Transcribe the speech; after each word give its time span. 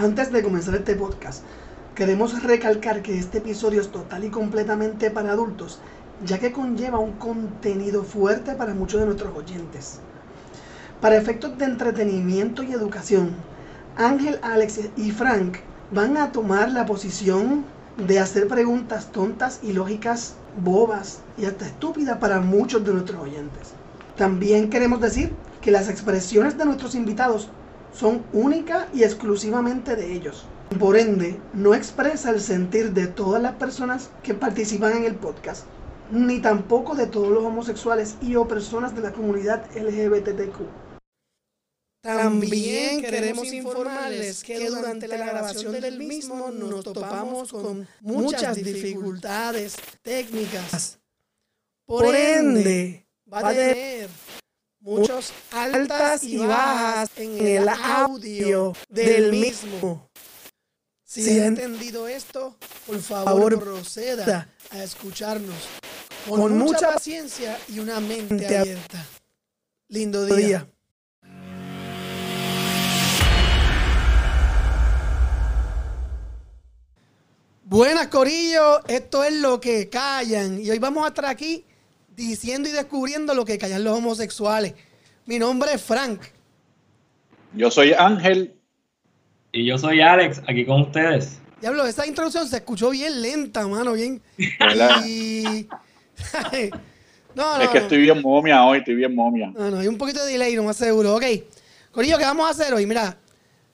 Antes 0.00 0.30
de 0.30 0.44
comenzar 0.44 0.76
este 0.76 0.94
podcast, 0.94 1.42
queremos 1.96 2.44
recalcar 2.44 3.02
que 3.02 3.18
este 3.18 3.38
episodio 3.38 3.80
es 3.80 3.90
total 3.90 4.22
y 4.22 4.30
completamente 4.30 5.10
para 5.10 5.32
adultos, 5.32 5.80
ya 6.24 6.38
que 6.38 6.52
conlleva 6.52 7.00
un 7.00 7.14
contenido 7.14 8.04
fuerte 8.04 8.52
para 8.52 8.74
muchos 8.74 9.00
de 9.00 9.06
nuestros 9.06 9.36
oyentes. 9.36 9.98
Para 11.00 11.16
efectos 11.16 11.58
de 11.58 11.64
entretenimiento 11.64 12.62
y 12.62 12.70
educación, 12.70 13.34
Ángel, 13.96 14.38
Alex 14.42 14.82
y 14.96 15.10
Frank 15.10 15.56
van 15.90 16.16
a 16.16 16.30
tomar 16.30 16.70
la 16.70 16.86
posición 16.86 17.64
de 17.96 18.20
hacer 18.20 18.46
preguntas 18.46 19.10
tontas 19.10 19.58
y 19.64 19.72
lógicas, 19.72 20.34
bobas 20.62 21.18
y 21.36 21.46
hasta 21.46 21.66
estúpidas 21.66 22.18
para 22.18 22.38
muchos 22.38 22.84
de 22.84 22.92
nuestros 22.92 23.20
oyentes. 23.20 23.72
También 24.16 24.70
queremos 24.70 25.00
decir 25.00 25.32
que 25.60 25.72
las 25.72 25.88
expresiones 25.88 26.56
de 26.56 26.66
nuestros 26.66 26.94
invitados 26.94 27.48
son 27.98 28.24
únicas 28.32 28.86
y 28.94 29.02
exclusivamente 29.02 29.96
de 29.96 30.12
ellos. 30.12 30.46
Por 30.78 30.96
ende, 30.96 31.40
no 31.52 31.74
expresa 31.74 32.30
el 32.30 32.40
sentir 32.40 32.92
de 32.92 33.08
todas 33.08 33.42
las 33.42 33.54
personas 33.54 34.10
que 34.22 34.34
participan 34.34 34.98
en 34.98 35.04
el 35.04 35.16
podcast, 35.16 35.64
ni 36.12 36.40
tampoco 36.40 36.94
de 36.94 37.06
todos 37.06 37.30
los 37.30 37.42
homosexuales 37.42 38.16
y 38.22 38.36
o 38.36 38.46
personas 38.46 38.94
de 38.94 39.00
la 39.00 39.12
comunidad 39.12 39.64
LGBTQ. 39.74 40.60
También 42.00 43.02
queremos 43.02 43.52
informarles 43.52 44.44
que 44.44 44.68
durante 44.70 45.08
la 45.08 45.16
grabación 45.16 45.72
del 45.72 45.98
mismo 45.98 46.50
nos 46.52 46.84
topamos 46.84 47.50
con 47.50 47.88
muchas 48.00 48.56
dificultades 48.56 49.76
técnicas. 50.02 51.00
Por 51.84 52.14
ende, 52.14 53.08
va 53.32 53.48
a 53.48 53.52
tener 53.52 54.08
muchos 54.80 55.32
altas 55.52 56.22
y 56.24 56.38
bajas 56.38 57.10
en 57.16 57.46
el 57.46 57.68
audio 57.68 58.72
del 58.88 59.32
mismo. 59.32 60.08
Si 61.04 61.40
ha 61.40 61.46
entendido 61.46 62.06
esto, 62.06 62.56
por 62.86 63.00
favor 63.00 63.58
proceda 63.58 64.48
a 64.70 64.82
escucharnos 64.82 65.56
con 66.28 66.58
mucha 66.58 66.94
paciencia 66.94 67.58
y 67.68 67.78
una 67.78 68.00
mente 68.00 68.58
abierta. 68.58 69.06
Lindo 69.88 70.26
día. 70.26 70.68
Buenas, 77.62 78.08
Corillo. 78.08 78.86
Esto 78.86 79.24
es 79.24 79.34
lo 79.34 79.60
que 79.60 79.90
callan. 79.90 80.58
Y 80.60 80.70
hoy 80.70 80.78
vamos 80.78 81.04
a 81.04 81.08
estar 81.08 81.26
aquí 81.26 81.66
diciendo 82.26 82.68
y 82.68 82.72
descubriendo 82.72 83.34
lo 83.34 83.44
que 83.44 83.58
callan 83.58 83.84
los 83.84 83.96
homosexuales. 83.96 84.74
Mi 85.26 85.38
nombre 85.38 85.72
es 85.72 85.82
Frank. 85.82 86.20
Yo 87.54 87.70
soy 87.70 87.92
Ángel. 87.92 88.54
Y 89.52 89.64
yo 89.64 89.78
soy 89.78 90.00
Alex, 90.00 90.42
aquí 90.46 90.66
con 90.66 90.82
ustedes. 90.82 91.38
Diablo, 91.60 91.86
esa 91.86 92.06
introducción 92.06 92.46
se 92.46 92.56
escuchó 92.56 92.90
bien 92.90 93.22
lenta, 93.22 93.66
mano, 93.66 93.92
bien. 93.92 94.20
Y... 95.06 95.66
no, 97.34 97.56
no, 97.56 97.62
es 97.62 97.68
que 97.70 97.78
estoy 97.78 97.98
bien 97.98 98.20
momia 98.20 98.64
hoy, 98.64 98.78
estoy 98.78 98.96
bien 98.96 99.14
momia. 99.14 99.50
No, 99.56 99.70
no, 99.70 99.78
hay 99.78 99.86
un 99.86 99.96
poquito 99.96 100.24
de 100.24 100.32
delay, 100.32 100.54
no 100.54 100.64
más 100.64 100.76
seguro. 100.76 101.14
Ok. 101.16 101.24
Corillo, 101.92 102.18
¿qué 102.18 102.24
vamos 102.24 102.46
a 102.46 102.50
hacer 102.50 102.74
hoy? 102.74 102.84
Mira, 102.84 103.16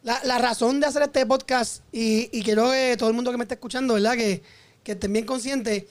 la, 0.03 0.39
razón 0.39 0.81
de 0.81 0.87
hacer 0.87 1.03
este 1.03 1.27
podcast, 1.27 1.83
y, 1.91 2.29
quiero 2.43 2.71
que 2.71 2.95
todo 2.99 3.09
el 3.09 3.15
mundo 3.15 3.31
que 3.31 3.39
me 3.39 3.45
esté 3.45 3.55
escuchando, 3.55 3.95
¿verdad? 3.95 4.15
Que, 4.15 4.43
que 4.83 4.93
estén 4.93 5.13
bien 5.13 5.25
conscientes. 5.25 5.85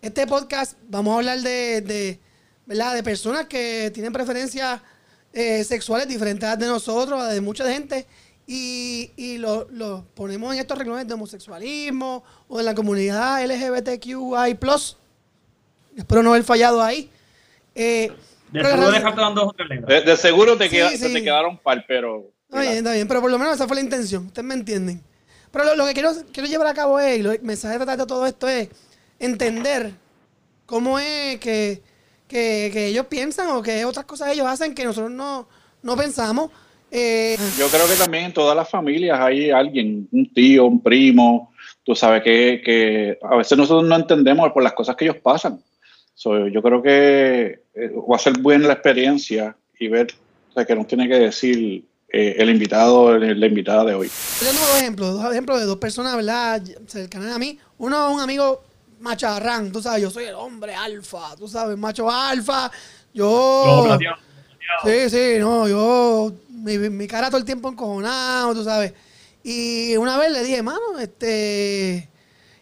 Este 0.00 0.28
podcast, 0.28 0.78
vamos 0.88 1.12
a 1.12 1.18
hablar 1.18 1.40
de, 1.40 2.20
¿verdad? 2.66 2.94
De 2.94 3.02
personas 3.02 3.46
que 3.46 3.90
tienen 3.92 4.12
preferencias 4.12 4.80
eh, 5.32 5.64
sexuales 5.64 6.06
diferentes 6.06 6.56
de 6.56 6.66
nosotros, 6.66 7.28
de 7.28 7.40
mucha 7.40 7.68
gente, 7.68 8.06
y, 8.46 9.10
y 9.16 9.38
lo, 9.38 9.66
ponemos 10.14 10.54
en 10.54 10.60
estos 10.60 10.78
reglamentos 10.78 11.08
de 11.08 11.14
homosexualismo 11.14 12.22
o 12.46 12.58
de 12.58 12.64
la 12.64 12.76
comunidad 12.76 13.44
LGBTQI+. 13.44 14.56
Espero 15.96 16.22
no 16.22 16.30
haber 16.30 16.44
fallado 16.44 16.80
ahí. 16.80 17.10
Eh, 17.74 18.12
de, 18.52 18.64
seguro 18.64 18.90
dos 19.34 19.54
de, 20.06 20.16
seguro 20.16 20.56
te, 20.56 20.68
te 20.68 21.22
quedaron 21.24 21.58
par, 21.58 21.84
pero 21.88 22.30
Está 22.48 22.60
bien, 22.60 22.74
está 22.74 22.92
bien, 22.92 23.08
pero 23.08 23.20
por 23.20 23.30
lo 23.30 23.38
menos 23.38 23.56
esa 23.56 23.66
fue 23.66 23.76
la 23.76 23.82
intención, 23.82 24.26
ustedes 24.26 24.46
me 24.46 24.54
entienden. 24.54 25.02
Pero 25.50 25.74
lo, 25.74 25.86
que 25.86 25.92
quiero, 25.92 26.12
quiero 26.32 26.48
llevar 26.48 26.68
a 26.68 26.74
cabo 26.74 27.00
es, 27.00 27.18
y 27.18 27.20
el 27.20 27.42
mensaje 27.42 27.78
de 27.78 28.06
todo 28.06 28.26
esto 28.26 28.48
es 28.48 28.68
entender 29.18 29.92
cómo 30.66 30.98
es 30.98 31.38
que, 31.38 31.82
ellos 32.30 33.06
piensan 33.06 33.48
o 33.50 33.62
que 33.62 33.84
otras 33.84 34.04
cosas 34.04 34.32
ellos 34.32 34.46
hacen 34.46 34.74
que 34.74 34.84
nosotros 34.84 35.10
no, 35.10 35.96
pensamos. 35.96 36.50
Eh, 36.90 37.36
Yo 37.58 37.68
creo 37.68 37.86
que 37.86 37.94
también 37.94 38.26
en 38.26 38.32
todas 38.32 38.56
las 38.56 38.68
familias 38.68 39.18
hay 39.20 39.50
alguien, 39.50 40.08
un 40.10 40.32
tío, 40.32 40.66
un 40.66 40.82
primo, 40.82 41.52
tú 41.84 41.94
sabes 41.94 42.22
que, 42.22 43.18
a 43.22 43.36
veces 43.36 43.56
nosotros 43.56 43.88
no 43.88 43.96
entendemos 43.96 44.52
por 44.52 44.62
las 44.62 44.72
cosas 44.72 44.96
que 44.96 45.04
ellos 45.06 45.16
pasan. 45.22 45.60
yo 46.24 46.62
creo 46.62 46.82
que 46.82 47.62
eh, 47.74 47.90
va 48.10 48.16
a 48.16 48.18
ser 48.18 48.38
buena 48.38 48.68
la 48.68 48.74
experiencia 48.74 49.56
y 49.78 49.88
ver 49.88 50.08
que 50.66 50.74
nos 50.74 50.86
tiene 50.86 51.08
que 51.08 51.14
decir 51.14 51.84
eh, 52.08 52.36
el 52.38 52.50
invitado, 52.50 53.18
la 53.18 53.46
invitada 53.46 53.84
de 53.84 53.94
hoy. 53.94 54.08
Yo 54.40 54.46
tengo 54.50 54.60
dos 54.60 54.78
ejemplos, 54.78 55.22
dos 55.22 55.32
ejemplos 55.32 55.60
de 55.60 55.66
dos 55.66 55.78
personas, 55.78 56.16
¿verdad? 56.16 56.62
Cercanas 56.86 57.34
a 57.34 57.38
mí. 57.38 57.58
Uno, 57.78 58.12
un 58.12 58.20
amigo 58.20 58.62
macharrán, 59.00 59.72
tú 59.72 59.82
sabes, 59.82 60.02
yo 60.02 60.10
soy 60.10 60.24
el 60.24 60.34
hombre 60.34 60.74
alfa, 60.74 61.36
tú 61.36 61.48
sabes, 61.48 61.76
macho 61.76 62.10
alfa. 62.10 62.70
Yo. 63.12 63.98
sí, 64.84 65.10
sí, 65.10 65.36
no, 65.38 65.68
yo. 65.68 66.32
Mi, 66.48 66.76
mi 66.78 67.06
cara 67.06 67.28
todo 67.28 67.38
el 67.38 67.44
tiempo 67.44 67.68
encojonado, 67.68 68.54
tú 68.54 68.64
sabes. 68.64 68.92
Y 69.42 69.96
una 69.96 70.18
vez 70.18 70.32
le 70.32 70.42
dije, 70.42 70.62
mano, 70.62 70.98
este 70.98 72.08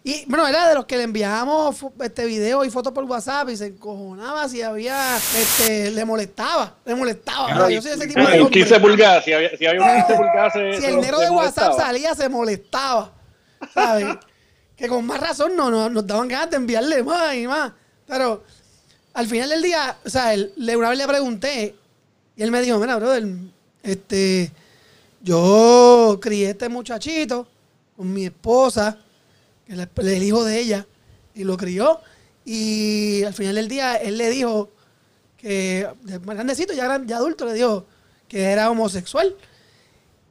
y 0.09 0.25
bueno, 0.29 0.47
era 0.47 0.69
de 0.69 0.77
los 0.77 0.85
que 0.85 0.97
le 0.97 1.03
enviábamos 1.03 1.85
este 2.01 2.27
video 2.27 2.65
y 2.65 2.71
fotos 2.71 2.93
por 2.93 3.03
WhatsApp 3.03 3.49
y 3.49 3.57
se 3.57 3.67
encojonaba 3.67 4.49
si 4.49 4.63
había, 4.63 5.17
este, 5.17 5.91
le 5.91 6.05
molestaba, 6.05 6.77
le 6.85 6.95
molestaba. 6.95 7.69
yo 7.69 7.83
soy 7.83 7.91
ese 7.91 8.07
tipo 8.07 8.25
de 8.25 8.49
15 8.49 8.79
pulgadas, 8.79 9.25
si 9.25 9.33
había, 9.33 9.57
si 9.57 9.67
había 9.67 9.83
un 9.83 10.07
15 10.07 10.15
pulgadas 10.17 10.53
se, 10.53 10.81
Si 10.81 10.87
el 10.87 11.01
negro 11.01 11.19
de 11.19 11.29
WhatsApp 11.31 11.77
salía, 11.77 12.15
se 12.15 12.29
molestaba. 12.29 13.15
¿Sabes? 13.75 14.07
Que 14.76 14.88
con 14.88 15.06
más 15.06 15.20
razón 15.20 15.56
no, 15.56 15.70
no, 15.70 15.88
nos 15.88 16.06
daban 16.06 16.28
ganas 16.28 16.50
de 16.50 16.56
enviarle 16.56 17.03
más 17.03 17.34
y 17.34 17.47
más. 17.47 17.72
Pero 18.06 18.44
al 19.14 19.26
final 19.26 19.48
del 19.48 19.62
día, 19.62 19.97
o 20.04 20.10
sea, 20.10 20.34
él, 20.34 20.53
una 20.56 20.91
vez 20.91 20.98
le 20.98 21.06
pregunté 21.06 21.75
y 22.37 22.42
él 22.42 22.50
me 22.50 22.60
dijo, 22.60 22.78
mira, 22.78 22.97
brother, 22.97 23.26
este, 23.82 24.53
yo 25.22 26.19
crié 26.20 26.50
este 26.50 26.69
muchachito 26.69 27.48
con 27.97 28.12
mi 28.12 28.26
esposa 28.26 28.98
el, 29.69 29.88
el 29.97 30.22
hijo 30.22 30.44
de 30.44 30.60
ella, 30.60 30.87
y 31.34 31.44
lo 31.44 31.56
crió. 31.56 32.00
Y 32.44 33.22
al 33.25 33.34
final 33.34 33.56
del 33.56 33.69
día, 33.69 33.97
él 33.97 34.19
le 34.19 34.31
dijo 34.31 34.70
que, 35.37 35.88
más 36.25 36.37
grandecito, 36.37 36.72
ya, 36.72 37.03
ya 37.04 37.16
adulto, 37.16 37.44
le 37.47 37.54
dijo 37.54 37.87
que 38.28 38.43
era 38.43 38.70
homosexual. 38.70 39.34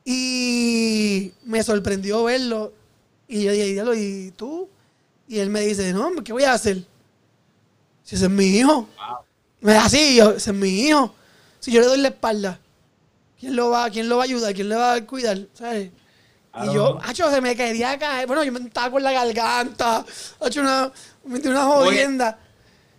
Y 0.04 1.32
me 1.44 1.64
sorprendió 1.64 2.24
verlo. 2.24 2.74
Y 3.28 3.44
yo 3.44 3.52
dije, 3.52 3.84
¿y 3.98 4.32
tú? 4.32 4.70
Y 5.28 5.40
él 5.40 5.50
me 5.50 5.62
dice, 5.62 5.92
no, 5.94 6.12
¿qué 6.24 6.32
voy 6.32 6.44
a 6.44 6.54
hacer? 6.54 6.84
Si 8.04 8.16
ese 8.16 8.26
es 8.26 8.32
mi 8.32 8.46
hijo. 8.46 8.88
Me 9.62 9.74
da 9.74 9.86
así, 9.86 10.20
ese 10.20 10.52
es 10.52 10.56
mi 10.56 10.88
hijo. 10.88 11.14
Si 11.60 11.72
yo 11.72 11.82
le 11.82 11.88
doy 11.88 11.98
la 11.98 12.10
espalda, 12.10 12.60
¿quién 13.40 13.56
lo 13.56 13.72
va, 13.72 13.90
quién 13.90 14.08
lo 14.08 14.18
va 14.18 14.24
a 14.24 14.26
ayudar? 14.26 14.54
¿Quién 14.54 14.70
le 14.70 14.76
va 14.76 14.94
a 14.94 15.06
cuidar? 15.06 15.40
¿Sabes? 15.54 15.90
Y 16.64 16.74
yo, 16.74 17.00
hacho, 17.04 17.30
se 17.32 17.42
me 17.42 17.56
quería 17.56 17.98
caer. 17.98 18.28
Bueno, 18.28 18.44
yo 18.44 18.52
me 18.52 18.60
estaba 18.60 18.90
con 18.90 19.04
la 19.04 19.12
garganta. 19.12 20.06
Hacho, 20.40 20.62
una, 20.62 20.92
una 21.24 21.66
jodienda. 21.66 22.40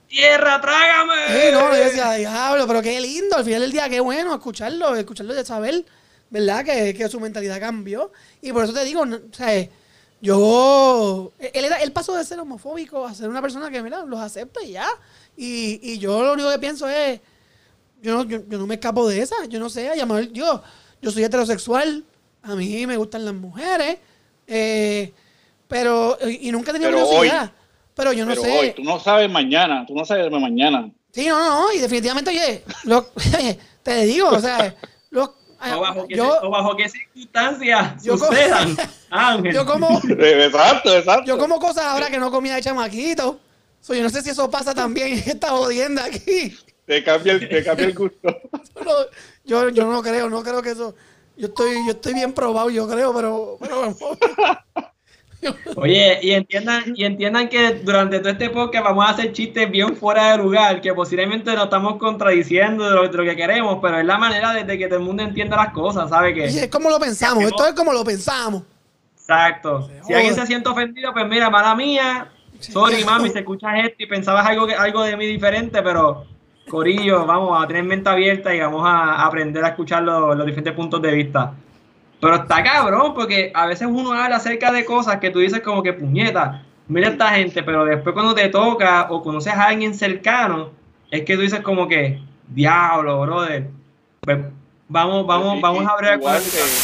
¡Tierra, 0.09 0.61
trágame! 0.61 1.15
Sí, 1.29 1.53
no, 1.53 1.71
yo 1.71 1.85
decía, 1.85 2.13
diablo, 2.13 2.67
pero 2.67 2.83
qué 2.83 3.01
lindo. 3.01 3.37
Al 3.37 3.45
final 3.45 3.63
del 3.63 3.73
día, 3.73 3.89
qué 3.89 4.01
bueno 4.01 4.35
escucharlo, 4.35 4.95
escucharlo 4.95 5.35
de 5.35 5.45
saber, 5.45 5.85
¿verdad? 6.31 6.65
Que, 6.65 6.95
que 6.95 7.09
su 7.09 7.19
mentalidad 7.19 7.59
cambió. 7.59 8.13
Y 8.43 8.53
por 8.53 8.65
eso 8.65 8.75
te 8.75 8.85
digo, 8.85 9.03
o 9.03 9.35
sea, 9.35 9.69
yo. 10.21 11.33
Él, 11.39 11.67
él 11.83 11.93
pasó 11.93 12.15
de 12.15 12.25
ser 12.25 12.39
homofóbico 12.41 13.07
a 13.07 13.15
ser 13.15 13.29
una 13.29 13.43
persona 13.43 13.71
que, 13.71 13.83
mira, 13.83 14.05
los 14.05 14.21
acepta 14.21 14.63
y 14.63 14.73
ya. 14.73 14.89
Y, 15.37 15.81
y 15.83 15.99
yo 15.99 16.23
lo 16.23 16.33
único 16.33 16.51
que 16.51 16.59
pienso 16.59 16.89
es. 16.89 17.21
Yo 18.03 18.15
no, 18.15 18.25
yo, 18.25 18.41
no 18.47 18.67
me 18.67 18.75
escapo 18.75 19.09
de 19.09 19.21
esa. 19.21 19.37
Yo 19.49 19.59
no 19.59 19.71
sé, 19.71 19.91
llamar. 19.97 20.29
Yo, 20.33 20.63
yo 21.01 21.11
soy 21.11 21.25
heterosexual 21.25 22.05
a 22.47 22.55
mí 22.55 22.87
me 22.87 22.97
gustan 22.97 23.25
las 23.25 23.35
mujeres, 23.35 23.99
eh, 24.47 25.13
pero, 25.67 26.17
y 26.29 26.51
nunca 26.53 26.71
he 26.71 26.75
tenido 26.75 26.93
curiosidad. 26.93 27.51
pero 27.95 28.13
yo 28.13 28.25
no 28.25 28.31
pero 28.31 28.43
sé. 28.43 28.59
Hoy, 28.59 28.73
tú 28.73 28.85
no 28.85 29.01
sabes 29.01 29.29
mañana, 29.29 29.85
tú 29.87 29.95
no 29.95 30.05
sabes 30.05 30.31
mañana. 30.31 30.91
Sí, 31.13 31.27
no, 31.27 31.39
no, 31.39 31.73
y 31.73 31.79
definitivamente, 31.79 32.31
oye, 32.31 32.63
lo, 32.85 33.07
te 33.83 34.05
digo, 34.05 34.29
o 34.29 34.41
sea, 34.41 34.77
lo, 35.11 35.35
o 35.75 35.81
bajo, 35.81 36.07
qué, 36.07 36.17
yo, 36.17 36.51
bajo 36.51 36.77
qué 36.77 36.89
circunstancias 36.89 38.03
yo 38.03 38.17
sucedan, 38.17 38.77
como, 38.77 38.89
Ángel. 39.11 39.55
Yo 39.55 39.67
como, 39.67 40.01
exacto, 40.09 40.97
exacto. 40.97 41.25
Yo 41.27 41.39
como 41.39 41.59
cosas 41.59 41.85
ahora 41.85 42.09
que 42.09 42.19
no 42.19 42.31
comía 42.31 42.55
de 42.55 42.63
chamaquito. 42.63 43.41
So, 43.81 43.95
yo 43.95 44.03
no 44.03 44.11
sé 44.11 44.23
si 44.23 44.31
eso 44.31 44.51
pasa 44.51 44.75
también 44.75 45.13
en 45.13 45.19
esta 45.19 45.51
jodienda 45.51 46.05
aquí. 46.05 46.57
Te 46.87 47.03
cambia 47.05 47.35
el, 47.35 47.49
te 47.49 47.65
cambia 47.65 47.87
el 47.87 47.95
gusto. 47.95 48.29
yo, 49.45 49.69
yo 49.69 49.87
no 49.87 50.03
creo, 50.03 50.29
no 50.29 50.43
creo 50.43 50.63
que 50.63 50.71
eso 50.71 50.95
Yo 51.37 51.49
estoy, 51.49 51.75
yo 51.87 51.93
estoy 51.93 52.15
bien 52.15 52.33
probado, 52.33 52.71
yo 52.71 52.89
creo, 52.89 53.15
pero, 53.15 53.59
pero 53.61 53.97
Oye, 55.77 56.19
y 56.23 56.33
entiendan, 56.33 56.83
y 56.95 57.05
entiendan 57.05 57.49
que 57.49 57.75
durante 57.85 58.19
todo 58.19 58.31
este 58.31 58.51
podcast 58.51 58.85
vamos 58.85 59.07
a 59.07 59.11
hacer 59.11 59.33
chistes 59.33 59.71
bien 59.71 59.97
fuera 59.97 60.33
de 60.33 60.39
lugar, 60.39 60.81
que 60.81 60.93
posiblemente 60.95 61.55
nos 61.55 61.65
estamos 61.65 61.97
contradiciendo 61.97 62.85
de 62.85 63.09
lo, 63.09 63.25
que 63.25 63.37
queremos, 63.37 63.79
pero 63.81 63.99
es 63.99 64.07
la 64.07 64.19
manera 64.19 64.53
de, 64.53 64.79
que 64.79 64.87
todo 64.87 64.99
el 64.99 65.05
mundo 65.05 65.23
entienda 65.23 65.57
las 65.57 65.73
cosas, 65.73 66.11
¿sabe? 66.11 66.35
Que, 66.35 66.45
es 66.45 66.69
como 66.69 66.91
lo 66.91 66.99
pensamos, 66.99 67.45
esto 67.45 67.67
es 67.67 67.75
como 67.75 67.93
lo 67.93 68.05
pensamos. 68.05 68.63
Exacto. 69.15 69.89
Si 70.07 70.15
alguien 70.15 70.35
se 70.35 70.47
siente 70.47 70.69
ofendido, 70.69 71.13
pues 71.13 71.27
mira, 71.27 71.51
mala 71.51 71.75
mía, 71.75 72.31
sorry 72.61 73.05
mami, 73.07 73.31
si 73.31 73.39
escuchas 73.39 73.73
esto 73.85 73.97
y 73.99 74.07
pensabas 74.07 74.47
algo, 74.47 74.67
algo 74.79 75.03
de 75.03 75.17
mí 75.17 75.27
diferente, 75.27 75.83
pero 75.83 76.25
Corillo, 76.69 77.27
vamos 77.27 77.63
a 77.63 77.67
tener 77.67 77.85
mente 77.85 78.09
abierta 78.09 78.55
y 78.55 78.61
vamos 78.61 78.83
a 78.85 79.25
aprender 79.25 79.65
a 79.65 79.69
escuchar 79.69 80.03
los 80.03 80.47
diferentes 80.47 80.73
puntos 80.75 81.01
de 81.01 81.13
vista. 81.13 81.55
Pero 82.21 82.37
está 82.37 82.63
cabrón, 82.63 83.15
porque 83.15 83.53
a 83.55 83.67
veces 83.67 83.89
uno 83.91 84.13
habla 84.13 84.37
acerca 84.37 84.73
de 84.73 84.85
cosas 84.85 85.19
que 85.19 85.31
tú 85.31 85.41
dices 85.41 85.61
como 85.61 85.83
que 85.83 85.93
puñeta, 85.93 86.65
mira 86.89 87.09
esta 87.09 87.31
gente, 87.31 87.63
pero 87.63 87.85
después 87.85 88.15
cuando 88.15 88.35
te 88.35 88.49
toca 88.49 89.09
o 89.11 89.23
conoces 89.23 89.53
a 89.53 89.67
alguien 89.67 89.95
cercano, 89.95 90.71
es 91.11 91.25
que 91.25 91.37
tú 91.37 91.43
dices 91.43 91.61
como 91.61 91.87
que, 91.89 92.21
diablo, 92.49 93.21
brother. 93.21 93.69
Pues, 94.21 94.39
vamos, 94.89 95.27
vamos, 95.27 95.61
vamos 95.61 95.87
a 95.87 95.91
abrir 95.91 96.21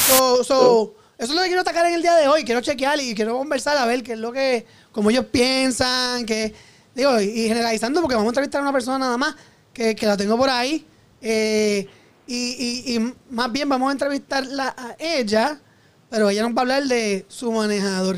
so, 0.07 0.45
so, 0.45 0.95
Eso 1.19 1.33
es 1.33 1.35
lo 1.35 1.43
que 1.43 1.49
quiero 1.49 1.63
atacar 1.63 1.87
en 1.87 1.95
el 1.95 2.03
día 2.03 2.15
de 2.17 2.29
hoy. 2.29 2.45
Quiero 2.45 2.61
chequear 2.61 3.01
y 3.01 3.15
quiero 3.15 3.39
conversar 3.39 3.77
a 3.77 3.87
ver 3.87 4.03
qué 4.03 4.13
es 4.13 4.19
lo 4.19 4.33
que, 4.33 4.67
como 4.93 5.11
ellos 5.11 5.27
piensan, 5.27 6.27
que, 6.27 6.55
digo, 6.95 7.21
y 7.21 7.49
generalizando, 7.49 8.01
porque 8.01 8.17
vamos 8.17 8.29
a 8.29 8.33
entrevistar 8.33 8.61
a 8.61 8.63
una 8.63 8.73
persona 8.73 8.99
nada 8.99 9.17
más 9.17 9.35
que, 9.73 9.95
que 9.95 10.07
la 10.07 10.17
tengo 10.17 10.37
por 10.37 10.51
ahí. 10.51 10.87
Eh, 11.21 11.89
y, 12.35 12.95
y, 12.95 13.15
más 13.31 13.53
bien 13.53 13.69
vamos 13.69 13.91
a 13.91 13.93
entrevistarla 13.93 14.75
a 14.77 14.97
ella, 14.99 15.61
pero 16.09 16.31
ella 16.31 16.43
nos 16.43 16.53
va 16.53 16.59
a 16.59 16.61
hablar 16.63 16.85
de 16.85 17.25
su 17.29 17.53
manejador. 17.53 18.17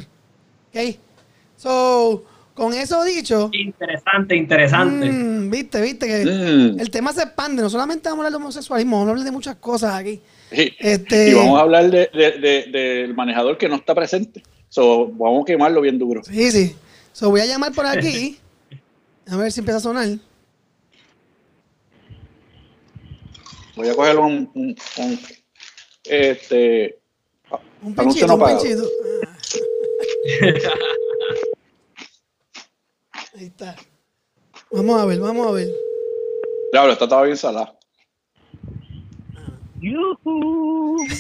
¿Ok? 0.69 0.97
So, 1.57 2.25
con 2.55 2.73
eso 2.75 3.03
dicho. 3.03 3.51
Interesante, 3.53 4.37
interesante. 4.37 5.11
Mm, 5.11 5.51
viste, 5.51 5.81
viste 5.81 6.07
que 6.07 6.25
mm. 6.25 6.81
el 6.81 6.91
tema 6.91 7.13
se 7.13 7.23
expande. 7.23 7.63
No 7.63 7.71
solamente 7.71 8.09
vamos 8.09 8.23
a 8.23 8.27
hablar 8.27 8.39
de 8.39 8.45
homosexualismo, 8.45 8.97
vamos 8.97 9.09
a 9.09 9.11
hablar 9.11 9.25
de 9.25 9.33
muchas 9.33 9.57
cosas 9.57 9.95
aquí. 9.95 10.21
Este, 10.51 11.31
y 11.31 11.35
vamos 11.35 11.59
a 11.59 11.63
hablar 11.63 11.91
del 11.91 12.09
de, 12.13 12.69
de, 12.71 13.13
manejador 13.15 13.59
que 13.59 13.69
no 13.69 13.77
está 13.77 13.95
presente. 13.95 14.43
So, 14.69 15.09
vamos 15.09 15.43
a 15.43 15.45
quemarlo 15.47 15.81
bien 15.81 15.99
duro. 15.99 16.23
Sí, 16.25 16.51
sí. 16.53 16.77
So, 17.13 17.31
voy 17.31 17.41
a 17.41 17.47
llamar 17.47 17.73
por 17.73 17.87
aquí. 17.87 18.39
a 19.29 19.37
ver 19.37 19.51
si 19.51 19.61
empieza 19.61 19.79
a 19.79 19.81
sonar. 19.81 20.09
Voy 23.77 23.89
a 23.89 23.95
coger 23.95 24.19
un, 24.19 24.51
un, 24.55 24.77
un 24.99 25.21
este 26.05 27.01
un 27.83 27.95
pinchito, 27.95 28.35
un 28.35 28.45
pinchito. 28.47 28.89
Ahí 33.37 33.47
está. 33.47 33.75
Vamos 34.71 35.01
a 35.01 35.05
ver, 35.07 35.19
vamos 35.19 35.47
a 35.47 35.51
ver. 35.53 35.69
Diablo, 36.73 36.93
está 36.93 37.09
todo 37.09 37.23
bien 37.23 37.37
salado. 37.37 37.77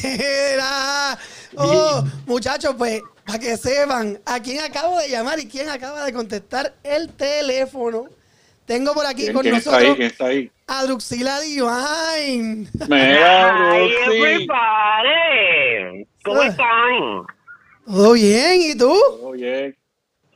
Era. 0.03 1.19
Oh, 1.57 2.05
muchachos, 2.27 2.75
pues, 2.79 3.03
para 3.27 3.39
que 3.39 3.57
sepan, 3.57 4.21
a 4.25 4.41
quién 4.41 4.61
acabo 4.61 4.99
de 4.99 5.09
llamar 5.09 5.39
y 5.39 5.47
quién 5.47 5.69
acaba 5.69 6.05
de 6.05 6.13
contestar 6.13 6.75
el 6.83 7.13
teléfono. 7.13 8.09
Tengo 8.67 8.95
por 8.95 9.07
aquí 9.07 9.33
con 9.33 9.47
nosotros. 9.47 9.59
Está 9.59 9.77
ahí? 9.77 9.95
¿Quién 9.95 10.07
está 10.07 10.27
ahí? 10.27 10.51
a 10.67 10.85
Druxila 10.85 11.41
Divine. 11.41 12.69
Mira, 12.89 13.79
everybody. 14.07 14.49
¿Cómo 16.25 16.41
ah. 16.41 16.47
están? 16.47 17.27
Todo 17.87 18.13
bien, 18.15 18.61
¿y 18.63 18.75
tú? 18.77 18.95
Todo 19.21 19.33
bien. 19.33 19.77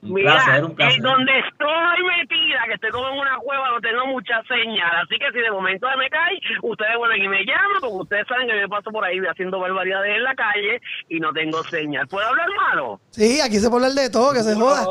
Mira, 0.00 0.34
placer, 0.34 0.64
un 0.64 0.76
placer. 0.76 1.02
donde 1.02 1.32
estoy 1.40 2.04
metida, 2.06 2.62
que 2.68 2.74
estoy 2.74 2.90
como 2.90 3.08
en 3.08 3.18
una 3.18 3.36
cueva, 3.38 3.70
no 3.70 3.80
tengo 3.80 4.06
mucha 4.06 4.40
señal. 4.46 4.94
Así 5.02 5.18
que 5.18 5.32
si 5.32 5.38
de 5.40 5.50
momento 5.50 5.88
me 5.98 6.08
cae, 6.08 6.38
ustedes 6.62 6.96
vuelven 6.96 7.24
y 7.24 7.28
me 7.28 7.44
llaman, 7.44 7.80
porque 7.80 7.96
ustedes 7.96 8.26
saben 8.28 8.46
que 8.46 8.60
yo 8.60 8.68
paso 8.68 8.92
por 8.92 9.04
ahí 9.04 9.18
haciendo 9.18 9.58
barbaridades 9.58 10.16
en 10.16 10.22
la 10.22 10.36
calle 10.36 10.80
y 11.08 11.18
no 11.18 11.32
tengo 11.32 11.64
señal. 11.64 12.06
¿Puedo 12.06 12.28
hablar 12.28 12.46
malo? 12.70 13.00
Sí, 13.10 13.40
aquí 13.40 13.58
se 13.58 13.68
puede 13.70 13.86
hablar 13.86 14.04
de 14.04 14.10
todo, 14.10 14.32
que 14.32 14.44
se 14.44 14.54
joda. 14.54 14.86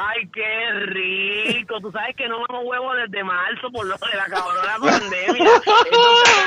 Ay, 0.00 0.30
qué 0.32 0.70
rico. 0.86 1.80
Tú 1.80 1.90
sabes 1.90 2.14
que 2.14 2.28
no 2.28 2.38
vamos 2.48 2.64
huevo 2.66 2.94
desde 2.94 3.24
marzo 3.24 3.68
por 3.72 3.84
lo 3.84 3.96
de 3.96 4.16
la 4.16 4.26
cabrona 4.26 4.76
pandemia. 4.80 5.50
Eso 5.56 5.72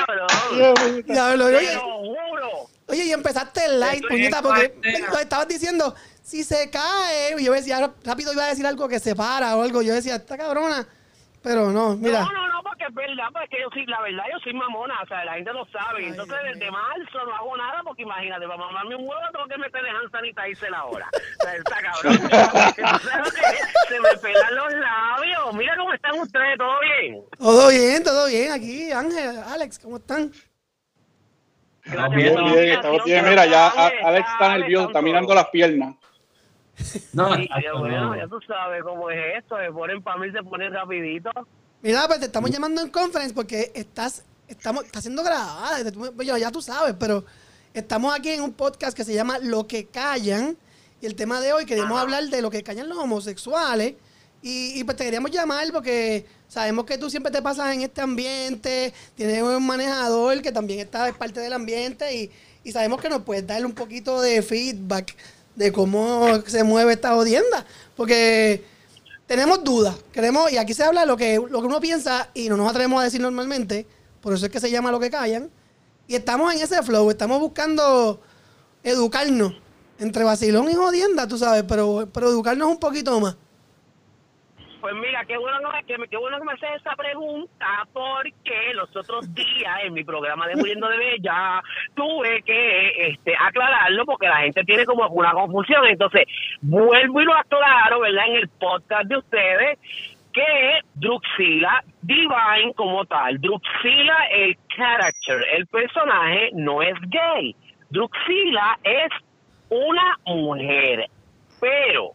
cabrón. 0.07 1.03
Diablo, 1.05 1.47
Te 1.47 1.73
lo 1.75 1.81
juro. 1.81 2.49
Oye, 2.87 3.05
y 3.05 3.11
empezaste 3.11 3.65
el 3.65 3.79
live, 3.79 4.07
puñeta, 4.07 4.41
porque 4.41 4.73
estabas 5.21 5.47
diciendo, 5.47 5.93
si 6.23 6.43
se 6.43 6.69
cae, 6.69 7.35
y 7.37 7.43
yo 7.43 7.51
decía, 7.53 7.91
rápido 8.03 8.33
iba 8.33 8.45
a 8.45 8.49
decir 8.49 8.65
algo 8.65 8.87
que 8.87 8.99
se 8.99 9.15
para 9.15 9.57
o 9.57 9.63
algo. 9.63 9.81
Yo 9.81 9.93
decía, 9.93 10.15
esta 10.15 10.37
cabrona. 10.37 10.87
Pero 11.43 11.71
no, 11.71 11.95
mira. 11.95 12.21
No, 12.21 12.31
no, 12.31 12.47
no, 12.49 12.63
porque 12.63 12.85
es 12.85 12.93
verdad, 12.93 13.27
porque 13.33 13.57
yo 13.59 13.69
sí, 13.73 13.83
la 13.87 14.01
verdad, 14.01 14.23
yo 14.31 14.39
soy 14.39 14.53
mamona, 14.53 15.01
o 15.01 15.07
sea, 15.07 15.25
la 15.25 15.33
gente 15.33 15.51
lo 15.51 15.65
sabe. 15.65 16.07
Entonces, 16.07 16.37
desde 16.43 16.69
marzo 16.69 17.25
no 17.25 17.35
hago 17.35 17.57
nada, 17.57 17.81
porque 17.83 18.03
imagínate, 18.03 18.45
para 18.45 18.57
mamarme 18.57 18.95
un 18.95 19.07
huevo 19.07 19.21
tengo 19.33 19.47
que 19.47 19.57
meter 19.57 19.85
en 19.85 19.95
hand 19.95 20.11
sanitizer 20.11 20.71
la 20.71 20.85
hora. 20.85 21.09
O 21.41 21.43
sea, 21.43 21.55
está 21.55 21.81
cabrón. 21.81 22.13
Se 23.89 23.99
me 23.99 24.17
pelan 24.21 24.55
los 24.55 24.73
labios. 24.73 25.55
Mira 25.55 25.75
cómo 25.75 25.93
están 25.93 26.19
ustedes, 26.19 26.57
¿todo 26.57 26.79
bien? 26.81 27.23
Todo 27.39 27.69
bien, 27.69 28.03
todo 28.03 28.27
bien. 28.27 28.51
Aquí, 28.51 28.91
Ángel, 28.91 29.39
Alex, 29.47 29.79
¿cómo 29.79 29.97
están? 29.97 30.31
Estamos 31.83 32.15
bien, 32.15 32.35
bien, 32.35 32.69
estamos 32.73 33.03
bien. 33.05 33.25
Mira, 33.27 33.45
ya 33.47 33.69
Alex 33.69 34.29
está 34.33 34.57
nervioso, 34.57 34.87
está 34.87 35.01
mirando 35.01 35.33
las 35.33 35.47
piernas. 35.49 35.95
No, 37.13 37.35
sí, 37.35 37.49
bueno, 37.77 38.15
ya 38.15 38.27
tú 38.27 38.39
sabes 38.47 38.83
cómo 38.83 39.09
es 39.09 39.37
esto, 39.37 39.57
se 39.57 39.71
ponen 39.71 40.01
para 40.01 40.17
mí, 40.17 40.31
se 40.31 40.43
ponen 40.43 40.73
rapidito. 40.73 41.29
Mira, 41.81 42.07
pues 42.07 42.19
te 42.19 42.25
estamos 42.25 42.49
llamando 42.49 42.81
en 42.81 42.89
conference 42.89 43.33
porque 43.33 43.71
estás, 43.73 44.23
estamos, 44.47 44.85
está 44.85 45.01
siendo 45.01 45.23
grabada, 45.23 45.79
ya 46.37 46.51
tú 46.51 46.61
sabes, 46.61 46.95
pero 46.99 47.25
estamos 47.73 48.13
aquí 48.15 48.29
en 48.29 48.41
un 48.41 48.53
podcast 48.53 48.95
que 48.95 49.03
se 49.03 49.13
llama 49.13 49.39
Lo 49.39 49.67
que 49.67 49.87
callan, 49.87 50.57
y 51.01 51.05
el 51.05 51.15
tema 51.15 51.41
de 51.41 51.53
hoy 51.53 51.65
queremos 51.65 51.99
hablar 51.99 52.23
de 52.25 52.41
lo 52.41 52.51
que 52.51 52.63
callan 52.63 52.87
los 52.87 52.97
homosexuales, 52.97 53.95
y, 54.43 54.83
pues 54.83 54.97
te 54.97 55.03
queríamos 55.03 55.29
llamar 55.29 55.71
porque 55.71 56.25
sabemos 56.47 56.85
que 56.85 56.97
tú 56.97 57.11
siempre 57.11 57.31
te 57.31 57.43
pasas 57.43 57.73
en 57.75 57.81
este 57.81 58.01
ambiente, 58.01 58.91
tienes 59.13 59.43
un 59.43 59.65
manejador 59.65 60.41
que 60.41 60.51
también 60.51 60.79
está 60.79 61.07
es 61.07 61.15
parte 61.15 61.39
del 61.39 61.53
ambiente, 61.53 62.15
y, 62.15 62.31
y 62.63 62.71
sabemos 62.71 63.01
que 63.01 63.09
nos 63.09 63.23
puedes 63.23 63.45
darle 63.45 63.65
un 63.65 63.73
poquito 63.73 64.21
de 64.21 64.41
feedback 64.41 65.15
de 65.55 65.71
cómo 65.71 66.41
se 66.45 66.63
mueve 66.63 66.93
esta 66.93 67.15
odienda. 67.15 67.65
Porque 67.95 68.63
tenemos 69.27 69.63
dudas, 69.63 69.95
queremos, 70.11 70.51
y 70.51 70.57
aquí 70.57 70.73
se 70.73 70.83
habla 70.83 71.05
lo 71.05 71.15
que, 71.17 71.35
lo 71.35 71.61
que 71.61 71.67
uno 71.67 71.79
piensa 71.79 72.29
y 72.33 72.49
no 72.49 72.57
nos 72.57 72.69
atrevemos 72.69 73.01
a 73.01 73.05
decir 73.05 73.21
normalmente, 73.21 73.87
por 74.21 74.33
eso 74.33 74.45
es 74.45 74.51
que 74.51 74.59
se 74.59 74.69
llama 74.69 74.91
lo 74.91 74.99
que 74.99 75.09
callan. 75.09 75.49
Y 76.07 76.15
estamos 76.15 76.53
en 76.53 76.61
ese 76.61 76.81
flow, 76.83 77.09
estamos 77.09 77.39
buscando 77.39 78.19
educarnos 78.83 79.53
entre 79.99 80.23
vacilón 80.23 80.69
y 80.69 80.73
jodienda, 80.73 81.27
tú 81.27 81.37
sabes, 81.37 81.63
pero, 81.67 82.09
pero 82.11 82.29
educarnos 82.29 82.67
un 82.67 82.79
poquito 82.79 83.19
más. 83.19 83.35
Pues 84.81 84.95
mira, 84.95 85.23
qué 85.25 85.37
bueno, 85.37 85.69
que, 85.85 85.95
qué 86.09 86.17
bueno 86.17 86.39
que 86.39 86.45
me 86.45 86.53
haces 86.53 86.81
esa 86.81 86.95
pregunta, 86.95 87.87
porque 87.93 88.73
los 88.73 88.89
otros 88.95 89.31
días 89.35 89.77
en 89.83 89.93
mi 89.93 90.03
programa 90.03 90.47
de 90.47 90.55
Muriendo 90.55 90.89
de 90.89 90.97
Bella 90.97 91.61
tuve 91.93 92.41
que 92.41 93.09
este, 93.09 93.35
aclararlo 93.39 94.05
porque 94.05 94.27
la 94.27 94.37
gente 94.37 94.63
tiene 94.63 94.85
como 94.85 95.07
una 95.09 95.33
confusión. 95.33 95.85
Entonces, 95.85 96.23
vuelvo 96.61 97.21
y 97.21 97.25
lo 97.25 97.35
aclaro, 97.35 97.99
¿verdad? 97.99 98.25
En 98.27 98.35
el 98.37 98.49
podcast 98.49 99.05
de 99.05 99.17
ustedes, 99.17 99.79
que 100.33 100.79
Druxila 100.95 101.83
Divine 102.01 102.73
como 102.75 103.05
tal, 103.05 103.39
Druxila 103.39 104.25
el 104.31 104.57
character, 104.75 105.45
el 105.57 105.67
personaje 105.67 106.49
no 106.53 106.81
es 106.81 106.95
gay. 107.01 107.55
Druxila 107.91 108.79
es 108.83 109.11
una 109.69 110.17
mujer, 110.25 111.07
pero 111.59 112.13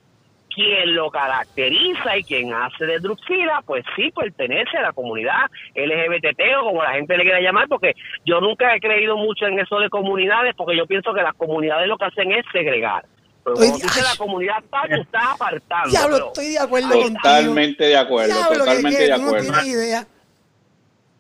quien 0.56 0.94
lo 0.94 1.10
caracteriza 1.10 2.16
y 2.16 2.24
quien 2.24 2.54
hace 2.54 2.86
de 2.86 2.98
Druxila, 2.98 3.62
pues 3.66 3.84
sí 3.94 4.10
pertenece 4.10 4.78
a 4.78 4.82
la 4.82 4.92
comunidad 4.94 5.50
LGBT 5.74 6.40
o 6.58 6.64
como 6.64 6.82
la 6.82 6.92
gente 6.92 7.14
le 7.16 7.24
quiera 7.24 7.40
llamar, 7.40 7.68
porque 7.68 7.92
yo 8.24 8.40
nunca 8.40 8.74
he 8.74 8.80
creído 8.80 9.18
mucho 9.18 9.46
en 9.46 9.58
eso 9.58 9.78
de 9.78 9.90
comunidades, 9.90 10.54
porque 10.56 10.74
yo 10.74 10.86
pienso 10.86 11.12
que 11.12 11.22
las 11.22 11.34
comunidades 11.34 11.86
lo 11.86 11.98
que 11.98 12.06
hacen 12.06 12.32
es 12.32 12.44
segregar. 12.50 13.04
Pero 13.44 13.54
como 13.54 13.76
dice 13.76 14.02
la 14.02 14.16
comunidad 14.16 14.56
está, 14.64 14.82
está 14.96 15.32
apartando. 15.32 15.90
Diablo, 15.90 16.16
estoy 16.28 16.48
de 16.48 16.58
acuerdo 16.58 16.88
Totalmente 16.88 17.84
de 17.84 17.96
acuerdo, 17.96 18.34
totalmente 18.52 19.04
de 19.04 19.12
acuerdo. 19.12 19.52
No 19.52 19.64
idea. 19.64 20.06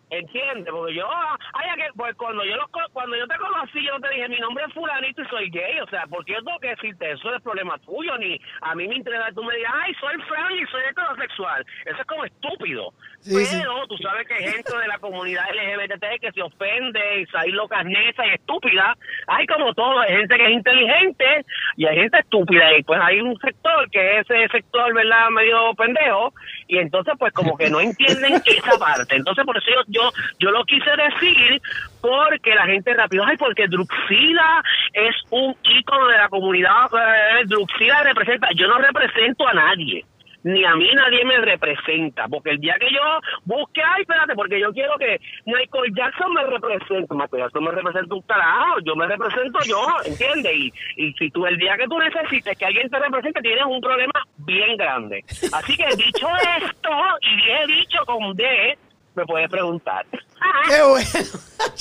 ¿Entiendes? 0.08 0.68
Porque 0.70 0.94
yo, 0.94 1.08
ay, 1.52 1.68
que, 1.76 1.88
pues 1.96 2.14
cuando 2.16 2.44
yo 2.44 2.56
lo, 2.56 2.68
cuando 2.92 3.16
yo 3.16 3.26
te 3.26 3.36
conocí, 3.38 3.84
yo 3.84 3.98
te 4.00 4.14
dije, 4.14 4.28
mi 4.28 4.38
nombre 4.38 4.64
es 4.66 4.72
fulanito 4.72 5.20
y 5.20 5.26
soy 5.26 5.50
gay, 5.50 5.80
o 5.80 5.86
sea, 5.88 6.06
¿por 6.06 6.24
qué 6.24 6.34
yo 6.34 6.44
tengo 6.44 6.58
que 6.60 6.68
decirte 6.68 7.10
eso? 7.10 7.34
es 7.34 7.42
problema 7.42 7.76
tuyo, 7.78 8.16
ni 8.18 8.40
a 8.60 8.74
mí 8.74 8.86
me 8.86 8.94
interesa 8.96 9.32
tú 9.34 9.42
me 9.42 9.56
digas, 9.56 9.72
ay, 9.74 9.92
soy 10.00 10.14
friendly 10.28 10.62
y 10.62 10.66
soy 10.66 10.82
heterosexual. 10.90 11.66
Eso 11.84 12.00
es 12.00 12.06
como 12.06 12.24
estúpido. 12.24 12.92
Pero 13.24 13.86
tú 13.88 13.96
sabes 13.98 14.28
que 14.28 14.34
hay 14.34 14.52
gente 14.52 14.78
de 14.78 14.86
la 14.86 14.98
comunidad 14.98 15.44
LGBT 15.50 16.20
que 16.20 16.32
se 16.32 16.42
ofende 16.42 17.20
y 17.20 17.26
sale 17.26 17.50
loca, 17.50 17.82
neta 17.82 18.26
y 18.26 18.30
estúpida. 18.30 18.96
Hay 19.26 19.46
como 19.46 19.74
todo, 19.74 19.98
hay 20.00 20.16
gente 20.16 20.36
que 20.36 20.46
es 20.46 20.52
inteligente 20.52 21.44
y 21.76 21.86
hay 21.86 21.96
gente 21.96 22.18
estúpida. 22.18 22.78
Y 22.78 22.82
pues 22.84 23.00
hay 23.02 23.20
un 23.20 23.36
sector 23.38 23.90
que 23.90 24.20
es 24.20 24.30
ese 24.30 24.48
sector, 24.48 24.94
¿verdad?, 24.94 25.30
medio 25.30 25.74
pendejo. 25.74 26.32
Y 26.68 26.78
entonces, 26.78 27.14
pues 27.18 27.32
como 27.32 27.56
que 27.56 27.70
no 27.70 27.80
entienden 27.80 28.34
esa 28.44 28.78
parte. 28.78 29.16
Entonces, 29.16 29.44
por 29.44 29.56
eso 29.56 29.66
yo 29.70 29.82
yo, 29.88 30.10
yo 30.38 30.50
lo 30.50 30.64
quise 30.64 30.90
decir 30.90 31.60
porque 32.00 32.54
la 32.54 32.66
gente 32.66 32.94
rápido, 32.94 33.24
ay, 33.24 33.36
porque 33.36 33.66
Druxila 33.68 34.62
es 34.92 35.14
un 35.30 35.54
ícono 35.62 36.08
de 36.08 36.18
la 36.18 36.28
comunidad, 36.28 36.86
eh, 36.92 37.44
Druxila 37.46 38.02
representa, 38.02 38.48
yo 38.54 38.66
no 38.68 38.78
represento 38.78 39.46
a 39.46 39.54
nadie 39.54 40.04
ni 40.46 40.64
a 40.64 40.76
mí 40.76 40.88
nadie 40.94 41.24
me 41.24 41.38
representa, 41.38 42.28
porque 42.28 42.50
el 42.50 42.60
día 42.60 42.76
que 42.78 42.86
yo 42.92 43.00
busque, 43.44 43.82
ay, 43.82 44.02
espérate, 44.02 44.32
porque 44.36 44.60
yo 44.60 44.72
quiero 44.72 44.96
que 44.96 45.20
Michael 45.44 45.92
Jackson 45.92 46.32
me 46.32 46.44
represente, 46.44 47.12
Michael 47.12 47.42
Jackson 47.42 47.64
me 47.64 47.72
representa 47.72 48.14
un 48.14 48.22
carajo, 48.22 48.78
yo 48.84 48.94
me 48.94 49.08
represento 49.08 49.58
yo, 49.66 49.84
¿entiendes? 50.04 50.52
Y, 50.54 50.72
y 50.98 51.12
si 51.14 51.30
tú 51.32 51.46
el 51.46 51.58
día 51.58 51.76
que 51.76 51.88
tú 51.88 51.98
necesites 51.98 52.56
que 52.56 52.64
alguien 52.64 52.88
te 52.88 52.96
represente, 52.96 53.40
tienes 53.40 53.64
un 53.64 53.80
problema 53.80 54.12
bien 54.36 54.76
grande. 54.76 55.24
Así 55.52 55.76
que 55.76 55.96
dicho 55.96 56.28
esto, 56.62 56.90
y 57.22 57.44
bien 57.44 57.66
dicho 57.66 57.98
con 58.06 58.36
D, 58.36 58.78
me 59.16 59.26
puedes 59.26 59.50
preguntar. 59.50 60.06
Qué 60.68 60.82
bueno, 60.82 61.08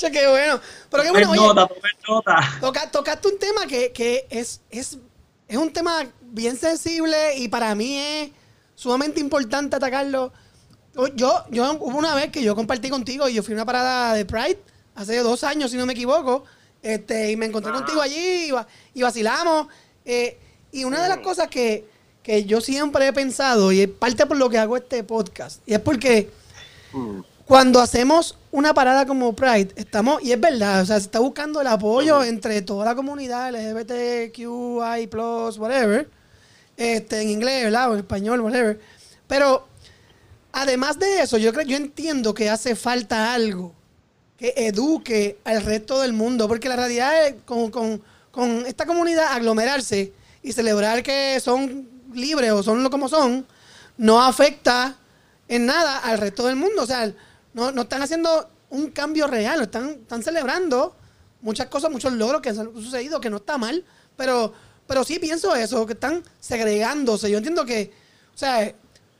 qué 0.00 0.28
bueno. 0.28 0.60
Pero 0.90 1.02
qué 1.04 1.10
bueno, 1.10 1.30
oye, 1.30 2.20
toca, 2.60 2.90
tocaste 2.90 3.28
un 3.28 3.38
tema 3.38 3.66
que, 3.68 3.92
que 3.92 4.26
es, 4.28 4.64
es, 4.70 4.98
es 5.46 5.56
un 5.56 5.72
tema 5.72 6.02
bien 6.22 6.56
sensible 6.56 7.36
y 7.36 7.48
para 7.48 7.74
mí 7.74 7.96
es 7.96 8.30
sumamente 8.76 9.18
importante 9.18 9.74
atacarlo. 9.74 10.32
Yo, 11.16 11.44
yo 11.50 11.76
hubo 11.80 11.98
una 11.98 12.14
vez 12.14 12.30
que 12.30 12.42
yo 12.42 12.54
compartí 12.54 12.88
contigo 12.88 13.28
y 13.28 13.34
yo 13.34 13.42
fui 13.42 13.52
a 13.52 13.56
una 13.56 13.66
parada 13.66 14.14
de 14.14 14.24
Pride 14.24 14.58
hace 14.94 15.18
dos 15.18 15.42
años, 15.42 15.72
si 15.72 15.76
no 15.76 15.84
me 15.84 15.92
equivoco, 15.92 16.44
este, 16.80 17.32
y 17.32 17.36
me 17.36 17.46
encontré 17.46 17.72
contigo 17.72 18.00
allí 18.00 18.50
y, 18.94 19.02
vacilamos. 19.02 19.66
Eh, 20.04 20.38
y 20.70 20.84
una 20.84 21.02
de 21.02 21.08
las 21.08 21.18
mm. 21.18 21.22
cosas 21.22 21.48
que, 21.48 21.88
que 22.22 22.44
yo 22.44 22.60
siempre 22.60 23.06
he 23.06 23.12
pensado, 23.12 23.72
y 23.72 23.80
es 23.80 23.88
parte 23.88 24.26
por 24.26 24.36
lo 24.36 24.48
que 24.48 24.58
hago 24.58 24.76
este 24.76 25.04
podcast, 25.04 25.60
y 25.66 25.74
es 25.74 25.80
porque 25.80 26.30
cuando 27.46 27.80
hacemos 27.80 28.36
una 28.50 28.74
parada 28.74 29.06
como 29.06 29.34
Pride, 29.34 29.68
estamos, 29.76 30.22
y 30.22 30.32
es 30.32 30.40
verdad, 30.40 30.82
o 30.82 30.86
sea, 30.86 30.98
se 30.98 31.06
está 31.06 31.20
buscando 31.20 31.60
el 31.60 31.66
apoyo 31.66 32.24
entre 32.24 32.62
toda 32.62 32.84
la 32.84 32.94
comunidad 32.94 33.52
LGBTQI, 33.52 35.08
whatever, 35.58 36.08
este, 36.76 37.22
en 37.22 37.30
inglés, 37.30 37.64
¿verdad? 37.64 37.92
En 37.92 37.98
español, 37.98 38.40
whatever. 38.40 38.80
Pero, 39.26 39.66
además 40.52 40.98
de 40.98 41.22
eso, 41.22 41.38
yo, 41.38 41.52
creo, 41.52 41.66
yo 41.66 41.76
entiendo 41.76 42.34
que 42.34 42.50
hace 42.50 42.76
falta 42.76 43.32
algo 43.32 43.74
que 44.36 44.52
eduque 44.56 45.38
al 45.44 45.62
resto 45.62 46.00
del 46.00 46.12
mundo, 46.12 46.46
porque 46.48 46.68
la 46.68 46.76
realidad 46.76 47.26
es 47.26 47.34
con, 47.44 47.70
con, 47.70 48.02
con 48.30 48.66
esta 48.66 48.84
comunidad 48.84 49.32
aglomerarse 49.32 50.12
y 50.42 50.52
celebrar 50.52 51.02
que 51.02 51.40
son 51.40 51.88
libres 52.12 52.52
o 52.52 52.62
son 52.62 52.82
lo 52.82 52.90
como 52.90 53.08
son, 53.08 53.46
no 53.96 54.22
afecta 54.22 54.96
en 55.48 55.66
nada 55.66 55.98
al 55.98 56.18
resto 56.18 56.46
del 56.46 56.56
mundo. 56.56 56.82
O 56.82 56.86
sea, 56.86 57.12
no, 57.54 57.72
no 57.72 57.82
están 57.82 58.02
haciendo 58.02 58.50
un 58.70 58.90
cambio 58.90 59.26
real, 59.26 59.62
están, 59.62 59.88
están 59.90 60.22
celebrando 60.22 60.94
muchas 61.40 61.66
cosas, 61.66 61.90
muchos 61.90 62.12
logros 62.12 62.40
que 62.42 62.50
han 62.50 62.74
sucedido, 62.74 63.20
que 63.20 63.30
no 63.30 63.38
está 63.38 63.58
mal, 63.58 63.84
pero, 64.16 64.52
pero 64.86 65.04
sí 65.04 65.18
pienso 65.18 65.54
eso, 65.54 65.86
que 65.86 65.94
están 65.94 66.22
segregándose. 66.40 67.30
Yo 67.30 67.38
entiendo 67.38 67.64
que, 67.64 67.92
o 68.34 68.38
sea, 68.38 68.62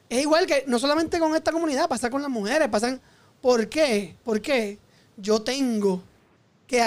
es 0.09 0.23
igual 0.23 0.47
que 0.47 0.65
no 0.67 0.79
solamente 0.79 1.19
con 1.19 1.35
esta 1.35 1.53
comunidad, 1.53 1.89
pasa 1.89 2.11
con 2.11 2.23
las 2.23 2.31
mujeres, 2.31 2.69
pasan... 2.69 3.01
¿Por 3.41 3.69
qué? 3.69 4.17
¿Por 4.25 4.41
qué 4.41 4.79
yo 5.17 5.41
tengo 5.41 6.03
que 6.67 6.83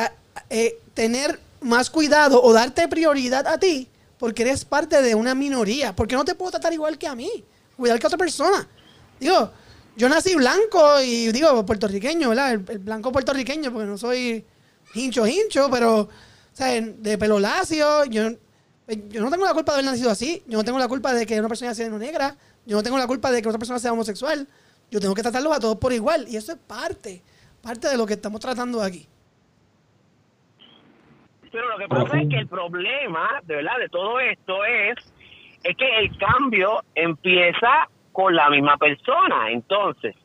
eh, 0.49 0.79
tener 0.93 1.39
más 1.61 1.89
cuidado 1.89 2.41
o 2.41 2.51
darte 2.51 2.87
prioridad 2.87 3.47
a 3.47 3.57
ti 3.57 3.87
porque 4.17 4.41
eres 4.41 4.65
parte 4.65 5.01
de 5.01 5.15
una 5.15 5.35
minoría? 5.35 5.95
Porque 5.95 6.15
no 6.15 6.25
te 6.25 6.35
puedo 6.35 6.51
tratar 6.51 6.73
igual 6.73 6.97
que 6.97 7.07
a 7.07 7.15
mí, 7.15 7.45
cuidar 7.77 7.99
que 7.99 8.05
a 8.05 8.09
otra 8.09 8.17
persona. 8.17 8.67
Digo, 9.19 9.51
yo 9.95 10.09
nací 10.09 10.35
blanco 10.35 11.01
y 11.01 11.31
digo 11.31 11.65
puertorriqueño, 11.65 12.29
¿verdad? 12.29 12.51
El, 12.51 12.79
blanco 12.79 13.11
puertorriqueño, 13.11 13.71
porque 13.71 13.87
no 13.87 13.97
soy 13.97 14.43
hincho, 14.95 15.25
hincho, 15.27 15.69
pero, 15.71 15.99
o 16.01 16.09
sea, 16.51 16.81
de 16.81 17.17
pelo 17.17 17.39
lacio, 17.39 18.05
yo, 18.05 18.31
yo 19.09 19.21
no 19.21 19.29
tengo 19.29 19.45
la 19.45 19.53
culpa 19.53 19.73
de 19.73 19.79
haber 19.79 19.91
nacido 19.91 20.09
así, 20.09 20.43
yo 20.47 20.57
no 20.57 20.63
tengo 20.63 20.79
la 20.79 20.87
culpa 20.87 21.13
de 21.13 21.25
que 21.25 21.39
una 21.39 21.47
persona 21.47 21.73
sea 21.73 21.89
negra, 21.89 22.35
yo 22.65 22.75
no 22.77 22.83
tengo 22.83 22.97
la 22.97 23.07
culpa 23.07 23.31
de 23.31 23.41
que 23.41 23.47
otra 23.47 23.59
persona 23.59 23.79
sea 23.79 23.93
homosexual, 23.93 24.47
yo 24.89 24.99
tengo 24.99 25.13
que 25.13 25.21
tratarlos 25.21 25.55
a 25.55 25.59
todos 25.59 25.77
por 25.77 25.93
igual, 25.93 26.25
y 26.27 26.37
eso 26.37 26.53
es 26.53 26.57
parte, 26.57 27.21
parte 27.61 27.87
de 27.87 27.97
lo 27.97 28.05
que 28.05 28.13
estamos 28.13 28.39
tratando 28.39 28.81
aquí. 28.81 29.07
Pero 31.51 31.67
lo 31.69 31.77
que 31.77 31.87
pasa 31.87 32.19
es 32.19 32.29
que 32.29 32.37
el 32.37 32.47
problema, 32.47 33.41
de 33.43 33.55
verdad, 33.55 33.79
de 33.79 33.89
todo 33.89 34.19
esto 34.19 34.63
es, 34.65 34.95
es 35.63 35.75
que 35.75 35.99
el 35.99 36.17
cambio 36.17 36.83
empieza 36.95 37.89
con 38.11 38.35
la 38.35 38.49
misma 38.49 38.77
persona. 38.77 39.49
Entonces, 39.49 40.15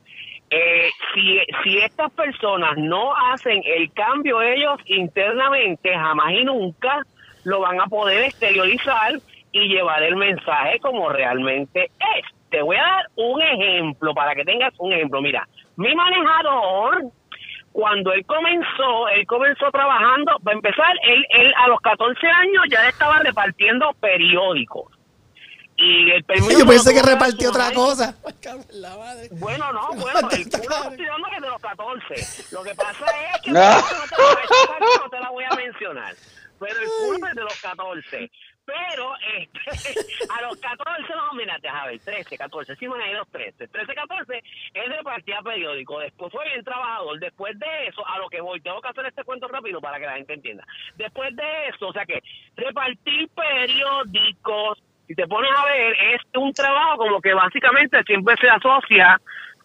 eh, 0.50 0.90
si, 1.14 1.38
si 1.62 1.78
estas 1.78 2.12
personas 2.12 2.76
no 2.76 3.16
hacen 3.16 3.62
el 3.64 3.90
cambio 3.92 4.42
ellos 4.42 4.78
internamente, 4.86 5.94
jamás 5.94 6.32
y 6.32 6.44
nunca 6.44 7.02
lo 7.44 7.60
van 7.60 7.80
a 7.80 7.86
poder 7.86 8.24
exteriorizar 8.24 9.20
y 9.52 9.68
llevar 9.68 10.02
el 10.02 10.16
mensaje 10.16 10.80
como 10.80 11.08
realmente 11.08 11.84
es. 11.84 12.26
Te 12.50 12.62
voy 12.62 12.76
a 12.76 12.82
dar 12.82 13.06
un 13.16 13.40
ejemplo 13.40 14.14
para 14.14 14.34
que 14.34 14.44
tengas 14.44 14.72
un 14.78 14.92
ejemplo. 14.92 15.20
Mira, 15.20 15.46
mi 15.76 15.94
manejador, 15.94 17.04
cuando 17.72 18.12
él 18.12 18.24
comenzó, 18.26 19.08
él 19.08 19.26
comenzó 19.26 19.70
trabajando, 19.70 20.38
para 20.42 20.56
empezar, 20.56 20.92
él, 21.02 21.24
él 21.30 21.52
a 21.56 21.68
los 21.68 21.80
14 21.80 22.26
años 22.26 22.64
ya 22.70 22.88
estaba 22.88 23.18
repartiendo 23.20 23.92
periódicos. 24.00 24.92
Y 25.76 26.10
el 26.10 26.24
permiso 26.24 26.58
Yo 26.58 26.66
pensé 26.66 26.94
que 26.94 27.02
repartió 27.02 27.50
otra 27.50 27.72
cosa. 27.72 28.14
Bueno, 29.32 29.72
no, 29.72 29.88
bueno, 29.94 30.28
el 30.30 30.44
culo 30.44 30.90
estoy 30.90 31.06
dando 31.06 31.28
que 31.28 31.40
de 31.40 31.48
los 31.48 31.60
14. 31.60 32.54
Lo 32.54 32.62
que 32.62 32.74
pasa 32.74 33.06
es 33.34 33.40
que 33.42 33.50
no, 33.50 33.60
no 33.60 35.10
te 35.10 35.20
la 35.20 35.30
voy 35.30 35.44
a 35.44 35.56
mencionar. 35.56 36.14
Pero 36.58 36.80
el 36.80 36.88
culo 36.88 37.26
es 37.28 37.34
de 37.34 37.42
los 37.42 37.60
14. 37.60 38.30
Pero 38.64 39.12
este, 39.36 40.00
a 40.30 40.42
los 40.42 40.56
14, 40.58 41.02
no, 41.14 41.34
mira, 41.34 41.58
a 41.70 41.86
ver, 41.86 42.00
13, 42.00 42.38
14, 42.38 42.76
sí, 42.76 42.88
me 42.88 43.12
los 43.12 43.28
13. 43.28 43.68
13, 43.68 43.94
14, 43.94 44.42
él 44.72 44.90
repartía 44.90 45.42
periódico. 45.42 46.00
Después 46.00 46.32
fue 46.32 46.44
bien 46.46 46.64
trabajador. 46.64 47.18
Después 47.20 47.58
de 47.58 47.88
eso, 47.88 48.06
a 48.06 48.18
lo 48.18 48.28
que 48.28 48.40
voy, 48.40 48.60
tengo 48.60 48.80
que 48.80 48.88
hacer 48.88 49.06
este 49.06 49.24
cuento 49.24 49.48
rápido 49.48 49.80
para 49.80 49.98
que 49.98 50.06
la 50.06 50.16
gente 50.16 50.34
entienda. 50.34 50.66
Después 50.96 51.36
de 51.36 51.68
eso, 51.68 51.88
o 51.88 51.92
sea 51.92 52.06
que 52.06 52.22
repartir 52.56 53.28
periódicos 53.28 54.82
si 55.06 55.14
te 55.14 55.26
pones 55.26 55.50
a 55.54 55.64
ver, 55.66 55.94
es 56.14 56.22
un 56.34 56.52
trabajo 56.52 56.96
como 56.96 57.20
que 57.20 57.34
básicamente 57.34 58.02
siempre 58.04 58.34
se 58.40 58.48
asocia 58.48 59.20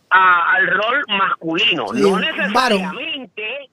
al 0.09 0.67
rol 0.67 1.03
masculino, 1.07 1.85
no 1.93 2.19
necesariamente, 2.19 3.69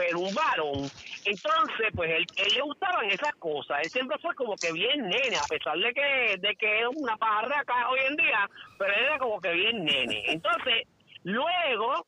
pero 0.00 0.18
un 0.18 0.34
varón. 0.34 0.90
Entonces, 1.26 1.88
pues 1.94 2.10
él, 2.10 2.26
él 2.36 2.54
le 2.54 2.62
gustaban 2.62 3.04
esas 3.10 3.34
cosas, 3.34 3.80
él 3.82 3.90
siempre 3.90 4.16
fue 4.18 4.34
como 4.34 4.56
que 4.56 4.72
bien 4.72 5.02
nene, 5.02 5.36
a 5.36 5.46
pesar 5.46 5.76
de 5.76 5.92
que, 5.92 6.36
de 6.38 6.56
que 6.56 6.80
es 6.80 6.86
una 6.96 7.18
pajarra 7.18 7.60
acá 7.60 7.90
hoy 7.90 8.00
en 8.08 8.16
día, 8.16 8.48
pero 8.78 8.94
él 8.94 9.04
era 9.04 9.18
como 9.18 9.38
que 9.42 9.52
bien 9.52 9.84
nene. 9.84 10.24
Entonces, 10.28 10.88
luego, 11.22 12.06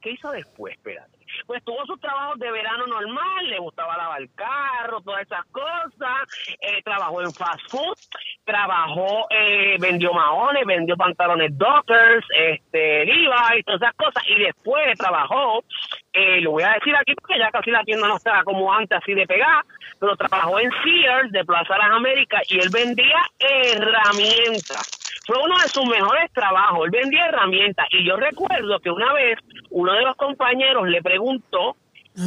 ¿qué 0.00 0.12
hizo 0.12 0.30
después? 0.30 0.74
Espérate 0.76 1.15
pues 1.46 1.62
tuvo 1.64 1.84
sus 1.86 2.00
trabajos 2.00 2.38
de 2.38 2.50
verano 2.50 2.86
normal, 2.86 3.48
le 3.48 3.58
gustaba 3.58 3.96
lavar 3.96 4.22
el 4.22 4.30
carro, 4.34 5.00
todas 5.00 5.22
esas 5.22 5.44
cosas, 5.46 6.56
eh, 6.60 6.82
trabajó 6.82 7.22
en 7.22 7.32
fast 7.32 7.60
food, 7.68 7.96
trabajó, 8.44 9.26
eh, 9.30 9.76
vendió 9.78 10.12
maones, 10.12 10.64
vendió 10.64 10.96
pantalones 10.96 11.56
Dockers, 11.56 12.26
este, 12.34 13.04
Levi's, 13.04 13.64
todas 13.64 13.82
esas 13.82 13.94
cosas, 13.94 14.22
y 14.28 14.42
después 14.42 14.98
trabajó, 14.98 15.64
eh, 16.12 16.40
lo 16.40 16.52
voy 16.52 16.62
a 16.62 16.72
decir 16.72 16.94
aquí 16.96 17.14
porque 17.14 17.38
ya 17.38 17.50
casi 17.50 17.70
la 17.70 17.84
tienda 17.84 18.08
no 18.08 18.16
está 18.16 18.42
como 18.44 18.72
antes 18.72 18.98
así 18.98 19.14
de 19.14 19.26
pegar, 19.26 19.64
pero 20.00 20.16
trabajó 20.16 20.58
en 20.58 20.70
Sears 20.82 21.32
de 21.32 21.44
Plaza 21.44 21.76
Las 21.76 21.90
Américas 21.90 22.42
y 22.48 22.58
él 22.58 22.70
vendía 22.70 23.20
herramientas 23.38 25.05
fue 25.26 25.36
uno 25.42 25.56
de 25.58 25.68
sus 25.68 25.84
mejores 25.86 26.30
trabajos. 26.32 26.84
Él 26.84 26.90
vendía 26.92 27.26
herramientas 27.26 27.86
y 27.90 28.06
yo 28.06 28.16
recuerdo 28.16 28.78
que 28.78 28.90
una 28.90 29.12
vez 29.12 29.38
uno 29.70 29.92
de 29.92 30.02
los 30.02 30.16
compañeros 30.16 30.88
le 30.88 31.02
preguntó 31.02 31.76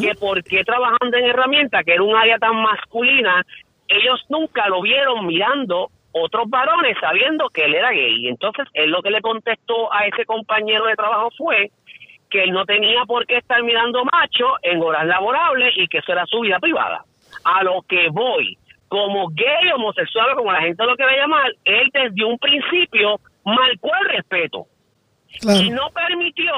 que 0.01 0.13
por 0.15 0.43
qué 0.43 0.63
trabajando 0.63 1.17
en 1.17 1.25
herramientas, 1.25 1.83
que 1.83 1.93
era 1.93 2.03
un 2.03 2.15
área 2.15 2.37
tan 2.37 2.61
masculina, 2.61 3.43
ellos 3.87 4.23
nunca 4.29 4.67
lo 4.67 4.81
vieron 4.81 5.25
mirando 5.25 5.89
otros 6.11 6.49
varones 6.49 6.95
sabiendo 6.99 7.49
que 7.49 7.65
él 7.65 7.73
era 7.73 7.91
gay. 7.91 8.27
Entonces 8.27 8.67
él 8.73 8.91
lo 8.91 9.01
que 9.01 9.11
le 9.11 9.21
contestó 9.21 9.91
a 9.93 10.05
ese 10.05 10.25
compañero 10.25 10.85
de 10.85 10.95
trabajo 10.95 11.29
fue 11.37 11.71
que 12.29 12.43
él 12.43 12.51
no 12.51 12.65
tenía 12.65 13.05
por 13.05 13.25
qué 13.25 13.37
estar 13.37 13.63
mirando 13.63 14.03
macho 14.05 14.45
en 14.61 14.81
horas 14.81 15.07
laborables 15.07 15.73
y 15.77 15.87
que 15.87 15.99
eso 15.99 16.11
era 16.11 16.25
su 16.25 16.41
vida 16.41 16.59
privada. 16.59 17.03
A 17.43 17.63
lo 17.63 17.81
que 17.87 18.09
voy, 18.11 18.57
como 18.89 19.29
gay, 19.29 19.71
homosexual 19.73 20.35
como 20.35 20.51
la 20.51 20.61
gente 20.61 20.83
lo 20.83 20.95
quiere 20.95 21.17
llamar, 21.17 21.51
él 21.63 21.89
desde 21.93 22.25
un 22.25 22.37
principio 22.37 23.21
marcó 23.45 23.91
el 24.01 24.09
respeto 24.09 24.67
y 25.41 25.69
no 25.69 25.89
permitió 25.91 26.53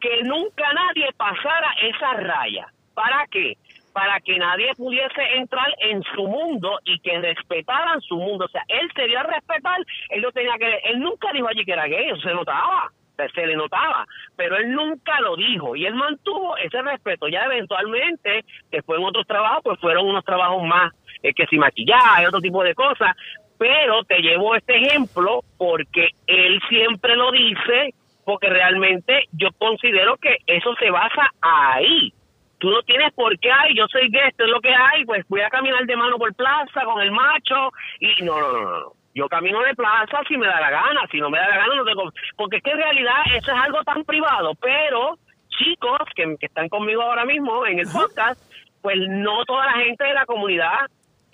que 0.00 0.22
nunca 0.24 0.72
nadie 0.72 1.08
pasara 1.16 1.74
esa 1.82 2.12
raya. 2.14 2.66
¿Para 2.94 3.26
qué? 3.30 3.56
Para 3.92 4.20
que 4.20 4.38
nadie 4.38 4.74
pudiese 4.74 5.22
entrar 5.36 5.68
en 5.80 6.02
su 6.14 6.26
mundo 6.26 6.78
y 6.84 6.98
que 7.00 7.20
respetaran 7.20 8.00
su 8.00 8.16
mundo. 8.16 8.46
O 8.46 8.48
sea, 8.48 8.64
él 8.68 8.90
se 8.94 9.06
dio 9.06 9.20
a 9.20 9.24
respetar, 9.24 9.78
él 10.10 10.22
no 10.22 10.32
tenía 10.32 10.56
que, 10.58 10.80
él 10.90 11.00
nunca 11.00 11.30
dijo 11.32 11.48
allí 11.48 11.64
que 11.64 11.72
era 11.72 11.86
gay, 11.86 12.08
eso 12.08 12.20
se 12.20 12.34
notaba 12.34 12.90
se 13.34 13.46
le 13.46 13.56
notaba, 13.56 14.06
pero 14.36 14.56
él 14.56 14.72
nunca 14.72 15.20
lo 15.20 15.36
dijo 15.36 15.74
y 15.74 15.86
él 15.86 15.94
mantuvo 15.94 16.56
ese 16.58 16.82
respeto. 16.82 17.28
Ya 17.28 17.44
eventualmente, 17.44 18.44
después 18.70 18.98
en 18.98 19.06
otros 19.06 19.26
trabajos, 19.26 19.62
pues 19.64 19.80
fueron 19.80 20.06
unos 20.06 20.24
trabajos 20.24 20.62
más 20.64 20.92
es 21.22 21.34
que 21.34 21.46
si 21.46 21.58
maquillaje, 21.58 22.26
otro 22.26 22.40
tipo 22.40 22.62
de 22.62 22.74
cosas, 22.74 23.16
pero 23.58 24.04
te 24.04 24.20
llevo 24.20 24.54
este 24.54 24.76
ejemplo 24.76 25.42
porque 25.56 26.08
él 26.26 26.60
siempre 26.68 27.16
lo 27.16 27.30
dice, 27.32 27.94
porque 28.24 28.48
realmente 28.48 29.24
yo 29.32 29.48
considero 29.58 30.16
que 30.16 30.36
eso 30.46 30.74
se 30.76 30.90
basa 30.90 31.30
ahí. 31.40 32.12
Tú 32.58 32.70
no 32.70 32.82
tienes 32.82 33.12
por 33.12 33.38
qué, 33.38 33.50
ay, 33.52 33.74
yo 33.76 33.86
soy 33.88 34.08
gay, 34.10 34.28
esto 34.28 34.44
es 34.44 34.50
lo 34.50 34.60
que 34.60 34.74
hay, 34.74 35.04
pues 35.04 35.24
voy 35.28 35.42
a 35.42 35.50
caminar 35.50 35.84
de 35.84 35.96
mano 35.96 36.16
por 36.16 36.34
plaza 36.34 36.84
con 36.84 37.00
el 37.02 37.10
macho 37.10 37.70
y 38.00 38.22
no, 38.24 38.40
no, 38.40 38.52
no, 38.52 38.80
no. 38.80 38.92
Yo 39.14 39.28
camino 39.28 39.62
de 39.62 39.74
plaza 39.74 40.20
si 40.28 40.36
me 40.36 40.46
da 40.46 40.60
la 40.60 40.70
gana, 40.70 41.06
si 41.10 41.18
no 41.18 41.30
me 41.30 41.38
da 41.38 41.48
la 41.48 41.56
gana 41.56 41.74
no 41.74 41.84
tengo... 41.84 42.12
Porque 42.36 42.58
es 42.58 42.62
que 42.62 42.72
en 42.72 42.76
realidad 42.76 43.14
eso 43.34 43.50
es 43.50 43.58
algo 43.58 43.82
tan 43.82 44.04
privado, 44.04 44.52
pero 44.60 45.16
chicos 45.48 46.00
que, 46.14 46.36
que 46.38 46.46
están 46.46 46.68
conmigo 46.68 47.02
ahora 47.02 47.24
mismo 47.24 47.64
en 47.66 47.78
el 47.78 47.88
podcast, 47.88 48.38
pues 48.82 48.98
no 49.08 49.44
toda 49.46 49.64
la 49.66 49.72
gente 49.72 50.04
de 50.04 50.12
la 50.12 50.26
comunidad 50.26 50.86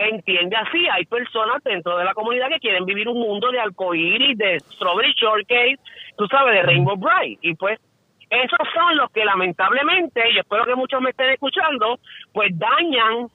entiende 0.09 0.56
así. 0.56 0.88
Hay 0.88 1.04
personas 1.06 1.62
dentro 1.64 1.97
de 1.97 2.04
la 2.04 2.14
comunidad 2.14 2.49
que 2.49 2.61
quieren 2.61 2.85
vivir 2.85 3.09
un 3.09 3.21
mundo 3.21 3.50
de 3.50 3.61
arcoíris, 3.61 4.37
de 4.38 4.61
strawberry 4.61 5.12
shortcake, 5.14 5.80
tú 6.16 6.26
sabes, 6.26 6.54
de 6.54 6.62
rainbow 6.62 6.97
bright. 6.97 7.38
Y 7.42 7.54
pues 7.54 7.78
esos 8.30 8.68
son 8.75 8.97
los 8.97 9.11
que 9.11 9.25
lamentablemente, 9.25 10.23
y 10.30 10.38
espero 10.38 10.64
que 10.64 10.75
muchos 10.75 11.00
me 11.00 11.11
estén 11.11 11.30
escuchando, 11.30 11.99
pues 12.32 12.50
dañan 12.59 13.28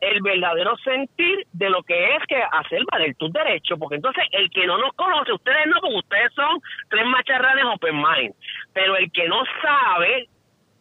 el 0.00 0.20
verdadero 0.20 0.76
sentir 0.78 1.46
de 1.52 1.70
lo 1.70 1.82
que 1.82 2.16
es 2.16 2.22
que 2.28 2.36
hacer 2.36 2.82
valer 2.92 3.14
tus 3.16 3.32
derechos, 3.32 3.78
porque 3.78 3.96
entonces 3.96 4.24
el 4.32 4.50
que 4.50 4.66
no 4.66 4.76
nos 4.76 4.92
conoce, 4.92 5.32
ustedes 5.32 5.66
no, 5.66 5.80
porque 5.80 5.96
ustedes 5.96 6.32
son 6.34 6.60
tres 6.90 7.06
macharranes 7.06 7.64
open 7.64 7.96
mind, 7.96 8.34
pero 8.74 8.96
el 8.96 9.10
que 9.12 9.28
no 9.28 9.42
sabe 9.62 10.28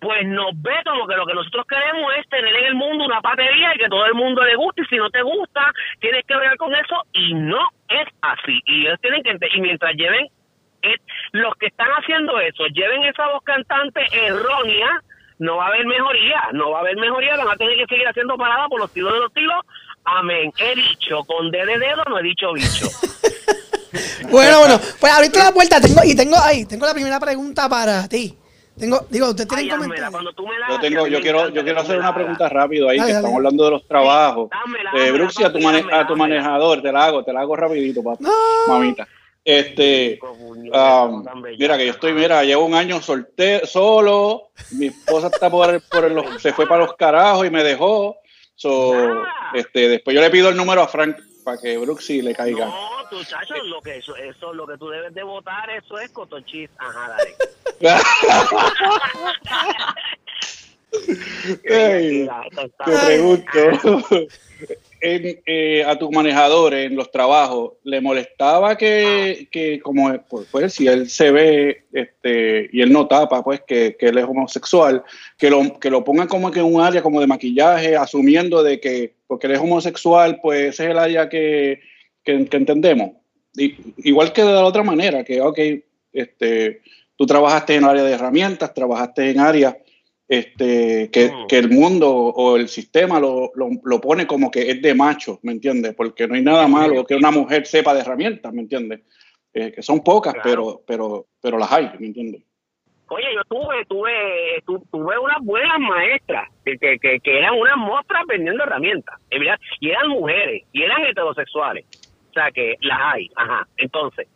pues 0.03 0.27
nos 0.27 0.51
ve 0.61 0.75
como 0.85 1.07
que 1.07 1.15
lo 1.15 1.25
que 1.25 1.33
nosotros 1.33 1.65
queremos 1.67 2.11
es 2.19 2.27
tener 2.27 2.53
en 2.53 2.65
el 2.65 2.75
mundo 2.75 3.05
una 3.05 3.21
patería 3.21 3.73
y 3.73 3.79
que 3.79 3.87
todo 3.87 4.05
el 4.05 4.13
mundo 4.13 4.43
le 4.43 4.55
guste 4.55 4.81
y 4.81 4.85
si 4.85 4.97
no 4.97 5.09
te 5.09 5.21
gusta 5.21 5.71
tienes 5.99 6.25
que 6.27 6.35
ver 6.35 6.57
con 6.57 6.75
eso 6.75 7.03
y 7.13 7.33
no 7.33 7.69
es 7.87 8.07
así. 8.21 8.59
Y 8.65 8.85
ellos 8.85 8.99
tienen 9.01 9.23
que 9.23 9.33
y 9.55 9.61
mientras 9.61 9.95
lleven 9.95 10.27
los 11.31 11.55
que 11.55 11.67
están 11.67 11.87
haciendo 11.91 12.37
eso 12.41 12.65
lleven 12.67 13.03
esa 13.03 13.25
voz 13.29 13.41
cantante 13.43 14.01
errónea 14.11 15.01
no 15.39 15.55
va 15.55 15.65
a 15.65 15.67
haber 15.69 15.85
mejoría 15.85 16.49
no 16.51 16.71
va 16.71 16.79
a 16.79 16.81
haber 16.81 16.97
mejoría 16.97 17.37
van 17.37 17.49
a 17.49 17.55
tener 17.55 17.77
que 17.77 17.85
seguir 17.87 18.05
haciendo 18.05 18.35
parada 18.35 18.67
por 18.67 18.81
los 18.81 18.91
tiros 18.91 19.13
de 19.13 19.19
los 19.19 19.33
tiros. 19.33 19.61
Amén. 20.03 20.51
He 20.57 20.75
dicho 20.75 21.23
con 21.23 21.49
D 21.49 21.65
de 21.65 21.79
dedo 21.79 22.03
no 22.09 22.19
he 22.19 22.23
dicho 22.23 22.51
bicho. 22.53 22.87
Bueno 24.31 24.59
bueno 24.59 24.79
pues 24.99 25.13
ahorita 25.13 25.43
la 25.43 25.51
puerta 25.51 25.79
tengo 25.79 26.01
y 26.03 26.15
tengo 26.15 26.35
ahí 26.43 26.65
tengo 26.65 26.87
la 26.87 26.93
primera 26.95 27.19
pregunta 27.19 27.69
para 27.69 28.07
ti 28.09 28.35
tengo, 28.79 29.05
digo, 29.09 29.29
usted 29.29 29.47
tiene 29.47 29.69
comentarios. 29.69 30.23
Yo 30.69 30.79
tengo, 30.79 31.07
yo 31.07 31.21
quiero, 31.21 31.49
yo 31.49 31.63
quiero 31.63 31.81
hacer 31.81 31.99
una 31.99 32.13
pregunta 32.13 32.49
rápido 32.49 32.89
ahí, 32.89 32.99
que 32.99 33.11
estamos 33.11 33.35
hablando 33.35 33.65
de 33.65 33.71
los 33.71 33.87
trabajos. 33.87 34.49
Eh, 34.95 35.11
Bruxy, 35.11 35.43
a 35.43 35.51
tu, 35.51 35.59
a 35.67 36.07
tu 36.07 36.15
manejador, 36.15 36.81
te 36.81 36.91
la 36.91 37.05
hago, 37.05 37.23
te 37.23 37.33
la 37.33 37.41
hago 37.41 37.55
rapidito, 37.55 38.03
papá, 38.03 38.29
mamita. 38.67 39.07
Este, 39.45 40.19
um, 40.21 41.25
mira 41.57 41.77
que 41.77 41.85
yo 41.85 41.91
estoy, 41.91 42.13
mira, 42.13 42.43
llevo 42.45 42.65
un 42.65 42.75
año 42.75 43.01
soltero, 43.01 43.67
solo, 43.67 44.51
mi 44.71 44.87
esposa 44.87 45.27
está 45.27 45.49
por, 45.49 45.81
por 45.89 46.09
los, 46.09 46.41
se 46.41 46.53
fue 46.53 46.65
para 46.65 46.85
los 46.85 46.95
carajos 46.95 47.45
y 47.45 47.49
me 47.49 47.63
dejó. 47.63 48.15
So, 48.55 48.93
este, 49.53 49.89
después 49.89 50.15
yo 50.15 50.21
le 50.21 50.29
pido 50.29 50.47
el 50.49 50.55
número 50.55 50.81
a 50.81 50.87
Frank 50.87 51.17
para 51.43 51.59
que 51.59 51.77
Bruxy 51.77 52.21
le 52.21 52.33
caiga. 52.33 52.65
No, 52.65 52.89
muchachos, 53.11 53.57
lo 53.65 53.81
que 53.81 53.97
eso, 53.97 54.15
eso, 54.15 54.53
lo 54.53 54.65
que 54.65 54.77
tú 54.77 54.87
debes 54.89 55.13
de 55.13 55.23
votar, 55.23 55.69
eso 55.69 55.99
es 55.99 56.09
cotochis. 56.11 56.69
Ajá, 56.77 57.09
dale. 57.09 57.35
te 61.63 62.27
pregunto, 63.05 63.49
eh, 65.05 65.83
a 65.85 65.97
tu 65.97 66.09
manejador 66.11 66.73
en 66.73 66.95
los 66.95 67.11
trabajos, 67.11 67.73
¿le 67.83 67.99
molestaba 67.99 68.77
que, 68.77 69.49
que 69.51 69.81
como 69.81 70.17
pues, 70.29 70.47
pues, 70.49 70.73
si 70.73 70.87
él 70.87 71.09
se 71.09 71.29
ve 71.31 71.83
este, 71.91 72.69
y 72.71 72.81
él 72.81 72.91
no 72.91 73.05
tapa, 73.07 73.43
pues 73.43 73.61
que, 73.67 73.97
que, 73.99 74.07
él 74.07 74.17
es 74.17 74.23
homosexual, 74.23 75.03
que 75.37 75.49
lo, 75.49 75.77
que 75.77 75.89
lo 75.89 76.05
pongan 76.05 76.29
como 76.29 76.51
que 76.51 76.61
en 76.61 76.73
un 76.73 76.81
área 76.81 77.01
como 77.01 77.19
de 77.19 77.27
maquillaje, 77.27 77.97
asumiendo 77.97 78.63
de 78.63 78.79
que 78.79 79.13
porque 79.27 79.47
él 79.47 79.53
es 79.53 79.59
homosexual, 79.59 80.39
pues 80.41 80.69
ese 80.69 80.85
es 80.85 80.89
el 80.91 80.97
área 80.97 81.27
que, 81.27 81.81
que, 82.23 82.47
entendemos? 82.51 83.11
igual 83.55 84.31
que 84.31 84.41
de 84.41 84.53
la 84.53 84.63
otra 84.63 84.83
manera, 84.83 85.23
que, 85.23 85.41
ok, 85.41 85.59
este, 86.13 86.81
tú 87.17 87.25
trabajaste 87.25 87.75
en 87.75 87.83
el 87.83 87.89
área 87.89 88.03
de 88.03 88.13
herramientas, 88.13 88.73
trabajaste 88.73 89.31
en 89.31 89.39
áreas 89.39 89.75
este, 90.39 91.11
que, 91.11 91.29
mm. 91.29 91.47
que, 91.47 91.57
el 91.59 91.69
mundo 91.69 92.09
o 92.11 92.57
el 92.57 92.67
sistema 92.67 93.19
lo, 93.19 93.51
lo, 93.55 94.01
pone 94.01 94.25
como 94.25 94.49
que 94.49 94.71
es 94.71 94.81
de 94.81 94.95
macho, 94.95 95.39
¿me 95.43 95.51
entiendes? 95.51 95.93
Porque 95.93 96.27
no 96.27 96.33
hay 96.33 96.41
nada 96.41 96.67
malo 96.67 97.05
que 97.05 97.15
una 97.15 97.29
mujer 97.29 97.67
sepa 97.67 97.93
de 97.93 98.01
herramientas, 98.01 98.51
¿me 98.51 98.61
entiendes? 98.61 99.01
Eh, 99.53 99.71
que 99.71 99.83
son 99.83 100.03
pocas, 100.03 100.33
pero, 100.43 100.81
pero, 100.87 101.27
pero 101.39 101.59
las 101.59 101.71
hay, 101.71 101.91
¿me 101.99 102.07
entiendes? 102.07 102.41
Oye, 103.09 103.27
yo 103.35 103.43
tuve, 103.43 103.85
tuve, 103.85 104.63
tuve 104.65 105.19
unas 105.19 105.39
buenas 105.41 105.79
maestras 105.79 106.49
que, 106.65 106.79
que, 106.79 106.97
que, 106.97 107.37
eran 107.37 107.53
unas 107.53 107.77
mostras 107.77 108.23
vendiendo 108.27 108.63
herramientas, 108.63 109.19
y 109.79 109.89
eran 109.89 110.09
mujeres, 110.09 110.63
y 110.71 110.81
eran 110.81 111.03
heterosexuales. 111.03 111.85
O 112.31 112.33
sea, 112.33 112.49
que 112.49 112.75
las 112.81 112.99
hay, 112.99 113.29
ajá. 113.35 113.67
Entonces. 113.77 114.27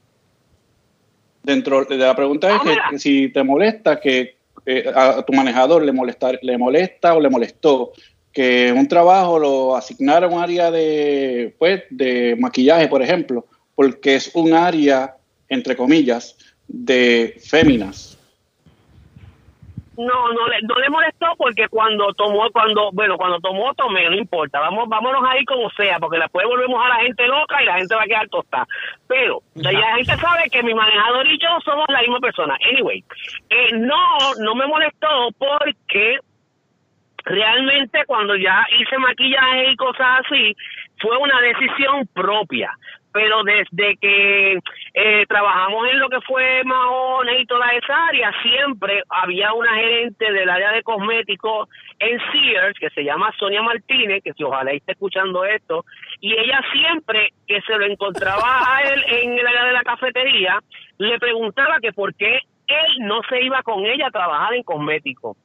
Dentro 1.42 1.86
de 1.86 1.98
la 1.98 2.16
pregunta 2.16 2.56
es 2.56 2.62
que 2.92 3.00
si 3.00 3.30
te 3.30 3.42
molesta 3.42 4.00
que 4.00 4.37
eh, 4.70 4.84
a, 4.94 5.24
tu 5.24 5.32
manejador 5.32 5.82
le 5.82 5.94
molesta, 5.94 6.34
le 6.42 6.58
molesta 6.58 7.16
o 7.16 7.22
le 7.22 7.30
molestó 7.30 7.94
que 8.34 8.74
un 8.74 8.86
trabajo 8.86 9.40
lo 9.40 9.78
asignara 9.78 10.28
a 10.28 10.30
un 10.30 10.40
área 10.40 10.70
de, 10.70 11.56
pues, 11.58 11.84
de 11.90 12.36
maquillaje, 12.38 12.90
por 12.90 13.02
ejemplo, 13.02 13.46
porque 13.76 14.16
es 14.16 14.30
un 14.36 14.54
área, 14.54 15.16
entre 15.48 15.78
comillas, 15.78 16.36
de 16.68 17.38
féminas. 17.40 18.17
No, 19.98 20.32
no 20.32 20.48
le, 20.48 20.62
no 20.62 20.76
le 20.76 20.90
molestó 20.90 21.28
porque 21.38 21.68
cuando 21.70 22.14
tomó, 22.14 22.50
cuando, 22.52 22.92
bueno, 22.94 23.18
cuando 23.18 23.40
tomó, 23.40 23.74
tomé, 23.74 24.08
no 24.10 24.16
importa, 24.16 24.60
vamos, 24.60 24.88
vámonos 24.88 25.24
ahí 25.28 25.44
como 25.46 25.70
sea, 25.72 25.98
porque 26.00 26.20
después 26.20 26.46
volvemos 26.46 26.80
a 26.86 26.90
la 26.90 26.96
gente 26.98 27.28
loca 27.28 27.62
y 27.62 27.66
la 27.66 27.78
gente 27.78 27.96
va 27.96 28.04
a 28.04 28.06
quedar 28.06 28.30
tostada. 28.30 28.68
Pero 29.08 29.42
la 29.56 29.96
gente 29.96 30.16
sabe 30.18 30.50
que 30.52 30.62
mi 30.62 30.74
manejador 30.74 31.28
y 31.28 31.40
yo 31.40 31.50
somos 31.66 31.86
la 31.90 32.02
misma 32.02 32.20
persona. 32.20 32.58
Anyway, 32.72 33.04
eh, 33.50 33.72
no, 33.74 34.04
no 34.40 34.56
me 34.56 34.68
molestó 34.68 35.30
porque 35.38 36.20
realmente 37.26 38.06
cuando 38.06 38.36
ya 38.36 38.66
hice 38.80 38.98
maquillaje 38.98 39.72
y 39.72 39.76
cosas 39.76 40.22
así, 40.26 40.56
fue 41.00 41.18
una 41.18 41.42
decisión 41.42 42.08
propia 42.14 42.72
pero 43.18 43.42
desde 43.44 43.98
que 43.98 44.60
eh, 44.94 45.26
trabajamos 45.28 45.90
en 45.90 46.00
lo 46.00 46.08
que 46.08 46.22
fue 46.22 46.62
Mahone 46.64 47.40
y 47.40 47.48
toda 47.48 47.66
esa 47.72 48.06
área, 48.10 48.32
siempre 48.44 49.02
había 49.10 49.54
una 49.54 49.74
gerente 49.74 50.32
del 50.32 50.48
área 50.48 50.72
de 50.74 50.84
cosméticos 50.84 51.68
en 51.98 52.20
Sears, 52.32 52.78
que 52.80 52.92
se 52.92 53.04
llama 53.04 53.34
Sonia 53.40 53.64
Martínez, 53.64 54.22
que 54.24 54.34
si 54.34 54.44
ojalá 54.44 54.70
esté 54.70 54.92
escuchando 54.92 55.44
esto, 55.46 55.84
y 56.20 56.32
ella 56.34 56.62
siempre 56.72 57.30
que 57.48 57.60
se 57.62 57.76
lo 57.76 57.86
encontraba 57.86 58.76
a 58.76 58.84
él 58.84 59.04
en 59.08 59.40
el 59.40 59.48
área 59.48 59.66
de 59.66 59.74
la 59.74 59.82
cafetería, 59.82 60.60
le 61.00 61.18
preguntaba 61.18 61.80
que 61.82 61.94
por 61.94 62.14
qué 62.14 62.42
él 62.68 63.00
no 63.00 63.22
se 63.30 63.42
iba 63.42 63.64
con 63.64 63.84
ella 63.84 64.10
a 64.10 64.12
trabajar 64.12 64.54
en 64.54 64.62
cosméticos. 64.62 65.38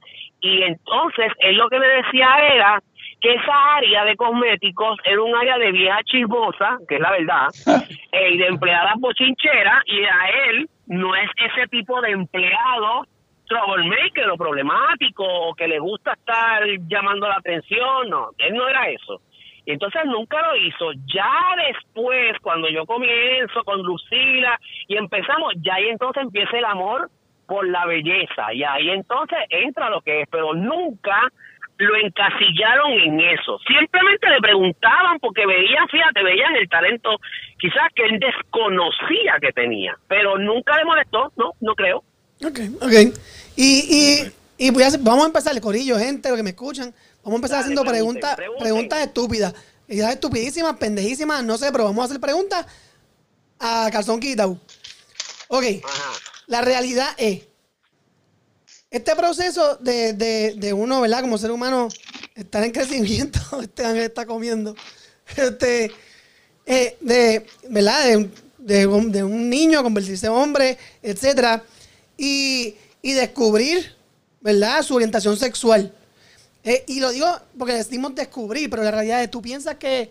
Y 0.42 0.62
entonces 0.62 1.32
él 1.38 1.56
lo 1.56 1.70
que 1.70 1.78
le 1.78 1.88
decía 1.88 2.28
era 2.52 2.82
que 3.22 3.32
esa 3.32 3.74
área 3.76 4.04
de 4.04 4.16
cosméticos 4.16 4.98
era 5.04 5.22
un 5.22 5.34
área 5.34 5.56
de 5.56 5.70
vieja 5.70 6.00
chismosa, 6.04 6.78
que 6.88 6.96
es 6.96 7.00
la 7.00 7.12
verdad, 7.12 7.46
eh, 8.12 8.32
y 8.32 8.36
de 8.36 8.46
empleadas 8.48 8.94
bochincheras, 8.98 9.84
y 9.86 10.02
a 10.02 10.48
él 10.48 10.68
no 10.86 11.14
es 11.14 11.30
ese 11.36 11.68
tipo 11.68 12.00
de 12.00 12.10
empleado 12.10 13.06
troublemaker 13.46 14.30
o 14.30 14.36
problemático, 14.36 15.24
o 15.24 15.54
que 15.54 15.68
le 15.68 15.78
gusta 15.78 16.14
estar 16.14 16.64
llamando 16.88 17.28
la 17.28 17.36
atención, 17.36 18.10
no, 18.10 18.30
él 18.38 18.54
no 18.54 18.68
era 18.68 18.88
eso. 18.88 19.20
Y 19.64 19.70
entonces 19.70 20.02
nunca 20.06 20.42
lo 20.42 20.56
hizo. 20.56 20.92
Ya 21.14 21.30
después, 21.68 22.36
cuando 22.42 22.68
yo 22.68 22.84
comienzo 22.84 23.62
con 23.62 23.82
Lucila 23.82 24.58
y 24.88 24.96
empezamos, 24.96 25.54
ya 25.58 25.74
ahí 25.74 25.88
entonces 25.88 26.24
empieza 26.24 26.58
el 26.58 26.64
amor 26.64 27.08
por 27.46 27.68
la 27.68 27.86
belleza 27.86 28.52
y 28.54 28.64
ahí 28.64 28.90
entonces 28.90 29.38
entra 29.50 29.90
lo 29.90 30.00
que 30.00 30.22
es, 30.22 30.28
pero 30.30 30.54
nunca 30.54 31.28
lo 31.78 31.96
encasillaron 31.96 32.92
en 32.92 33.20
eso. 33.20 33.58
Simplemente 33.66 34.28
le 34.30 34.40
preguntaban 34.40 35.18
porque 35.20 35.44
veían, 35.46 35.88
fíjate, 35.90 36.22
veían 36.22 36.54
el 36.56 36.68
talento 36.68 37.18
quizás 37.58 37.88
que 37.94 38.04
él 38.04 38.20
desconocía 38.20 39.38
que 39.40 39.52
tenía, 39.52 39.96
pero 40.08 40.38
nunca 40.38 40.76
le 40.76 40.84
molestó, 40.84 41.32
no, 41.36 41.52
no 41.60 41.74
creo. 41.74 42.04
Ok, 42.44 42.58
ok. 42.80 42.92
Y, 43.56 44.22
y, 44.58 44.66
y 44.66 44.70
voy 44.70 44.82
a 44.82 44.88
hacer- 44.88 45.00
vamos 45.02 45.24
a 45.24 45.26
empezar, 45.28 45.60
corillo, 45.60 45.98
gente, 45.98 46.28
los 46.28 46.36
que 46.36 46.42
me 46.44 46.50
escuchan. 46.50 46.94
Vamos 47.24 47.34
a 47.34 47.36
empezar 47.36 47.56
Dale, 47.58 47.62
haciendo 47.64 47.82
pregunten, 47.82 48.20
preguntas 48.20 48.36
pregunten. 48.36 48.62
preguntas 48.64 49.00
estúpidas. 49.06 49.54
Ideas 49.88 50.12
estupidísimas, 50.12 50.76
pendejísimas, 50.76 51.44
no 51.44 51.56
sé, 51.58 51.70
pero 51.72 51.84
vamos 51.84 52.02
a 52.02 52.04
hacer 52.06 52.20
preguntas 52.20 52.66
a 53.60 53.88
calzón 53.92 54.20
quitado. 54.20 54.58
Ok, 55.48 55.64
Ajá. 55.84 56.12
la 56.46 56.62
realidad 56.62 57.08
es, 57.18 57.46
este 58.92 59.16
proceso 59.16 59.76
de, 59.76 60.12
de, 60.12 60.54
de 60.54 60.72
uno, 60.74 61.00
¿verdad? 61.00 61.22
Como 61.22 61.38
ser 61.38 61.50
humano, 61.50 61.88
estar 62.34 62.62
en 62.62 62.72
crecimiento, 62.72 63.40
este 63.62 63.86
ángel 63.86 64.04
está 64.04 64.26
comiendo, 64.26 64.76
este, 65.34 65.90
eh, 66.66 66.98
de, 67.00 67.46
¿verdad? 67.70 68.04
De, 68.04 68.30
de 68.58 68.86
un, 68.86 69.50
niño 69.50 69.82
convertirse 69.82 70.26
en 70.26 70.32
hombre, 70.32 70.78
etcétera, 71.02 71.64
y, 72.18 72.76
y 73.00 73.12
descubrir, 73.12 73.96
¿verdad? 74.42 74.82
Su 74.82 74.94
orientación 74.94 75.38
sexual. 75.38 75.92
Eh, 76.62 76.84
y 76.86 77.00
lo 77.00 77.10
digo 77.10 77.26
porque 77.58 77.72
decimos 77.72 78.14
descubrir, 78.14 78.68
pero 78.68 78.84
la 78.84 78.90
realidad 78.90 79.22
es, 79.22 79.30
¿tú 79.30 79.40
piensas 79.40 79.76
que 79.76 80.10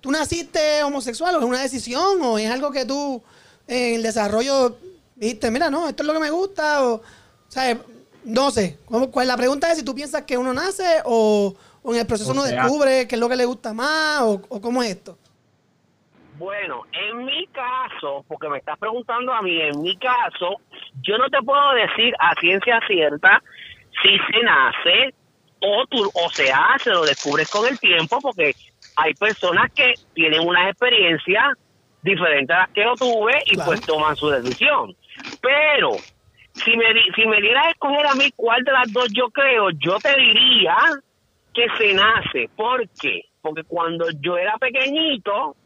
tú 0.00 0.12
naciste 0.12 0.82
homosexual 0.84 1.34
o 1.34 1.38
es 1.40 1.44
una 1.44 1.60
decisión 1.60 2.22
o 2.22 2.38
es 2.38 2.50
algo 2.50 2.70
que 2.70 2.84
tú 2.84 3.20
en 3.66 3.96
el 3.96 4.02
desarrollo 4.02 4.78
dijiste, 5.16 5.50
mira, 5.50 5.70
no, 5.70 5.88
esto 5.88 6.04
es 6.04 6.06
lo 6.06 6.12
que 6.14 6.20
me 6.20 6.30
gusta 6.30 6.86
o, 6.86 7.02
¿sabes? 7.48 7.78
No 8.24 8.50
sé. 8.50 8.78
¿Cómo- 8.86 9.10
cuál- 9.10 9.28
la 9.28 9.36
pregunta 9.36 9.70
es 9.72 9.78
si 9.78 9.84
tú 9.84 9.94
piensas 9.94 10.22
que 10.22 10.38
uno 10.38 10.52
nace 10.54 10.84
o, 11.04 11.54
o 11.82 11.92
en 11.94 12.00
el 12.00 12.06
proceso 12.06 12.30
O 12.30 12.32
uno 12.34 12.42
sea- 12.42 12.62
descubre 12.62 13.06
qué 13.08 13.14
es 13.16 13.20
lo 13.20 13.28
que 13.28 13.36
le 13.36 13.44
gusta 13.44 13.72
más 13.72 14.20
o, 14.22 14.42
o 14.48 14.60
cómo 14.60 14.82
es 14.82 14.90
esto. 14.90 15.18
Bueno, 16.38 16.82
en 16.92 17.24
mi 17.24 17.46
caso, 17.48 18.24
porque 18.26 18.48
me 18.48 18.58
estás 18.58 18.78
preguntando 18.78 19.32
a 19.32 19.42
mí, 19.42 19.60
en 19.60 19.80
mi 19.82 19.96
caso, 19.98 20.56
yo 21.02 21.18
no 21.18 21.28
te 21.28 21.40
puedo 21.42 21.72
decir 21.74 22.14
a 22.18 22.34
ciencia 22.40 22.80
cierta 22.86 23.42
si 24.02 24.08
se 24.10 24.42
nace 24.42 25.14
o, 25.60 25.86
tú, 25.86 26.10
o 26.14 26.30
se 26.30 26.50
hace, 26.50 26.90
lo 26.90 27.04
descubres 27.04 27.48
con 27.50 27.66
el 27.68 27.78
tiempo, 27.78 28.18
porque 28.20 28.54
hay 28.96 29.14
personas 29.14 29.70
que 29.72 29.94
tienen 30.14 30.40
unas 30.46 30.70
experiencias 30.70 31.44
diferentes 32.02 32.56
a 32.56 32.60
las 32.60 32.70
que 32.70 32.82
yo 32.82 32.94
tuve 32.96 33.34
y 33.46 33.54
Claro. 33.54 33.68
pues 33.70 33.80
toman 33.82 34.16
su 34.16 34.28
decisión. 34.30 34.96
Pero 35.40 35.92
si 36.54 36.76
me, 36.76 36.84
si 37.14 37.26
me 37.26 37.40
dieras 37.40 37.66
a 37.66 37.70
escoger 37.70 38.06
a 38.06 38.14
mí 38.14 38.30
cuál 38.36 38.62
de 38.64 38.72
las 38.72 38.92
dos 38.92 39.08
yo 39.12 39.30
creo, 39.30 39.70
yo 39.70 39.98
te 39.98 40.14
diría 40.18 40.76
que 41.54 41.66
se 41.78 41.94
nace. 41.94 42.48
¿Por 42.56 42.88
qué? 43.00 43.22
Porque 43.40 43.62
cuando 43.64 44.06
yo 44.20 44.36
era 44.38 44.56
pequeñito, 44.58 45.56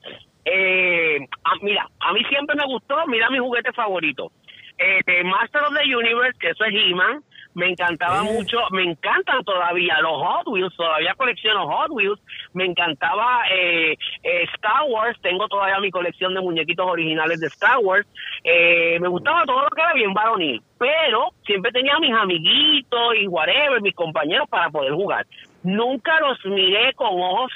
eh, 0.45 1.19
a- 1.45 1.57
mira, 1.63 1.89
a 2.01 2.13
mí 2.13 2.21
siempre 2.29 2.57
me 2.57 2.65
gustó, 2.67 2.97
mira 3.07 3.29
mi 3.31 3.39
juguete 3.39 3.73
favorito. 3.73 4.31
Eh, 4.79 5.25
Master 5.25 5.63
of 5.63 5.75
the 5.75 5.95
Universe, 5.97 6.39
que 6.39 6.51
eso 6.51 6.65
es 6.65 6.75
He-Man, 6.75 7.23
me 7.57 7.69
encantaba 7.71 8.19
Eh. 8.21 8.33
mucho, 8.35 8.59
me 8.71 8.83
encantan 8.85 9.43
todavía 9.43 9.99
los 10.03 10.13
Hot 10.13 10.47
Wheels, 10.47 10.77
todavía 10.77 11.15
colecciono 11.17 11.67
Hot 11.67 11.91
Wheels, 11.91 12.21
me 12.53 12.67
encantaba 12.67 13.43
eh, 13.51 13.97
eh, 14.23 14.43
Star 14.55 14.83
Wars, 14.89 15.19
tengo 15.23 15.49
todavía 15.49 15.81
mi 15.81 15.91
colección 15.91 16.35
de 16.35 16.41
muñequitos 16.43 16.87
originales 16.87 17.41
de 17.41 17.47
Star 17.47 17.79
Wars, 17.79 18.07
eh, 18.45 18.99
me 19.01 19.09
gustaba 19.09 19.45
todo 19.45 19.63
lo 19.63 19.69
que 19.71 19.81
era 19.81 19.95
bien 19.95 20.13
varonil, 20.13 20.63
pero 20.79 21.31
siempre 21.47 21.73
tenía 21.73 21.99
mis 21.99 22.13
amiguitos 22.13 23.15
y 23.21 23.27
whatever, 23.27 23.81
mis 23.81 23.95
compañeros 23.95 24.47
para 24.51 24.69
poder 24.71 24.93
jugar. 24.93 25.27
Nunca 25.63 26.21
los 26.21 26.39
miré 26.45 26.93
con 26.93 27.09
ojos 27.09 27.51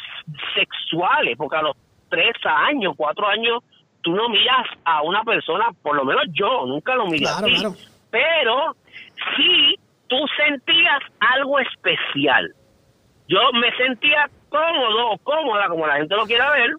sexuales, 0.55 1.37
porque 1.37 1.57
a 1.57 1.63
los 1.63 1.77
tres 2.09 2.33
años, 2.45 2.95
cuatro 2.97 3.29
años, 3.29 3.63
tú 4.03 4.13
no 4.17 4.29
miras 4.31 4.67
a 4.85 5.03
una 5.03 5.23
persona, 5.25 5.67
por 5.83 5.95
lo 5.95 6.05
menos 6.07 6.25
yo, 6.33 6.65
nunca 6.67 6.95
lo 6.97 7.05
miré 7.07 7.27
Claro, 7.27 7.47
así. 7.47 7.55
claro. 7.61 7.75
Pero 8.11 8.77
sí, 9.37 9.77
tú 10.11 10.17
sentías 10.37 11.01
algo 11.21 11.61
especial. 11.61 12.53
Yo 13.29 13.39
me 13.53 13.75
sentía 13.77 14.29
cómodo 14.49 15.13
o 15.13 15.19
cómoda, 15.19 15.69
como 15.69 15.87
la 15.87 15.97
gente 15.97 16.17
lo 16.17 16.27
quiera 16.27 16.51
ver, 16.51 16.71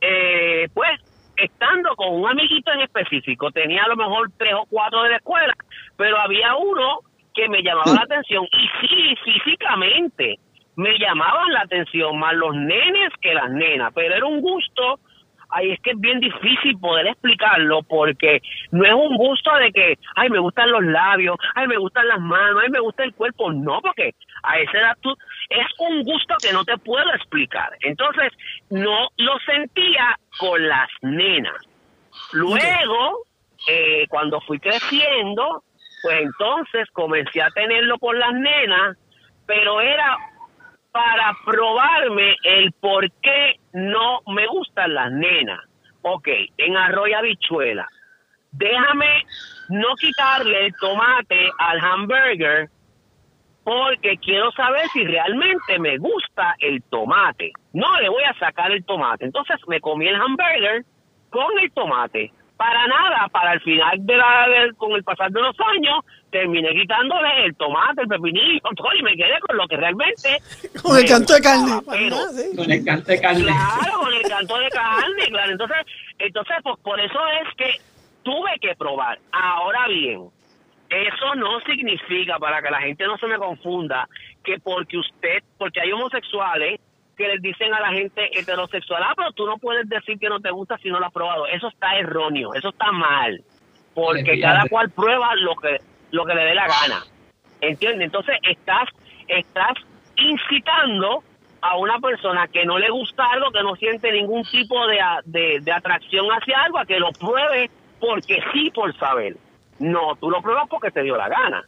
eh, 0.00 0.68
pues 0.72 0.98
estando 1.36 1.94
con 1.96 2.14
un 2.14 2.30
amiguito 2.30 2.72
en 2.72 2.80
específico. 2.80 3.50
Tenía 3.50 3.84
a 3.84 3.88
lo 3.88 3.96
mejor 3.96 4.30
tres 4.38 4.54
o 4.54 4.64
cuatro 4.70 5.02
de 5.02 5.10
la 5.10 5.16
escuela, 5.16 5.52
pero 5.96 6.18
había 6.18 6.56
uno 6.56 7.00
que 7.34 7.46
me 7.48 7.62
llamaba 7.62 7.92
la 7.92 8.02
atención 8.02 8.44
y 8.44 8.86
sí, 8.86 9.16
físicamente 9.22 10.38
me 10.76 10.98
llamaban 10.98 11.52
la 11.52 11.60
atención 11.60 12.18
más 12.18 12.34
los 12.34 12.54
nenes 12.54 13.12
que 13.20 13.34
las 13.34 13.50
nenas, 13.50 13.92
pero 13.94 14.14
era 14.14 14.24
un 14.24 14.40
gusto 14.40 14.98
Ay, 15.54 15.72
es 15.72 15.80
que 15.80 15.90
es 15.90 16.00
bien 16.00 16.18
difícil 16.18 16.78
poder 16.78 17.06
explicarlo 17.08 17.82
porque 17.82 18.40
no 18.70 18.86
es 18.86 18.94
un 18.94 19.16
gusto 19.16 19.54
de 19.56 19.70
que, 19.70 19.98
ay, 20.16 20.30
me 20.30 20.38
gustan 20.38 20.70
los 20.70 20.82
labios, 20.82 21.36
ay, 21.54 21.66
me 21.68 21.76
gustan 21.76 22.08
las 22.08 22.20
manos, 22.20 22.62
ay, 22.62 22.70
me 22.70 22.80
gusta 22.80 23.04
el 23.04 23.14
cuerpo. 23.14 23.52
No, 23.52 23.80
porque 23.82 24.14
a 24.42 24.58
esa 24.58 24.78
edad 24.78 24.96
tú, 25.02 25.14
es 25.50 25.66
un 25.78 26.02
gusto 26.04 26.34
que 26.42 26.52
no 26.52 26.64
te 26.64 26.78
puedo 26.78 27.12
explicar. 27.14 27.70
Entonces, 27.80 28.32
no 28.70 29.08
lo 29.18 29.38
sentía 29.40 30.18
con 30.38 30.66
las 30.66 30.88
nenas. 31.02 31.68
Luego, 32.32 33.24
eh, 33.68 34.06
cuando 34.08 34.40
fui 34.40 34.58
creciendo, 34.58 35.64
pues 36.02 36.22
entonces 36.22 36.88
comencé 36.92 37.42
a 37.42 37.50
tenerlo 37.50 37.98
con 37.98 38.18
las 38.18 38.32
nenas, 38.32 38.96
pero 39.46 39.80
era 39.80 40.16
para 40.92 41.32
probarme 41.44 42.36
el 42.44 42.72
por 42.72 43.10
qué 43.22 43.56
no 43.72 44.20
me 44.26 44.46
gustan 44.46 44.94
las 44.94 45.10
nenas. 45.10 45.60
Ok, 46.02 46.28
en 46.58 46.76
arroyo 46.76 47.18
habichuela. 47.18 47.88
Déjame 48.52 49.24
no 49.70 49.94
quitarle 49.96 50.66
el 50.66 50.74
tomate 50.78 51.50
al 51.58 51.78
hamburger 51.80 52.68
porque 53.64 54.18
quiero 54.18 54.50
saber 54.52 54.88
si 54.92 55.04
realmente 55.04 55.78
me 55.78 55.96
gusta 55.96 56.54
el 56.58 56.82
tomate. 56.90 57.52
No 57.72 57.98
le 58.00 58.08
voy 58.08 58.24
a 58.24 58.34
sacar 58.38 58.72
el 58.72 58.84
tomate. 58.84 59.24
Entonces 59.24 59.56
me 59.68 59.80
comí 59.80 60.08
el 60.08 60.16
hamburger 60.16 60.84
con 61.30 61.58
el 61.60 61.70
tomate. 61.72 62.32
Para 62.56 62.86
nada, 62.86 63.28
para 63.28 63.54
el 63.54 63.60
final 63.60 64.04
de 64.04 64.16
la, 64.16 64.48
del- 64.48 64.76
con 64.76 64.92
el 64.92 65.04
pasar 65.04 65.30
de 65.30 65.40
los 65.40 65.56
años, 65.74 66.04
terminé 66.32 66.70
quitándole 66.72 67.44
el 67.44 67.54
tomate, 67.54 68.02
el 68.02 68.08
pepinillo, 68.08 68.60
todo, 68.76 68.88
y 68.98 69.02
me 69.02 69.14
quedé 69.14 69.38
con 69.46 69.56
lo 69.56 69.68
que 69.68 69.76
realmente 69.76 70.38
Con 70.82 70.96
el 70.98 71.04
canto 71.06 71.34
de 71.34 71.40
carne. 71.40 71.74
gustaba, 71.76 71.96
pero- 71.96 72.28
sí. 72.32 72.56
Con 72.56 72.70
el 72.72 72.84
canto 72.84 73.12
de 73.12 73.20
carne. 73.20 73.42
Claro, 73.44 73.98
con 74.00 74.12
el 74.14 74.22
canto 74.22 74.58
de 74.58 74.68
carne, 74.70 75.24
claro. 75.28 75.52
Entonces, 75.52 75.76
entonces 76.18 76.56
pues, 76.64 76.76
por 76.82 76.98
eso 76.98 77.18
es 77.42 77.54
que 77.56 77.80
tuve 78.24 78.50
que 78.60 78.74
probar. 78.74 79.18
Ahora 79.30 79.86
bien, 79.88 80.28
eso 80.88 81.34
no 81.36 81.60
significa, 81.60 82.38
para 82.38 82.60
que 82.62 82.70
la 82.70 82.80
gente 82.80 83.04
no 83.04 83.16
se 83.18 83.26
me 83.26 83.36
confunda, 83.38 84.08
que 84.44 84.58
porque 84.58 84.98
usted, 84.98 85.42
porque 85.58 85.80
hay 85.80 85.92
homosexuales 85.92 86.80
que 87.16 87.28
les 87.28 87.42
dicen 87.42 87.72
a 87.74 87.80
la 87.80 87.92
gente 87.92 88.30
heterosexual, 88.38 89.02
ah, 89.02 89.12
pero 89.16 89.32
tú 89.32 89.46
no 89.46 89.58
puedes 89.58 89.86
decir 89.88 90.18
que 90.18 90.28
no 90.30 90.40
te 90.40 90.50
gusta 90.50 90.78
si 90.78 90.88
no 90.88 90.98
lo 90.98 91.06
has 91.06 91.12
probado. 91.12 91.46
Eso 91.46 91.68
está 91.68 91.96
erróneo, 91.98 92.54
eso 92.54 92.70
está 92.70 92.90
mal. 92.90 93.42
Porque 93.94 94.40
cada 94.40 94.66
cual 94.70 94.90
prueba 94.90 95.34
lo 95.36 95.54
que, 95.56 95.78
lo 96.12 96.24
que 96.24 96.34
le 96.34 96.44
dé 96.44 96.54
la 96.54 96.68
gana. 96.68 97.04
¿Entiendes? 97.60 98.06
Entonces 98.06 98.36
estás, 98.48 98.88
estás 99.26 99.74
incitando 100.16 101.22
a 101.60 101.76
una 101.76 101.98
persona 101.98 102.48
que 102.48 102.64
no 102.64 102.78
le 102.78 102.90
gusta 102.90 103.24
algo, 103.32 103.50
que 103.50 103.62
no 103.62 103.76
siente 103.76 104.12
ningún 104.12 104.44
tipo 104.44 104.86
de, 104.86 104.98
de, 105.24 105.60
de 105.60 105.72
atracción 105.72 106.26
hacia 106.28 106.62
algo, 106.62 106.78
a 106.78 106.86
que 106.86 106.98
lo 106.98 107.10
pruebe 107.12 107.70
porque 108.00 108.40
sí, 108.52 108.70
por 108.70 108.96
saber. 108.98 109.36
No, 109.78 110.16
tú 110.16 110.30
lo 110.30 110.42
pruebas 110.42 110.64
porque 110.68 110.90
te 110.90 111.02
dio 111.02 111.16
la 111.16 111.28
gana. 111.28 111.64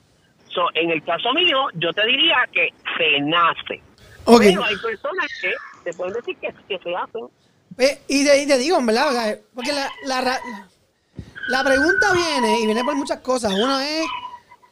So, 0.48 0.68
en 0.74 0.90
el 0.90 1.02
caso 1.02 1.32
mío, 1.32 1.66
yo 1.74 1.92
te 1.92 2.06
diría 2.06 2.36
que 2.52 2.72
se 2.96 3.20
nace. 3.20 3.82
Pero 4.26 4.64
hay 4.64 4.76
personas 4.76 5.26
que 5.40 5.52
te 5.84 5.92
pueden 5.94 6.14
decir 6.14 6.36
que, 6.38 6.54
que 6.68 6.78
se 6.78 6.94
hacen. 6.94 7.26
Eh, 7.78 8.00
y, 8.08 8.24
te, 8.24 8.42
y 8.42 8.46
te 8.46 8.58
digo, 8.58 8.78
en 8.78 8.86
verdad, 8.86 9.08
o 9.08 9.12
sea, 9.12 9.36
porque 9.54 9.72
la, 9.72 9.88
la, 10.06 10.38
la 11.48 11.64
pregunta 11.64 12.12
viene, 12.12 12.60
y 12.60 12.66
viene 12.66 12.84
por 12.84 12.94
muchas 12.94 13.18
cosas. 13.20 13.52
Uno 13.52 13.80
es, 13.80 14.06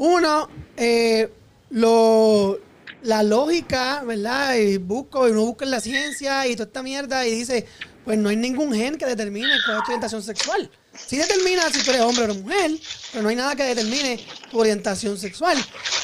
uno, 0.03 0.49
eh, 0.77 1.31
lo, 1.71 2.59
la 3.03 3.23
lógica, 3.23 4.03
¿verdad? 4.03 4.57
Y 4.57 4.77
busco, 4.79 5.29
y 5.29 5.31
uno 5.31 5.43
busca 5.43 5.65
en 5.65 5.71
la 5.71 5.81
ciencia 5.81 6.45
y 6.49 6.57
toda 6.57 6.67
esta 6.67 6.83
mierda 6.83 7.25
y 7.25 7.37
dice, 7.37 7.67
pues 8.05 8.19
no 8.19 8.29
hay 8.29 8.35
ningún 8.35 8.75
gen 8.75 8.97
que 8.97 9.07
determine 9.07 9.47
cuál 9.65 9.79
es 9.79 9.85
tu 9.85 9.91
orientación 9.93 10.23
sexual. 10.25 10.69
Sí 11.07 11.17
determina 11.19 11.71
si 11.71 11.85
tú 11.85 11.91
eres 11.91 12.03
hombre 12.03 12.25
o 12.25 12.35
mujer, 12.35 12.73
pero 13.13 13.23
no 13.23 13.29
hay 13.29 13.37
nada 13.37 13.55
que 13.55 13.63
determine 13.63 14.19
tu 14.51 14.59
orientación 14.59 15.17
sexual. 15.17 15.57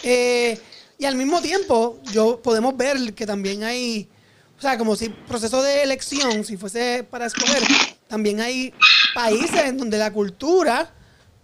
Eh, 0.05 0.57
y 0.97 1.05
al 1.05 1.17
mismo 1.17 1.43
tiempo, 1.43 1.99
yo 2.13 2.41
podemos 2.41 2.77
ver 2.77 3.15
que 3.15 3.27
también 3.27 3.65
hay, 3.65 4.09
o 4.57 4.63
sea, 4.63 4.79
como 4.79 4.95
si 4.95 5.09
proceso 5.09 5.61
de 5.61 5.83
elección, 5.83 6.45
si 6.45 6.57
fuese 6.57 7.03
para 7.03 7.27
escoger, 7.27 7.65
también 8.07 8.41
hay 8.41 8.73
países 9.13 9.65
en 9.65 9.77
donde 9.77 9.99
la 9.99 10.13
cultura 10.13 10.95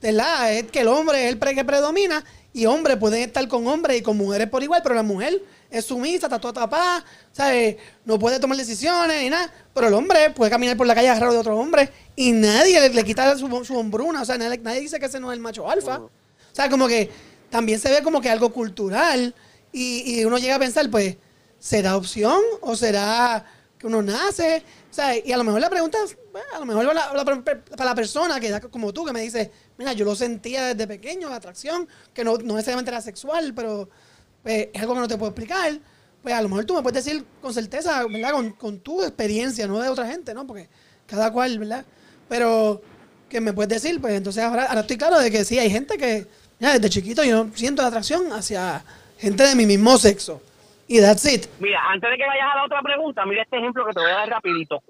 ¿verdad? 0.05 0.53
Es 0.53 0.71
que 0.71 0.81
el 0.81 0.89
hombre 0.89 1.27
es 1.27 1.33
el 1.33 1.55
que 1.55 1.65
predomina 1.65 2.23
y 2.55 2.67
hombres 2.67 2.97
pueden 2.99 3.23
estar 3.23 3.47
con 3.49 3.67
hombres 3.67 3.99
y 3.99 4.03
con 4.03 4.17
mujeres 4.17 4.49
por 4.49 4.63
igual, 4.63 4.81
pero 4.81 4.95
la 4.95 5.03
mujer 5.03 5.43
es 5.69 5.85
sumisa, 5.87 6.27
está 6.27 6.39
toda 6.39 6.53
tapada, 6.53 7.05
¿sabes? 7.33 7.77
No 8.05 8.17
puede 8.17 8.39
tomar 8.39 8.57
decisiones 8.57 9.25
y 9.25 9.29
nada. 9.29 9.53
Pero 9.75 9.89
el 9.89 9.95
hombre 9.95 10.31
puede 10.31 10.53
caminar 10.53 10.77
por 10.77 10.87
la 10.87 10.95
calle 10.95 11.09
agarrado 11.09 11.33
de 11.33 11.41
otro 11.41 11.59
hombre 11.59 11.91
y 12.15 12.31
nadie 12.31 12.81
le, 12.81 12.91
le 12.91 13.05
quita 13.05 13.37
su, 13.37 13.65
su 13.65 13.77
hombruna. 13.77 14.23
O 14.23 14.25
sea, 14.25 14.39
nadie, 14.39 14.59
nadie 14.59 14.81
dice 14.81 15.01
que 15.01 15.07
ese 15.07 15.19
no 15.19 15.33
es 15.33 15.37
el 15.37 15.43
macho 15.43 15.69
alfa. 15.69 15.99
O 15.99 16.11
sea, 16.53 16.71
como 16.71 16.87
que 16.87 17.11
también 17.51 17.81
se 17.81 17.91
ve 17.91 18.05
como 18.05 18.21
que 18.21 18.31
algo 18.31 18.53
cultural 18.53 19.35
y, 19.73 20.21
y 20.21 20.25
uno 20.25 20.39
llega 20.39 20.55
a 20.55 20.61
pensar, 20.61 20.89
pues, 20.89 21.17
¿será 21.59 21.97
opción 21.97 22.41
o 22.61 22.77
será 22.77 23.45
que 23.77 23.89
uno 23.89 24.01
nace? 24.01 24.63
O 24.93 24.95
sea, 24.95 25.17
y 25.19 25.33
a 25.33 25.37
lo 25.37 25.43
mejor 25.43 25.61
la 25.61 25.71
pregunta, 25.71 25.99
bueno, 26.31 26.47
a 26.55 26.61
lo 26.61 26.67
mejor 26.67 26.87
para 26.87 27.13
la, 27.77 27.85
la 27.85 27.95
persona 27.97 28.39
que 28.39 28.61
como 28.71 28.93
tú, 28.93 29.05
que 29.05 29.13
me 29.13 29.23
dice, 29.23 29.51
mira, 29.79 29.93
yo 29.93 30.05
lo 30.05 30.15
sentía 30.15 30.75
desde 30.75 30.87
pequeño, 30.87 31.29
la 31.29 31.37
atracción, 31.37 31.89
que 32.13 32.25
no, 32.25 32.37
necesariamente 32.39 32.91
era 32.91 33.01
sexual, 33.01 33.53
pero 33.55 33.89
pues, 34.43 34.69
es 34.73 34.81
algo 34.81 34.95
que 34.95 35.01
no 35.01 35.09
te 35.09 35.17
puedo 35.17 35.31
explicar. 35.31 35.79
Pues 36.23 36.35
a 36.35 36.41
lo 36.41 36.49
mejor 36.49 36.65
tú 36.65 36.75
me 36.75 36.83
puedes 36.83 37.05
decir 37.05 37.25
con 37.43 37.53
certeza, 37.53 38.05
¿verdad? 38.07 38.33
Con, 38.59 38.81
tu 38.81 39.03
experiencia, 39.03 39.67
no 39.67 39.81
de 39.81 39.89
otra 39.89 40.07
gente, 40.07 40.33
¿no? 40.33 40.47
Porque 40.47 40.69
cada 41.07 41.31
cual, 41.33 41.59
¿verdad? 41.59 41.85
Pero 42.29 42.81
que 43.29 43.41
me 43.41 43.53
puedes 43.53 43.83
decir, 43.83 44.01
pues 44.01 44.15
entonces 44.15 44.43
ahora, 44.43 44.67
estoy 44.81 44.97
claro 44.97 45.19
de 45.19 45.31
que 45.31 45.45
sí, 45.45 45.59
hay 45.59 45.71
gente 45.71 45.99
que, 45.99 46.27
ya 46.61 46.73
desde 46.73 46.89
chiquito 46.89 47.25
yo 47.25 47.49
siento 47.55 47.83
la 47.83 47.89
atracción 47.89 48.33
hacia 48.33 48.85
gente 49.19 49.43
de 49.43 49.55
mi 49.55 49.67
mismo 49.67 49.99
sexo. 49.99 50.41
Y 50.87 51.01
that's 51.01 51.25
it. 51.25 51.47
Mira, 51.61 51.81
antes 51.89 52.11
de 52.11 52.17
que 52.17 52.27
vayas 52.27 52.47
a 52.53 52.57
la 52.57 52.65
otra 52.65 52.83
pregunta, 52.83 53.25
mira 53.25 53.43
este 53.43 53.57
ejemplo 53.57 53.87
que 53.87 53.93
te 53.93 54.01
voy 54.01 54.11
a 54.11 54.17
dar 54.17 54.29
rapidito. 54.29 54.83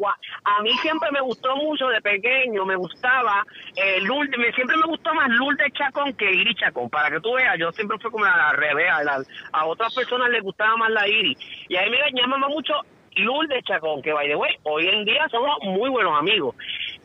A 0.44 0.62
mí 0.62 0.72
siempre 0.83 1.09
me 1.12 1.20
gustó 1.20 1.54
mucho 1.57 1.87
de 1.88 2.00
pequeño, 2.00 2.64
me 2.66 2.74
gustaba 2.74 3.44
eh, 3.76 4.00
Lourdes, 4.00 4.54
siempre 4.54 4.76
me 4.76 4.87
gustó 4.87 5.14
más 5.14 5.28
Lourdes 5.30 5.72
Chacón 5.72 6.12
que 6.14 6.33
Iris 6.33 6.57
Chacón. 6.57 6.90
Para 6.90 7.11
que 7.11 7.20
tú 7.20 7.35
veas, 7.35 7.57
yo 7.59 7.70
siempre 7.72 7.98
fui 7.98 8.11
como 8.11 8.24
la 8.24 8.52
revés, 8.52 8.90
a, 8.90 9.22
a 9.52 9.66
otras 9.66 9.94
personas 9.94 10.30
les 10.30 10.42
gustaba 10.42 10.76
más 10.76 10.90
la 10.90 11.07
Iris. 11.07 11.38
Y 11.68 11.76
a 11.76 11.83
mí 11.83 11.90
me 11.90 12.20
llama 12.20 12.48
mucho 12.48 12.74
Lourdes 13.16 13.62
Chacón, 13.64 14.02
que 14.02 14.12
by 14.12 14.26
the 14.26 14.35
way, 14.35 14.57
hoy 14.64 14.88
en 14.88 15.04
día 15.04 15.28
somos 15.30 15.59
muy 15.62 15.90
buenos 15.90 16.18
amigos. 16.18 16.57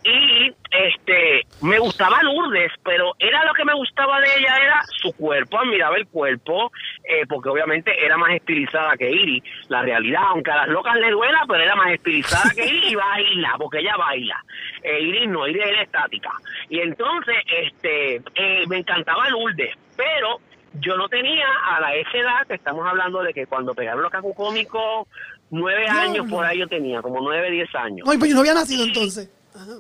Y 0.10 0.56
este 0.72 1.45
me 1.62 1.78
gustaba 1.78 2.24
Lourdes, 2.24 2.72
pero 2.84 3.13
era 3.19 3.45
lo 3.45 3.54
que 3.54 3.63
me 3.63 3.74
gustaba 3.76 4.19
de 4.19 4.28
ella 4.38 4.58
era 4.58 4.82
su 5.02 5.13
cuerpo, 5.13 5.60
admiraba 5.60 5.98
el 5.98 6.08
cuerpo, 6.08 6.72
eh, 7.04 7.26
porque 7.28 7.50
obviamente 7.50 7.91
era 8.04 8.17
más 8.17 8.32
estilizada 8.32 8.98
que 8.98 9.10
Iris, 9.12 9.43
la 9.67 9.84
realidad, 9.84 10.22
aunque 10.30 10.52
a 10.52 10.56
las 10.58 10.67
locas 10.69 10.95
le 10.95 11.12
duela, 11.12 11.43
pero 11.48 11.63
era 11.63 11.76
más 11.76 11.91
estilizada 11.91 12.50
que 12.56 12.65
Iris 12.65 12.91
y 12.91 12.95
baila, 12.95 13.56
porque 13.60 13.80
ella 13.80 13.95
baila. 13.98 14.43
Eh, 14.84 15.00
Iris 15.02 15.30
no, 15.30 15.48
Iris 15.48 15.63
era 15.63 15.82
estática. 15.84 16.32
Y 16.69 16.80
entonces, 16.80 17.36
este, 17.48 18.15
eh, 18.36 18.63
me 18.67 18.78
encantaba 18.78 19.30
Lourdes, 19.30 19.76
pero 19.95 20.38
yo 20.74 20.98
no 20.98 21.08
tenía 21.10 21.48
a 21.65 21.80
la 21.82 21.93
esa 21.95 22.17
edad, 22.17 22.48
que 22.48 22.56
estamos 22.56 22.88
hablando 22.88 23.22
de 23.22 23.34
que 23.34 23.45
cuando 23.45 23.74
pegaron 23.76 24.02
los 24.02 24.12
cacucómicos, 24.12 25.08
nueve 25.52 25.86
No, 25.88 26.00
años 26.00 26.26
no. 26.26 26.36
por 26.36 26.45
ahí 26.45 26.60
yo 26.60 26.67
tenía, 26.67 27.02
como 27.02 27.22
nueve, 27.22 27.52
diez 27.52 27.74
años. 27.76 28.08
Ay, 28.10 28.17
pues 28.17 28.30
yo 28.30 28.36
no 28.36 28.41
había 28.41 28.54
nacido 28.54 28.84
entonces. 28.84 29.32
Ajá. 29.56 29.74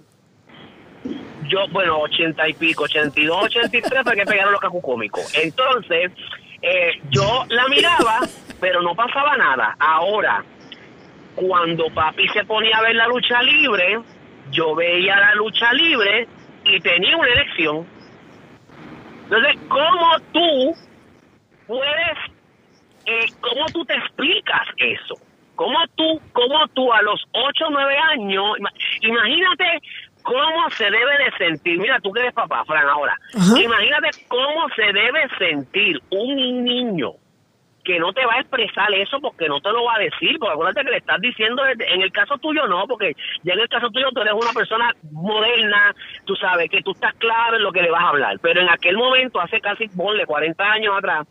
Yo, 1.49 1.67
bueno, 1.71 1.99
ochenta 1.99 2.47
y 2.47 2.53
pico, 2.53 2.83
82, 2.83 3.43
83 3.45 4.03
fue 4.03 4.15
que 4.15 4.25
pegaron 4.25 4.51
los 4.53 4.61
cacucómicos. 4.61 5.33
Entonces, 5.35 6.11
eh, 6.61 6.91
yo 7.09 7.45
la 7.49 7.67
miraba, 7.67 8.19
pero 8.61 8.81
no 8.81 8.95
pasaba 8.95 9.35
nada. 9.35 9.75
Ahora, 9.79 10.43
cuando 11.35 11.89
papi 11.93 12.27
se 12.29 12.43
ponía 12.45 12.77
a 12.77 12.81
ver 12.81 12.95
la 12.95 13.07
lucha 13.07 13.41
libre, 13.41 13.99
yo 14.51 14.75
veía 14.75 15.19
la 15.19 15.35
lucha 15.35 15.71
libre 15.73 16.27
y 16.65 16.79
tenía 16.79 17.15
una 17.17 17.29
elección. 17.29 17.87
Entonces, 19.23 19.55
¿cómo 19.67 20.19
tú 20.33 20.75
puedes, 21.67 22.17
eh, 23.05 23.25
cómo 23.41 23.65
tú 23.73 23.85
te 23.85 23.95
explicas 23.95 24.67
eso? 24.77 25.15
¿Cómo 25.55 25.77
tú, 25.95 26.21
cómo 26.31 26.67
tú 26.69 26.91
a 26.93 27.01
los 27.01 27.21
8 27.33 27.65
o 27.67 27.69
9 27.69 27.95
años, 28.13 28.57
ima- 28.59 28.73
imagínate 29.01 29.81
cómo 30.29 30.69
se 30.77 30.83
debe 30.83 31.17
de 31.17 31.31
sentir, 31.37 31.79
mira 31.79 31.99
tú 31.99 32.11
que 32.11 32.19
eres 32.21 32.33
papá, 32.33 32.63
Fran, 32.65 32.87
ahora, 32.87 33.17
Ajá. 33.35 33.59
imagínate 33.59 34.09
cómo 34.27 34.69
se 34.75 34.93
debe 34.93 35.27
sentir 35.39 35.99
un 36.11 36.63
niño 36.63 37.13
que 37.83 37.97
no 37.97 38.13
te 38.13 38.23
va 38.23 38.35
a 38.35 38.41
expresar 38.41 38.93
eso 38.93 39.19
porque 39.19 39.47
no 39.47 39.59
te 39.61 39.71
lo 39.71 39.85
va 39.85 39.95
a 39.95 39.99
decir, 39.99 40.37
porque 40.37 40.53
acuérdate 40.53 40.85
que 40.85 40.91
le 40.91 40.97
estás 40.97 41.19
diciendo, 41.19 41.63
en 41.65 42.01
el 42.01 42.11
caso 42.11 42.37
tuyo 42.37 42.67
no, 42.67 42.85
porque 42.85 43.13
ya 43.41 43.53
en 43.53 43.61
el 43.61 43.69
caso 43.69 43.89
tuyo 43.89 44.11
tú 44.13 44.21
eres 44.21 44.33
una 44.33 44.53
persona 44.53 44.93
moderna, 45.11 45.95
tú 46.25 46.35
sabes 46.35 46.69
que 46.69 46.83
tú 46.83 46.91
estás 46.91 47.15
claro 47.15 47.55
en 47.55 47.63
lo 47.63 47.71
que 47.71 47.81
le 47.81 47.89
vas 47.89 48.03
a 48.03 48.09
hablar, 48.09 48.37
pero 48.41 48.61
en 48.61 48.69
aquel 48.69 48.95
momento, 48.95 49.39
hace 49.39 49.59
casi, 49.59 49.87
ponle 49.87 50.27
40 50.27 50.63
años 50.63 50.93
atrás, 50.95 51.25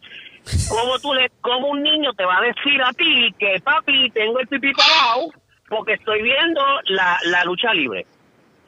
¿cómo, 0.68 0.98
tú 0.98 1.14
le, 1.14 1.30
¿cómo 1.40 1.68
un 1.68 1.82
niño 1.82 2.12
te 2.14 2.24
va 2.24 2.38
a 2.38 2.42
decir 2.42 2.82
a 2.82 2.92
ti 2.92 3.32
que 3.38 3.60
papi, 3.62 4.10
tengo 4.10 4.40
el 4.40 4.48
pipí 4.48 4.72
parado 4.72 5.28
porque 5.68 5.92
estoy 5.92 6.22
viendo 6.22 6.62
la, 6.86 7.18
la 7.26 7.44
lucha 7.44 7.72
libre? 7.72 8.04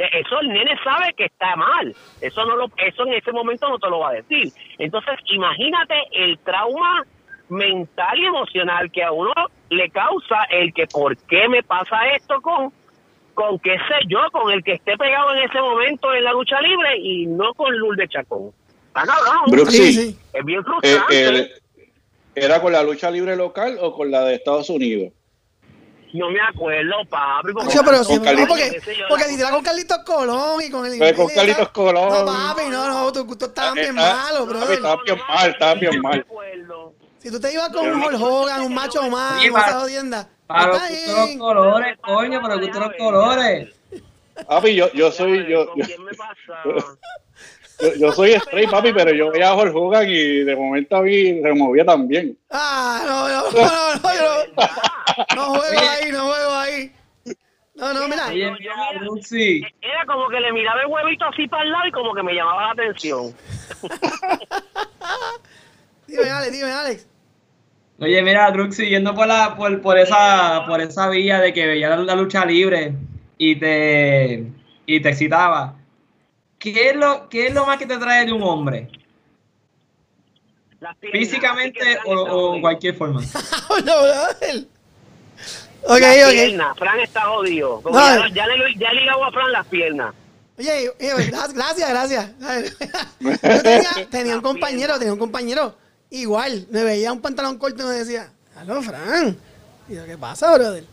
Eh, 0.00 0.20
Eso 0.24 0.40
el 0.40 0.48
nene 0.48 0.76
sabe 0.82 1.12
que 1.14 1.26
está 1.26 1.56
mal. 1.56 1.94
Eso 2.20 2.44
no 2.46 2.56
lo, 2.56 2.70
eso 2.76 3.06
en 3.06 3.12
ese 3.14 3.32
momento 3.32 3.68
no 3.68 3.78
te 3.78 3.88
lo 3.90 3.98
va 4.00 4.10
a 4.10 4.12
decir. 4.14 4.52
Entonces, 4.78 5.14
imagínate 5.26 5.94
el 6.12 6.38
trauma 6.38 7.04
mental 7.48 8.18
y 8.18 8.26
emocional 8.26 8.90
que 8.92 9.02
a 9.02 9.12
uno 9.12 9.32
le 9.70 9.90
causa 9.90 10.44
el 10.50 10.72
que 10.72 10.86
por 10.86 11.16
qué 11.16 11.48
me 11.48 11.62
pasa 11.62 11.96
esto 12.16 12.40
con 12.40 12.72
con 13.34 13.58
qué 13.60 13.76
sé 13.88 13.94
yo, 14.08 14.18
con 14.32 14.52
el 14.52 14.62
que 14.62 14.72
esté 14.74 14.96
pegado 14.98 15.34
en 15.34 15.44
ese 15.48 15.60
momento 15.60 16.12
en 16.12 16.24
la 16.24 16.32
lucha 16.32 16.60
libre 16.60 16.98
y 16.98 17.26
no 17.26 17.54
con 17.54 17.74
Lourdes 17.78 18.10
Chacón. 18.10 18.52
Está 18.88 19.04
cabrón. 19.06 19.50
Brooks, 19.50 19.72
Sí. 19.76 20.16
Es 20.32 20.44
bien 20.44 20.60
Eh, 20.60 20.62
frustrante. 20.64 21.38
eh, 21.40 21.50
¿Era 22.34 22.60
con 22.60 22.72
la 22.72 22.82
lucha 22.82 23.10
libre 23.10 23.36
local 23.36 23.78
o 23.80 23.92
con 23.94 24.10
la 24.10 24.24
de 24.24 24.34
Estados 24.34 24.68
Unidos? 24.70 25.12
No 26.12 26.30
me 26.30 26.40
acuerdo, 26.40 26.94
papi. 27.08 27.52
porque- 27.52 27.68
Nacho, 27.68 27.82
pero 27.84 27.96
con 27.98 28.06
sí, 28.06 28.16
no, 28.18 28.22
Carlitos- 28.24 28.48
porque, 28.48 28.82
porque 29.08 29.24
si 29.24 29.34
era 29.40 29.50
con 29.50 29.62
Carlitos 29.62 29.98
Colón 30.04 30.62
y 30.62 30.70
con 30.70 30.86
el 30.86 30.98
Pues 30.98 31.14
con 31.14 31.28
Carlitos. 31.28 31.68
Colón. 31.70 32.08
No, 32.08 32.24
papi, 32.26 32.68
no, 32.70 32.88
no, 32.88 33.12
tus 33.12 33.24
gustos 33.24 33.48
estaban 33.48 33.78
Eh, 33.78 33.82
bien 33.82 33.98
ah, 33.98 34.22
malos, 34.24 34.40
papi, 34.40 34.50
brother. 34.58 34.72
estaba 34.76 35.02
bien 35.04 35.18
mal, 35.28 35.50
estaba 35.50 35.74
bien 35.74 36.00
mal. 36.00 36.20
acuerdo. 36.20 36.92
Si 37.18 37.30
tú 37.30 37.38
te 37.40 37.52
ibas 37.52 37.68
con 37.70 37.86
un 37.88 38.02
Hulk 38.02 38.20
Hogan, 38.20 38.60
un 38.62 38.74
Macho 38.74 39.02
una 39.02 39.38
para- 39.52 39.72
jodienda. 39.80 40.28
Para 40.46 40.66
los 40.66 40.80
gustos 40.88 41.16
los 41.16 41.36
colores, 41.36 41.98
coño, 42.00 42.40
para 42.40 42.56
los 42.56 42.64
gustos 42.66 42.82
los 42.86 42.96
colores. 42.98 43.68
Papi, 44.48 44.74
yo, 44.74 44.90
yo 44.94 45.12
soy, 45.12 45.46
yo, 45.48 45.66
¿Con 45.66 45.80
quién 45.82 46.02
me 46.02 46.12
pasa? 46.14 46.96
Yo- 47.82 47.94
yo 47.94 48.12
soy 48.12 48.32
straight, 48.32 48.70
papi, 48.70 48.92
pero 48.92 49.12
yo 49.12 49.30
veía 49.30 49.48
a 49.48 49.54
Hulk 49.56 49.74
Hogan 49.74 50.08
y 50.08 50.40
de 50.44 50.56
momento 50.56 50.96
a 50.96 51.02
mí 51.02 51.40
se 51.42 51.52
movía 51.54 51.84
también. 51.84 52.36
Ah, 52.50 53.02
no, 53.06 53.28
no, 53.28 53.50
no, 53.50 53.68
no, 53.68 53.94
no, 53.94 54.14
yo 54.14 54.44
no, 54.56 55.36
no 55.36 55.44
juego 55.60 55.80
ahí, 55.90 56.12
no 56.12 56.20
juego 56.26 56.54
ahí. 56.54 56.92
No, 57.76 57.94
no, 57.94 58.08
mira. 58.08 58.26
Oye, 58.28 58.50
mira, 58.58 58.74
Bruxy. 59.00 59.62
Era 59.80 60.04
como 60.06 60.28
que 60.28 60.38
le 60.40 60.52
miraba 60.52 60.80
el 60.82 60.86
huevito 60.88 61.24
así 61.26 61.48
para 61.48 61.62
el 61.62 61.70
lado 61.72 61.86
y 61.86 61.92
como 61.92 62.14
que 62.14 62.22
me 62.22 62.34
llamaba 62.34 62.62
la 62.66 62.70
atención. 62.72 63.34
Dime, 66.06 66.28
Alex, 66.30 66.52
dime, 66.52 66.70
Alex. 66.72 67.06
Oye, 68.00 68.22
mira, 68.22 68.50
Druxy, 68.50 68.88
yendo 68.88 69.14
por 69.14 69.26
la, 69.26 69.54
por, 69.56 69.80
por 69.82 69.98
esa, 69.98 70.64
por 70.66 70.80
esa 70.80 71.08
vía 71.08 71.38
de 71.40 71.52
que 71.52 71.66
veía 71.66 71.90
la, 71.90 71.96
la 71.98 72.14
lucha 72.16 72.44
libre 72.44 72.94
y 73.38 73.56
te, 73.56 74.44
y 74.86 75.00
te 75.00 75.08
excitaba. 75.10 75.74
¿Qué 76.60 76.90
es 76.90 76.94
lo, 76.96 77.28
qué 77.28 77.48
es 77.48 77.54
lo 77.54 77.66
más 77.66 77.78
que 77.78 77.86
te 77.86 77.98
trae 77.98 78.26
de 78.26 78.32
un 78.32 78.42
hombre? 78.44 78.88
Físicamente 81.12 81.98
o, 82.06 82.12
o 82.12 82.54
en 82.54 82.60
cualquier 82.60 82.94
forma. 82.94 83.20
no, 83.84 84.02
brother. 84.02 84.66
Ok, 85.84 85.98
Las 86.00 86.24
ok. 86.26 86.30
piernas, 86.32 86.78
Fran 86.78 87.00
está 87.00 87.22
jodido. 87.22 87.80
No, 87.84 87.92
ya, 87.92 88.28
ya 88.34 88.46
le, 88.46 88.74
ya 88.76 88.92
le 88.92 89.08
a 89.10 89.30
Fran 89.30 89.52
las 89.52 89.66
piernas. 89.66 90.14
Oye, 90.58 90.90
oye, 91.00 91.30
gra- 91.32 91.52
gracias, 91.52 91.88
gracias. 91.88 92.30
Yo 93.18 93.62
tenía, 93.62 93.90
tenía 94.10 94.36
un 94.36 94.42
compañero, 94.42 94.98
tenía 94.98 95.12
un 95.14 95.18
compañero 95.18 95.74
igual. 96.10 96.66
Me 96.70 96.84
veía 96.84 97.12
un 97.12 97.20
pantalón 97.22 97.56
corto 97.58 97.82
y 97.82 97.86
me 97.86 97.94
decía, 97.94 98.30
aló, 98.56 98.82
Fran. 98.82 99.36
Y 99.88 99.94
yo, 99.94 100.04
¿qué 100.04 100.16
pasa, 100.18 100.54
brother? 100.54 100.84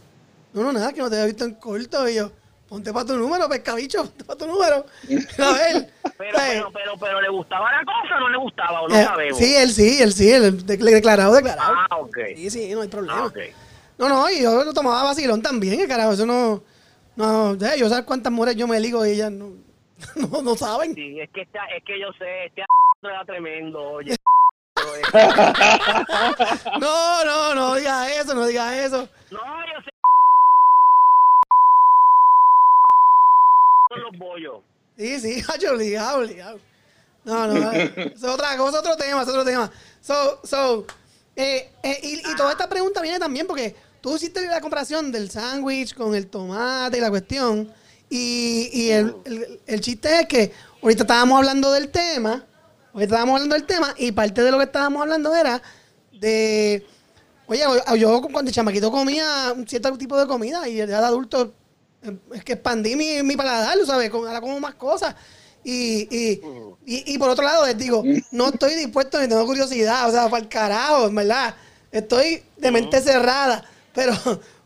No, 0.54 0.64
no, 0.64 0.72
nada, 0.74 0.92
que 0.94 1.02
no 1.02 1.10
te 1.10 1.16
había 1.18 1.28
visto 1.28 1.44
en 1.44 1.56
corto. 1.56 2.08
Y 2.10 2.16
yo, 2.16 2.32
ponte 2.70 2.92
para 2.94 3.06
tu 3.06 3.16
número, 3.18 3.48
pescabicho, 3.50 4.04
ponte 4.04 4.24
para 4.26 4.38
tu 4.40 4.48
número. 4.48 4.86
A 5.40 5.54
ver. 5.54 5.90
Pero, 6.18 6.38
¿sabes? 6.38 6.54
pero, 6.54 6.72
pero, 6.72 6.98
pero, 7.00 7.22
¿le 7.22 7.30
gustaba 7.30 7.72
la 7.72 7.84
cosa 7.86 8.16
o 8.18 8.20
no 8.22 8.30
le 8.30 8.38
gustaba? 8.38 8.82
O 8.82 8.88
no 8.90 8.96
Eh, 8.96 9.04
sabemos. 9.04 9.38
sí, 9.38 9.56
él 9.56 9.70
sí, 9.72 10.02
él 10.02 10.14
sí, 10.14 10.32
él 10.32 10.66
de- 10.66 10.78
declarado, 10.78 11.34
declarado. 11.36 11.74
Ah, 11.90 11.98
ok. 11.98 12.18
Sí, 12.36 12.50
sí, 12.50 12.74
no 12.74 12.82
hay 12.82 12.88
problema. 12.88 13.20
Ah, 13.20 13.26
ok. 13.26 13.38
No, 13.98 14.10
no, 14.10 14.30
y 14.30 14.42
yo 14.42 14.64
lo 14.64 14.74
tomaba 14.74 15.04
vacilón 15.04 15.42
también, 15.42 15.78
que 15.78 15.88
carajo, 15.88 16.14
eso 16.14 16.26
no. 16.26 16.62
No, 17.16 17.56
ya, 17.56 17.76
yo 17.76 17.90
sé 17.90 18.04
cuántas 18.06 18.32
mujeres 18.32 18.56
yo 18.58 18.68
me 18.68 18.80
ligo 18.80 19.04
y 19.06 19.12
ellas 19.12 19.32
no, 19.32 19.54
no, 20.16 20.42
no 20.42 20.56
saben. 20.56 20.94
Sí, 20.94 21.20
es 21.20 21.30
que, 21.32 21.42
esta, 21.42 21.66
es 21.76 21.84
que 21.84 22.00
yo 22.00 22.08
sé, 22.20 22.46
este 22.46 22.64
era 23.04 23.26
tremendo, 23.26 23.80
oye. 23.82 24.16
No, 26.80 27.26
no, 27.26 27.56
no 27.56 27.76
digas 27.76 28.12
eso, 28.12 28.34
no 28.36 28.46
digas 28.46 28.74
eso. 28.76 29.10
No, 29.32 29.40
yo 29.40 29.82
sé. 29.84 29.90
Bollos. 34.38 34.64
Sí, 34.98 35.20
sí, 35.20 35.44
obligado, 35.72 36.20
obligado. 36.20 36.60
No, 37.24 37.48
no, 37.48 37.72
es 37.72 38.24
otra 38.24 38.56
cosa, 38.56 38.80
otro 38.80 38.96
tema, 38.96 39.22
es 39.24 39.28
otro 39.28 39.44
tema. 39.44 39.70
So, 40.02 40.40
so, 40.44 40.86
eh, 41.36 41.70
eh, 41.84 42.00
y, 42.04 42.32
y 42.32 42.36
toda 42.38 42.52
esta 42.52 42.70
pregunta 42.70 43.02
viene 43.02 43.20
también 43.20 43.46
porque 43.46 43.76
tú 44.00 44.16
hiciste 44.16 44.46
la 44.48 44.62
comparación 44.62 45.12
del 45.12 45.30
sándwich 45.30 45.94
con 45.94 46.16
el 46.16 46.28
tomate 46.28 46.98
y 46.98 47.02
la 47.02 47.10
cuestión. 47.10 47.72
Y, 48.10 48.70
y 48.72 48.90
el, 48.92 49.16
el- 49.26 49.60
el 49.66 49.82
chiste 49.82 50.22
es 50.22 50.28
que 50.28 50.54
ahorita 50.82 51.04
estábamos 51.04 51.38
hablando 51.40 51.72
del 51.74 51.90
tema, 51.90 52.46
ahorita 52.94 53.04
estábamos 53.16 53.34
hablando 53.36 53.56
del 53.56 53.66
tema, 53.66 53.94
y 53.98 54.12
parte 54.14 54.42
de 54.44 54.52
lo 54.52 54.58
que 54.58 54.64
estábamos 54.64 55.02
hablando 55.02 55.36
era 55.36 55.62
de, 56.14 56.86
oye, 57.48 57.64
yo 57.98 58.22
cuando 58.22 58.44
de 58.44 58.52
chamaquito 58.54 58.90
comía 58.90 59.52
un 59.54 59.68
cierto 59.68 59.98
tipo 59.98 60.18
de 60.18 60.26
comida 60.28 60.66
y 60.70 60.76
ya 60.78 60.86
de 60.88 60.96
adulto 60.96 61.54
es 62.34 62.44
que 62.44 62.54
expandí 62.54 62.96
mi, 62.96 63.24
mi 63.24 63.36
paladar, 63.36 63.78
¿sabes? 63.86 64.12
Ahora 64.12 64.42
como 64.42 64.60
más 64.60 64.76
cosas. 64.76 65.16
Y, 65.64 66.08
y, 66.16 66.42
y, 66.86 67.14
y 67.14 67.18
por 67.18 67.30
otro 67.30 67.44
lado, 67.44 67.66
les 67.66 67.78
digo, 67.78 68.04
no 68.32 68.48
estoy 68.50 68.76
dispuesto 68.76 69.20
ni 69.20 69.28
tengo 69.28 69.46
curiosidad, 69.46 70.08
o 70.08 70.12
sea, 70.12 70.30
para 70.30 70.44
el 70.44 70.50
carajo, 70.50 71.08
en 71.08 71.16
verdad. 71.16 71.56
Estoy 71.92 72.44
de 72.58 72.72
mente 72.72 73.02
cerrada. 73.02 73.64
Pero, 73.94 74.14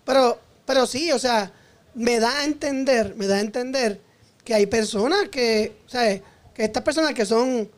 pero, 0.06 0.40
pero 0.66 0.86
sí, 0.86 1.12
o 1.12 1.18
sea, 1.18 1.52
me 1.96 2.20
da 2.20 2.40
a 2.40 2.44
entender, 2.44 3.16
me 3.16 3.28
da 3.28 3.38
a 3.38 3.40
entender 3.40 4.00
que 4.44 4.54
hay 4.54 4.66
personas 4.66 5.30
que, 5.30 5.78
¿sabes? 5.88 6.22
Que 6.54 6.66
estas 6.66 6.84
personas 6.84 7.14
que 7.14 7.26
son, 7.26 7.70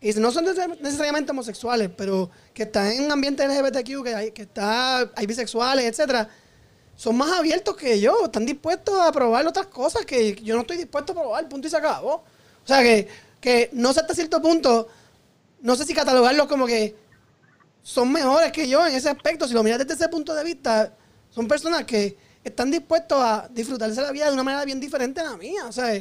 y 0.00 0.12
no 0.14 0.30
son 0.30 0.46
neces- 0.46 0.78
necesariamente 0.80 1.32
homosexuales, 1.32 1.90
pero 1.96 2.30
que 2.54 2.62
están 2.62 2.86
en 2.92 3.04
un 3.04 3.12
ambiente 3.12 3.44
LGBTQ, 3.44 4.04
que 4.04 4.14
hay, 4.14 4.30
que 4.30 4.42
está, 4.42 5.00
hay 5.14 5.26
bisexuales, 5.26 5.84
etcétera, 5.84 6.28
son 7.00 7.16
más 7.16 7.32
abiertos 7.32 7.76
que 7.78 7.98
yo, 7.98 8.26
están 8.26 8.44
dispuestos 8.44 8.94
a 9.00 9.10
probar 9.10 9.46
otras 9.46 9.68
cosas 9.68 10.04
que 10.04 10.34
yo 10.34 10.54
no 10.54 10.60
estoy 10.60 10.76
dispuesto 10.76 11.12
a 11.12 11.14
probar, 11.14 11.48
punto 11.48 11.66
y 11.66 11.70
se 11.70 11.78
acabó. 11.78 12.16
O 12.62 12.66
sea 12.66 12.82
que, 12.82 13.08
que 13.40 13.70
no 13.72 13.94
sé 13.94 14.00
hasta 14.00 14.14
cierto 14.14 14.42
punto, 14.42 14.86
no 15.62 15.76
sé 15.76 15.86
si 15.86 15.94
catalogarlos 15.94 16.46
como 16.46 16.66
que 16.66 16.94
son 17.82 18.12
mejores 18.12 18.52
que 18.52 18.68
yo 18.68 18.86
en 18.86 18.94
ese 18.94 19.08
aspecto. 19.08 19.48
Si 19.48 19.54
lo 19.54 19.62
miras 19.62 19.78
desde 19.78 19.94
ese 19.94 20.08
punto 20.10 20.34
de 20.34 20.44
vista, 20.44 20.92
son 21.30 21.48
personas 21.48 21.84
que 21.84 22.18
están 22.44 22.70
dispuestos 22.70 23.18
a 23.18 23.48
disfrutarse 23.50 24.02
la 24.02 24.12
vida 24.12 24.26
de 24.26 24.34
una 24.34 24.42
manera 24.42 24.66
bien 24.66 24.78
diferente 24.78 25.22
a 25.22 25.24
la 25.24 25.36
mía. 25.38 25.64
O 25.66 25.72
sea, 25.72 25.94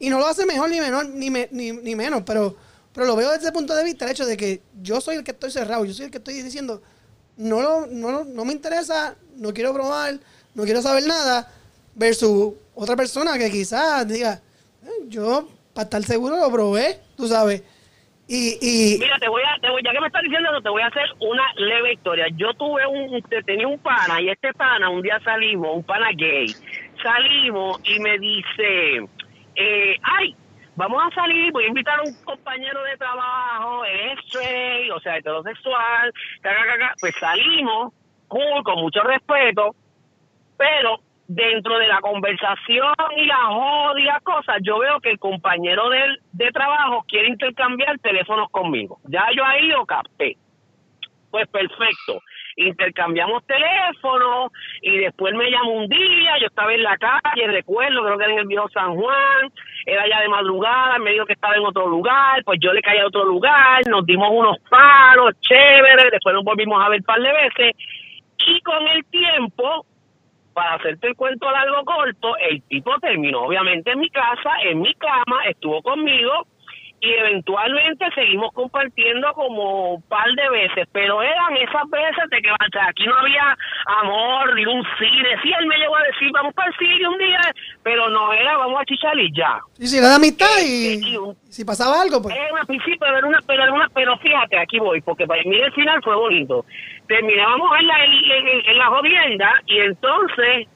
y 0.00 0.10
no 0.10 0.18
lo 0.18 0.26
hace 0.26 0.46
mejor 0.46 0.68
ni 0.68 0.80
menor 0.80 1.08
ni, 1.10 1.30
me- 1.30 1.48
ni, 1.52 1.70
ni 1.70 1.94
menos, 1.94 2.24
pero, 2.26 2.56
pero 2.92 3.06
lo 3.06 3.14
veo 3.14 3.30
desde 3.30 3.44
ese 3.44 3.52
punto 3.52 3.72
de 3.76 3.84
vista, 3.84 4.04
el 4.04 4.10
hecho 4.10 4.26
de 4.26 4.36
que 4.36 4.62
yo 4.82 5.00
soy 5.00 5.14
el 5.14 5.22
que 5.22 5.30
estoy 5.30 5.52
cerrado, 5.52 5.84
yo 5.84 5.94
soy 5.94 6.06
el 6.06 6.10
que 6.10 6.18
estoy 6.18 6.42
diciendo, 6.42 6.82
no, 7.36 7.60
lo- 7.62 7.86
no, 7.86 8.24
no 8.24 8.44
me 8.44 8.52
interesa, 8.52 9.16
no 9.36 9.54
quiero 9.54 9.72
probar, 9.72 10.18
no 10.54 10.64
quiero 10.64 10.82
saber 10.82 11.04
nada, 11.06 11.48
versus 11.94 12.54
otra 12.74 12.96
persona 12.96 13.36
que 13.38 13.50
quizás 13.50 14.06
diga, 14.08 14.40
"Eh, 14.84 15.04
yo 15.08 15.48
para 15.74 15.84
estar 15.84 16.02
seguro 16.02 16.36
lo 16.36 16.50
probé, 16.50 16.98
tú 17.16 17.26
sabes. 17.26 17.62
Y, 18.26 18.56
y 18.62 18.98
Mira, 19.00 19.18
te 19.18 19.28
voy 19.28 19.42
a, 19.42 19.60
te 19.60 19.68
voy, 19.70 19.82
ya 19.84 19.90
que 19.90 20.00
me 20.00 20.06
estás 20.06 20.22
diciendo 20.22 20.50
eso, 20.52 20.62
te 20.62 20.68
voy 20.68 20.82
a 20.82 20.86
hacer 20.86 21.02
una 21.18 21.42
leve 21.56 21.94
historia. 21.94 22.26
Yo 22.36 22.54
tuve 22.54 22.86
un, 22.86 23.20
te- 23.22 23.42
tenía 23.42 23.66
un 23.66 23.78
pana 23.80 24.20
y 24.20 24.28
este 24.28 24.52
pana, 24.54 24.88
un 24.88 25.02
día 25.02 25.18
salimos, 25.24 25.74
un 25.76 25.82
pana 25.82 26.10
gay, 26.16 26.46
salimos 27.02 27.80
y 27.84 27.98
me 27.98 28.18
dice, 28.18 28.98
eh, 29.56 29.96
ay, 30.02 30.36
vamos 30.76 31.02
a 31.04 31.12
salir, 31.14 31.50
voy 31.52 31.64
a 31.64 31.68
invitar 31.68 31.98
a 31.98 32.02
un 32.04 32.14
compañero 32.24 32.80
de 32.84 32.96
trabajo, 32.96 33.84
es 33.84 34.18
straight, 34.26 34.92
o 34.92 35.00
sea, 35.00 35.16
heterosexual, 35.16 36.12
pues 37.00 37.14
salimos, 37.18 37.92
cool, 38.28 38.62
con 38.64 38.78
mucho 38.80 39.00
respeto, 39.02 39.74
pero 40.60 41.00
dentro 41.26 41.78
de 41.78 41.88
la 41.88 42.00
conversación 42.02 42.92
y 43.16 43.24
la 43.24 43.46
joda 43.46 43.98
y 43.98 44.04
las 44.04 44.22
cosas, 44.22 44.56
yo 44.62 44.78
veo 44.78 45.00
que 45.00 45.12
el 45.12 45.18
compañero 45.18 45.88
del, 45.88 46.18
de 46.32 46.50
trabajo 46.50 47.02
quiere 47.08 47.28
intercambiar 47.28 47.98
teléfonos 48.00 48.50
conmigo. 48.50 48.98
Ya 49.04 49.24
yo 49.34 49.42
ahí 49.42 49.68
lo 49.68 49.86
capté. 49.86 50.36
Pues 51.30 51.48
perfecto. 51.48 52.20
Intercambiamos 52.56 53.46
teléfonos 53.46 54.52
y 54.82 54.98
después 54.98 55.32
me 55.32 55.50
llamó 55.50 55.72
un 55.72 55.88
día, 55.88 56.36
yo 56.40 56.48
estaba 56.48 56.74
en 56.74 56.82
la 56.82 56.98
calle, 56.98 57.46
recuerdo, 57.46 58.04
creo 58.04 58.18
que 58.18 58.24
era 58.24 58.32
en 58.34 58.40
el 58.40 58.46
viejo 58.46 58.68
San 58.68 58.94
Juan, 58.96 59.50
era 59.86 60.06
ya 60.08 60.20
de 60.20 60.28
madrugada, 60.28 60.98
me 60.98 61.12
dijo 61.12 61.24
que 61.24 61.32
estaba 61.32 61.54
en 61.54 61.64
otro 61.64 61.86
lugar, 61.86 62.42
pues 62.44 62.58
yo 62.60 62.72
le 62.74 62.82
caí 62.82 62.98
a 62.98 63.06
otro 63.06 63.24
lugar, 63.24 63.80
nos 63.88 64.04
dimos 64.04 64.28
unos 64.30 64.58
palos 64.68 65.32
chéveres, 65.40 66.10
después 66.10 66.34
nos 66.34 66.44
volvimos 66.44 66.84
a 66.84 66.90
ver 66.90 67.00
un 67.00 67.06
par 67.06 67.22
de 67.22 67.32
veces 67.32 67.76
y 68.46 68.60
con 68.62 68.86
el 68.88 69.04
tiempo 69.06 69.86
para 70.52 70.74
hacerte 70.74 71.08
el 71.08 71.16
cuento 71.16 71.50
largo 71.50 71.84
corto, 71.84 72.36
el 72.38 72.62
tipo 72.62 72.98
terminó 73.00 73.42
obviamente 73.44 73.92
en 73.92 74.00
mi 74.00 74.10
casa, 74.10 74.50
en 74.64 74.80
mi 74.80 74.94
cama, 74.94 75.44
estuvo 75.48 75.82
conmigo 75.82 76.46
y 77.02 77.12
eventualmente 77.14 78.04
seguimos 78.14 78.52
compartiendo 78.52 79.32
como 79.32 79.94
un 79.94 80.02
par 80.02 80.26
de 80.36 80.50
veces, 80.50 80.86
pero 80.92 81.22
eran 81.22 81.56
esas 81.56 81.88
veces 81.88 82.24
de 82.30 82.42
que 82.42 82.50
o 82.50 82.56
sea, 82.72 82.86
aquí 82.88 83.06
no 83.06 83.14
había 83.16 83.56
amor, 84.02 84.54
ni 84.54 84.66
un 84.66 84.84
cine, 84.98 85.28
sí, 85.42 85.50
él 85.58 85.66
me 85.66 85.76
llegó 85.78 85.96
a 85.96 86.02
decir, 86.02 86.30
vamos 86.32 86.52
para 86.54 86.68
el 86.68 86.76
cine 86.76 87.08
un 87.08 87.18
día, 87.18 87.40
pero 87.82 88.08
no 88.10 88.32
era, 88.32 88.56
vamos 88.58 88.80
a 88.80 88.84
chichar 88.84 89.18
y 89.18 89.32
ya. 89.34 89.58
y 89.78 89.86
si 89.86 89.98
era 89.98 90.08
de 90.08 90.14
amistad 90.16 90.46
y 90.62 91.10
y 91.12 91.16
un- 91.16 91.34
si 91.48 91.64
pasaba 91.64 92.02
algo, 92.02 92.20
pues... 92.22 92.36
Era 92.36 92.52
una 92.52 92.64
principio, 92.64 92.98
pero 93.00 93.16
era 93.18 93.26
una, 93.26 93.38
pero 93.46 93.62
era 93.64 93.72
una, 93.72 93.88
pero 93.94 94.18
fíjate, 94.18 94.58
aquí 94.58 94.78
voy, 94.78 95.00
porque 95.00 95.26
para 95.26 95.42
mí 95.44 95.56
el 95.58 95.72
final 95.72 96.00
fue 96.02 96.14
bonito. 96.16 96.64
Terminábamos 97.08 97.70
en 97.80 97.86
la, 97.86 98.04
en, 98.04 98.12
en- 98.12 98.66
en 98.70 98.78
la 98.78 98.86
jodienda 98.86 99.52
y 99.66 99.78
entonces 99.80 100.68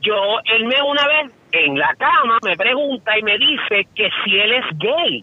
yo, 0.00 0.14
él 0.44 0.64
me 0.66 0.80
una 0.82 1.06
vez 1.06 1.32
en 1.52 1.78
la 1.78 1.94
cama 1.98 2.38
me 2.44 2.56
pregunta 2.56 3.18
y 3.18 3.22
me 3.22 3.36
dice 3.38 3.86
que 3.94 4.08
si 4.24 4.38
él 4.38 4.52
es 4.52 4.64
gay. 4.78 5.22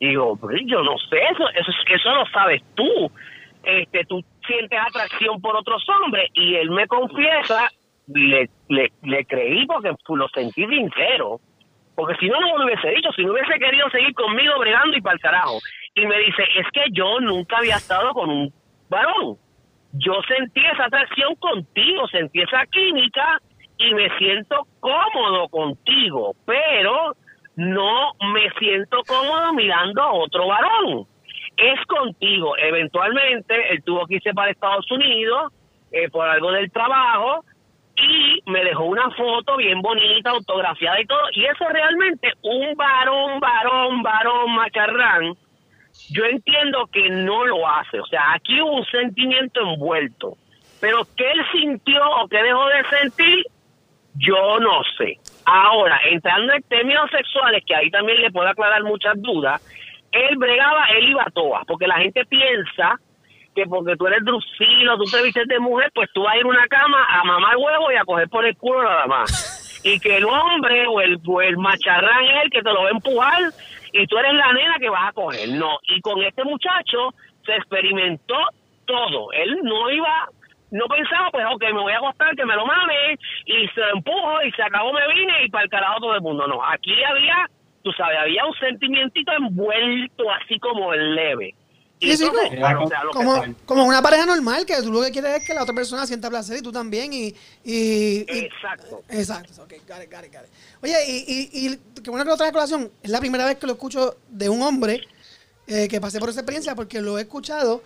Digo, 0.00 0.36
"Pero 0.40 0.58
yo 0.64 0.82
no 0.82 0.96
sé, 1.10 1.18
eso, 1.30 1.48
eso, 1.50 1.70
eso 1.86 2.14
lo 2.14 2.26
sabes 2.26 2.62
tú. 2.74 3.10
Este, 3.62 4.04
tú 4.06 4.24
sientes 4.46 4.78
atracción 4.80 5.40
por 5.42 5.54
otros 5.56 5.84
hombres 5.88 6.30
y 6.32 6.54
él 6.54 6.70
me 6.70 6.86
confiesa, 6.86 7.68
le, 8.06 8.48
le, 8.68 8.90
le 9.02 9.24
creí 9.26 9.66
porque 9.66 9.92
lo 10.08 10.28
sentí 10.28 10.66
sincero. 10.66 11.38
Porque 11.94 12.16
si 12.18 12.28
no, 12.28 12.40
no 12.40 12.58
me 12.58 12.64
hubiese 12.64 12.88
dicho. 12.90 13.10
Si 13.14 13.22
no 13.22 13.32
hubiese 13.32 13.58
querido 13.58 13.90
seguir 13.90 14.14
conmigo 14.14 14.58
bregando 14.58 14.96
y 14.96 15.02
para 15.02 15.14
el 15.14 15.20
carajo. 15.20 15.58
Y 15.94 16.06
me 16.06 16.18
dice, 16.18 16.44
es 16.56 16.66
que 16.72 16.84
yo 16.92 17.20
nunca 17.20 17.58
había 17.58 17.76
estado 17.76 18.14
con 18.14 18.30
un 18.30 18.52
varón. 18.88 19.36
Yo 19.92 20.14
sentí 20.26 20.60
esa 20.64 20.86
atracción 20.86 21.34
contigo, 21.34 22.08
sentí 22.08 22.40
esa 22.40 22.64
química 22.66 23.38
y 23.76 23.92
me 23.94 24.08
siento 24.18 24.66
cómodo 24.78 25.48
contigo, 25.48 26.34
pero 26.46 27.14
no 27.60 28.12
me 28.32 28.50
siento 28.58 29.02
cómodo 29.06 29.52
mirando 29.52 30.02
a 30.02 30.12
otro 30.14 30.46
varón. 30.46 31.06
Es 31.58 31.84
contigo. 31.86 32.56
Eventualmente, 32.56 33.54
él 33.72 33.82
tuvo 33.84 34.06
que 34.06 34.14
irse 34.14 34.32
para 34.32 34.50
Estados 34.50 34.90
Unidos 34.90 35.52
eh, 35.92 36.08
por 36.08 36.26
algo 36.26 36.52
del 36.52 36.70
trabajo 36.70 37.44
y 37.96 38.42
me 38.50 38.64
dejó 38.64 38.84
una 38.84 39.10
foto 39.10 39.58
bien 39.58 39.82
bonita, 39.82 40.30
autografiada 40.30 41.02
y 41.02 41.06
todo. 41.06 41.20
Y 41.32 41.44
eso 41.44 41.68
realmente, 41.68 42.32
un 42.42 42.74
varón, 42.76 43.40
varón, 43.40 44.02
varón, 44.02 44.54
macharrán, 44.54 45.34
yo 46.08 46.24
entiendo 46.24 46.86
que 46.90 47.10
no 47.10 47.44
lo 47.44 47.68
hace. 47.68 48.00
O 48.00 48.06
sea, 48.06 48.32
aquí 48.32 48.58
hubo 48.62 48.76
un 48.76 48.86
sentimiento 48.86 49.60
envuelto. 49.60 50.38
Pero 50.80 51.06
que 51.14 51.30
él 51.30 51.40
sintió 51.52 52.00
o 52.22 52.26
que 52.26 52.42
dejó 52.42 52.66
de 52.68 52.84
sentir, 52.98 53.44
yo 54.14 54.58
no 54.60 54.82
sé. 54.96 55.18
Ahora, 55.44 56.00
entrando 56.10 56.52
en 56.52 56.62
términos 56.62 57.10
sexuales, 57.10 57.62
que 57.66 57.74
ahí 57.74 57.90
también 57.90 58.20
le 58.20 58.30
puedo 58.30 58.48
aclarar 58.48 58.82
muchas 58.84 59.20
dudas, 59.20 59.60
él 60.12 60.36
bregaba, 60.36 60.84
él 60.96 61.08
iba 61.10 61.22
a 61.22 61.30
todas, 61.30 61.64
porque 61.66 61.86
la 61.86 61.98
gente 61.98 62.24
piensa 62.26 62.98
que 63.54 63.66
porque 63.66 63.96
tú 63.96 64.06
eres 64.06 64.24
drusilo, 64.24 64.96
tú 64.96 65.04
te 65.04 65.22
vistes 65.22 65.48
de 65.48 65.58
mujer, 65.58 65.90
pues 65.94 66.08
tú 66.12 66.22
vas 66.22 66.34
a 66.34 66.38
ir 66.38 66.44
a 66.44 66.48
una 66.48 66.66
cama 66.68 67.04
a 67.08 67.24
mamar 67.24 67.56
huevo 67.56 67.90
y 67.90 67.96
a 67.96 68.04
coger 68.04 68.28
por 68.28 68.44
el 68.44 68.56
culo 68.56 68.82
nada 68.82 69.06
más. 69.06 69.80
Y 69.82 69.98
que 69.98 70.18
el 70.18 70.24
hombre 70.24 70.86
o 70.86 71.00
el, 71.00 71.18
o 71.26 71.40
el 71.42 71.56
macharrán 71.56 72.24
es 72.24 72.44
el 72.44 72.50
que 72.50 72.62
te 72.62 72.72
lo 72.72 72.82
va 72.82 72.88
a 72.88 72.92
empujar 72.92 73.42
y 73.92 74.06
tú 74.06 74.18
eres 74.18 74.34
la 74.34 74.52
nena 74.52 74.78
que 74.78 74.88
vas 74.88 75.08
a 75.08 75.12
coger. 75.12 75.48
No, 75.48 75.78
y 75.88 76.00
con 76.00 76.22
este 76.22 76.44
muchacho 76.44 77.10
se 77.44 77.56
experimentó 77.56 78.36
todo. 78.84 79.32
Él 79.32 79.58
no 79.62 79.90
iba, 79.90 80.28
no 80.70 80.86
pensaba, 80.86 81.30
pues, 81.32 81.44
ok, 81.52 81.62
me 81.74 81.80
voy 81.80 81.92
a 81.92 81.96
acostar, 81.98 82.34
que 82.36 82.44
me 82.44 82.54
lo 82.54 82.66
mame, 82.66 83.18
y 83.46 83.66
se 83.74 83.80
lo 83.80 83.96
empujo, 83.96 84.42
y 84.46 84.52
se 84.52 84.62
acabó, 84.62 84.92
me 84.92 85.06
vine, 85.14 85.44
y 85.46 85.50
para 85.50 85.64
el 85.64 85.70
carajo 85.70 86.00
todo 86.00 86.14
el 86.14 86.20
mundo. 86.22 86.46
No, 86.46 86.64
aquí 86.64 86.92
había, 87.04 87.50
tú 87.82 87.90
sabes, 87.92 88.18
había 88.20 88.44
un 88.46 88.54
sentimientito 88.58 89.32
envuelto 89.32 90.24
así 90.32 90.58
como 90.58 90.92
el 90.94 91.14
leve. 91.14 91.54
Y 92.02 92.12
Sí, 92.12 92.16
sí, 92.16 92.24
entonces, 92.24 92.48
como- 92.48 92.60
bueno, 92.62 92.84
o 92.84 92.88
sea, 92.88 93.04
lo 93.04 93.10
que 93.10 93.54
Como, 93.66 93.84
una 93.84 94.00
pareja 94.00 94.24
normal, 94.24 94.64
que 94.64 94.74
tú 94.82 94.90
lo 94.90 95.02
que 95.02 95.10
quieres 95.10 95.36
es 95.36 95.46
que 95.46 95.52
la 95.52 95.64
otra 95.64 95.74
persona 95.74 96.06
sienta 96.06 96.30
placer 96.30 96.56
y 96.56 96.62
tú 96.62 96.72
también. 96.72 97.12
Y, 97.12 97.26
y, 97.62 98.20
y- 98.20 98.24
Exacto. 98.46 99.02
Exacto. 99.10 99.62
Ok, 99.64 99.74
got 99.86 100.02
it, 100.02 100.10
got 100.10 100.24
it, 100.24 100.32
got 100.32 100.44
it. 100.44 100.50
Oye, 100.82 100.94
y, 101.06 101.50
y, 101.52 101.68
y 101.74 101.78
qué 102.02 102.08
bueno 102.08 102.24
que 102.24 102.30
lo 102.30 102.36
traes 102.38 102.50
a 102.50 102.54
colación. 102.54 102.90
Es 103.02 103.10
la 103.10 103.20
primera 103.20 103.44
vez 103.44 103.58
que 103.58 103.66
lo 103.66 103.72
escucho 103.74 104.14
de 104.30 104.48
un 104.48 104.62
hombre 104.62 105.02
eh, 105.66 105.88
que 105.88 106.00
pasé 106.00 106.18
por 106.20 106.30
esa 106.30 106.40
experiencia 106.40 106.74
porque 106.74 107.02
lo 107.02 107.18
he 107.18 107.22
escuchado 107.22 107.82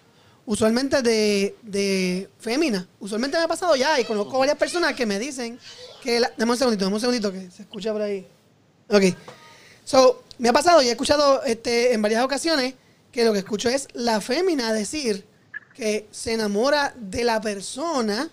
usualmente 0.46 1.02
de, 1.02 1.56
de 1.62 2.28
fémina. 2.38 2.86
Usualmente 3.00 3.36
me 3.36 3.44
ha 3.44 3.48
pasado 3.48 3.76
ya 3.76 3.98
y 4.00 4.04
conozco 4.04 4.38
varias 4.38 4.56
personas 4.56 4.94
que 4.94 5.06
me 5.06 5.18
dicen 5.18 5.58
que... 6.02 6.20
La, 6.20 6.32
dame 6.36 6.52
un 6.52 6.58
segundito, 6.58 6.84
dame 6.84 6.96
un 6.96 7.00
segundito 7.00 7.32
que 7.32 7.50
se 7.50 7.62
escucha 7.62 7.92
por 7.92 8.02
ahí. 8.02 8.26
Ok. 8.88 9.04
So, 9.84 10.22
me 10.38 10.48
ha 10.48 10.52
pasado 10.52 10.82
y 10.82 10.88
he 10.88 10.92
escuchado 10.92 11.42
este, 11.44 11.92
en 11.92 12.02
varias 12.02 12.24
ocasiones 12.24 12.74
que 13.12 13.24
lo 13.24 13.32
que 13.32 13.40
escucho 13.40 13.68
es 13.68 13.88
la 13.92 14.20
fémina 14.20 14.72
decir 14.72 15.24
que 15.74 16.06
se 16.10 16.32
enamora 16.32 16.94
de 16.96 17.24
la 17.24 17.40
persona 17.40 18.30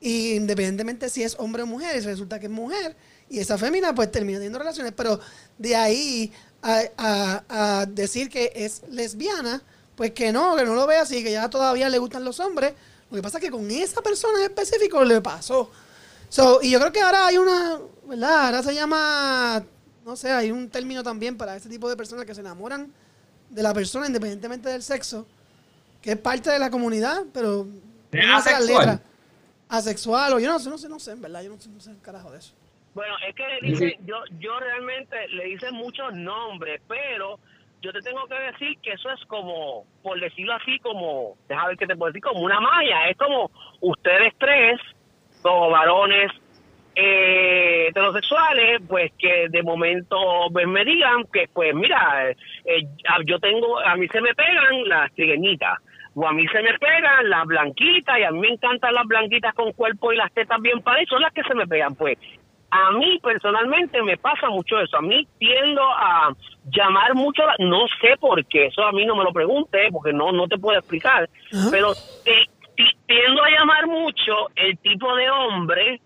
y 0.00 0.34
independientemente 0.34 1.08
si 1.08 1.22
es 1.22 1.36
hombre 1.38 1.62
o 1.62 1.66
mujer, 1.66 1.96
y 1.96 2.00
resulta 2.00 2.38
que 2.38 2.46
es 2.46 2.52
mujer 2.52 2.96
y 3.28 3.40
esa 3.40 3.58
fémina 3.58 3.94
pues 3.94 4.10
termina 4.10 4.38
teniendo 4.38 4.58
relaciones, 4.58 4.92
pero 4.96 5.20
de 5.58 5.74
ahí 5.76 6.32
a, 6.62 7.42
a, 7.48 7.86
decir 7.86 8.28
que 8.28 8.52
es 8.54 8.82
lesbiana, 8.90 9.62
pues 9.96 10.12
que 10.12 10.30
no, 10.30 10.54
que 10.54 10.64
no 10.64 10.74
lo 10.74 10.86
ve 10.86 10.96
así, 10.96 11.24
que 11.24 11.32
ya 11.32 11.48
todavía 11.48 11.88
le 11.88 11.98
gustan 11.98 12.24
los 12.24 12.38
hombres. 12.38 12.74
Lo 13.10 13.16
que 13.16 13.22
pasa 13.22 13.38
es 13.38 13.44
que 13.44 13.50
con 13.50 13.68
esa 13.70 14.02
persona 14.02 14.38
en 14.38 14.44
específico 14.44 15.02
le 15.04 15.20
pasó. 15.20 15.70
So, 16.28 16.60
y 16.62 16.70
yo 16.70 16.78
creo 16.78 16.92
que 16.92 17.00
ahora 17.00 17.26
hay 17.26 17.38
una, 17.38 17.78
¿verdad? 18.04 18.46
Ahora 18.46 18.62
se 18.62 18.74
llama, 18.74 19.64
no 20.04 20.16
sé, 20.16 20.30
hay 20.30 20.50
un 20.50 20.68
término 20.68 21.02
también 21.02 21.36
para 21.36 21.56
ese 21.56 21.68
tipo 21.68 21.88
de 21.88 21.96
personas 21.96 22.26
que 22.26 22.34
se 22.34 22.40
enamoran 22.40 22.92
de 23.48 23.62
la 23.62 23.72
persona 23.72 24.06
independientemente 24.06 24.68
del 24.68 24.82
sexo, 24.82 25.26
que 26.02 26.12
es 26.12 26.18
parte 26.18 26.50
de 26.50 26.58
la 26.58 26.70
comunidad, 26.70 27.22
pero... 27.32 27.66
asexual. 28.34 29.00
asexual, 29.68 30.32
o 30.34 30.38
yo 30.38 30.48
no 30.50 30.58
sé, 30.58 30.68
no 30.68 30.78
sé, 30.78 30.88
no 30.88 30.98
sé, 30.98 31.12
en 31.12 31.22
verdad, 31.22 31.42
yo 31.42 31.50
no 31.50 31.60
sé, 31.60 31.68
no 31.68 31.80
sé 31.80 31.90
el 31.90 32.00
carajo 32.00 32.32
de 32.32 32.38
eso. 32.38 32.52
Bueno, 32.94 33.14
es 33.28 33.34
que 33.34 33.44
dice, 33.62 33.98
yo, 34.04 34.16
yo 34.40 34.58
realmente 34.58 35.28
le 35.28 35.50
hice 35.50 35.70
muchos 35.70 36.12
nombres, 36.14 36.80
pero 36.88 37.38
yo 37.86 37.92
te 37.92 38.02
tengo 38.02 38.26
que 38.26 38.34
decir 38.34 38.76
que 38.82 38.92
eso 38.94 39.08
es 39.12 39.24
como, 39.26 39.84
por 40.02 40.18
decirlo 40.18 40.54
así, 40.54 40.76
como, 40.80 41.36
déjame 41.48 41.68
ver 41.68 41.76
qué 41.78 41.86
te 41.86 41.94
puedo 41.94 42.10
decir, 42.10 42.22
como 42.22 42.40
una 42.40 42.58
malla. 42.58 43.08
Es 43.08 43.16
como 43.16 43.48
ustedes 43.80 44.34
tres, 44.38 44.80
como 45.40 45.70
varones 45.70 46.32
eh, 46.96 47.86
heterosexuales, 47.88 48.82
pues 48.88 49.12
que 49.16 49.46
de 49.50 49.62
momento 49.62 50.16
pues, 50.52 50.66
me 50.66 50.84
digan 50.84 51.26
que, 51.32 51.48
pues 51.52 51.72
mira, 51.76 52.28
eh, 52.64 52.88
yo 53.24 53.38
tengo, 53.38 53.78
a 53.78 53.94
mí 53.94 54.08
se 54.08 54.20
me 54.20 54.34
pegan 54.34 54.88
las 54.88 55.12
trigueñitas 55.12 55.78
o 56.16 56.26
a 56.26 56.32
mí 56.32 56.44
se 56.48 56.62
me 56.62 56.76
pegan 56.78 57.30
las 57.30 57.46
blanquitas 57.46 58.18
y 58.18 58.24
a 58.24 58.32
mí 58.32 58.40
me 58.40 58.48
encantan 58.48 58.94
las 58.94 59.06
blanquitas 59.06 59.54
con 59.54 59.72
cuerpo 59.74 60.12
y 60.12 60.16
las 60.16 60.32
tetas 60.32 60.60
bien 60.60 60.82
para 60.82 61.04
son 61.04 61.22
las 61.22 61.32
que 61.32 61.44
se 61.44 61.54
me 61.54 61.68
pegan. 61.68 61.94
Pues 61.94 62.18
a 62.70 62.90
mí 62.92 63.18
personalmente 63.22 64.02
me 64.02 64.16
pasa 64.16 64.48
mucho 64.50 64.80
eso. 64.80 64.96
A 64.96 65.02
mí 65.02 65.26
tiendo 65.38 65.82
a 65.82 66.34
llamar 66.70 67.14
mucho, 67.14 67.42
no 67.58 67.86
sé 68.00 68.16
por 68.18 68.44
qué, 68.46 68.66
eso 68.66 68.82
a 68.82 68.92
mí 68.92 69.06
no 69.06 69.16
me 69.16 69.24
lo 69.24 69.32
pregunte, 69.32 69.88
porque 69.92 70.12
no, 70.12 70.32
no 70.32 70.48
te 70.48 70.58
puedo 70.58 70.78
explicar, 70.78 71.28
pero 71.70 71.92
tiendo 73.06 73.42
a 73.42 73.50
llamar 73.50 73.86
mucho 73.86 74.48
el 74.56 74.76
tipo 74.78 75.14
de 75.14 75.30
hombre, 75.30 76.00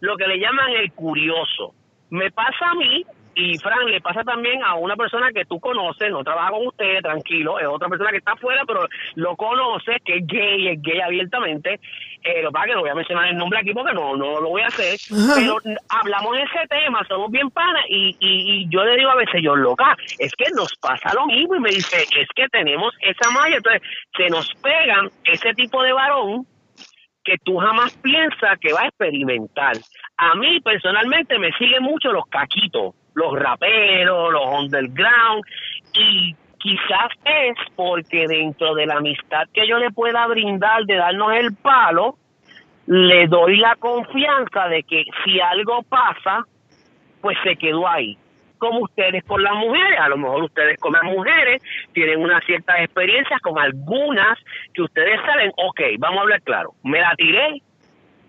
lo 0.00 0.16
que 0.16 0.26
le 0.26 0.38
llaman 0.38 0.70
el 0.72 0.92
curioso. 0.92 1.74
Me 2.10 2.30
pasa 2.30 2.70
a 2.70 2.74
mí 2.74 3.04
y 3.34 3.58
Fran, 3.58 3.86
le 3.86 4.00
pasa 4.00 4.22
también 4.22 4.62
a 4.62 4.74
una 4.74 4.96
persona 4.96 5.30
que 5.32 5.44
tú 5.44 5.58
conoces, 5.58 6.10
no 6.10 6.22
trabaja 6.22 6.50
con 6.50 6.66
usted, 6.66 7.00
tranquilo, 7.02 7.58
es 7.58 7.66
otra 7.66 7.88
persona 7.88 8.10
que 8.10 8.18
está 8.18 8.32
afuera, 8.32 8.62
pero 8.66 8.86
lo 9.16 9.36
conoces, 9.36 9.96
que 10.04 10.16
es 10.16 10.26
gay, 10.26 10.68
es 10.68 10.82
gay 10.82 11.00
abiertamente. 11.00 11.80
Eh, 12.22 12.42
lo 12.42 12.48
que 12.48 12.52
pasa 12.52 12.64
es 12.64 12.70
que 12.70 12.74
no 12.74 12.80
voy 12.80 12.90
a 12.90 12.94
mencionar 12.94 13.28
el 13.28 13.36
nombre 13.36 13.58
aquí 13.58 13.72
porque 13.72 13.92
no, 13.92 14.16
no 14.16 14.40
lo 14.40 14.48
voy 14.48 14.62
a 14.62 14.68
hacer, 14.68 14.96
pero 15.34 15.58
hablamos 15.90 16.36
de 16.36 16.42
ese 16.42 16.66
tema, 16.68 17.04
somos 17.06 17.30
bien 17.30 17.50
panas 17.50 17.84
y, 17.88 18.16
y, 18.20 18.68
yo 18.70 18.84
le 18.84 18.96
digo 18.96 19.10
a 19.10 19.16
veces, 19.16 19.42
yo 19.42 19.54
loca, 19.54 19.96
es 20.18 20.32
que 20.34 20.50
nos 20.54 20.74
pasa 20.76 21.12
lo 21.14 21.26
mismo 21.26 21.56
y 21.56 21.60
me 21.60 21.70
dice, 21.70 22.02
es 22.02 22.28
que 22.34 22.48
tenemos 22.48 22.94
esa 23.00 23.30
malla, 23.30 23.56
entonces 23.56 23.82
se 24.16 24.28
nos 24.30 24.54
pegan 24.54 25.10
ese 25.24 25.52
tipo 25.54 25.82
de 25.82 25.92
varón 25.92 26.46
que 27.24 27.36
tú 27.42 27.56
jamás 27.56 27.96
piensas 27.98 28.58
que 28.60 28.72
va 28.72 28.82
a 28.82 28.88
experimentar. 28.88 29.76
A 30.16 30.34
mí 30.34 30.60
personalmente 30.60 31.38
me 31.38 31.52
siguen 31.52 31.82
mucho 31.82 32.12
los 32.12 32.24
caquitos 32.26 32.94
los 33.14 33.38
raperos, 33.38 34.32
los 34.32 34.46
underground, 34.46 35.44
y 35.94 36.34
quizás 36.58 37.10
es 37.24 37.56
porque 37.76 38.26
dentro 38.26 38.74
de 38.74 38.86
la 38.86 38.96
amistad 38.96 39.46
que 39.52 39.66
yo 39.66 39.78
le 39.78 39.90
pueda 39.90 40.26
brindar 40.26 40.84
de 40.84 40.96
darnos 40.96 41.32
el 41.34 41.54
palo, 41.54 42.16
le 42.86 43.26
doy 43.26 43.56
la 43.56 43.76
confianza 43.76 44.68
de 44.68 44.82
que 44.82 45.04
si 45.24 45.40
algo 45.40 45.82
pasa, 45.82 46.44
pues 47.20 47.36
se 47.44 47.56
quedó 47.56 47.88
ahí. 47.88 48.18
Como 48.58 48.80
ustedes 48.80 49.24
con 49.24 49.42
las 49.42 49.54
mujeres, 49.54 49.98
a 49.98 50.08
lo 50.08 50.16
mejor 50.16 50.44
ustedes 50.44 50.78
con 50.78 50.92
las 50.92 51.02
mujeres 51.02 51.62
tienen 51.92 52.20
unas 52.20 52.44
ciertas 52.44 52.80
experiencias 52.80 53.40
con 53.40 53.58
algunas 53.58 54.38
que 54.72 54.82
ustedes 54.82 55.20
saben, 55.26 55.50
ok, 55.56 55.80
vamos 55.98 56.18
a 56.18 56.22
hablar 56.22 56.42
claro, 56.42 56.70
me 56.82 57.00
la 57.00 57.14
tiré 57.16 57.60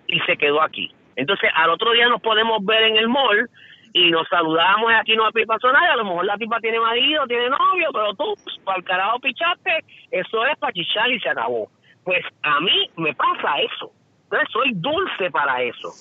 y 0.07 0.19
se 0.21 0.36
quedó 0.38 0.61
aquí. 0.61 0.93
Entonces 1.15 1.49
al 1.55 1.69
otro 1.69 1.91
día 1.91 2.07
nos 2.09 2.21
podemos 2.21 2.63
ver 2.65 2.83
en 2.83 2.97
el 2.97 3.07
mall 3.07 3.49
y 3.95 4.11
nos 4.11 4.27
saludamos 4.27 4.91
y 4.91 4.93
aquí 4.93 5.15
no 5.15 5.23
pasó 5.47 5.71
nada, 5.71 5.93
a 5.93 5.95
lo 5.95 6.03
mejor 6.03 6.25
la 6.25 6.37
tipa 6.37 6.59
tiene 6.59 6.81
marido, 6.81 7.25
tiene 7.27 7.49
novio, 7.49 7.89
pero 7.93 8.13
tú, 8.15 8.35
para 8.65 8.79
el 8.79 8.83
carajo 8.83 9.19
pichaste, 9.19 9.85
eso 10.11 10.45
es 10.45 10.57
para 10.59 10.73
chichar 10.73 11.09
y 11.09 11.19
se 11.21 11.29
acabó. 11.29 11.69
Pues 12.03 12.19
a 12.43 12.59
mí 12.59 12.89
me 12.97 13.15
pasa 13.15 13.57
eso. 13.61 13.93
Entonces 14.23 14.49
soy 14.51 14.71
dulce 14.73 15.31
para 15.31 15.61
eso. 15.61 15.93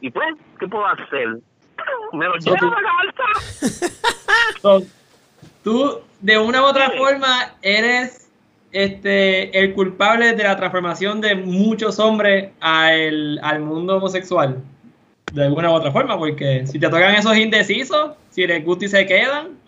Y 0.00 0.10
pues, 0.10 0.26
¿qué 0.58 0.66
puedo 0.66 0.84
hacer? 0.84 1.28
Me 2.12 2.26
lo 2.26 2.34
llevo 2.38 2.74
a 2.74 2.82
la 2.82 4.80
Tú, 5.62 6.00
de 6.20 6.38
una 6.38 6.62
u 6.62 6.64
otra 6.64 6.90
forma, 6.90 7.54
eres 7.62 8.32
este 8.72 9.56
el 9.56 9.74
culpable 9.74 10.32
de 10.32 10.42
la 10.42 10.56
transformación 10.56 11.20
de 11.20 11.36
muchos 11.36 12.00
hombres 12.00 12.50
al, 12.58 13.38
al 13.44 13.60
mundo 13.60 13.98
homosexual 13.98 14.60
de 15.32 15.44
alguna 15.44 15.70
u 15.70 15.74
otra 15.74 15.90
forma, 15.90 16.16
porque 16.18 16.66
si 16.66 16.78
te 16.78 16.88
tocan 16.88 17.14
esos 17.14 17.36
indecisos, 17.36 18.16
si 18.30 18.46
les 18.46 18.64
gusta 18.64 18.86
y 18.86 18.88
se 18.88 19.06
quedan. 19.06 19.58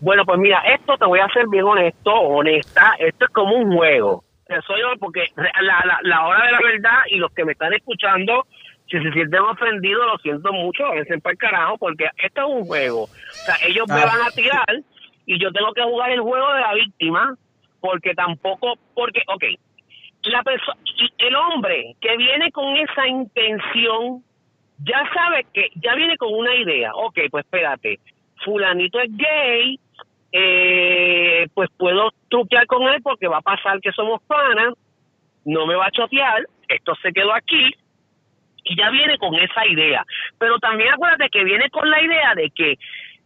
Bueno, 0.00 0.24
pues 0.24 0.38
mira, 0.38 0.62
esto 0.74 0.96
te 0.96 1.04
voy 1.04 1.20
a 1.20 1.28
ser 1.28 1.46
bien 1.48 1.64
honesto, 1.64 2.12
honesta, 2.12 2.94
esto 2.98 3.26
es 3.26 3.30
como 3.32 3.54
un 3.54 3.76
juego. 3.76 4.24
Soy 4.66 4.80
yo 4.80 4.88
porque 4.98 5.24
la, 5.36 6.00
la, 6.02 6.26
hora 6.26 6.44
de 6.46 6.52
la 6.52 6.58
verdad 6.60 6.98
y 7.10 7.16
los 7.16 7.32
que 7.32 7.44
me 7.44 7.52
están 7.52 7.72
escuchando, 7.72 8.46
si 8.90 9.00
se 9.00 9.12
sienten 9.12 9.40
ofendidos, 9.40 10.04
lo 10.06 10.18
siento 10.18 10.52
mucho, 10.52 10.86
a 10.86 10.94
veces 10.94 11.22
para 11.22 11.32
el 11.32 11.38
carajo, 11.38 11.78
porque 11.78 12.06
esto 12.16 12.40
es 12.40 12.46
un 12.48 12.64
juego. 12.64 13.02
O 13.04 13.08
sea, 13.44 13.54
ellos 13.64 13.86
me 13.88 14.04
van 14.04 14.20
a 14.26 14.30
tirar 14.34 14.82
y 15.26 15.38
yo 15.38 15.52
tengo 15.52 15.72
que 15.72 15.82
jugar 15.82 16.10
el 16.10 16.20
juego 16.20 16.52
de 16.54 16.60
la 16.60 16.74
víctima, 16.74 17.36
porque 17.80 18.14
tampoco, 18.14 18.74
porque, 18.94 19.22
ok, 19.28 19.44
la 20.24 20.42
el 21.18 21.34
hombre 21.36 21.96
que 22.00 22.16
viene 22.16 22.50
con 22.52 22.76
esa 22.76 23.06
intención 23.08 24.22
ya 24.82 25.02
sabe 25.14 25.46
que 25.52 25.68
ya 25.76 25.94
viene 25.94 26.16
con 26.16 26.32
una 26.32 26.54
idea. 26.54 26.92
Ok, 26.94 27.18
pues 27.30 27.44
espérate, 27.44 27.98
fulanito 28.44 29.00
es 29.00 29.10
gay, 29.16 29.78
eh, 30.32 31.46
pues 31.54 31.68
puedo 31.76 32.10
truquear 32.28 32.66
con 32.66 32.82
él 32.88 33.00
porque 33.02 33.28
va 33.28 33.38
a 33.38 33.42
pasar 33.42 33.80
que 33.80 33.92
somos 33.92 34.22
panas, 34.22 34.74
no 35.44 35.66
me 35.66 35.74
va 35.74 35.86
a 35.86 35.90
chotear, 35.90 36.46
esto 36.68 36.94
se 37.02 37.12
quedó 37.12 37.34
aquí 37.34 37.70
y 38.64 38.76
ya 38.76 38.90
viene 38.90 39.18
con 39.18 39.34
esa 39.34 39.66
idea. 39.66 40.04
Pero 40.38 40.58
también 40.58 40.92
acuérdate 40.92 41.30
que 41.30 41.44
viene 41.44 41.68
con 41.70 41.90
la 41.90 42.00
idea 42.02 42.34
de 42.34 42.50
que 42.50 42.78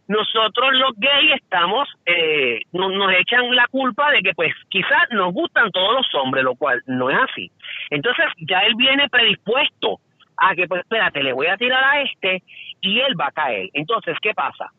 nosotros 0.07 0.73
los 0.73 0.91
gays 0.97 1.33
estamos, 1.35 1.87
eh, 2.05 2.61
nos, 2.71 2.91
nos 2.93 3.11
echan 3.13 3.55
la 3.55 3.67
culpa 3.67 4.11
de 4.11 4.21
que 4.21 4.33
pues 4.33 4.53
quizás 4.69 5.09
nos 5.11 5.33
gustan 5.33 5.71
todos 5.71 5.93
los 5.95 6.15
hombres, 6.15 6.43
lo 6.43 6.55
cual 6.55 6.81
no 6.85 7.09
es 7.09 7.17
así. 7.29 7.51
Entonces 7.89 8.25
ya 8.47 8.59
él 8.59 8.75
viene 8.75 9.09
predispuesto 9.09 9.99
a 10.37 10.53
que 10.55 10.67
pues 10.67 10.81
espérate, 10.81 11.23
le 11.23 11.33
voy 11.33 11.47
a 11.47 11.57
tirar 11.57 11.83
a 11.83 12.01
este 12.01 12.43
y 12.81 12.99
él 12.99 13.19
va 13.19 13.27
a 13.27 13.31
caer. 13.31 13.69
Entonces, 13.73 14.15
¿qué 14.21 14.33
pasa? 14.33 14.71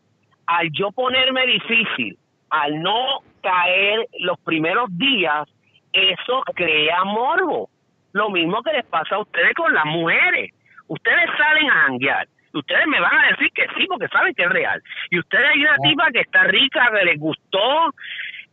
Al 0.45 0.69
yo 0.71 0.91
ponerme 0.91 1.45
difícil, 1.45 2.17
al 2.49 2.81
no 2.81 3.19
caer 3.41 4.07
los 4.19 4.39
primeros 4.39 4.87
días, 4.97 5.47
eso 5.91 6.41
crea 6.55 7.03
morbo. 7.03 7.69
Lo 8.13 8.29
mismo 8.29 8.61
que 8.63 8.71
les 8.71 8.85
pasa 8.85 9.15
a 9.15 9.19
ustedes 9.19 9.53
con 9.55 9.73
las 9.73 9.85
mujeres. 9.85 10.51
Ustedes 10.87 11.29
salen 11.37 11.69
a 11.69 11.85
hanguear 11.85 12.27
ustedes 12.53 12.87
me 12.87 12.99
van 12.99 13.17
a 13.17 13.27
decir 13.29 13.51
que 13.53 13.65
sí, 13.77 13.85
porque 13.87 14.07
saben 14.07 14.33
que 14.33 14.43
es 14.43 14.49
real. 14.49 14.81
Y 15.09 15.19
ustedes 15.19 15.49
hay 15.49 15.61
una 15.61 15.73
ah. 15.73 15.83
tipa 15.83 16.11
que 16.11 16.21
está 16.21 16.43
rica, 16.43 16.91
que 16.93 17.05
les 17.05 17.19
gustó, 17.19 17.93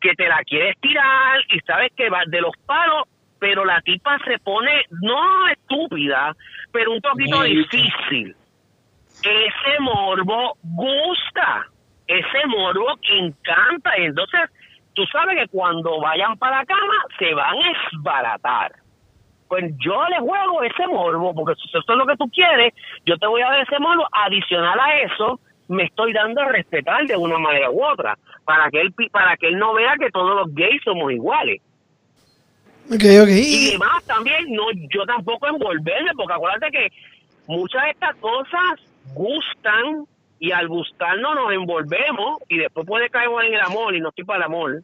que 0.00 0.14
te 0.14 0.28
la 0.28 0.42
quieres 0.44 0.78
tirar 0.80 1.40
y 1.48 1.60
sabes 1.60 1.92
que 1.96 2.10
va 2.10 2.22
de 2.26 2.40
los 2.40 2.56
palos, 2.66 3.04
pero 3.38 3.64
la 3.64 3.80
tipa 3.82 4.18
se 4.24 4.38
pone, 4.38 4.82
no 5.02 5.48
estúpida, 5.48 6.34
pero 6.72 6.92
un 6.92 7.00
poquito 7.00 7.42
difícil. 7.42 8.34
Ese 9.22 9.80
morbo 9.80 10.56
gusta, 10.62 11.66
ese 12.06 12.46
morbo 12.46 12.98
encanta. 13.02 13.98
Y 13.98 14.04
entonces, 14.06 14.50
tú 14.94 15.04
sabes 15.06 15.36
que 15.36 15.48
cuando 15.48 16.00
vayan 16.00 16.36
para 16.36 16.58
la 16.58 16.66
cama 16.66 17.04
se 17.18 17.32
van 17.32 17.56
a 17.56 17.70
esbaratar 17.92 18.83
pues 19.48 19.64
yo 19.78 20.04
le 20.08 20.18
juego 20.18 20.62
ese 20.62 20.86
morbo, 20.86 21.34
porque 21.34 21.54
si 21.60 21.68
eso 21.68 21.78
es 21.78 21.96
lo 21.96 22.06
que 22.06 22.16
tú 22.16 22.28
quieres, 22.28 22.74
yo 23.04 23.16
te 23.18 23.26
voy 23.26 23.42
a 23.42 23.50
dar 23.50 23.60
ese 23.60 23.78
morbo, 23.78 24.06
adicional 24.12 24.78
a 24.78 25.00
eso, 25.00 25.40
me 25.68 25.84
estoy 25.84 26.12
dando 26.12 26.40
a 26.40 26.48
respetar 26.48 27.06
de 27.06 27.16
una 27.16 27.38
manera 27.38 27.70
u 27.70 27.84
otra, 27.84 28.18
para 28.44 28.70
que 28.70 28.80
él, 28.80 28.94
para 29.10 29.36
que 29.36 29.48
él 29.48 29.58
no 29.58 29.74
vea 29.74 29.94
que 29.98 30.10
todos 30.10 30.36
los 30.36 30.54
gays 30.54 30.82
somos 30.82 31.12
iguales. 31.12 31.60
Okay, 32.92 33.18
okay. 33.18 33.42
Y 33.42 33.68
además 33.70 34.04
también, 34.04 34.52
no, 34.52 34.64
yo 34.72 35.06
tampoco 35.06 35.46
envolverme, 35.48 36.10
porque 36.16 36.34
acuérdate 36.34 36.70
que 36.70 36.92
muchas 37.46 37.82
de 37.84 37.90
estas 37.90 38.16
cosas 38.16 38.80
gustan 39.14 40.06
y 40.38 40.52
al 40.52 40.68
gustarnos 40.68 41.34
nos 41.34 41.52
envolvemos 41.52 42.38
y 42.48 42.58
después 42.58 42.86
puede 42.86 43.08
caer 43.08 43.30
en 43.46 43.54
el 43.54 43.60
amor 43.60 43.94
y 43.94 44.00
no 44.00 44.10
estoy 44.10 44.24
para 44.24 44.38
el 44.38 44.44
amor. 44.44 44.82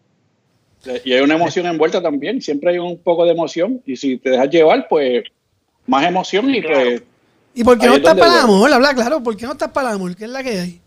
Y 1.05 1.13
hay 1.13 1.21
una 1.21 1.35
emoción 1.35 1.67
envuelta 1.67 2.03
también, 2.03 2.41
siempre 2.41 2.71
hay 2.71 2.79
un 2.79 3.03
poco 3.03 3.25
de 3.25 3.33
emoción 3.33 3.83
y 3.85 3.97
si 3.97 4.17
te 4.19 4.31
dejas 4.31 4.49
llevar, 4.49 4.87
pues 4.89 5.25
más 5.87 6.05
emoción 6.07 6.55
y 6.55 6.63
pues... 6.63 7.03
¿Y 7.55 7.65
por 7.65 7.79
qué 7.79 7.85
ahí 7.85 7.89
no 7.89 7.95
es 7.95 8.01
estás 8.01 8.19
para 8.19 8.33
el 8.33 8.41
amor? 8.45 8.73
Habla 8.73 8.95
claro, 8.95 9.23
¿por 9.23 9.37
qué 9.37 9.45
no 9.45 9.53
estás 9.53 9.71
para 9.71 9.91
el 9.91 9.97
amor? 9.97 10.17
¿Qué 10.17 10.25
es 10.25 10.31
la 10.31 10.43
que 10.43 10.51
hay? 10.51 10.81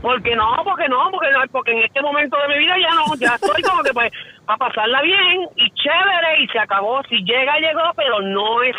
Porque 0.00 0.36
no, 0.36 0.46
porque 0.62 0.88
no, 0.88 1.10
porque 1.10 1.32
no, 1.32 1.40
porque 1.50 1.72
en 1.72 1.82
este 1.82 2.00
momento 2.00 2.36
de 2.36 2.54
mi 2.54 2.58
vida 2.60 2.74
ya 2.80 2.94
no, 2.94 3.14
ya 3.16 3.34
estoy 3.34 3.62
como 3.62 3.82
que 3.82 3.92
pues 3.92 4.12
para 4.46 4.58
pasarla 4.58 5.02
bien 5.02 5.48
y 5.56 5.70
chévere 5.74 6.44
y 6.44 6.48
se 6.48 6.58
acabó. 6.58 7.02
Si 7.08 7.16
llega, 7.24 7.58
llegó, 7.58 7.82
pero 7.96 8.20
no 8.20 8.62
es 8.62 8.76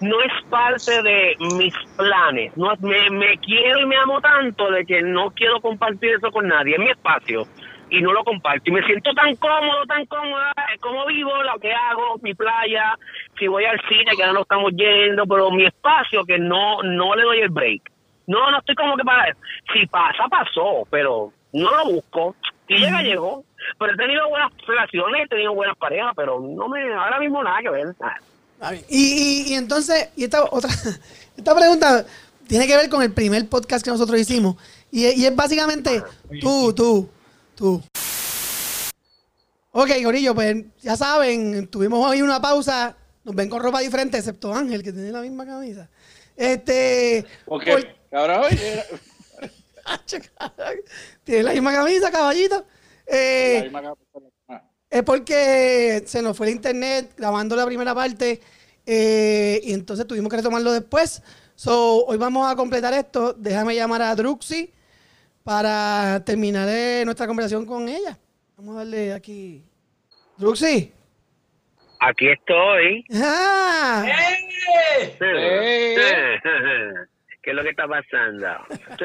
no 0.00 0.20
es 0.20 0.32
parte 0.48 1.02
de 1.02 1.36
mis 1.56 1.74
planes. 1.96 2.56
No 2.56 2.72
me, 2.80 3.10
me 3.10 3.38
quiero 3.38 3.80
y 3.80 3.86
me 3.86 3.96
amo 3.96 4.20
tanto 4.20 4.70
de 4.70 4.84
que 4.84 5.02
no 5.02 5.30
quiero 5.30 5.60
compartir 5.60 6.14
eso 6.14 6.30
con 6.32 6.48
nadie. 6.48 6.74
Es 6.74 6.80
mi 6.80 6.90
espacio 6.90 7.46
y 7.90 8.00
no 8.02 8.12
lo 8.12 8.24
comparto. 8.24 8.62
Y 8.66 8.72
me 8.72 8.84
siento 8.84 9.12
tan 9.14 9.34
cómodo, 9.36 9.84
tan 9.86 10.06
cómoda, 10.06 10.52
eh, 10.56 10.78
como 10.80 11.06
vivo, 11.06 11.30
lo 11.42 11.58
que 11.58 11.72
hago, 11.72 12.18
mi 12.22 12.34
playa, 12.34 12.96
si 13.38 13.46
voy 13.46 13.64
al 13.64 13.80
cine, 13.88 14.12
que 14.16 14.22
ahora 14.22 14.34
no 14.34 14.42
estamos 14.42 14.72
yendo, 14.72 15.26
pero 15.26 15.50
mi 15.50 15.66
espacio 15.66 16.24
que 16.24 16.38
no, 16.38 16.82
no 16.82 17.14
le 17.14 17.22
doy 17.22 17.40
el 17.40 17.50
break. 17.50 17.90
No, 18.26 18.50
no 18.50 18.58
estoy 18.58 18.74
como 18.74 18.96
que 18.96 19.04
para 19.04 19.28
eso. 19.28 19.38
Si 19.72 19.86
pasa, 19.86 20.28
pasó, 20.28 20.86
pero 20.90 21.32
no 21.52 21.70
lo 21.70 21.92
busco. 21.92 22.36
Si 22.66 22.74
llega, 22.74 23.02
llegó. 23.02 23.44
Pero 23.78 23.92
he 23.92 23.96
tenido 23.96 24.28
buenas 24.28 24.52
relaciones, 24.66 25.24
he 25.24 25.28
tenido 25.28 25.54
buenas 25.54 25.76
parejas, 25.76 26.12
pero 26.14 26.40
no 26.40 26.68
me, 26.68 26.92
ahora 26.92 27.18
mismo 27.18 27.42
nada 27.42 27.60
que 27.60 27.70
ver. 27.70 27.86
Ah. 28.60 28.74
Y, 28.74 28.84
y, 28.88 29.52
y 29.52 29.54
entonces, 29.54 30.10
y 30.16 30.24
esta 30.24 30.44
otra, 30.44 30.70
esta 31.36 31.56
pregunta 31.56 32.04
tiene 32.46 32.66
que 32.66 32.76
ver 32.76 32.88
con 32.88 33.02
el 33.02 33.12
primer 33.12 33.48
podcast 33.48 33.84
que 33.84 33.90
nosotros 33.90 34.18
hicimos. 34.18 34.56
Y, 34.90 35.06
y 35.06 35.26
es 35.26 35.36
básicamente 35.36 36.02
tú, 36.40 36.72
tú, 36.74 37.10
tú. 37.58 37.82
Ok, 39.72 39.90
Gorillo, 40.02 40.34
pues 40.34 40.56
ya 40.80 40.96
saben, 40.96 41.66
tuvimos 41.68 42.08
hoy 42.08 42.22
una 42.22 42.40
pausa. 42.40 42.96
Nos 43.24 43.34
ven 43.34 43.50
con 43.50 43.60
ropa 43.62 43.80
diferente, 43.80 44.16
excepto 44.16 44.54
Ángel, 44.54 44.82
que 44.82 44.92
tiene 44.92 45.10
la 45.12 45.20
misma 45.20 45.44
camisa. 45.44 45.88
Este. 46.36 47.26
Porque, 47.44 47.72
por- 47.72 47.86
cabrón, 48.10 48.44
tiene 51.24 51.42
la 51.42 51.52
misma 51.52 51.72
camisa, 51.72 52.10
caballito. 52.10 52.64
Eh, 53.06 53.54
la 53.58 53.62
misma 53.64 53.82
capa- 53.82 54.64
Es 54.90 55.02
porque 55.02 56.02
se 56.06 56.22
nos 56.22 56.36
fue 56.36 56.46
el 56.48 56.54
internet 56.54 57.12
grabando 57.16 57.54
la 57.56 57.66
primera 57.66 57.94
parte 57.94 58.40
eh, 58.86 59.60
y 59.64 59.72
entonces 59.74 60.06
tuvimos 60.06 60.30
que 60.30 60.36
retomarlo 60.36 60.72
después. 60.72 61.22
So, 61.54 62.06
hoy 62.06 62.16
vamos 62.16 62.50
a 62.50 62.56
completar 62.56 62.94
esto. 62.94 63.34
Déjame 63.34 63.74
llamar 63.74 64.00
a 64.02 64.14
Druxy 64.14 64.72
para 65.44 66.22
terminar 66.24 66.68
eh, 66.68 67.02
nuestra 67.04 67.26
conversación 67.26 67.64
con 67.66 67.88
ella. 67.88 68.16
Vamos 68.56 68.74
a 68.74 68.78
darle 68.78 69.12
aquí. 69.12 69.62
Druxy. 70.36 70.92
Aquí 72.00 72.28
estoy. 72.28 73.04
¡Ah! 73.14 74.04
Eh. 74.06 75.16
¿Qué 77.42 77.50
es 77.50 77.56
lo 77.56 77.62
que 77.62 77.70
está 77.70 77.86
pasando? 77.88 78.46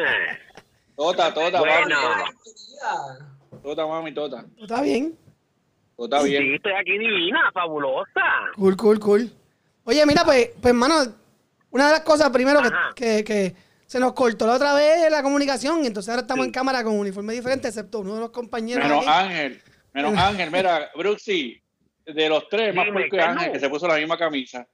Tota, 0.95 1.33
tota, 1.33 1.57
Bueno. 1.59 1.73
mami, 1.99 2.23
tota. 2.29 3.61
Tota, 3.63 3.87
mami, 3.87 4.13
tota. 4.13 4.45
¿Está 4.61 4.81
bien? 4.83 5.17
Tota 5.97 6.21
Sí, 6.21 6.29
bien. 6.29 6.53
estoy 6.53 6.71
aquí 6.73 6.99
divina, 6.99 7.49
fabulosa. 7.51 8.21
Cool, 8.55 8.77
cool, 8.77 8.99
cool. 8.99 9.31
Oye, 9.85 10.05
mira, 10.05 10.23
pues, 10.23 10.49
pues 10.61 10.65
hermano, 10.71 10.95
una 11.71 11.87
de 11.87 11.91
las 11.93 12.01
cosas 12.01 12.29
primero 12.29 12.59
que, 12.61 12.69
que, 12.95 13.23
que 13.23 13.55
se 13.93 13.99
nos 13.99 14.13
cortó 14.13 14.47
la 14.47 14.53
otra 14.55 14.73
vez 14.73 15.07
la 15.11 15.21
comunicación 15.21 15.83
y 15.83 15.85
entonces 15.85 16.09
ahora 16.09 16.23
estamos 16.23 16.45
Sí. 16.45 16.47
en 16.47 16.51
cámara 16.51 16.83
con 16.83 16.97
uniforme 16.97 17.31
diferente, 17.33 17.67
excepto 17.67 17.99
uno 17.99 18.15
de 18.15 18.21
los 18.21 18.31
compañeros. 18.31 18.83
Menos 18.83 19.05
aquí. 19.07 19.27
Ángel, 19.27 19.61
menos 19.93 20.13
Ángel, 20.17 20.49
mira, 20.51 20.89
Bruxy, 20.95 21.61
de 22.03 22.27
los 22.27 22.49
tres, 22.49 22.73
más 22.73 22.87
porque 22.91 23.07
¿qué 23.09 23.21
Ángel, 23.21 23.51
que 23.51 23.59
se 23.59 23.69
puso 23.69 23.87
la 23.87 23.97
misma 23.97 24.17
camisa. 24.17 24.67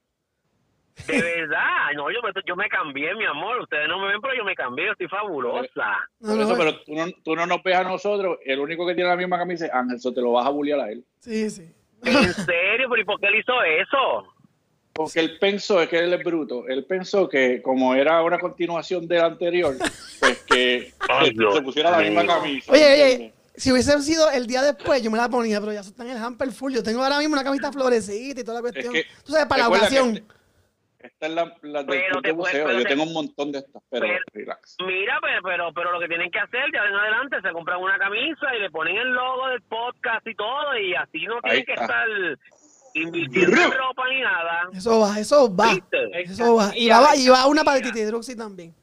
De 1.06 1.20
verdad, 1.20 1.92
no, 1.96 2.10
yo 2.10 2.20
me, 2.22 2.30
yo 2.46 2.56
me 2.56 2.66
cambié, 2.70 3.14
mi 3.14 3.26
amor. 3.26 3.60
Ustedes 3.60 3.88
no 3.88 3.98
me 4.00 4.08
ven, 4.08 4.22
pero 4.22 4.34
yo 4.34 4.42
me 4.44 4.54
cambié, 4.54 4.86
yo 4.86 4.92
estoy 4.92 5.08
fabulosa. 5.08 5.98
No, 6.20 6.40
eso, 6.42 6.56
pero 6.56 6.80
tú 6.82 6.94
no, 6.94 7.04
tú 7.22 7.36
no 7.36 7.44
nos 7.44 7.62
ves 7.62 7.76
a 7.76 7.84
nosotros, 7.84 8.38
el 8.46 8.58
único 8.58 8.86
que 8.86 8.94
tiene 8.94 9.10
la 9.10 9.16
misma 9.16 9.36
camisa 9.36 9.66
es 9.66 9.72
Ángel, 9.74 9.96
eso 9.96 10.14
te 10.14 10.22
lo 10.22 10.32
vas 10.32 10.46
a 10.46 10.50
bullear 10.50 10.80
a 10.80 10.90
él. 10.90 11.04
Sí, 11.18 11.50
sí. 11.50 11.70
¿En 12.04 12.32
serio? 12.32 12.88
¿Pero 12.88 13.02
y 13.02 13.04
por 13.04 13.20
qué 13.20 13.26
él 13.26 13.34
hizo 13.38 13.52
eso? 13.64 14.32
Porque 15.04 15.20
él 15.20 15.38
pensó, 15.38 15.80
es 15.80 15.88
que 15.88 15.98
él 15.98 16.12
es 16.12 16.22
bruto, 16.24 16.66
él 16.68 16.84
pensó 16.84 17.28
que 17.28 17.62
como 17.62 17.94
era 17.94 18.22
una 18.22 18.38
continuación 18.38 19.06
del 19.08 19.22
anterior, 19.22 19.74
pues 20.20 20.42
que 20.42 20.92
Ay, 21.08 21.28
se- 21.28 21.32
Dios 21.32 21.54
se 21.54 21.62
pusiera 21.62 21.90
la 21.90 21.98
misma 21.98 22.26
camisa. 22.26 22.72
Oye, 22.72 22.92
oye, 23.04 23.32
si 23.56 23.72
hubiese 23.72 23.98
sido 24.02 24.30
el 24.30 24.46
día 24.46 24.62
después, 24.62 25.02
yo 25.02 25.10
me 25.10 25.18
la 25.18 25.28
ponía, 25.28 25.60
pero 25.60 25.72
ya 25.72 25.80
está 25.80 26.02
en 26.04 26.10
el 26.10 26.18
hamper 26.18 26.50
full. 26.52 26.72
Yo 26.74 26.82
tengo 26.82 27.02
ahora 27.02 27.18
mismo 27.18 27.34
una 27.34 27.44
camisa 27.44 27.72
florecita 27.72 28.40
y 28.40 28.44
toda 28.44 28.56
la 28.56 28.60
cuestión. 28.62 28.92
que- 28.92 29.04
Tú 29.24 29.32
sabes, 29.32 29.46
para 29.46 29.64
la 29.64 29.70
que 29.70 29.76
ocasión. 29.78 30.16
este- 30.16 30.40
Esta 31.02 31.26
es 31.28 31.32
la, 31.32 31.56
la 31.62 31.82
del 31.82 32.02
club 32.10 32.22
de 32.22 32.32
buceo, 32.32 32.70
yo 32.72 32.82
te- 32.82 32.88
tengo 32.90 33.04
un 33.04 33.14
montón 33.14 33.52
de 33.52 33.60
estas, 33.60 33.82
pero 33.88 34.06
pero- 34.06 34.18
relax. 34.34 34.76
Mira, 34.86 35.18
pero, 35.22 35.40
pero, 35.42 35.72
pero 35.72 35.92
lo 35.92 35.98
que 36.00 36.08
tienen 36.08 36.30
que 36.30 36.38
hacer, 36.38 36.60
ya 36.74 36.84
en 36.84 36.94
adelante, 36.94 37.36
se 37.40 37.52
compran 37.52 37.80
una 37.80 37.96
camisa 37.98 38.54
y 38.54 38.60
le 38.60 38.70
ponen 38.70 38.96
el 38.98 39.08
logo 39.12 39.48
del 39.48 39.62
podcast 39.62 40.26
y 40.26 40.34
todo, 40.34 40.78
y 40.78 40.94
así 40.94 41.24
no 41.24 41.40
tienen 41.40 41.58
Ahí 41.60 41.64
que 41.64 41.72
está. 41.72 41.84
estar 41.84 42.06
invirtiendo 42.94 43.56
en 43.62 43.72
ropa 43.72 44.08
ni 44.08 44.20
nada. 44.20 44.68
Eso 44.72 45.00
va, 45.00 45.18
eso 45.18 45.54
va. 45.54 45.74
¿Viste? 45.74 46.22
Eso 46.22 46.54
va. 46.56 46.72
Y 46.76 46.88
va, 46.88 47.16
y 47.16 47.28
va 47.28 47.46
una 47.46 47.64
para 47.64 47.80
Titi 47.80 48.02
Druxy 48.04 48.36
también. 48.36 48.74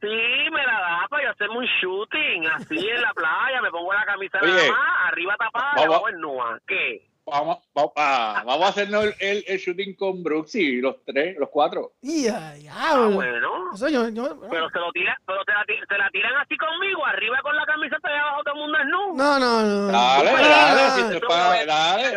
Sí, 0.00 0.08
me 0.08 0.66
la 0.66 0.80
da 0.80 1.06
para 1.08 1.24
yo 1.24 1.30
hacerme 1.30 1.58
un 1.58 1.66
shooting, 1.80 2.46
así 2.48 2.88
en 2.88 3.00
la 3.00 3.12
playa, 3.14 3.62
me 3.62 3.70
pongo 3.70 3.92
la 3.92 4.04
camisa 4.04 4.38
Oye. 4.42 4.50
nada 4.52 4.68
más, 4.72 5.08
arriba 5.12 5.36
tapada, 5.38 5.72
Vamos. 5.76 5.86
abajo 5.86 6.08
en 6.08 6.20
nua. 6.20 6.60
¿Qué? 6.66 7.08
Vamos, 7.24 7.58
vamos, 7.72 7.92
ah, 7.96 8.42
vamos 8.44 8.66
a 8.66 8.68
hacernos 8.70 9.04
el, 9.04 9.14
el, 9.20 9.44
el 9.46 9.58
shooting 9.58 9.94
con 9.94 10.24
Brooksy, 10.24 10.80
los 10.80 11.04
tres, 11.04 11.36
los 11.38 11.48
cuatro. 11.50 11.92
Y 12.02 12.26
Ah, 12.26 13.08
bueno. 13.14 13.70
Eso 13.72 13.88
yo, 13.88 14.08
yo- 14.08 14.40
Pero 14.50 14.68
se 14.70 14.78
lo 14.80 14.90
tiran, 14.92 15.16
pero 15.24 15.44
te 15.44 15.52
la, 15.52 15.98
la 15.98 16.10
tiran 16.10 16.34
así 16.36 16.56
conmigo, 16.56 17.06
arriba 17.06 17.38
con 17.42 17.54
la 17.54 17.64
camiseta 17.64 18.10
y 18.10 18.18
abajo 18.18 18.42
todo 18.42 18.54
el 18.54 18.60
mundo 18.60 18.78
es 18.78 18.86
nu. 18.86 19.14
No, 19.16 19.38
no, 19.38 19.62
no. 19.62 19.86
Dale, 19.92 20.32
No, 20.32 20.36
dale, 20.48 20.82
no, 20.82 20.90
si 20.96 21.02
no. 21.02 21.10
te 21.10 21.20
pa- 21.20 21.36
dale, 21.64 21.66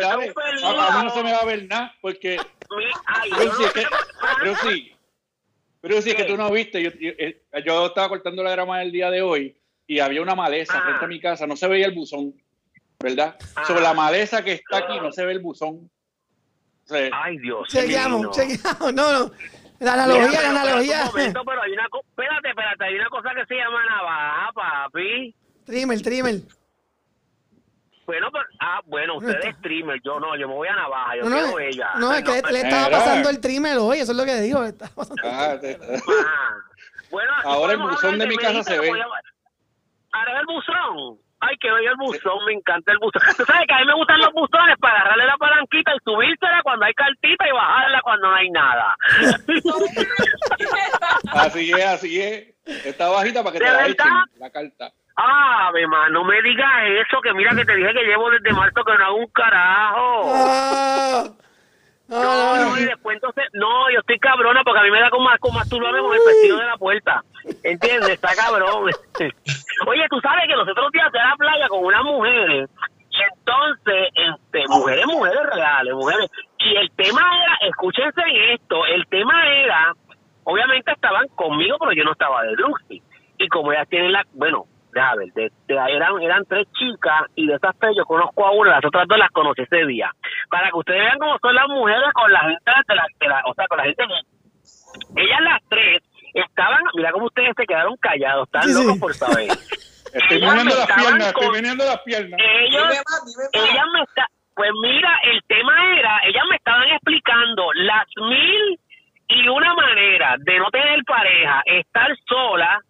A, 0.02 0.12
a 0.88 0.98
mí 0.98 1.04
no 1.04 1.10
se 1.10 1.22
me 1.22 1.32
va 1.32 1.38
a 1.38 1.44
ver 1.44 1.64
nada, 1.66 1.94
porque 2.00 2.38
ay, 3.06 3.30
Brooksy, 3.30 3.62
no 3.62 3.66
es 3.68 3.72
que, 3.72 3.80
sé- 3.82 4.96
Brooksy, 5.82 6.14
que 6.16 6.24
tú 6.24 6.36
no 6.36 6.50
viste, 6.50 6.82
yo, 6.82 6.90
yo, 6.90 7.10
eh, 7.16 7.42
yo 7.64 7.86
estaba 7.86 8.08
cortando 8.08 8.42
la 8.42 8.50
grama 8.50 8.80
del 8.80 8.90
día 8.90 9.08
de 9.10 9.22
hoy 9.22 9.56
y 9.86 10.00
había 10.00 10.20
una 10.20 10.34
maleza 10.34 10.74
Ah. 10.76 10.82
frente 10.82 11.04
a 11.04 11.08
mi 11.08 11.20
casa, 11.20 11.46
no 11.46 11.54
se 11.56 11.68
veía 11.68 11.86
el 11.86 11.94
buzón, 11.94 12.34
¿verdad? 13.00 13.36
Ah. 13.54 13.64
Sobre 13.64 13.80
la 13.82 13.94
maleza 13.94 14.42
que 14.42 14.52
está 14.54 14.78
aquí 14.78 14.98
no 15.00 15.12
se 15.12 15.24
ve 15.24 15.32
el 15.32 15.40
buzón. 15.40 15.90
O 16.84 16.88
sea, 16.88 17.10
Ay, 17.12 17.38
Dios 17.38 17.68
Chequeamos, 17.68 18.30
chequeamos. 18.36 18.92
No, 18.94 19.12
no. 19.12 19.30
La 19.78 19.92
Mira, 19.92 20.04
analogía, 20.04 20.38
pero- 20.40 20.52
la 20.52 20.60
analogía. 20.62 21.00
un 21.02 21.06
momento, 21.08 21.42
pero 21.44 21.62
hay 21.62 21.72
una 21.72 21.84
espérate, 21.84 22.48
espérate, 22.48 22.84
hay 22.84 22.94
una 22.94 23.08
cosa 23.10 23.28
que 23.34 23.44
se 23.46 23.54
llama 23.56 23.84
navaja, 23.84 24.52
papi. 24.54 25.34
Trimmer, 25.66 26.00
trimmer. 26.02 26.34
Bueno, 28.06 28.28
pero, 28.32 28.44
ah, 28.60 28.80
bueno, 28.86 29.16
usted 29.18 29.34
es 29.42 29.56
streamer, 29.56 30.00
yo 30.04 30.18
no, 30.20 30.36
yo 30.36 30.46
me 30.48 30.54
voy 30.54 30.68
a 30.68 30.76
navaja, 30.76 31.16
yo 31.16 31.24
No, 31.24 31.36
quiero 31.36 31.50
no, 31.50 31.58
ella. 31.58 31.90
no, 31.98 32.12
es 32.14 32.22
que 32.22 32.52
le 32.52 32.60
estaba 32.60 32.88
pasando 32.88 33.28
el 33.30 33.40
trimmer 33.40 33.76
hoy, 33.78 33.98
eso 33.98 34.12
es 34.12 34.16
lo 34.18 34.24
que 34.24 34.40
digo. 34.40 34.62
le 34.62 34.68
estaba 34.68 34.92
pasando- 34.94 35.22
ah, 35.24 35.58
te- 35.60 35.74
Ajá. 35.74 36.56
Bueno, 37.10 37.32
Ahora 37.44 37.72
el 37.72 37.78
buzón 37.80 38.18
de 38.18 38.26
mi 38.28 38.36
casa 38.36 38.62
se 38.62 38.78
ve. 38.78 38.90
Ahora 40.12 40.40
el 40.40 40.46
buzón. 40.46 41.18
Ay, 41.40 41.54
que 41.60 41.70
bello 41.70 41.90
el 41.90 41.96
buzón, 41.96 42.44
me 42.46 42.54
encanta 42.54 42.92
el 42.92 42.98
buzón. 42.98 43.20
Tú 43.36 43.44
sabes 43.44 43.66
que 43.66 43.74
a 43.74 43.80
mí 43.80 43.86
me 43.86 43.94
gustan 43.94 44.18
los 44.20 44.32
buzones 44.32 44.76
para 44.80 45.00
agarrarle 45.00 45.26
la 45.26 45.36
palanquita 45.36 45.92
y 45.94 45.98
subírsela 46.02 46.62
cuando 46.62 46.86
hay 46.86 46.94
cartita 46.94 47.46
y 47.46 47.52
bajarla 47.52 48.00
cuando 48.02 48.28
no 48.28 48.34
hay 48.34 48.50
nada. 48.50 48.96
así 51.32 51.72
es, 51.72 51.84
así 51.84 52.22
es. 52.22 52.54
Está 52.86 53.08
bajita 53.08 53.44
para 53.44 53.52
que 53.52 53.58
te 53.58 53.64
¿De 53.64 53.70
la 53.70 53.86
echen, 53.86 54.12
la 54.38 54.50
carta. 54.50 54.92
Ave, 55.16 55.86
man, 55.86 56.12
no 56.12 56.24
me 56.24 56.42
digas 56.42 56.68
eso, 57.06 57.20
que 57.22 57.32
mira 57.32 57.54
que 57.54 57.64
te 57.64 57.74
dije 57.74 57.92
que 57.92 58.04
llevo 58.04 58.30
desde 58.30 58.52
marzo 58.52 58.84
que 58.84 58.98
no 58.98 59.04
hago 59.04 59.16
un 59.16 59.28
carajo. 59.28 61.36
No, 62.08 62.56
No, 62.56 62.78
y 62.78 62.84
después 62.84 63.16
entonces, 63.16 63.44
no, 63.52 63.90
yo 63.90 64.00
estoy 64.00 64.18
cabrona 64.18 64.62
porque 64.64 64.80
a 64.80 64.82
mí 64.84 64.90
me 64.90 65.00
da 65.00 65.10
como 65.10 65.24
más, 65.24 65.38
como 65.40 65.58
masturbarme 65.58 66.00
con 66.00 66.14
el 66.14 66.20
vestido 66.26 66.58
de 66.58 66.66
la 66.66 66.76
puerta. 66.76 67.22
¿Entiendes? 67.62 68.10
Está 68.10 68.34
cabrón. 68.34 68.90
Oye, 69.86 70.06
tú 70.08 70.20
sabes 70.20 70.44
que 70.46 70.56
los 70.56 70.68
otros 70.68 70.92
días 70.92 71.10
fui 71.10 71.20
a 71.20 71.28
la 71.28 71.36
playa 71.36 71.68
con 71.68 71.84
unas 71.84 72.04
mujeres 72.04 72.70
y 73.16 73.22
entonces, 73.32 74.08
este, 74.14 74.64
mujeres, 74.68 75.06
mujeres 75.06 75.42
reales, 75.54 75.94
mujeres. 75.94 76.30
Y 76.58 76.76
el 76.76 76.90
tema 76.92 77.22
era, 77.42 77.68
escúchense 77.68 78.20
en 78.20 78.54
esto, 78.54 78.84
el 78.86 79.06
tema 79.06 79.48
era, 79.48 79.92
obviamente 80.44 80.92
estaban 80.92 81.26
conmigo, 81.28 81.76
pero 81.78 81.92
yo 81.92 82.04
no 82.04 82.12
estaba 82.12 82.42
de 82.42 82.52
Lucy. 82.52 83.02
Y 83.38 83.48
como 83.48 83.72
ellas 83.72 83.88
tienen 83.88 84.12
la, 84.12 84.24
bueno, 84.32 84.66
ver, 85.16 85.32
de- 85.34 85.52
de- 85.68 85.74
eran, 85.96 86.20
eran 86.22 86.44
tres 86.46 86.66
chicas 86.72 87.22
y 87.34 87.46
de 87.46 87.54
esas 87.54 87.76
tres 87.78 87.92
yo 87.96 88.04
conozco 88.04 88.46
a 88.46 88.50
una, 88.52 88.70
las 88.72 88.84
otras 88.84 89.06
dos 89.08 89.18
las 89.18 89.30
conocí 89.30 89.62
ese 89.62 89.84
día. 89.86 90.10
Para 90.50 90.68
que 90.70 90.76
ustedes 90.78 91.00
vean 91.00 91.18
cómo 91.18 91.36
son 91.40 91.54
las 91.54 91.68
mujeres 91.68 92.12
con 92.14 92.32
la 92.32 92.40
gente 92.40 92.70
de 92.88 92.94
la, 92.94 93.04
de 93.20 93.28
la- 93.28 93.42
o 93.46 93.54
sea, 93.54 93.66
con 93.68 93.78
la 93.78 93.84
gente 93.84 94.04
que 94.06 95.22
ellas 95.22 95.40
las 95.42 95.60
tres 95.68 96.02
estaban, 96.34 96.82
mira 96.94 97.12
cómo 97.12 97.26
ustedes 97.26 97.52
se 97.56 97.66
quedaron 97.66 97.96
callados, 97.96 98.46
están 98.46 98.62
Sí, 98.64 98.72
sí. 98.74 98.82
locos 98.84 98.98
por 99.00 99.14
saber. 99.14 99.48
Estoy 100.14 100.38
Ellas 100.38 100.50
viniendo 100.54 100.74
me 100.74 100.80
las 100.80 100.86
piernas, 100.86 101.26
estoy 101.28 101.44
con- 101.46 101.54
viniendo 101.56 101.84
las 101.84 101.98
piernas. 102.02 102.40
Ellos, 102.42 102.88
Dime 102.88 103.02
más, 103.04 103.24
dime 103.26 103.44
más. 103.44 103.70
ellas 103.70 103.84
me 103.92 104.02
está, 104.02 104.26
pues 104.54 104.70
mira, 104.80 105.18
el 105.24 105.42
tema 105.46 105.74
era, 105.98 106.20
ellas 106.24 106.44
me 106.48 106.56
estaban 106.56 106.88
explicando 106.88 107.72
las 107.74 108.06
mil 108.16 108.80
y 109.28 109.48
una 109.48 109.74
manera 109.74 110.36
de 110.38 110.58
no 110.58 110.70
tener 110.70 111.04
pareja, 111.04 111.60
estar 111.66 112.08
sola 112.26 112.80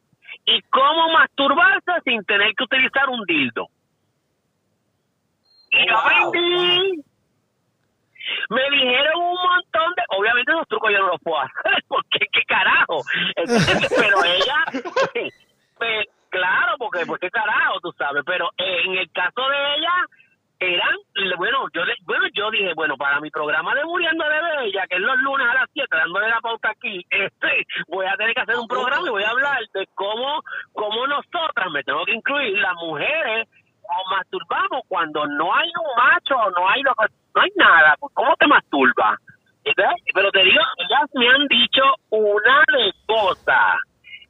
y 0.47 0.63
cómo 0.71 1.13
masturbarse 1.13 1.93
sin 2.05 2.25
tener 2.25 2.55
que 2.55 2.65
utilizar 2.65 3.09
un 3.09 3.25
dildo. 3.25 3.69
Y 5.73 5.89
yo 5.89 5.99
aprendí. 5.99 7.05
Me 8.51 8.71
dijeron 8.71 9.23
un 9.23 9.37
montón 9.37 9.95
de, 9.97 10.03
obviamente 10.17 10.53
esos 10.53 10.67
trucos 10.69 10.91
yo 10.91 10.99
no 10.99 11.09
los 11.09 11.21
puedo 11.21 11.41
hacer, 11.41 11.85
porque 11.89 12.27
qué 12.33 12.43
carajo. 12.47 13.03
Pero 13.35 14.25
ella, 14.25 14.65
pues, 15.79 16.07
claro, 16.31 16.75
porque 16.79 17.07
pues 17.07 17.21
qué 17.21 17.31
carajo, 17.31 17.81
tú 17.81 17.93
sabes, 17.99 18.23
pero 18.27 18.51
en 18.57 18.99
el 18.99 19.11
caso 19.13 19.49
de 19.49 19.75
ella 19.77 19.93
eran, 20.59 20.95
bueno, 21.37 21.67
yo 21.73 21.83
bueno, 22.05 22.27
yo 22.35 22.51
dije, 22.51 22.73
bueno, 22.75 22.97
para 22.97 23.21
mi 23.21 23.31
programa 23.31 23.75
de 23.75 23.85
Muriendo 23.85 24.25
de 24.25 24.63
Bella, 24.63 24.87
que 24.89 24.97
es 24.97 25.03
los 25.03 25.19
lunes 25.19 25.47
a 25.49 25.55
las 25.55 25.71
7, 25.73 25.89
dándole 25.91 26.29
la 26.29 26.41
pauta 26.41 26.71
aquí, 26.71 27.05
este, 27.11 27.67
voy 27.89 28.07
a 28.07 28.17
tener 28.17 28.35
que 28.35 28.41
hacer 28.41 28.57
un 28.57 28.69
programa 28.69 29.07
y 29.07 29.11
voy 29.11 29.23
a 29.23 29.31
hablar 29.31 29.59
de 29.75 29.87
cómo, 29.95 30.41
cómo 30.73 31.07
nosotras, 31.07 31.71
me 31.73 31.83
tengo 31.83 32.05
que 32.05 32.15
incluir, 32.15 32.59
las 32.59 32.75
mujeres, 32.75 33.49
nos 33.83 34.19
masturbamos 34.19 34.83
cuando 34.89 35.27
no 35.27 35.55
hay 35.55 35.69
un 35.69 36.05
macho, 36.05 36.35
no 36.57 36.69
hay, 36.69 36.83
no 36.83 37.43
hay 37.43 37.51
nada, 37.57 37.97
pues, 38.01 38.13
¿cómo 38.15 38.35
te 38.37 38.47
masturbas? 38.47 39.19
Pero 40.15 40.31
te 40.31 40.45
digo, 40.45 40.63
ellas 40.79 41.11
me 41.15 41.29
han 41.29 41.47
dicho 41.49 41.83
una 42.11 42.65
de 42.73 42.93
cosas 43.07 43.77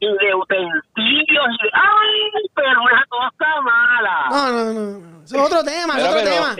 y 0.06 0.24
de 0.26 0.34
utensilios 0.34 1.46
y 1.60 1.62
de, 1.64 1.70
ay, 1.72 2.42
pero 2.54 2.82
una 2.82 3.06
cosa 3.08 3.60
mala. 3.62 4.26
No, 4.30 4.52
no, 4.52 4.72
no. 5.00 5.24
es 5.24 5.32
otro 5.34 5.62
tema, 5.64 5.98
es 5.98 6.04
Pero, 6.04 6.08
otro 6.10 6.20
pero- 6.22 6.30
tema. 6.34 6.56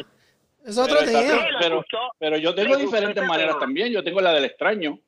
Es 0.65 0.79
otro 0.79 0.97
Pero, 0.99 1.11
tema. 1.13 1.43
pero, 1.61 1.85
pero 2.19 2.37
yo 2.39 2.53
tengo 2.55 2.77
diferentes 2.77 3.25
maneras 3.25 3.51
tema. 3.55 3.61
también. 3.61 3.93
Yo 3.93 4.03
tengo 4.03 4.21
la 4.21 4.33
del 4.33 4.47
extraño. 4.47 4.99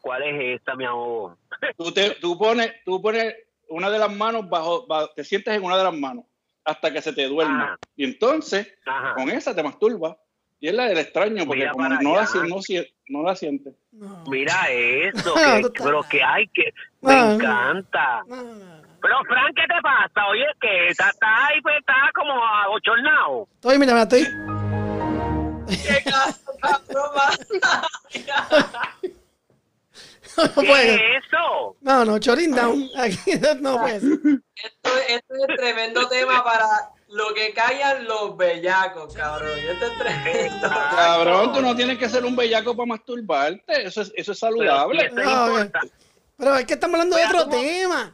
¿Cuál 0.00 0.22
es 0.22 0.60
esta, 0.60 0.74
mi 0.74 0.84
amor? 0.84 1.36
Tú, 1.76 1.92
te, 1.92 2.10
tú, 2.16 2.38
pones, 2.38 2.72
tú 2.84 3.00
pones 3.02 3.34
una 3.68 3.90
de 3.90 3.98
las 3.98 4.10
manos 4.14 4.48
bajo, 4.48 4.86
ba- 4.86 5.08
te 5.14 5.22
sientes 5.24 5.54
en 5.54 5.62
una 5.62 5.76
de 5.76 5.84
las 5.84 5.94
manos 5.94 6.24
hasta 6.64 6.92
que 6.92 7.02
se 7.02 7.12
te 7.12 7.26
duerma. 7.26 7.78
Y 7.96 8.04
entonces, 8.04 8.72
Ajá. 8.86 9.14
con 9.14 9.28
esa 9.30 9.54
te 9.54 9.62
masturbas. 9.62 10.16
Y 10.60 10.68
es 10.68 10.74
la 10.74 10.86
del 10.86 10.98
extraño, 10.98 11.44
porque 11.46 11.60
Mira 11.60 11.72
como 11.72 11.88
no 11.88 12.14
la, 12.16 12.22
no, 12.48 12.62
si- 12.62 12.84
no 13.08 13.22
la 13.22 13.34
sientes. 13.34 13.74
No, 13.92 14.24
Mira 14.28 14.54
eso, 14.70 15.34
No, 15.62 15.70
que, 15.72 15.82
pero 15.82 16.02
que 16.02 16.22
hay 16.22 16.46
que, 16.48 16.72
me 17.02 17.14
No, 17.14 17.24
no. 17.26 17.32
encanta. 17.34 18.22
no, 18.26 18.36
no, 18.36 18.54
no. 18.54 18.82
Pero 19.00 19.14
Frank, 19.28 19.54
¿qué 19.54 19.62
te 19.62 19.80
pasa? 19.80 20.26
Oye, 20.28 20.44
que 20.60 20.88
está, 20.88 21.10
está 21.10 21.46
ahí, 21.46 21.60
pues, 21.62 21.76
está 21.78 21.94
como 22.14 22.32
abochornado. 22.44 23.46
Estoy, 23.54 23.78
mira, 23.78 23.92
mira, 23.92 24.02
estoy. 24.02 24.24
¡Qué 25.68 26.02
broma! 26.88 27.30
No 30.36 30.44
¿Qué 30.44 30.66
puede. 30.68 30.94
es 31.16 31.24
eso? 31.26 31.76
No, 31.80 32.04
no, 32.04 32.18
choring 32.20 32.54
down. 32.54 32.88
Aquí 32.96 33.32
no 33.60 33.78
puede 33.80 33.98
ser. 34.00 34.10
Esto, 34.54 34.90
esto 35.08 35.34
es 35.34 35.56
tremendo 35.56 36.08
tema 36.08 36.44
para 36.44 36.66
lo 37.08 37.34
que 37.34 37.52
callan 37.52 38.04
los 38.04 38.36
bellacos, 38.36 39.14
cabrón. 39.14 39.58
Esto 39.58 39.86
es 39.86 39.98
tremendo. 39.98 40.68
Cabrón, 40.68 41.52
tú 41.52 41.62
no 41.62 41.74
tienes 41.74 41.98
que 41.98 42.08
ser 42.08 42.24
un 42.24 42.36
bellaco 42.36 42.76
para 42.76 42.86
masturbarte. 42.86 43.86
Eso 43.86 44.02
es, 44.02 44.12
eso 44.14 44.32
es 44.32 44.38
saludable. 44.38 45.10
No. 45.10 45.70
Pero 46.38 46.54
es 46.54 46.66
que 46.66 46.74
estamos 46.74 46.94
hablando 46.94 47.16
de 47.16 47.24
otro 47.26 47.48
tema. 47.48 48.12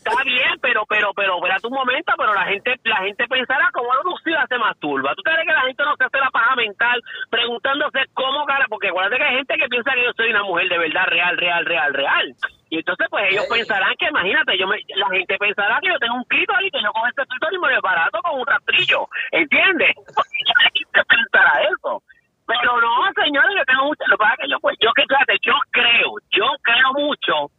Está 0.00 0.22
bien, 0.24 0.54
pero, 0.62 0.86
pero, 0.88 1.12
pero, 1.14 1.36
espérate 1.36 1.66
un 1.66 1.72
momento, 1.74 2.12
pero 2.16 2.32
la 2.32 2.44
gente, 2.44 2.76
la 2.84 2.98
gente 2.98 3.26
pensará 3.28 3.70
cómo 3.74 3.88
Lucila 4.04 4.46
se 4.48 4.56
masturba. 4.56 5.14
¿Tú 5.16 5.22
crees 5.22 5.44
que 5.44 5.52
la 5.52 5.62
gente 5.62 5.82
no 5.82 5.96
se 5.96 6.04
hace 6.04 6.18
la 6.18 6.30
paja 6.30 6.54
mental 6.54 7.02
preguntándose 7.28 7.98
cómo 8.14 8.46
cara? 8.46 8.66
Porque 8.68 8.88
acuérdate 8.88 9.16
que 9.16 9.24
hay 9.24 9.36
gente 9.36 9.56
que 9.58 9.68
piensa 9.68 9.92
que 9.92 10.04
yo 10.04 10.12
soy 10.16 10.30
una 10.30 10.44
mujer 10.44 10.68
de 10.68 10.78
verdad 10.78 11.06
real, 11.06 11.36
real, 11.36 11.66
real, 11.66 11.92
real. 11.92 12.36
Y 12.70 12.78
entonces, 12.78 13.08
pues 13.10 13.24
ellos 13.30 13.46
pensarán 13.50 13.94
que, 13.98 14.06
imagínate, 14.06 14.56
yo 14.56 14.68
me, 14.68 14.78
la 14.94 15.08
gente 15.10 15.36
pensará 15.38 15.80
que 15.82 15.88
yo 15.88 15.98
tengo 15.98 16.14
un 16.14 16.24
clito 16.24 16.54
ahí, 16.54 16.70
que 16.70 16.80
yo 16.80 16.92
cojo 16.92 17.08
este 17.08 17.26
clito 17.26 17.48
y 17.50 17.58
me 17.58 17.74
lo 17.74 17.82
barato 17.82 18.22
con 18.22 18.38
un 18.38 18.46
rastrillo. 18.46 19.08
¿Entiendes? 19.32 19.90
la 19.98 20.70
gente 20.70 21.00
pensará 21.02 21.62
eso. 21.66 22.02
Pero 22.46 22.80
no, 22.80 22.94
señores, 23.14 23.50
yo 23.58 23.64
tengo 23.66 23.84
mucho. 23.86 24.04
Lo 24.06 24.16
que 24.16 24.22
pasa 24.22 24.34
es 24.34 24.40
que 24.46 24.50
yo, 24.50 24.60
pues, 24.60 24.76
yo 24.80 24.90
que 24.94 25.02
fíjate, 25.02 25.34
yo 25.42 25.54
creo, 25.70 26.10
yo 26.30 26.46
creo 26.62 26.92
mucho 26.94 27.50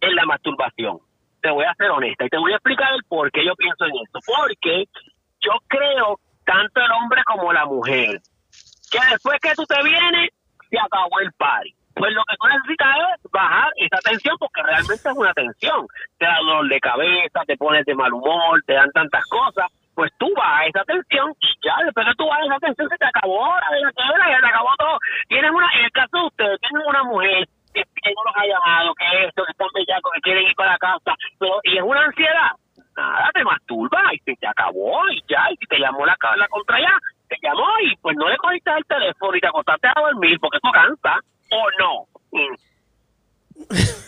en 0.00 0.14
la 0.14 0.24
masturbación. 0.24 0.98
Te 1.42 1.50
voy 1.50 1.64
a 1.64 1.74
ser 1.74 1.90
honesta 1.90 2.24
y 2.24 2.28
te 2.28 2.38
voy 2.38 2.52
a 2.52 2.56
explicar 2.56 2.94
el 2.94 3.02
por 3.04 3.30
qué 3.32 3.44
yo 3.44 3.56
pienso 3.56 3.84
en 3.86 3.96
esto. 4.06 4.20
Porque 4.24 4.84
yo 5.40 5.52
creo, 5.66 6.20
tanto 6.46 6.80
el 6.80 6.92
hombre 6.92 7.22
como 7.24 7.52
la 7.52 7.66
mujer, 7.66 8.22
que 8.90 8.98
después 9.10 9.40
que 9.42 9.54
tú 9.54 9.66
te 9.66 9.82
vienes, 9.82 10.30
se 10.70 10.78
acabó 10.78 11.18
el 11.20 11.32
party. 11.32 11.74
Pues 12.04 12.12
lo 12.12 12.22
que 12.28 12.36
tú 12.36 12.46
necesitas 12.48 12.96
es 13.16 13.32
bajar 13.32 13.72
esa 13.76 13.96
tensión 14.04 14.36
porque 14.36 14.60
realmente 14.62 15.08
es 15.08 15.16
una 15.16 15.32
tensión. 15.32 15.86
Te 16.18 16.26
da 16.26 16.36
dolor 16.36 16.68
de 16.68 16.78
cabeza, 16.78 17.40
te 17.46 17.56
pones 17.56 17.86
de 17.86 17.94
mal 17.94 18.12
humor, 18.12 18.60
te 18.66 18.74
dan 18.74 18.92
tantas 18.92 19.24
cosas. 19.24 19.72
Pues 19.94 20.12
tú 20.18 20.28
bajas 20.36 20.68
esa 20.68 20.84
tensión 20.84 21.32
y 21.40 21.48
ya, 21.64 21.72
después 21.82 22.04
que 22.04 22.14
tú 22.20 22.28
bajas 22.28 22.44
esa 22.44 22.60
tensión 22.60 22.88
se 22.90 22.98
te 22.98 23.06
acabó 23.06 23.48
la 23.56 23.70
bellaquera, 23.72 24.36
ya 24.36 24.38
se 24.38 24.52
acabó 24.52 24.68
todo. 24.76 24.98
Tienes 25.28 25.50
una, 25.50 25.66
en 25.80 25.84
el 25.86 25.92
caso 25.92 26.12
de 26.12 26.26
ustedes, 26.26 26.60
tienen 26.60 26.86
una 26.86 27.04
mujer 27.04 27.48
que, 27.72 27.80
no 28.12 28.20
los 28.20 28.36
ha 28.36 28.46
llamado, 28.52 28.94
que 29.00 29.24
esto, 29.24 29.44
que 29.46 29.52
están 29.52 29.68
bellacos, 29.72 30.12
que 30.12 30.20
quieren 30.20 30.44
ir 30.44 30.54
para 30.56 30.76
casa, 30.76 31.16
pero, 31.40 31.56
y 31.62 31.78
es 31.78 31.82
una 31.82 32.04
ansiedad. 32.04 32.52
Nada, 32.98 33.30
te 33.32 33.44
masturba 33.44 34.12
y 34.12 34.18
se 34.28 34.36
te 34.36 34.46
acabó 34.46 35.08
y 35.08 35.24
ya, 35.26 35.48
y 35.48 35.56
te 35.56 35.78
llamó 35.78 36.04
la, 36.04 36.16
la 36.36 36.48
contra 36.48 36.76
allá, 36.76 36.98
te 37.28 37.36
llamó 37.42 37.64
y 37.80 37.96
pues 37.96 38.14
no 38.18 38.28
le 38.28 38.36
cogiste 38.36 38.70
el 38.76 38.84
teléfono 38.84 39.34
y 39.34 39.40
te 39.40 39.48
acostaste 39.48 39.88
a 39.88 40.00
dormir 40.00 40.38
porque 40.38 40.58
eso 40.58 40.70
cansa, 40.70 41.18
o 41.54 41.70
no. 41.80 42.08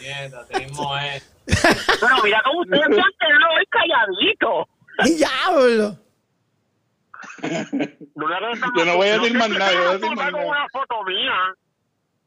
Mierda, 0.01 0.47
te 0.47 0.61
mismo 0.61 0.97
es. 0.99 1.33
Pero 1.47 2.23
mira 2.25 2.43
cómo 2.45 2.61
ustedes 2.61 2.85
se 2.87 3.01
han 3.01 3.13
quedado 3.21 3.55
hoy 3.57 3.67
calladitos. 3.71 4.69
Diablo. 5.05 5.99
Yo 8.77 8.85
no 8.85 8.97
voy 8.97 9.09
a 9.09 9.19
decir 9.19 9.37
más 9.37 9.49
nada, 9.51 9.71
te 9.71 9.75
yo 9.75 9.79
voy 9.81 9.87
a 9.87 9.91
vas 9.91 10.01
decir 10.01 10.17
más 10.17 10.31
con 10.31 10.41
nada. 10.41 10.47
una 10.51 10.69
foto 10.71 11.03
mía. 11.05 11.33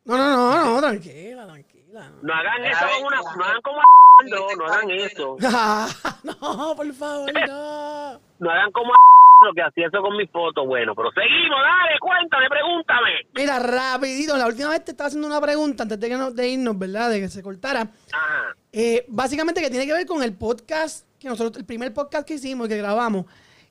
No, 0.06 0.18
no, 0.18 0.36
no, 0.36 0.66
no, 0.76 0.82
tranquila, 0.82 1.46
tranquila. 1.46 2.12
No 2.22 2.34
hagan 2.34 2.66
eso 2.66 2.86
con 2.98 3.06
una, 3.08 3.22
no 3.22 3.44
hagan 3.46 3.62
como 3.62 3.82
no, 4.30 4.56
no 4.56 4.66
hagan 4.66 4.90
eso. 4.92 5.38
Ah, 5.44 5.88
no, 6.24 6.76
por 6.76 6.94
favor, 6.94 7.32
no. 7.48 8.20
No 8.40 8.52
hagan 8.52 8.72
como 8.72 8.94
lo 9.42 9.54
que 9.54 9.62
hacía 9.62 9.88
eso 9.88 10.02
con 10.02 10.16
mis 10.18 10.30
fotos. 10.30 10.66
Bueno, 10.66 10.94
pero 10.96 11.12
seguimos, 11.12 11.60
dale, 11.62 12.00
cuéntame, 12.00 12.50
pregúntame. 12.50 13.10
Mira, 13.34 13.60
rapidito, 13.60 14.38
la 14.38 14.48
última 14.48 14.70
vez 14.70 14.84
te 14.84 14.92
estaba 14.92 15.08
haciendo 15.08 15.28
una 15.28 15.42
pregunta 15.42 15.84
antes 15.84 16.00
de, 16.00 16.10
que 16.10 16.18
nos, 16.18 16.36
de 16.36 16.50
irnos, 16.50 16.78
¿verdad? 16.78 17.10
De 17.10 17.22
que 17.22 17.30
se 17.30 17.42
cortara. 17.42 17.82
Ajá. 18.12 18.56
Eh, 18.72 19.06
básicamente 19.08 19.62
que 19.62 19.70
tiene 19.70 19.86
que 19.86 19.94
ver 19.94 20.06
con 20.06 20.22
el 20.24 20.38
podcast, 20.38 21.08
que 21.20 21.30
nosotros, 21.30 21.58
el 21.58 21.66
primer 21.66 21.94
podcast 21.94 22.28
que 22.28 22.36
hicimos 22.36 22.68
y 22.68 22.70
que 22.70 22.78
grabamos. 22.78 23.26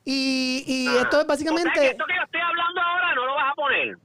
Y, 0.05 0.65
y 0.67 0.87
ajá. 0.89 1.03
esto 1.03 1.07
es 1.07 1.07
O 1.07 1.11
sea, 1.11 1.21
que 1.21 1.27
básicamente... 1.27 1.87
esto 1.87 2.05
que 2.07 2.15
yo 2.17 2.23
estoy 2.23 2.41
hablando 2.41 2.81
ahora 2.81 3.15
no 3.15 3.27
lo 3.27 3.35
vas 3.35 3.53
a 3.53 3.55
poner. 3.55 3.99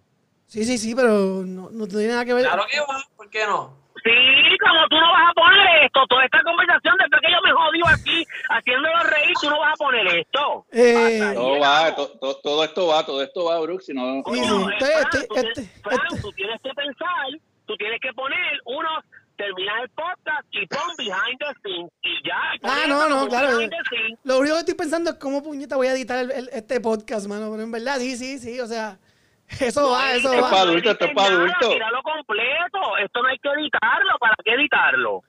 Sí, 0.48 0.66
sí, 0.66 0.78
sí, 0.78 0.94
pero 0.94 1.44
no, 1.46 1.70
no 1.72 1.88
tiene 1.88 2.10
nada 2.10 2.26
que 2.26 2.34
ver. 2.34 2.44
Claro 2.44 2.66
que 2.70 2.80
va, 2.80 3.04
¿por 3.16 3.30
qué 3.30 3.46
no? 3.48 3.83
Sí, 4.04 4.58
como 4.60 4.88
tú 4.90 4.96
no 4.98 5.12
vas 5.12 5.30
a 5.30 5.34
poner 5.34 5.86
esto, 5.86 6.00
toda 6.10 6.26
esta 6.26 6.44
conversación 6.44 6.96
después 7.00 7.22
que 7.22 7.32
yo 7.32 7.42
me 7.42 7.52
jodido 7.54 7.88
aquí 7.88 8.26
haciéndolo 8.50 9.00
reír, 9.04 9.34
tú 9.42 9.50
no 9.50 9.60
vas 9.60 9.74
a 9.74 9.78
poner 9.78 10.08
esto. 10.08 10.66
Eh, 10.74 11.32
Todo 11.34 11.60
va, 11.60 11.90
llegamos. 11.90 11.96
to- 11.96 12.20
to- 12.20 12.36
todo 12.44 12.64
esto 12.66 12.88
va, 12.88 13.06
todo 13.06 13.24
esto 13.24 13.46
va, 13.46 13.60
Brooks. 13.62 13.86
Si 13.86 13.94
no. 13.94 14.22
Coño, 14.24 14.70
Este- 14.72 14.86
Fran, 14.86 15.02
este- 15.04 15.28
tú, 15.28 15.36
este- 15.36 15.64
Fran, 15.82 16.00
este- 16.10 16.22
tú 16.22 16.32
tienes 16.34 16.62
que 16.62 16.70
pensar, 16.74 17.28
tú 17.66 17.76
tienes 17.78 18.02
que 18.02 18.12
poner 18.14 18.60
unos, 18.66 19.04
terminas 19.38 19.82
el 19.82 19.90
podcast 19.90 20.44
y 20.52 20.68
pon 20.68 20.96
behind 20.98 21.40
the 21.40 21.46
scenes 21.64 21.92
y 22.04 22.28
ya. 22.28 22.40
Ah, 22.64 22.86
no, 22.88 23.10
no, 23.10 23.28
claro. 23.28 23.58
Lo 24.26 24.38
único 24.40 24.54
que 24.56 24.60
estoy 24.60 24.76
pensando 24.76 25.10
es 25.10 25.16
cómo 25.16 25.42
puñeta 25.42 25.76
voy 25.76 25.88
a 25.88 25.94
editar 25.94 26.20
el- 26.20 26.32
el- 26.32 26.50
este 26.54 26.80
podcast, 26.80 27.28
mano. 27.28 27.50
Pero 27.52 27.64
en 27.64 27.72
verdad, 27.72 27.98
sí, 27.98 28.16
sí, 28.16 28.38
sí. 28.38 28.60
O 28.60 28.68
sea, 28.68 29.00
eso 29.60 29.90
va, 29.92 30.14
eso 30.16 30.34
es 30.34 30.42
va. 30.44 30.50
para 30.50 30.62
adultos, 30.64 30.92
esto 30.94 31.06
es 31.06 31.14
para. 31.14 31.30
Tíralo 31.60 32.04
completo. 32.04 32.98
Esto 33.04 33.22
no 33.22 33.28
hay 33.28 33.38
que 33.40 33.50
editarlo. 33.50 34.18
¿Para 34.20 34.36
qué 34.44 34.54
editarlo? 34.54 35.24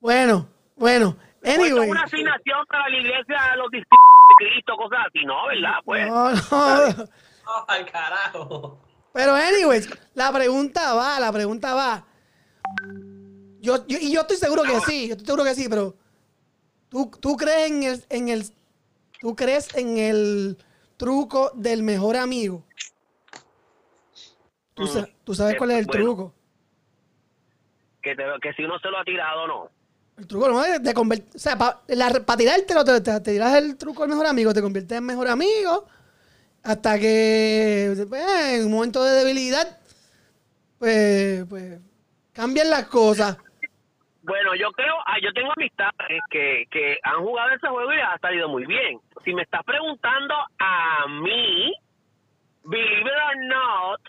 Bueno, 0.00 0.48
bueno. 0.76 1.16
Anyway. 1.44 1.84
es 1.84 1.90
una 1.90 2.02
asignación 2.02 2.66
para 2.68 2.88
la 2.88 2.96
iglesia 2.96 3.36
de 3.50 3.56
los 3.58 3.70
discípulos 3.70 4.00
de 4.30 4.46
Cristo, 4.46 4.76
cosas 4.76 4.98
así. 5.08 5.24
No, 5.26 5.46
¿verdad? 5.46 5.78
Pues. 5.84 6.06
No, 6.08 6.30
no. 6.30 7.04
No, 7.44 7.64
al 7.68 7.90
carajo. 7.90 8.80
Pero, 9.12 9.34
anyways, 9.34 9.88
la 10.14 10.32
pregunta 10.32 10.94
va, 10.94 11.20
la 11.20 11.30
pregunta 11.32 11.74
va. 11.74 12.04
Yo, 13.60 13.86
yo- 13.86 13.98
y 14.00 14.12
yo 14.12 14.22
estoy 14.22 14.36
seguro 14.36 14.62
que 14.62 14.80
sí, 14.80 15.08
yo 15.08 15.12
estoy 15.14 15.26
seguro 15.26 15.44
que 15.44 15.54
sí, 15.54 15.68
pero 15.68 15.94
¿tú, 16.88 17.10
tú 17.20 17.36
crees 17.36 17.70
en 17.70 17.82
el, 17.84 18.04
en 18.10 18.28
el, 18.28 18.44
tú 19.20 19.34
crees 19.36 19.74
en 19.76 19.96
el 19.98 20.58
truco 20.96 21.50
del 21.54 21.82
mejor 21.82 22.16
amigo? 22.16 22.64
¿Tú, 24.74 24.86
sa- 24.86 25.08
tú 25.24 25.34
sabes 25.34 25.54
Eh, 25.54 25.56
cuál 25.56 25.70
es 25.72 25.78
el 25.78 25.86
bueno. 25.86 26.04
truco? 26.04 26.34
¿Qué 28.02 28.10
que, 28.10 28.16
te- 28.16 28.40
que 28.42 28.52
si 28.54 28.64
uno 28.64 28.78
se 28.78 28.88
lo 28.90 28.98
ha 28.98 29.04
tirado 29.04 29.42
o 29.42 29.46
no. 29.46 29.70
El 30.18 30.26
truco 30.26 30.48
no 30.48 30.64
es 30.64 30.82
de 30.82 30.94
convertir. 30.94 31.28
O 31.34 31.38
sea, 31.38 31.56
para 31.56 31.80
tirártelo, 32.36 32.84
te, 32.84 33.00
te, 33.00 33.20
te 33.20 33.32
tiras 33.32 33.54
el 33.54 33.76
truco 33.76 34.02
al 34.02 34.08
mejor 34.10 34.26
amigo, 34.26 34.52
te 34.52 34.60
conviertes 34.62 34.98
en 34.98 35.04
mejor 35.04 35.28
amigo. 35.28 35.86
Hasta 36.62 36.98
que 36.98 37.92
pues, 38.08 38.22
en 38.52 38.66
un 38.66 38.72
momento 38.72 39.02
de 39.04 39.12
debilidad, 39.12 39.78
pues, 40.78 41.44
pues 41.48 41.80
cambian 42.32 42.70
las 42.70 42.86
cosas. 42.86 43.38
Bueno, 44.22 44.54
yo 44.54 44.70
creo, 44.72 44.94
ah, 45.06 45.16
yo 45.22 45.32
tengo 45.34 45.52
amistades 45.54 46.20
que, 46.30 46.64
que 46.70 46.98
han 47.02 47.22
jugado 47.22 47.50
ese 47.50 47.68
juego 47.68 47.92
y 47.92 47.96
les 47.96 48.04
ha 48.06 48.18
salido 48.18 48.48
muy 48.48 48.64
bien. 48.66 48.98
Si 49.24 49.34
me 49.34 49.42
estás 49.42 49.62
preguntando 49.64 50.34
a 50.58 51.06
mí, 51.08 51.74
believe 52.64 53.00
it 53.00 53.06
or 53.06 53.36
not, 53.46 54.00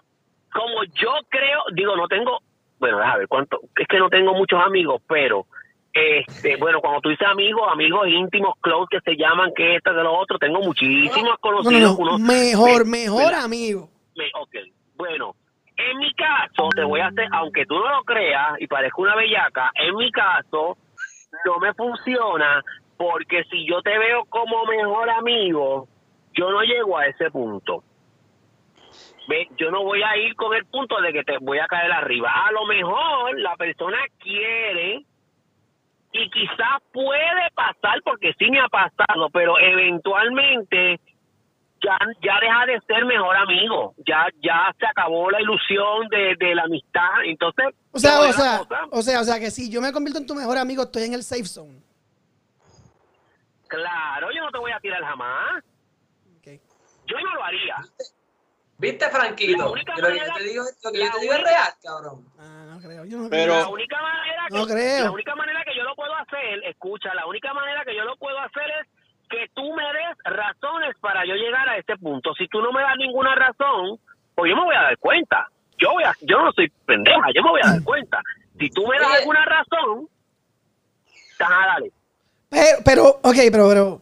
como 0.55 0.83
yo 0.93 1.11
creo, 1.29 1.59
digo, 1.73 1.95
no 1.97 2.07
tengo, 2.07 2.39
bueno, 2.79 2.99
a 3.03 3.17
ver, 3.17 3.27
cuánto, 3.27 3.59
es 3.77 3.87
que 3.87 3.99
no 3.99 4.09
tengo 4.09 4.33
muchos 4.33 4.59
amigos, 4.65 5.01
pero, 5.07 5.45
este, 5.93 6.55
bueno, 6.57 6.79
cuando 6.81 7.01
tú 7.01 7.09
dices 7.09 7.27
amigos, 7.27 7.63
amigos 7.71 8.07
íntimos, 8.07 8.55
close, 8.61 8.87
que 8.89 8.99
se 9.01 9.17
llaman, 9.17 9.51
que 9.55 9.75
esto, 9.75 9.91
que 9.91 9.97
lo 10.03 10.13
otro, 10.17 10.37
tengo 10.39 10.59
muchísimos 10.61 11.13
No, 11.23 11.31
no, 11.31 11.37
conocidos. 11.39 11.97
no. 11.97 12.03
unos- 12.03 12.19
Mejor, 12.21 12.85
me- 12.85 13.03
mejor 13.09 13.33
amigo. 13.33 13.89
Me- 14.15 14.31
ok, 14.33 14.55
bueno, 14.95 15.35
en 15.77 15.97
mi 15.97 16.13
caso, 16.13 16.69
te 16.73 16.83
voy 16.85 17.01
a 17.01 17.07
hacer, 17.07 17.27
aunque 17.33 17.65
tú 17.65 17.75
no 17.75 17.89
lo 17.89 18.03
creas 18.03 18.55
y 18.59 18.67
parezca 18.67 19.01
una 19.01 19.15
bellaca, 19.15 19.71
en 19.75 19.95
mi 19.95 20.09
caso, 20.11 20.77
no 21.45 21.59
me 21.59 21.73
funciona 21.73 22.63
porque 22.97 23.43
si 23.51 23.67
yo 23.67 23.81
te 23.81 23.97
veo 23.97 24.23
como 24.29 24.63
mejor 24.65 25.09
amigo, 25.09 25.87
yo 26.33 26.49
no 26.49 26.61
llego 26.61 26.97
a 26.97 27.07
ese 27.07 27.29
punto. 27.29 27.83
Ve, 29.27 29.47
yo 29.57 29.71
no 29.71 29.83
voy 29.83 30.01
a 30.03 30.17
ir 30.17 30.35
con 30.35 30.53
el 30.53 30.65
punto 30.65 31.01
de 31.01 31.11
que 31.11 31.23
te 31.23 31.37
voy 31.39 31.59
a 31.59 31.67
caer 31.67 31.91
arriba. 31.91 32.31
A 32.47 32.51
lo 32.51 32.65
mejor 32.65 33.39
la 33.39 33.55
persona 33.55 33.97
quiere 34.19 35.03
y 36.11 36.29
quizás 36.29 36.81
puede 36.93 37.51
pasar 37.53 38.01
porque 38.03 38.33
sí 38.39 38.49
me 38.49 38.59
ha 38.59 38.69
pasado, 38.69 39.29
pero 39.33 39.59
eventualmente 39.59 40.99
ya, 41.83 41.97
ya 42.23 42.39
deja 42.39 42.65
de 42.67 42.79
ser 42.87 43.05
mejor 43.05 43.35
amigo, 43.35 43.93
ya 44.07 44.27
ya 44.41 44.73
se 44.79 44.85
acabó 44.85 45.29
la 45.29 45.41
ilusión 45.41 46.07
de, 46.09 46.35
de 46.39 46.55
la 46.55 46.63
amistad, 46.63 47.25
entonces 47.25 47.65
O 47.91 47.99
sea, 47.99 48.19
o 48.21 48.31
sea, 48.31 48.61
o 48.91 49.01
sea, 49.01 49.21
o 49.21 49.23
sea, 49.23 49.39
que 49.39 49.51
si 49.51 49.69
yo 49.69 49.81
me 49.81 49.91
convierto 49.91 50.19
en 50.19 50.27
tu 50.27 50.35
mejor 50.35 50.57
amigo, 50.57 50.83
estoy 50.83 51.03
en 51.03 51.13
el 51.13 51.23
safe 51.23 51.45
zone. 51.45 51.81
claro, 53.67 54.29
yo 54.31 54.41
no 54.41 54.51
te 54.51 54.57
voy 54.57 54.71
a 54.71 54.79
tirar 54.79 55.03
jamás, 55.03 55.63
yo 57.07 57.19
no 57.19 57.35
lo 57.35 57.43
haría, 57.43 57.75
¿Viste, 58.77 59.09
Franquito? 59.09 59.73
Que 59.73 60.01
lo 60.01 60.07
que 60.09 60.17
yo 60.19 60.33
te 60.35 60.43
digo, 60.43 60.63
lo 60.83 60.91
que 60.91 60.99
yo 60.99 61.11
te 61.11 61.19
digo 61.21 61.33
es 61.33 61.39
única- 61.39 61.49
real, 61.49 61.73
cabrón. 61.81 62.25
Ah, 62.37 62.65
no 62.69 62.79
creo, 62.81 63.05
yo 63.05 63.17
no 63.19 63.29
Pero- 63.29 63.53
creo. 63.53 63.61
la 63.63 63.67
única 63.69 64.01
manera 64.01 64.43
que 64.49 64.57
No 64.57 64.67
creo. 64.67 65.03
la 65.05 65.11
única 65.11 65.35
manera 65.35 65.63
que 65.63 65.75
yo 65.77 65.83
lo 65.83 65.95
puedo 65.95 66.13
hacer, 66.15 66.63
escucha, 66.65 67.13
la 67.13 67.25
única 67.25 67.53
manera 67.53 67.85
que 67.85 67.95
yo 67.95 68.03
lo 68.03 68.17
puedo 68.17 68.37
hacer 68.39 68.69
es 68.81 68.87
que 69.29 69.47
tú 69.53 69.73
me 69.73 69.83
des 69.83 70.17
razones 70.25 70.95
para 70.99 71.25
yo 71.25 71.35
llegar 71.35 71.67
a 71.69 71.77
este 71.77 71.97
punto. 71.97 72.33
Si 72.35 72.47
tú 72.49 72.61
no 72.61 72.71
me 72.73 72.81
das 72.81 72.95
ninguna 72.97 73.33
razón, 73.33 73.97
pues 74.35 74.49
yo 74.49 74.55
me 74.57 74.63
voy 74.65 74.75
a 74.75 74.81
dar 74.83 74.97
cuenta. 74.97 75.47
Yo 75.77 75.91
voy 75.91 76.03
a, 76.03 76.13
yo 76.21 76.41
no 76.41 76.51
soy 76.51 76.69
pendeja, 76.85 77.27
yo 77.33 77.43
me 77.43 77.49
voy 77.51 77.61
a 77.63 77.69
dar 77.71 77.83
cuenta. 77.83 78.21
Si 78.59 78.69
tú 78.69 78.85
me 78.87 78.99
das 78.99 79.07
Oye. 79.09 79.17
alguna 79.19 79.45
razón, 79.45 80.09
ajá, 81.39 81.65
dale, 81.67 81.91
Pero, 82.49 82.77
pero, 82.85 83.03
ok, 83.23 83.35
pero, 83.51 83.67
pero, 83.69 83.87
o 83.93 84.01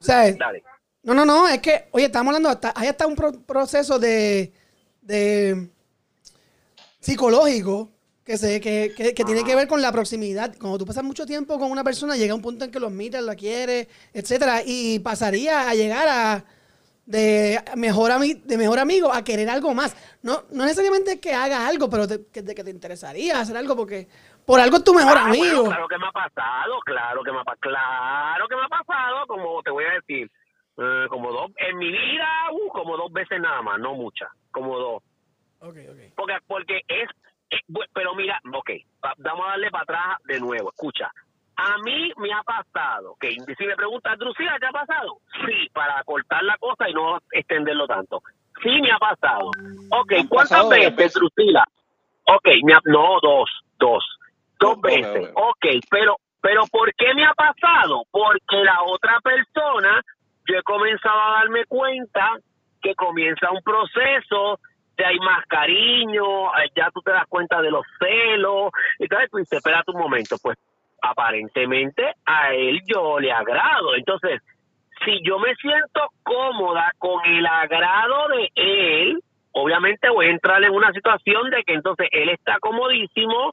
sea, 0.00 0.30
dale. 0.32 0.62
No, 1.06 1.14
no, 1.14 1.24
no, 1.24 1.48
es 1.48 1.60
que, 1.60 1.88
oye, 1.92 2.04
estamos 2.06 2.28
hablando, 2.32 2.48
hasta, 2.50 2.72
hay 2.76 2.88
hasta 2.88 3.06
un 3.06 3.14
pro- 3.16 3.32
proceso 3.40 3.98
de, 3.98 4.52
de 5.00 5.70
psicológico 7.00 7.90
que, 8.24 8.36
se, 8.36 8.60
que, 8.60 8.92
que, 8.96 9.14
que 9.14 9.24
tiene 9.24 9.44
que 9.44 9.54
ver 9.54 9.68
con 9.68 9.80
la 9.80 9.92
proximidad. 9.92 10.54
Cuando 10.58 10.78
tú 10.78 10.86
pasas 10.86 11.04
mucho 11.04 11.24
tiempo 11.26 11.58
con 11.58 11.70
una 11.70 11.84
persona, 11.84 12.16
llega 12.16 12.34
un 12.34 12.42
punto 12.42 12.64
en 12.64 12.70
que 12.70 12.80
los 12.80 12.90
miras, 12.90 13.22
la 13.22 13.36
quieres, 13.36 13.86
etcétera, 14.12 14.62
y 14.64 14.98
pasaría 14.98 15.68
a 15.68 15.74
llegar 15.74 16.08
a 16.08 16.44
de 17.06 17.62
mejor, 17.76 18.10
ami- 18.10 18.42
de 18.42 18.58
mejor 18.58 18.80
amigo 18.80 19.12
a 19.12 19.22
querer 19.22 19.48
algo 19.48 19.72
más. 19.74 19.94
No, 20.22 20.42
no 20.50 20.64
necesariamente 20.64 21.20
que 21.20 21.32
haga 21.32 21.68
algo, 21.68 21.88
pero 21.88 22.08
te- 22.08 22.26
que, 22.32 22.42
de 22.42 22.52
que 22.52 22.64
te 22.64 22.70
interesaría 22.70 23.38
hacer 23.38 23.56
algo 23.56 23.76
porque 23.76 24.08
por 24.44 24.58
algo 24.58 24.78
es 24.78 24.82
tu 24.84 24.92
mejor 24.92 25.16
Ah, 25.18 25.28
bueno, 25.28 25.44
amigo. 25.44 25.64
claro 25.66 25.86
que 25.86 25.98
me 25.98 26.06
ha 26.08 26.10
pasado, 26.12 26.74
claro 26.84 27.22
que 27.22 27.30
me 27.30 27.38
ha 27.38 27.44
pasado, 27.44 27.60
claro 27.60 28.48
que 28.48 28.56
me 28.56 28.62
ha 28.64 28.68
pasado, 28.68 29.26
como 29.28 29.62
te 29.62 29.70
voy 29.70 29.84
a 29.84 29.92
decir, 30.00 30.28
eh, 30.78 31.06
como 31.08 31.32
dos, 31.32 31.50
en 31.56 31.78
mi 31.78 31.90
vida, 31.90 32.28
uh, 32.52 32.68
como 32.68 32.96
dos 32.96 33.12
veces 33.12 33.40
nada 33.40 33.62
más, 33.62 33.78
no 33.78 33.94
muchas, 33.94 34.28
como 34.50 34.78
dos. 34.78 35.02
Ok, 35.60 35.76
ok. 35.90 36.14
Porque, 36.16 36.34
porque 36.46 36.80
es, 36.88 37.08
es 37.50 37.60
pero 37.94 38.14
mira, 38.14 38.40
ok, 38.52 38.70
va- 39.04 39.14
vamos 39.18 39.46
a 39.46 39.50
darle 39.50 39.70
para 39.70 39.82
atrás 39.84 40.16
de 40.24 40.40
nuevo, 40.40 40.70
escucha. 40.70 41.10
A 41.58 41.78
mí 41.78 42.12
me 42.18 42.30
ha 42.34 42.42
pasado, 42.42 43.16
que 43.18 43.30
si 43.32 43.66
me 43.66 43.76
preguntas, 43.76 44.18
Drusila, 44.18 44.58
¿te 44.58 44.66
ha 44.66 44.70
pasado? 44.72 45.18
Sí, 45.46 45.68
para 45.72 46.02
cortar 46.04 46.42
la 46.44 46.56
cosa 46.58 46.88
y 46.90 46.92
no 46.92 47.18
extenderlo 47.32 47.86
tanto. 47.86 48.20
Sí 48.62 48.68
me 48.82 48.90
ha 48.92 48.98
pasado. 48.98 49.50
Ok, 49.90 50.12
¿Han 50.12 50.28
¿cuántas 50.28 50.50
pasado 50.50 50.68
veces, 50.70 50.96
veces? 50.96 51.14
Drusila? 51.14 51.64
Ok, 52.26 52.48
me 52.64 52.74
ha- 52.74 52.80
no, 52.84 53.18
dos, 53.22 53.48
dos. 53.78 54.04
Dos 54.58 54.80
veces. 54.82 55.30
ok. 55.34 55.48
Ok, 55.48 55.66
pero, 55.90 56.16
pero 56.42 56.64
¿por 56.70 56.92
qué 56.94 57.14
me 57.14 57.24
ha 57.24 57.32
pasado? 57.34 58.02
Porque 58.10 58.56
la 58.62 58.82
otra 58.82 59.18
persona, 59.22 60.02
comenzado 60.66 61.18
a 61.18 61.38
darme 61.38 61.64
cuenta 61.64 62.38
que 62.82 62.94
comienza 62.94 63.50
un 63.52 63.62
proceso 63.62 64.58
de 64.96 65.04
hay 65.04 65.18
más 65.18 65.46
cariño, 65.46 66.48
eh, 66.58 66.70
ya 66.74 66.90
tú 66.90 67.00
te 67.02 67.12
das 67.12 67.26
cuenta 67.28 67.62
de 67.62 67.70
los 67.70 67.84
celos, 67.98 68.72
entonces 68.98 69.30
tú 69.30 69.38
dices, 69.38 69.62
momento, 69.94 70.36
pues 70.42 70.58
aparentemente 71.00 72.14
a 72.24 72.52
él 72.52 72.80
yo 72.86 73.20
le 73.20 73.30
agrado, 73.30 73.94
entonces 73.94 74.42
si 75.04 75.20
yo 75.22 75.38
me 75.38 75.54
siento 75.56 76.00
cómoda 76.22 76.90
con 76.98 77.24
el 77.26 77.46
agrado 77.46 78.28
de 78.28 78.50
él, 78.56 79.20
obviamente 79.52 80.08
voy 80.08 80.26
a 80.26 80.30
entrar 80.30 80.64
en 80.64 80.72
una 80.72 80.90
situación 80.92 81.50
de 81.50 81.62
que 81.62 81.74
entonces 81.74 82.08
él 82.10 82.30
está 82.30 82.58
comodísimo, 82.58 83.52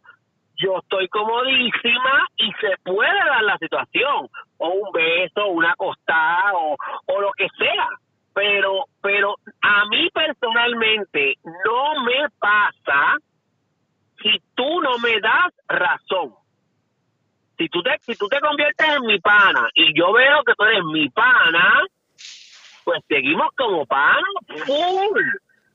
yo 0.57 0.77
estoy 0.79 1.07
comodísima 1.09 2.27
y 2.37 2.51
se 2.61 2.75
puede 2.83 3.09
dar 3.29 3.43
la 3.43 3.57
situación, 3.57 4.29
o 4.57 4.69
un 4.69 4.91
beso, 4.91 5.47
una 5.47 5.71
acostada, 5.71 6.53
o, 6.53 6.75
o 7.07 7.21
lo 7.21 7.31
que 7.33 7.47
sea. 7.57 7.87
Pero, 8.33 8.85
pero 9.01 9.35
a 9.61 9.85
mí 9.89 10.09
personalmente 10.13 11.35
no 11.65 12.01
me 12.03 12.29
pasa 12.39 13.17
si 14.21 14.41
tú 14.55 14.81
no 14.81 14.97
me 14.99 15.19
das 15.19 15.53
razón. 15.67 16.33
Si 17.57 17.69
tú 17.69 17.83
te, 17.83 17.91
si 18.01 18.15
tú 18.15 18.27
te 18.29 18.39
conviertes 18.39 18.87
en 18.89 19.05
mi 19.05 19.19
pana 19.19 19.67
y 19.75 19.95
yo 19.97 20.11
veo 20.13 20.43
que 20.43 20.53
tú 20.57 20.63
eres 20.63 20.83
mi 20.85 21.07
pana, 21.09 21.81
pues 22.83 22.99
seguimos 23.07 23.49
como 23.55 23.85
pana 23.85 24.17
full. 24.65 25.21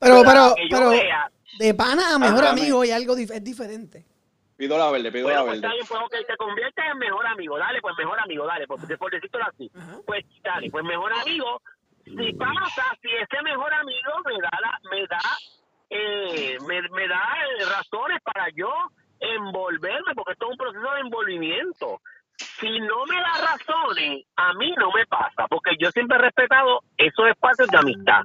Pero, 0.01 0.15
pero, 0.25 0.55
pero, 0.71 0.91
vea, 0.91 1.31
de 1.59 1.75
pana 1.75 2.15
a 2.15 2.19
mejor 2.19 2.45
amigo 2.47 2.85
y 2.85 2.91
algo 2.91 3.15
dif- 3.15 3.33
es 3.35 3.45
diferente. 3.45 4.05
Pido 4.59 4.77
la 4.77 4.91
verde, 4.91 5.13
pido 5.13 5.25
Bueno, 5.27 5.39
la 5.41 5.47
pues 5.47 5.61
verde. 5.61 5.75
bien, 5.77 5.87
pues 5.89 6.01
ok, 6.03 6.15
te 6.27 6.37
conviertes 6.37 6.85
en 6.85 6.99
mejor 6.99 7.25
amigo, 7.29 7.57
dale, 7.59 7.81
pues 7.81 7.95
mejor 7.97 8.19
amigo, 8.19 8.45
dale, 8.45 8.67
pues 8.67 8.81
por 8.99 9.11
decirlo 9.13 9.45
así. 9.47 9.71
Ajá. 9.73 9.99
Pues 10.05 10.25
dale, 10.43 10.69
pues 10.69 10.85
mejor 10.85 11.13
amigo. 11.13 11.63
Si 12.05 12.33
pasa, 12.33 12.85
si 13.01 13.09
ese 13.09 13.43
mejor 13.45 13.73
amigo 13.73 14.11
me 14.27 14.33
da 14.43 14.51
la, 14.61 14.79
me 14.91 15.07
da, 15.07 15.21
eh, 15.91 16.59
me, 16.67 16.83
me 16.91 17.07
da 17.07 17.23
eh, 17.61 17.65
razones 17.67 18.19
para 18.25 18.49
yo 18.57 18.73
envolverme, 19.21 20.13
porque 20.17 20.33
esto 20.33 20.47
es 20.47 20.51
un 20.53 20.57
proceso 20.59 20.91
de 20.95 21.01
envolvimiento. 21.03 22.01
Si 22.37 22.81
no 22.81 23.05
me 23.07 23.17
da 23.17 23.53
razones, 23.53 24.25
a 24.37 24.53
mí 24.55 24.75
no 24.77 24.91
me 24.91 25.07
pasa, 25.07 25.47
porque 25.49 25.77
yo 25.79 25.91
siempre 25.93 26.17
he 26.19 26.21
respetado 26.23 26.81
esos 26.97 27.29
espacios 27.29 27.69
de 27.69 27.79
amistad. 27.79 28.23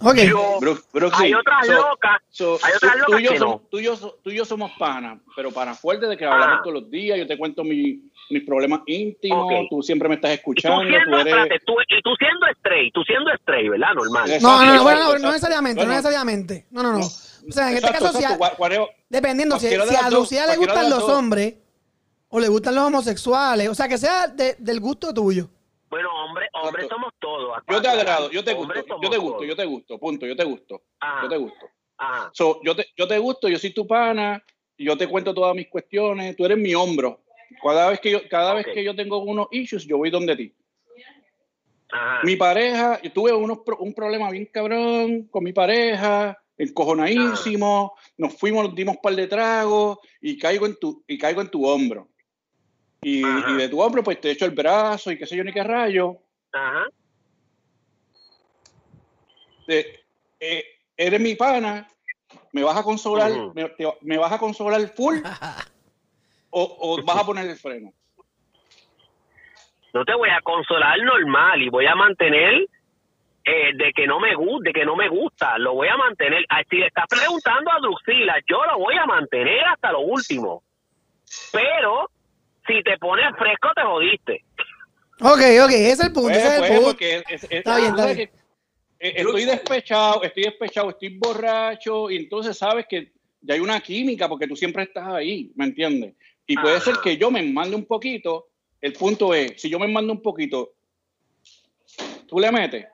Ok. 0.00 0.16
Yo, 0.28 0.58
Brooke- 0.60 0.84
Brooke, 0.92 1.14
hay 1.18 1.34
otras 1.34 1.66
So- 1.66 1.72
locas, 1.72 2.22
so, 2.30 2.58
hay 2.62 2.72
otras 2.76 2.92
tú- 2.92 2.98
tú, 2.98 3.10
locas 3.12 3.20
y 3.20 3.24
yo 3.24 3.30
que 3.32 3.38
som- 3.38 3.48
no. 3.50 3.62
tú 3.68 3.78
y 3.80 3.84
yo 3.84 3.96
tú 4.22 4.30
y 4.30 4.36
yo 4.36 4.44
somos 4.44 4.70
panas, 4.78 5.18
pero 5.34 5.50
panas 5.50 5.80
fuertes 5.80 6.08
de 6.08 6.16
que 6.16 6.24
hablamos 6.24 6.58
Ah. 6.58 6.60
todos 6.62 6.82
los 6.82 6.90
días, 6.90 7.18
yo 7.18 7.26
te 7.26 7.36
cuento 7.36 7.64
mi- 7.64 8.00
mis 8.30 8.44
problemas 8.44 8.82
íntimos, 8.86 9.44
Ok. 9.44 9.68
tú 9.70 9.82
siempre 9.82 10.08
me 10.08 10.14
estás 10.16 10.30
Y 10.30 10.34
tú 10.34 10.38
escuchando, 10.40 10.82
siendo, 10.82 11.04
tú 11.10 11.16
eres... 11.16 11.26
espérate, 11.34 11.64
tú- 11.66 11.74
y 11.80 12.02
tú 12.02 12.10
siendo 12.16 12.46
straight, 12.58 12.94
tú 12.94 13.02
siendo 13.02 13.32
straight, 13.32 13.70
¿verdad? 13.70 13.94
Normal. 13.94 14.30
Exacto, 14.30 14.46
No, 14.46 14.64
no, 14.66 14.74
no, 14.76 14.82
bueno, 14.84 15.02
no, 15.14 15.18
no 15.18 15.28
necesariamente, 15.32 15.82
no 15.82 15.88
necesariamente. 15.90 16.66
No, 16.70 16.82
no, 16.82 16.92
no. 16.92 16.98
O 17.00 17.52
sea, 17.52 17.70
en 17.70 17.76
este 17.76 17.86
exacto, 17.88 18.04
caso, 18.06 18.18
si 18.18 18.24
a- 18.24 18.28
exacto, 18.34 18.44
cua- 18.44 18.56
cuareo- 18.56 18.88
dependiendo, 19.08 19.56
si, 19.58 19.62
cualquiera 19.66 19.84
de 19.86 19.90
si 19.90 19.96
a 19.96 20.10
Lucía 20.10 20.46
le 20.46 20.56
gustan 20.56 20.90
los 20.90 21.00
dos. 21.00 21.10
hombres 21.10 21.54
o 22.28 22.38
le 22.38 22.48
gustan 22.48 22.74
los 22.74 22.84
homosexuales, 22.84 23.68
o 23.68 23.74
sea, 23.74 23.88
que 23.88 23.96
sea 23.98 24.28
de- 24.28 24.54
del 24.58 24.78
gusto 24.80 25.12
tuyo. 25.14 25.48
Bueno, 25.90 26.10
hombre, 26.24 26.46
Exacto. 26.46 26.88
somos 26.88 27.14
todos. 27.18 27.56
Yo 27.68 27.80
te 27.80 27.88
agrado, 27.88 28.30
yo 28.30 28.44
te 28.44 28.54
gusto, 28.54 28.74
yo 28.74 29.10
te 29.10 29.16
gusto, 29.16 29.36
todos. 29.36 29.46
yo 29.46 29.56
te 29.56 29.64
gusto, 29.64 29.98
punto, 29.98 30.26
yo 30.26 30.36
te 30.36 30.44
gusto, 30.44 30.82
Ajá, 31.00 31.22
yo 31.22 31.28
te 31.28 31.36
gusto. 31.36 31.70
ajá. 31.96 32.30
So, 32.34 32.60
yo, 32.62 32.76
te, 32.76 32.86
yo 32.96 33.08
te 33.08 33.18
gusto, 33.18 33.48
yo 33.48 33.58
soy 33.58 33.72
tu 33.72 33.86
pana, 33.86 34.42
yo 34.76 34.96
te 34.96 35.08
cuento 35.08 35.32
todas 35.32 35.54
mis 35.54 35.68
cuestiones, 35.68 36.36
tú 36.36 36.44
eres 36.44 36.58
mi 36.58 36.74
hombro. 36.74 37.22
Cada 37.62 37.88
vez 37.88 38.00
que 38.00 38.10
yo, 38.10 38.20
cada 38.28 38.54
vez 38.54 38.66
que 38.66 38.84
yo 38.84 38.94
tengo 38.94 39.18
unos 39.18 39.48
issues, 39.50 39.86
yo 39.86 39.96
voy 39.96 40.10
donde 40.10 40.36
ti. 40.36 40.54
ajá. 41.90 42.20
Mi 42.24 42.36
pareja, 42.36 43.00
yo 43.02 43.10
tuve 43.12 43.32
unos, 43.32 43.60
un 43.78 43.94
problema 43.94 44.30
bien 44.30 44.46
cabrón 44.46 45.28
con 45.28 45.42
mi 45.42 45.52
pareja, 45.52 46.38
encojonadísimo, 46.58 47.94
nos 48.18 48.34
fuimos, 48.34 48.64
nos 48.66 48.74
dimos 48.74 48.98
par 48.98 49.14
de 49.14 49.26
tragos 49.26 49.98
y 50.20 50.36
caigo 50.36 50.66
en 50.66 50.76
tu, 50.76 51.02
y 51.06 51.16
caigo 51.16 51.40
en 51.40 51.48
tu 51.48 51.66
hombro. 51.66 52.08
Y, 53.02 53.20
y 53.24 53.56
de 53.56 53.68
tu 53.68 53.80
hombro, 53.80 54.02
pues 54.02 54.20
te 54.20 54.30
echo 54.30 54.44
el 54.44 54.50
brazo 54.50 55.10
y 55.10 55.18
qué 55.18 55.26
sé 55.26 55.36
yo 55.36 55.44
ni 55.44 55.52
qué 55.52 55.62
rayo. 55.62 56.16
Ajá. 56.52 56.86
Eh, 59.68 60.64
eres 60.96 61.20
mi 61.20 61.34
pana, 61.34 61.86
me 62.52 62.62
vas 62.62 62.76
a 62.76 62.82
consolar, 62.82 63.30
Ujú. 63.30 63.52
me, 63.54 63.68
te- 63.70 63.98
me 64.02 64.16
vas 64.18 64.32
a 64.32 64.38
consolar 64.38 64.80
full 64.88 65.16
o, 66.50 66.76
o 66.80 67.02
vas 67.04 67.16
a 67.18 67.26
poner 67.26 67.48
el 67.48 67.56
freno. 67.56 67.92
No 69.94 70.04
te 70.04 70.14
voy 70.14 70.28
a 70.30 70.40
consolar 70.42 70.98
normal 71.02 71.62
y 71.62 71.68
voy 71.70 71.86
a 71.86 71.94
mantener 71.94 72.66
eh, 73.44 73.72
de 73.74 73.92
que 73.94 74.06
no 74.06 74.20
me 74.20 74.34
gusta, 74.34 74.68
de 74.68 74.72
que 74.72 74.84
no 74.84 74.96
me 74.96 75.08
gusta, 75.08 75.56
lo 75.58 75.74
voy 75.74 75.88
a 75.88 75.96
mantener. 75.96 76.44
Ah, 76.50 76.62
Si 76.68 76.76
le 76.76 76.86
estás 76.86 77.06
preguntando 77.08 77.70
a 77.70 77.80
Druxila, 77.80 78.36
yo 78.48 78.64
lo 78.66 78.78
voy 78.78 78.96
a 78.96 79.06
mantener 79.06 79.64
hasta 79.66 79.92
lo 79.92 80.00
último. 80.00 80.62
Pero 81.50 82.10
si 82.68 82.82
te 82.82 82.96
pones 82.98 83.26
fresco 83.36 83.68
te 83.74 83.82
jodiste. 83.82 84.44
Ok, 85.20 85.40
ok, 85.64 85.70
ese 85.70 85.90
es 85.92 86.00
el 86.00 86.12
punto. 86.12 86.28
Pues, 86.28 86.36
ese 86.36 86.46
es 86.46 86.52
el 86.52 86.58
pues, 86.60 86.70
punto. 86.70 86.84
porque 86.86 87.16
es- 87.28 87.42
es- 87.44 87.50
Está 87.50 87.76
bien, 87.76 87.96
sabes 87.96 88.10
está 88.10 88.14
bien. 88.14 88.30
eh, 89.00 89.12
estoy 89.16 89.44
despechado, 89.44 90.22
estoy 90.22 90.42
despechado, 90.44 90.90
estoy 90.90 91.18
borracho 91.18 92.10
y 92.10 92.16
entonces 92.18 92.56
sabes 92.56 92.86
que 92.88 93.12
ya 93.40 93.54
hay 93.54 93.60
una 93.60 93.80
química 93.80 94.28
porque 94.28 94.46
tú 94.46 94.54
siempre 94.54 94.84
estás 94.84 95.08
ahí, 95.08 95.50
¿me 95.56 95.64
entiendes? 95.64 96.14
Y 96.46 96.56
puede 96.56 96.76
Ajá. 96.76 96.84
ser 96.84 96.94
que 97.02 97.16
yo 97.16 97.30
me 97.30 97.42
mande 97.42 97.74
un 97.76 97.84
poquito, 97.86 98.48
el 98.80 98.92
punto 98.92 99.34
es, 99.34 99.60
si 99.60 99.68
yo 99.68 99.78
me 99.78 99.88
mando 99.88 100.12
un 100.12 100.22
poquito, 100.22 100.74
tú 102.26 102.38
le 102.38 102.50
metes. 102.52 102.86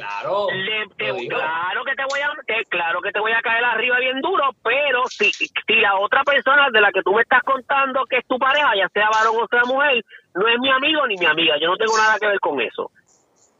Claro. 0.00 0.46
Le- 0.50 0.86
te- 0.96 1.28
claro 1.28 1.84
que 1.84 1.94
te 1.94 2.04
voy 2.08 2.20
a 2.20 2.30
te- 2.46 2.64
claro 2.66 3.02
que 3.02 3.12
te 3.12 3.20
voy 3.20 3.32
a 3.32 3.42
caer 3.42 3.64
arriba 3.64 3.98
bien 3.98 4.20
duro, 4.20 4.50
pero 4.62 5.06
si, 5.08 5.30
si 5.32 5.74
la 5.74 5.98
otra 5.98 6.24
persona 6.24 6.68
de 6.72 6.80
la 6.80 6.90
que 6.90 7.02
tú 7.02 7.12
me 7.12 7.22
estás 7.22 7.42
contando 7.42 8.04
que 8.06 8.16
es 8.18 8.26
tu 8.26 8.38
pareja, 8.38 8.74
ya 8.76 8.88
sea 8.88 9.10
varón 9.10 9.36
o 9.36 9.46
sea 9.48 9.62
mujer, 9.64 10.02
no 10.34 10.48
es 10.48 10.58
mi 10.58 10.70
amigo 10.70 11.06
ni 11.06 11.18
mi 11.18 11.26
amiga, 11.26 11.56
yo 11.60 11.68
no 11.68 11.76
tengo 11.76 11.96
nada 11.98 12.18
que 12.18 12.26
ver 12.28 12.40
con 12.40 12.60
eso. 12.60 12.90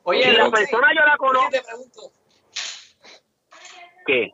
Oye, 0.05 0.24
si 0.24 0.32
la 0.32 0.51
persona 0.51 0.88
yo 0.95 1.05
la 1.05 1.16
conozco, 1.18 1.51
te 1.51 1.62
pregunto, 1.62 2.01
¿qué? 4.07 4.32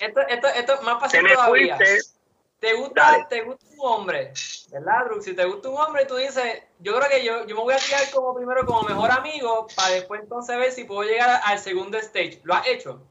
esto, 0.00 0.20
esto, 0.28 0.48
esto 0.48 0.74
es 0.74 0.82
más 0.82 0.94
Te 0.94 1.20
fácil 1.20 1.32
todavía. 1.32 1.76
fuiste. 1.76 2.19
¿Te 2.60 2.74
gusta, 2.74 3.12
Dale. 3.12 3.26
te 3.30 3.42
gusta 3.42 3.66
un 3.70 3.78
hombre? 3.80 4.32
¿Verdad, 4.70 5.06
Drux? 5.06 5.24
Si 5.24 5.34
te 5.34 5.44
gusta 5.46 5.70
un 5.70 5.78
hombre, 5.78 6.04
tú 6.04 6.16
dices, 6.16 6.62
yo 6.78 6.94
creo 6.94 7.08
que 7.08 7.24
yo, 7.24 7.46
yo 7.46 7.56
me 7.56 7.62
voy 7.62 7.74
a 7.74 7.78
tirar 7.78 8.02
como 8.12 8.34
primero 8.36 8.66
como 8.66 8.82
mejor 8.82 9.10
amigo 9.10 9.66
para 9.74 9.94
después 9.94 10.20
entonces 10.20 10.58
ver 10.58 10.70
si 10.70 10.84
puedo 10.84 11.02
llegar 11.02 11.40
al 11.44 11.58
segundo 11.58 11.96
stage. 11.96 12.40
¿Lo 12.44 12.54
has 12.54 12.66
hecho? 12.68 13.02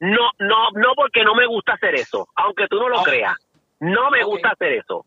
No, 0.00 0.30
no, 0.38 0.70
no 0.72 0.94
porque 0.96 1.22
no 1.22 1.34
me 1.34 1.46
gusta 1.46 1.74
hacer 1.74 1.94
eso, 1.94 2.26
aunque 2.34 2.66
tú 2.68 2.76
no 2.76 2.88
lo 2.88 3.02
creas. 3.02 3.36
No 3.80 4.10
me 4.10 4.24
gusta 4.24 4.50
hacer 4.50 4.72
eso. 4.72 5.04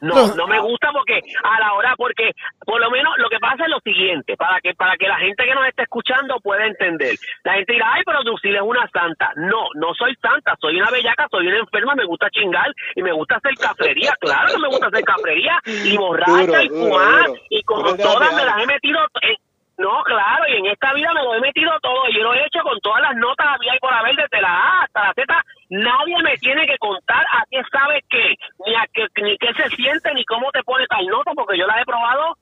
No, 0.00 0.34
no 0.34 0.46
me 0.46 0.60
gusta 0.60 0.90
porque 0.92 1.20
a 1.42 1.60
la 1.60 1.74
hora, 1.74 1.94
porque 1.96 2.32
por 2.64 2.80
lo 2.80 2.90
menos 2.90 3.14
lo 3.18 3.28
que 3.28 3.38
pasa 3.38 3.64
es 3.64 3.70
lo 3.70 3.80
siguiente, 3.80 4.36
para 4.36 4.60
que 4.60 4.74
para 4.74 4.96
que 4.96 5.08
la 5.08 5.16
gente 5.18 5.44
que 5.44 5.54
nos 5.54 5.66
está 5.66 5.82
escuchando 5.84 6.38
pueda 6.40 6.66
entender. 6.66 7.16
La 7.44 7.54
gente 7.54 7.72
dirá, 7.72 7.94
ay, 7.94 8.02
pero 8.04 8.22
es 8.22 8.62
una 8.62 8.88
santa. 8.92 9.32
No, 9.36 9.66
no 9.74 9.94
soy 9.94 10.14
santa, 10.16 10.56
soy 10.60 10.76
una 10.76 10.90
bellaca, 10.90 11.26
soy 11.30 11.46
una 11.46 11.58
enferma, 11.58 11.94
me 11.94 12.04
gusta 12.04 12.28
chingar 12.30 12.72
y 12.94 13.02
me 13.02 13.12
gusta 13.12 13.36
hacer 13.36 13.54
cafrería. 13.54 14.14
Claro 14.20 14.52
que 14.52 14.58
me 14.58 14.68
gusta 14.68 14.86
hacer 14.88 15.04
cafrería 15.04 15.58
y 15.64 15.96
borracha 15.96 16.42
Duro, 16.42 16.62
y 16.62 16.68
fumar 16.68 17.26
duro. 17.26 17.40
y 17.50 17.62
como 17.62 17.96
todas 17.96 18.34
me 18.34 18.44
las 18.44 18.62
he 18.62 18.66
metido. 18.66 18.98
en- 19.22 19.36
no, 19.82 20.02
claro, 20.04 20.44
y 20.48 20.58
en 20.58 20.66
esta 20.66 20.94
vida 20.94 21.12
me 21.12 21.24
lo 21.24 21.34
he 21.34 21.40
metido 21.40 21.72
todo. 21.80 22.08
Yo 22.14 22.22
lo 22.22 22.34
he 22.34 22.46
hecho 22.46 22.60
con 22.62 22.78
todas 22.80 23.02
las 23.02 23.16
notas 23.16 23.46
había 23.48 23.74
y 23.74 23.78
por 23.80 23.92
haber, 23.92 24.14
desde 24.14 24.40
la 24.40 24.48
A 24.48 24.82
hasta 24.84 25.06
la 25.08 25.12
Z. 25.14 25.44
Nadie 25.70 26.22
me 26.22 26.36
tiene 26.38 26.66
que 26.66 26.78
contar 26.78 27.26
a 27.26 27.42
qué 27.50 27.60
sabe 27.70 28.00
qué, 28.08 28.36
ni 28.64 28.74
a 28.76 28.86
qué, 28.92 29.06
ni 29.20 29.36
qué 29.38 29.52
se 29.54 29.68
siente, 29.74 30.14
ni 30.14 30.24
cómo 30.24 30.52
te 30.52 30.62
pone 30.62 30.86
tal 30.86 31.04
nota, 31.06 31.32
porque 31.34 31.58
yo 31.58 31.66
las 31.66 31.82
he 31.82 31.84
probado 31.84 32.36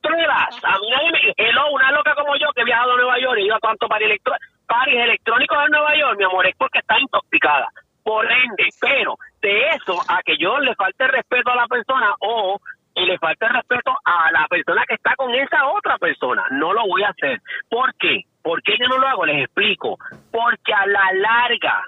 todas. 0.00 0.64
A 0.64 0.78
mí 0.78 0.90
nadie 0.90 1.12
me... 1.12 1.34
Hello, 1.36 1.70
una 1.72 1.92
loca 1.92 2.14
como 2.14 2.36
yo 2.36 2.50
que 2.54 2.62
he 2.62 2.64
viajado 2.64 2.92
a 2.92 2.96
Nueva 2.96 3.18
York 3.18 3.38
y 3.38 3.46
iba 3.46 3.56
a 3.56 3.60
tanto 3.60 3.86
para 3.86 4.04
electro, 4.04 4.34
paris 4.66 4.96
electrónicos 4.96 5.58
en 5.64 5.70
Nueva 5.70 5.94
York, 5.94 6.16
mi 6.18 6.24
amor, 6.24 6.46
es 6.46 6.56
porque 6.56 6.78
está 6.78 6.98
intoxicada. 6.98 7.68
Por 8.02 8.24
ende, 8.24 8.68
pero 8.80 9.16
de 9.42 9.68
eso 9.70 10.00
a 10.08 10.22
que 10.22 10.38
yo 10.38 10.58
le 10.58 10.74
falte 10.74 11.06
respeto 11.08 11.50
a 11.50 11.56
la 11.56 11.66
persona 11.66 12.14
o 12.20 12.58
y 12.98 13.06
le 13.06 13.18
falte 13.18 13.48
respeto 13.48 13.96
a 14.04 14.30
la 14.32 14.46
persona 14.48 14.84
que 14.86 14.94
está 14.94 15.14
con 15.16 15.32
esa 15.34 15.66
otra 15.68 15.98
persona. 15.98 16.44
No 16.50 16.72
lo 16.72 16.86
voy 16.86 17.02
a 17.02 17.10
hacer. 17.10 17.40
¿Por 17.68 17.94
qué? 17.94 18.22
¿Por 18.42 18.62
qué 18.62 18.76
yo 18.78 18.88
no 18.88 18.98
lo 18.98 19.06
hago? 19.06 19.26
Les 19.26 19.44
explico. 19.44 19.98
Porque 20.32 20.72
a 20.74 20.86
la 20.86 21.12
larga 21.14 21.84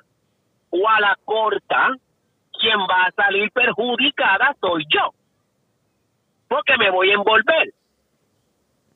o 0.71 0.89
a 0.89 1.01
la 1.01 1.17
corta, 1.25 1.91
quien 2.61 2.79
va 2.79 3.07
a 3.07 3.13
salir 3.13 3.51
perjudicada 3.53 4.55
soy 4.61 4.85
yo. 4.89 5.11
Porque 6.49 6.77
me 6.79 6.91
voy 6.91 7.11
a 7.11 7.15
envolver. 7.15 7.73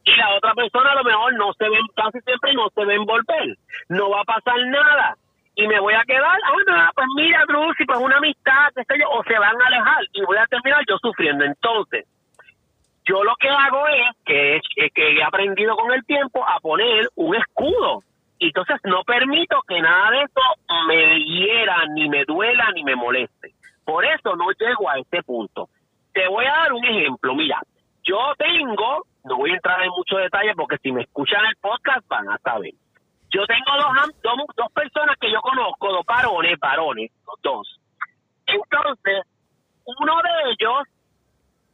Y 0.04 0.16
la 0.16 0.34
otra 0.36 0.54
persona 0.54 0.92
a 0.92 0.96
lo 0.96 1.04
mejor 1.04 1.34
no 1.34 1.52
se 1.54 1.68
ve, 1.68 1.78
casi 1.96 2.20
siempre 2.20 2.52
no 2.52 2.68
se 2.74 2.82
a 2.82 2.94
envolver. 2.94 3.56
No 3.88 4.10
va 4.10 4.20
a 4.20 4.24
pasar 4.24 4.58
nada. 4.66 5.16
Y 5.56 5.68
me 5.68 5.78
voy 5.78 5.94
a 5.94 6.02
quedar, 6.04 6.38
ah, 6.44 6.52
no, 6.66 6.90
pues 6.94 7.06
mira, 7.16 7.44
Drusi, 7.46 7.84
pues 7.84 7.98
una 7.98 8.16
amistad, 8.16 8.72
qué 8.74 8.82
sé 8.84 8.98
yo, 8.98 9.08
o 9.10 9.22
se 9.22 9.38
van 9.38 9.60
a 9.60 9.66
alejar 9.66 10.04
y 10.12 10.22
voy 10.22 10.36
a 10.36 10.46
terminar 10.46 10.82
yo 10.88 10.96
sufriendo. 10.98 11.44
Entonces, 11.44 12.06
yo 13.04 13.22
lo 13.22 13.36
que 13.36 13.48
hago 13.48 13.86
es 13.86 14.16
que, 14.24 14.56
es 14.56 14.92
que 14.92 15.18
he 15.18 15.22
aprendido 15.22 15.76
con 15.76 15.92
el 15.92 16.04
tiempo 16.04 16.44
a 16.46 16.58
poner 16.60 17.08
un 17.14 17.36
escudo. 17.36 18.02
Y 18.38 18.46
entonces 18.46 18.76
no 18.84 19.04
permito 19.04 19.62
que 19.68 19.80
nada 19.80 20.10
de 20.10 20.22
eso 20.22 20.40
me 20.88 21.20
hiera, 21.20 21.86
ni 21.94 22.08
me 22.08 22.24
duela, 22.24 22.70
ni 22.74 22.82
me 22.82 22.96
moleste. 22.96 23.54
Por 23.84 24.04
eso 24.04 24.34
no 24.34 24.46
llego 24.58 24.90
a 24.90 24.98
este 24.98 25.22
punto. 25.22 25.68
Te 26.12 26.26
voy 26.28 26.46
a 26.46 26.52
dar 26.52 26.72
un 26.72 26.84
ejemplo. 26.84 27.34
Mira, 27.34 27.60
yo 28.02 28.18
tengo, 28.38 29.04
no 29.24 29.36
voy 29.36 29.50
a 29.50 29.54
entrar 29.54 29.82
en 29.82 29.90
muchos 29.90 30.18
detalles 30.20 30.54
porque 30.56 30.78
si 30.78 30.90
me 30.90 31.02
escuchan 31.02 31.44
el 31.44 31.56
podcast 31.56 32.06
van 32.08 32.28
a 32.28 32.38
saber. 32.38 32.72
Yo 33.34 33.44
tengo 33.46 33.72
dos, 33.76 33.92
am- 34.02 34.12
dos, 34.22 34.34
dos 34.56 34.72
personas 34.72 35.16
que 35.20 35.30
yo 35.32 35.40
conozco, 35.40 35.92
dos 35.92 36.06
varones, 36.06 36.58
varones, 36.60 37.10
los 37.26 37.42
dos. 37.42 37.80
Entonces, 38.46 39.26
uno 39.84 40.14
de 40.22 40.50
ellos 40.52 40.86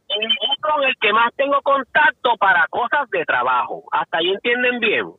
es 0.09 0.61
con 0.61 0.83
el 0.83 0.95
que 0.99 1.13
más 1.13 1.31
tengo 1.35 1.61
contacto 1.61 2.35
para 2.37 2.65
cosas 2.67 3.07
de 3.11 3.23
trabajo. 3.25 3.83
Hasta 3.91 4.17
ahí 4.17 4.29
entienden 4.31 4.79
bien. 4.79 5.11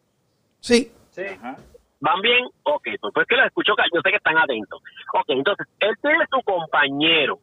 Sí. 0.61 0.91
Sí. 1.11 1.23
Ajá. 1.39 1.57
¿Van 2.01 2.21
bien? 2.21 2.45
Ok, 2.65 2.89
pues 3.01 3.15
pues 3.15 3.27
que 3.29 3.37
lo 3.37 3.45
escucho, 3.47 3.75
yo 3.95 4.01
sé 4.03 4.11
que 4.11 4.17
están 4.17 4.37
atentos. 4.37 4.83
Ok, 5.15 5.27
entonces, 5.29 5.67
él 5.79 5.95
tiene 6.03 6.25
su 6.29 6.43
compañero. 6.43 7.39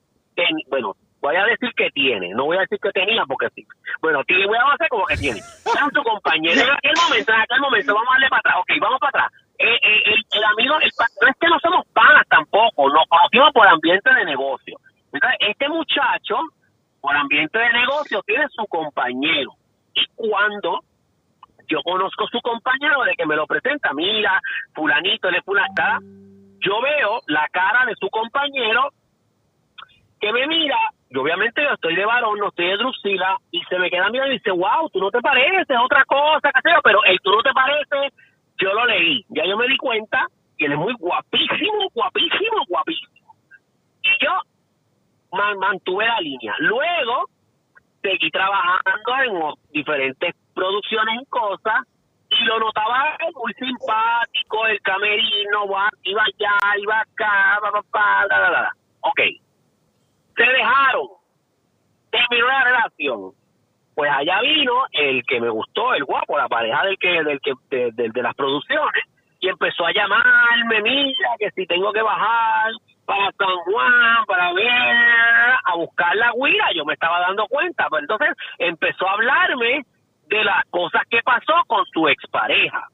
Bueno, 0.68 0.96
voy 1.22 1.36
a 1.36 1.46
decir 1.46 1.70
que 1.76 1.90
tiene, 1.92 2.30
no 2.30 2.46
voy 2.46 2.58
a 2.58 2.62
decir 2.62 2.80
que 2.80 2.92
tenía 2.92 3.26
porque 3.26 3.50
sí. 3.56 3.66
Bueno, 4.02 4.24
tiene, 4.24 4.48
voy 4.48 4.58
a 4.58 4.74
hacer 4.74 4.88
como 4.90 5.06
que 5.06 5.18
tiene. 5.18 5.40
Su 5.42 6.04
compañero. 6.04 6.62
En 6.62 6.70
aquel 6.70 6.94
momento, 7.04 7.34
en 7.34 7.42
aquel 7.42 7.60
momento, 7.60 7.94
vamos 7.94 8.10
a 8.10 8.14
darle 8.14 8.30
para 8.30 8.40
atrás. 8.40 8.56
Ok, 8.60 8.70
vamos 8.82 9.00
para 9.00 9.10
atrás. 9.10 9.42
Eh, 9.60 9.76
eh, 9.76 10.16
el, 10.32 10.44
amigo, 10.44 10.76
no 10.80 11.28
es 11.28 11.36
que 11.40 11.48
no 11.48 11.60
somos 11.60 11.86
panas 11.94 12.26
tampoco, 12.30 12.90
nos 12.90 13.06
conocimos 13.08 13.52
por 13.54 13.68
ambiente 13.68 14.14
de 14.14 14.26
negocio. 14.26 14.80
Entonces, 15.12 15.38
este 15.42 15.68
muchacho, 15.68 16.38
por 17.02 17.16
ambiente 17.16 17.60
de 17.60 17.74
negocio, 17.74 18.22
tiene 18.26 18.46
su 18.50 18.66
compañero. 18.68 19.52
Y 19.94 20.06
cuando 20.16 20.80
yo 21.68 21.82
conozco 21.84 22.28
su 22.28 22.40
compañero 22.42 23.04
de 23.04 23.16
que 23.16 23.26
me 23.26 23.36
lo 23.36 23.46
presenta, 23.46 23.94
mira, 23.94 24.40
fulanito, 24.74 25.28
él 25.28 25.36
es 25.36 25.44
fulanita, 25.44 26.00
yo 26.62 26.82
veo 26.82 27.22
la 27.28 27.48
cara 27.52 27.86
de 27.86 27.96
su 27.96 28.10
compañero 28.10 28.90
que 30.20 30.32
me 30.34 30.48
mira, 30.48 30.78
y 31.10 31.18
obviamente 31.18 31.64
yo 31.64 31.72
estoy 31.74 31.96
de 31.96 32.06
varón, 32.06 32.38
no 32.40 32.50
estoy 32.50 32.68
de 32.68 32.78
Drusila, 32.78 33.38
y 33.52 33.62
se 33.64 33.80
me 33.80 33.90
queda 33.90 34.10
mirando 34.10 34.32
y 34.34 34.38
dice, 34.38 34.52
wow, 34.52 34.90
tú 34.92 35.00
no 35.00 35.10
te 35.10 35.20
pareces, 35.22 35.78
otra 35.84 36.06
cosa, 36.06 36.52
qué 36.64 36.72
yo, 36.72 36.80
pero 36.84 37.04
el 37.04 37.20
tú 37.22 37.32
no 37.32 37.42
te 37.42 37.52
pareces, 37.52 38.14
yo 38.58 38.74
lo 38.74 38.86
leí, 38.86 39.26
ya 39.30 39.46
yo 39.46 39.58
me 39.58 39.68
di 39.68 39.78
cuenta 39.78 40.28
que 40.58 40.66
él 40.66 40.74
es 40.74 40.78
muy 40.78 40.94
guapísimo, 41.00 41.90
guapísimo, 41.94 42.64
guapísimo. 42.68 43.34
Y 44.04 44.24
yo 44.24 44.32
man- 45.32 45.58
mantuve 45.58 46.06
la 46.06 46.20
línea. 46.20 46.54
Luego, 46.60 47.26
seguí 48.02 48.30
trabajando 48.30 49.16
en 49.26 49.72
diferentes 49.72 50.36
producciones 50.54 51.22
y 51.22 51.26
cosas 51.28 51.86
y 52.30 52.44
lo 52.44 52.60
notaba 52.60 53.18
muy 53.34 53.54
simpático, 53.54 54.68
el 54.68 54.80
camerino, 54.82 55.66
iba 56.04 56.22
allá, 56.22 56.78
iba 56.80 57.00
acá, 57.00 57.60
pa, 57.62 57.72
pa, 57.72 57.82
pa, 57.90 58.26
la, 58.30 58.40
la, 58.40 58.50
la, 58.52 58.62
la. 58.62 58.72
Ok. 59.02 59.22
Se 60.40 60.50
dejaron. 60.52 61.08
Terminó 62.10 62.48
la 62.48 62.64
relación. 62.64 63.32
Pues 63.94 64.10
allá 64.12 64.40
vino 64.42 64.74
el 64.94 65.24
que 65.26 65.42
me 65.42 65.50
gustó, 65.50 65.94
el 65.94 66.06
guapo, 66.06 66.38
la 66.38 66.48
pareja 66.48 66.84
del 66.86 66.98
que, 66.98 67.24
del 67.24 67.42
que, 67.42 67.54
de, 67.70 67.92
de- 67.92 68.22
las 68.24 68.34
producciones, 68.36 69.04
y 69.42 69.50
empezó 69.50 69.86
a 69.86 69.92
llamarme, 69.92 70.82
mira, 70.82 71.30
que 71.38 71.52
si 71.52 71.66
tengo 71.68 71.92
que 71.92 72.02
bajar 72.02 72.72
para 73.06 73.32
San 73.38 73.56
Juan, 73.66 74.26
para 74.28 74.54
ver, 74.54 74.70
a 75.66 75.76
buscar 75.76 76.16
la 76.16 76.32
guira, 76.34 76.68
yo 76.74 76.86
me 76.86 76.94
estaba 76.94 77.20
dando 77.20 77.46
cuenta, 77.48 77.88
pero 77.90 78.02
entonces 78.02 78.30
empezó 78.58 79.08
a 79.10 79.14
hablarme 79.14 79.86
de 80.28 80.44
las 80.46 80.64
cosas 80.70 81.02
que 81.10 81.22
pasó 81.24 81.54
con 81.68 81.86
su 81.94 82.08
expareja. 82.08 82.88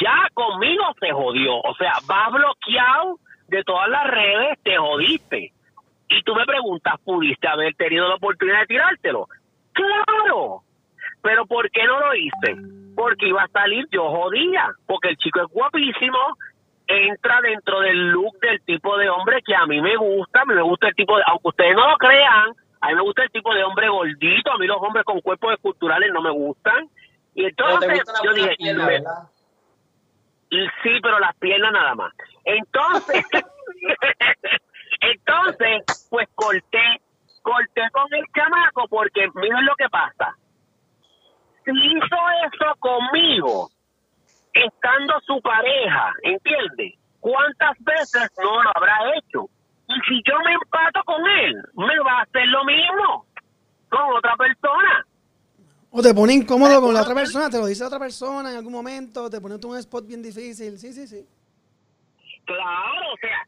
ya 0.00 0.28
conmigo 0.34 0.84
se 1.00 1.10
jodió. 1.12 1.56
O 1.60 1.74
sea, 1.74 1.94
vas 2.06 2.30
bloqueado 2.32 3.18
de 3.48 3.64
todas 3.64 3.88
las 3.88 4.06
redes, 4.06 4.58
te 4.62 4.76
jodiste. 4.76 5.52
Y 6.12 6.22
tú 6.24 6.34
me 6.34 6.44
preguntas, 6.44 6.94
¿pudiste 7.04 7.46
haber 7.48 7.72
tenido 7.74 8.08
la 8.08 8.16
oportunidad 8.16 8.60
de 8.60 8.66
tirártelo? 8.66 9.28
Claro. 9.72 10.62
Pero 11.22 11.46
¿por 11.46 11.70
qué 11.70 11.84
no 11.84 12.00
lo 12.00 12.14
hice? 12.14 12.56
Porque 12.96 13.28
iba 13.28 13.42
a 13.44 13.48
salir 13.48 13.86
yo 13.90 14.10
jodía. 14.10 14.70
Porque 14.86 15.10
el 15.10 15.16
chico 15.18 15.40
es 15.40 15.46
guapísimo, 15.48 16.18
entra 16.86 17.40
dentro 17.42 17.80
del 17.80 18.10
look 18.10 18.38
del 18.40 18.60
tipo 18.62 18.96
de 18.98 19.08
hombre 19.08 19.40
que 19.44 19.54
a 19.54 19.66
mí 19.66 19.80
me 19.80 19.96
gusta. 19.96 20.40
A 20.42 20.44
mí 20.46 20.54
me 20.54 20.62
gusta 20.62 20.88
el 20.88 20.94
tipo 20.96 21.16
de, 21.16 21.22
aunque 21.26 21.48
ustedes 21.48 21.76
no 21.76 21.88
lo 21.88 21.96
crean, 21.96 22.50
a 22.80 22.88
mí 22.88 22.94
me 22.94 23.02
gusta 23.02 23.22
el 23.22 23.30
tipo 23.30 23.54
de 23.54 23.62
hombre 23.62 23.88
gordito. 23.88 24.50
A 24.52 24.58
mí 24.58 24.66
los 24.66 24.78
hombres 24.80 25.04
con 25.04 25.20
cuerpos 25.20 25.52
esculturales 25.52 26.10
no 26.12 26.22
me 26.22 26.30
gustan. 26.30 26.88
Y 27.34 27.44
entonces 27.44 28.02
yo 28.24 28.32
dije, 28.32 28.56
me- 28.74 29.02
y 30.50 30.66
sí, 30.82 30.98
pero 31.00 31.20
las 31.20 31.36
piernas 31.36 31.70
nada 31.72 31.94
más. 31.94 32.12
Entonces, 32.44 33.24
entonces, 35.00 36.08
pues 36.10 36.28
corté, 36.34 37.00
corté 37.42 37.82
con 37.92 38.12
el 38.12 38.24
chamaco 38.34 38.86
porque 38.88 39.28
miren 39.34 39.64
lo 39.64 39.74
que 39.76 39.88
pasa. 39.88 40.36
Si 41.64 41.70
hizo 41.70 42.16
eso 42.46 42.74
conmigo, 42.78 43.70
estando 44.52 45.14
su 45.26 45.40
pareja, 45.40 46.12
¿entiendes? 46.22 46.94
¿Cuántas 47.20 47.76
veces 47.80 48.30
no 48.42 48.62
lo 48.62 48.70
habrá 48.74 48.96
hecho? 49.16 49.48
Y 49.88 49.94
si 50.08 50.22
yo 50.26 50.38
me 50.44 50.52
empato 50.52 51.02
con 51.04 51.26
él, 51.26 51.62
me 51.74 51.98
va 52.00 52.18
a 52.18 52.22
hacer 52.22 52.46
lo 52.46 52.64
mismo 52.64 53.26
con 53.88 54.16
otra 54.16 54.36
persona. 54.36 55.06
O 55.90 56.00
te 56.00 56.14
pone 56.14 56.34
incómodo 56.34 56.80
con 56.80 56.94
la 56.94 57.02
otra 57.02 57.14
persona, 57.14 57.50
te 57.50 57.58
lo 57.58 57.66
dice 57.66 57.82
la 57.82 57.88
otra 57.88 57.98
persona 57.98 58.50
en 58.50 58.56
algún 58.56 58.72
momento, 58.72 59.28
te 59.28 59.40
pone 59.40 59.56
en 59.56 59.64
un 59.64 59.76
spot 59.78 60.06
bien 60.06 60.22
difícil. 60.22 60.78
Sí, 60.78 60.92
sí, 60.92 61.06
sí. 61.06 61.26
Claro, 62.44 63.12
o 63.12 63.16
sea, 63.20 63.46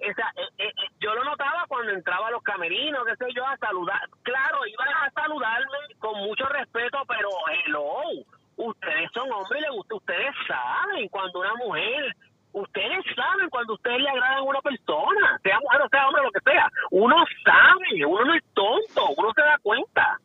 esa, 0.00 0.22
eh, 0.36 0.48
eh, 0.58 0.66
eh, 0.68 0.88
yo 1.00 1.14
lo 1.14 1.24
notaba 1.24 1.64
cuando 1.68 1.92
entraba 1.92 2.28
a 2.28 2.30
los 2.30 2.42
camerinos, 2.42 3.04
qué 3.06 3.16
sé 3.16 3.32
yo, 3.34 3.46
a 3.46 3.56
saludar. 3.58 4.00
Claro, 4.22 4.66
iban 4.66 4.88
a 4.88 5.10
saludarme 5.10 5.78
con 5.98 6.18
mucho 6.20 6.46
respeto, 6.46 6.98
pero 7.06 7.28
hello, 7.50 8.24
ustedes 8.56 9.10
son 9.12 9.30
hombres, 9.32 9.62
les 9.62 9.70
gusta, 9.70 9.94
ustedes 9.94 10.34
saben 10.46 11.08
cuando 11.08 11.40
una 11.40 11.54
mujer, 11.54 12.14
ustedes 12.52 13.04
saben 13.14 13.50
cuando 13.50 13.74
ustedes 13.74 14.00
le 14.00 14.08
agradan 14.10 14.38
a 14.38 14.42
una 14.42 14.60
persona, 14.60 15.38
sea 15.42 15.60
mujer 15.60 15.82
o 15.82 15.88
sea 15.88 16.08
hombre, 16.08 16.22
lo 16.22 16.30
que 16.30 16.50
sea. 16.50 16.68
Uno 16.90 17.16
sabe, 17.44 18.06
uno 18.06 18.24
no 18.24 18.34
es 18.34 18.44
tonto, 18.54 19.14
uno 19.16 19.32
se 19.34 19.42
da 19.42 19.58
cuenta. 19.62 20.18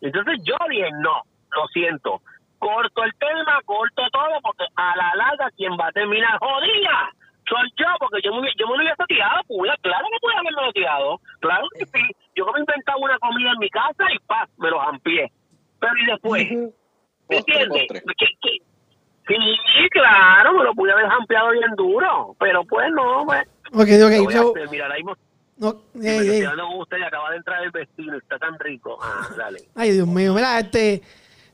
Entonces 0.00 0.40
yo 0.44 0.56
dije, 0.68 0.90
no, 1.00 1.22
lo 1.50 1.66
siento, 1.68 2.20
corto 2.58 3.02
el 3.02 3.14
tema, 3.16 3.60
corto 3.64 4.02
todo, 4.12 4.40
porque 4.42 4.64
a 4.76 4.96
la 4.96 5.14
larga 5.16 5.50
quien 5.56 5.72
va 5.72 5.88
a 5.88 5.92
terminar 5.92 6.38
jodida 6.38 7.10
soy 7.48 7.68
yo, 7.76 7.86
porque 7.98 8.20
yo 8.22 8.32
me, 8.40 8.48
yo 8.58 8.66
me 8.68 8.76
lo 8.76 8.82
hubiese 8.82 9.04
tirado, 9.08 9.40
pula, 9.46 9.76
claro 9.82 10.06
que 10.10 10.18
pude 10.20 10.34
haberme 10.34 10.72
tirado, 10.72 11.20
claro 11.40 11.66
que 11.78 11.84
sí. 11.86 12.02
Yo 12.36 12.44
me 12.52 12.60
inventaba 12.60 12.98
una 12.98 13.18
comida 13.18 13.50
en 13.52 13.58
mi 13.58 13.70
casa 13.70 14.04
y 14.14 14.18
paz, 14.26 14.48
me 14.58 14.70
lo 14.70 14.80
amplié. 14.80 15.30
Pero 15.80 15.92
y 16.02 16.06
después, 16.06 16.50
¿me 17.28 17.36
entiendes? 17.36 17.86
Que- 17.88 18.26
que- 18.42 18.58
Sí, 19.26 19.88
claro, 19.90 20.52
me 20.52 20.64
lo 20.64 20.74
pude 20.74 20.92
haber 20.92 21.06
ampliado 21.06 21.50
bien 21.52 21.70
duro, 21.78 22.36
pero 22.38 22.62
pues 22.64 22.86
no, 22.92 23.24
pues. 23.24 23.42
Ok, 23.72 23.88
lo 23.98 24.24
ok. 24.24 24.30
so- 24.32 24.50
hacer. 24.50 24.68
Mira, 24.70 24.84
ahora 24.84 24.96
mismo 24.96 25.16
no, 25.56 25.74
me 25.94 26.10
ey, 26.10 26.18
estoy 26.18 26.36
ey. 26.36 26.42
hablando 26.42 26.66
con 26.72 26.80
usted 26.80 26.96
y 26.98 27.02
acaba 27.04 27.30
de 27.30 27.36
entrar 27.38 27.62
el 27.64 27.70
vecino, 27.70 28.18
está 28.18 28.38
tan 28.38 28.58
rico. 28.58 28.98
Ah, 29.02 29.26
dale. 29.36 29.60
Ay, 29.74 29.92
Dios 29.92 30.06
mío. 30.06 30.34
Mira, 30.34 30.58
este. 30.58 31.00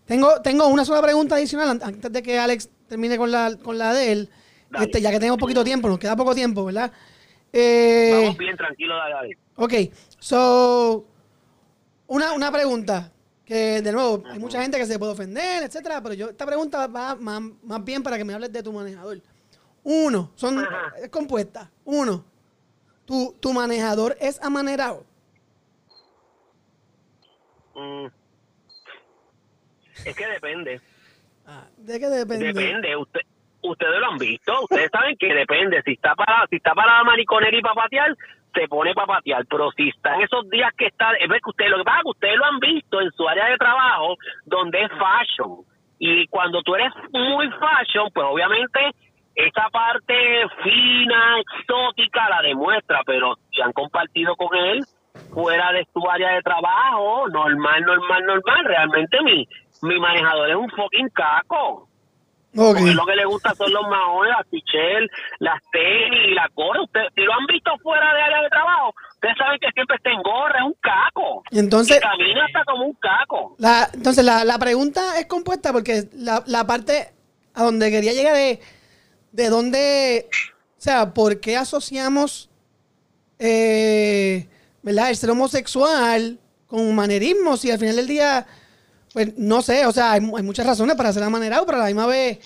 Tengo, 0.04 0.42
tengo 0.42 0.66
una 0.66 0.84
sola 0.84 1.00
pregunta 1.00 1.36
adicional 1.36 1.68
an- 1.70 1.80
antes 1.84 2.12
de 2.12 2.22
que 2.24 2.36
Alex 2.40 2.68
termine 2.88 3.16
con 3.16 3.30
la, 3.30 3.52
con 3.62 3.78
la 3.78 3.92
de 3.92 4.10
él. 4.12 4.28
Dale. 4.70 4.84
Este, 4.86 5.00
ya 5.00 5.10
que 5.10 5.18
tenemos 5.18 5.38
poquito 5.38 5.64
tiempo, 5.64 5.88
nos 5.88 5.98
queda 5.98 6.16
poco 6.16 6.34
tiempo, 6.34 6.64
¿verdad? 6.64 6.92
Eh, 7.52 8.10
Vamos 8.12 8.38
bien, 8.38 8.56
tranquilo, 8.56 8.96
dale, 8.96 9.14
dale. 9.14 9.38
Ok, 9.56 9.74
so, 10.18 11.04
una, 12.06 12.32
una 12.32 12.52
pregunta, 12.52 13.12
que 13.44 13.82
de 13.82 13.92
nuevo, 13.92 14.22
hay 14.30 14.38
mucha 14.38 14.62
gente 14.62 14.78
que 14.78 14.86
se 14.86 14.98
puede 14.98 15.12
ofender, 15.12 15.64
etcétera, 15.64 16.00
pero 16.00 16.14
yo, 16.14 16.30
esta 16.30 16.46
pregunta 16.46 16.86
va 16.86 17.16
más, 17.16 17.42
más 17.62 17.84
bien 17.84 18.02
para 18.02 18.16
que 18.16 18.24
me 18.24 18.32
hables 18.32 18.52
de 18.52 18.62
tu 18.62 18.72
manejador. 18.72 19.20
Uno, 19.82 20.30
son, 20.36 20.58
Ajá. 20.58 20.92
es 21.02 21.08
compuesta. 21.08 21.70
Uno, 21.84 22.24
tu, 23.04 23.34
tu 23.40 23.52
manejador 23.52 24.16
es 24.20 24.40
amanerado. 24.40 25.04
Mm. 27.74 28.06
Es 30.04 30.14
que 30.16 30.26
depende. 30.26 30.80
Ah, 31.46 31.66
¿De 31.76 31.98
qué 31.98 32.08
depende? 32.08 32.46
Depende, 32.52 32.96
usted, 32.96 33.20
ustedes 33.62 34.00
lo 34.00 34.10
han 34.10 34.18
visto, 34.18 34.52
ustedes 34.62 34.90
saben 34.90 35.16
que 35.16 35.34
depende, 35.34 35.82
si 35.82 35.92
está 35.92 36.14
para, 36.14 36.46
si 36.48 36.56
está 36.56 36.74
para 36.74 37.02
mariconera 37.04 37.56
y 37.56 37.62
para 37.62 37.74
patear, 37.74 38.14
se 38.54 38.68
pone 38.68 38.94
para 38.94 39.06
patear, 39.06 39.44
pero 39.48 39.70
si 39.72 39.88
está 39.88 40.14
en 40.14 40.22
esos 40.22 40.48
días 40.50 40.72
que 40.76 40.86
está, 40.86 41.12
es 41.12 41.28
que 41.28 41.50
ustedes, 41.50 41.70
lo 41.70 41.78
que 41.78 41.84
pasa 41.84 41.98
es 41.98 42.02
que 42.02 42.10
ustedes 42.10 42.36
lo 42.36 42.44
han 42.44 42.58
visto 42.58 43.00
en 43.00 43.10
su 43.12 43.28
área 43.28 43.46
de 43.46 43.56
trabajo, 43.56 44.16
donde 44.46 44.82
es 44.82 44.90
fashion, 44.90 45.64
y 45.98 46.26
cuando 46.28 46.62
tú 46.62 46.74
eres 46.74 46.92
muy 47.12 47.48
fashion, 47.50 48.08
pues 48.14 48.26
obviamente 48.28 48.80
esa 49.34 49.68
parte 49.70 50.14
fina, 50.62 51.38
exótica, 51.40 52.28
la 52.28 52.42
demuestra, 52.42 53.00
pero 53.04 53.36
si 53.52 53.60
han 53.60 53.72
compartido 53.72 54.34
con 54.36 54.56
él 54.56 54.80
fuera 55.32 55.72
de 55.72 55.86
su 55.92 56.08
área 56.08 56.32
de 56.34 56.42
trabajo, 56.42 57.28
normal, 57.28 57.82
normal, 57.82 58.24
normal, 58.26 58.64
realmente 58.64 59.22
mi, 59.22 59.46
mi 59.82 60.00
manejador 60.00 60.50
es 60.50 60.56
un 60.56 60.70
fucking 60.70 61.08
caco. 61.10 61.89
Ok. 62.56 62.78
Porque 62.78 62.94
lo 62.94 63.06
que 63.06 63.14
le 63.16 63.24
gusta 63.26 63.54
son 63.54 63.72
los 63.72 63.82
maones, 63.88 64.32
las 64.36 64.46
pichel, 64.48 65.08
las 65.38 65.60
tenis 65.72 66.20
y 66.28 66.34
la 66.34 66.48
gorra. 66.54 66.82
Ustedes, 66.82 67.06
si 67.14 67.20
lo 67.22 67.32
han 67.32 67.46
visto 67.46 67.70
fuera 67.82 68.12
de 68.14 68.22
área 68.22 68.42
de 68.42 68.48
trabajo, 68.48 68.94
ustedes 69.14 69.36
saben 69.38 69.58
que 69.60 69.70
siempre 69.72 69.96
está 69.96 70.10
en 70.10 70.22
gorra, 70.22 70.58
es 70.58 70.64
un 70.66 70.76
caco. 70.80 71.42
Y 71.50 71.58
entonces, 71.60 71.96
Y 71.96 72.00
camina 72.00 72.44
hasta 72.46 72.64
como 72.64 72.86
un 72.86 72.94
caco. 72.94 73.54
la, 73.58 73.88
entonces 73.92 74.24
la, 74.24 74.44
la 74.44 74.58
pregunta 74.58 75.18
es 75.20 75.26
compuesta 75.26 75.72
porque 75.72 76.08
la, 76.14 76.42
la 76.46 76.66
parte 76.66 77.12
a 77.54 77.62
donde 77.64 77.90
quería 77.90 78.12
llegar 78.12 78.34
es 78.36 78.58
de 79.32 79.48
dónde, 79.48 80.28
o 80.76 80.80
sea, 80.80 81.14
¿por 81.14 81.38
qué 81.40 81.56
asociamos, 81.56 82.50
eh, 83.38 84.48
¿verdad? 84.82 85.10
El 85.10 85.16
ser 85.16 85.30
homosexual 85.30 86.38
con 86.66 86.94
manerismo 86.94 87.56
si 87.56 87.70
al 87.70 87.78
final 87.78 87.96
del 87.96 88.06
día, 88.06 88.46
pues 89.12 89.36
no 89.36 89.62
sé, 89.62 89.86
o 89.86 89.92
sea, 89.92 90.12
hay, 90.12 90.20
mu- 90.20 90.36
hay 90.36 90.42
muchas 90.42 90.66
razones 90.66 90.96
para 90.96 91.12
ser 91.12 91.22
amanerado, 91.22 91.64
pero 91.66 91.78
a 91.78 91.82
la 91.82 91.86
misma 91.86 92.06
vez 92.06 92.38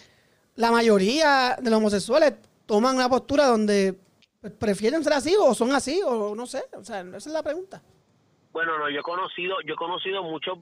la 0.57 0.71
mayoría 0.71 1.57
de 1.61 1.71
los 1.71 1.79
homosexuales 1.79 2.35
toman 2.67 2.97
una 2.97 3.09
postura 3.09 3.47
donde 3.47 3.95
pues, 4.41 4.53
prefieren 4.53 5.03
ser 5.05 5.12
así 5.15 5.35
o 5.39 5.55
son 5.55 5.73
así 5.73 6.01
o 6.07 6.35
no 6.35 6.47
sé, 6.47 6.65
o 6.77 6.85
sea, 6.85 7.01
esa 7.01 7.17
es 7.17 7.27
la 7.27 7.43
pregunta. 7.43 7.83
Bueno, 8.53 8.79
no, 8.79 8.89
yo 8.89 9.01
he 9.01 9.03
conocido, 9.03 9.57
yo 9.67 9.75
he 9.75 9.77
conocido 9.77 10.23
muchas 10.23 10.55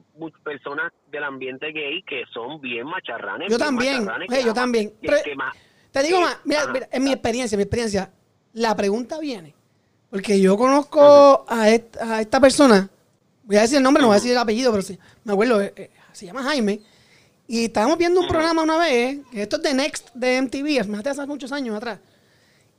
personas 0.43 0.91
del 1.11 1.23
ambiente 1.23 1.67
gay 1.71 2.01
que 2.03 2.23
son 2.33 2.59
bien 2.59 2.87
macharranes. 2.87 3.51
Yo 3.51 3.57
también, 3.59 3.99
macharranes, 4.05 4.29
que 4.29 4.43
yo 4.43 4.51
aman- 4.51 4.55
también. 4.55 4.93
Pero- 4.99 5.17
más- 5.35 5.55
Te 5.91 6.01
digo 6.01 6.19
más, 6.21 6.39
mira, 6.43 6.65
mira, 6.73 6.89
en 6.91 7.03
mi 7.03 7.11
experiencia, 7.11 7.55
en 7.55 7.59
mi 7.59 7.63
experiencia, 7.63 8.11
la 8.53 8.75
pregunta 8.75 9.19
viene, 9.19 9.53
porque 10.09 10.41
yo 10.41 10.57
conozco 10.57 11.45
a, 11.47 11.61
a 11.65 12.19
esta 12.21 12.39
persona, 12.39 12.89
voy 13.43 13.57
a 13.57 13.61
decir 13.61 13.77
el 13.77 13.83
nombre, 13.83 14.01
no 14.01 14.07
voy 14.07 14.15
a 14.15 14.19
decir 14.19 14.31
el 14.31 14.37
apellido, 14.37 14.71
pero 14.71 14.83
sí, 14.83 14.97
me 15.23 15.33
acuerdo, 15.33 15.61
eh, 15.61 15.73
eh, 15.75 15.89
se 16.11 16.25
llama 16.25 16.43
Jaime, 16.43 16.81
y 17.47 17.65
estábamos 17.65 17.97
viendo 17.97 18.21
un 18.21 18.27
programa 18.27 18.63
una 18.63 18.77
vez, 18.77 19.19
que 19.31 19.41
esto 19.41 19.57
es 19.57 19.63
de 19.63 19.73
Next 19.73 20.09
de 20.13 20.41
MTV, 20.41 20.79
es 20.79 21.07
hace 21.07 21.25
muchos 21.25 21.51
años 21.51 21.75
atrás, 21.75 21.99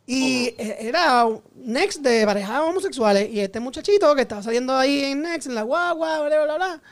y 0.06 0.54
eh, 0.58 0.76
era 0.80 1.26
Next 1.54 2.00
de 2.00 2.24
parejas 2.24 2.60
homosexuales, 2.60 3.30
y 3.30 3.40
este 3.40 3.60
muchachito 3.60 4.14
que 4.14 4.22
estaba 4.22 4.42
saliendo 4.42 4.74
ahí 4.76 5.04
en 5.04 5.22
Next, 5.22 5.48
en 5.48 5.54
la 5.54 5.62
guagua, 5.62 6.20
bla, 6.20 6.28
bla, 6.28 6.44
bla, 6.44 6.56
bla, 6.56 6.82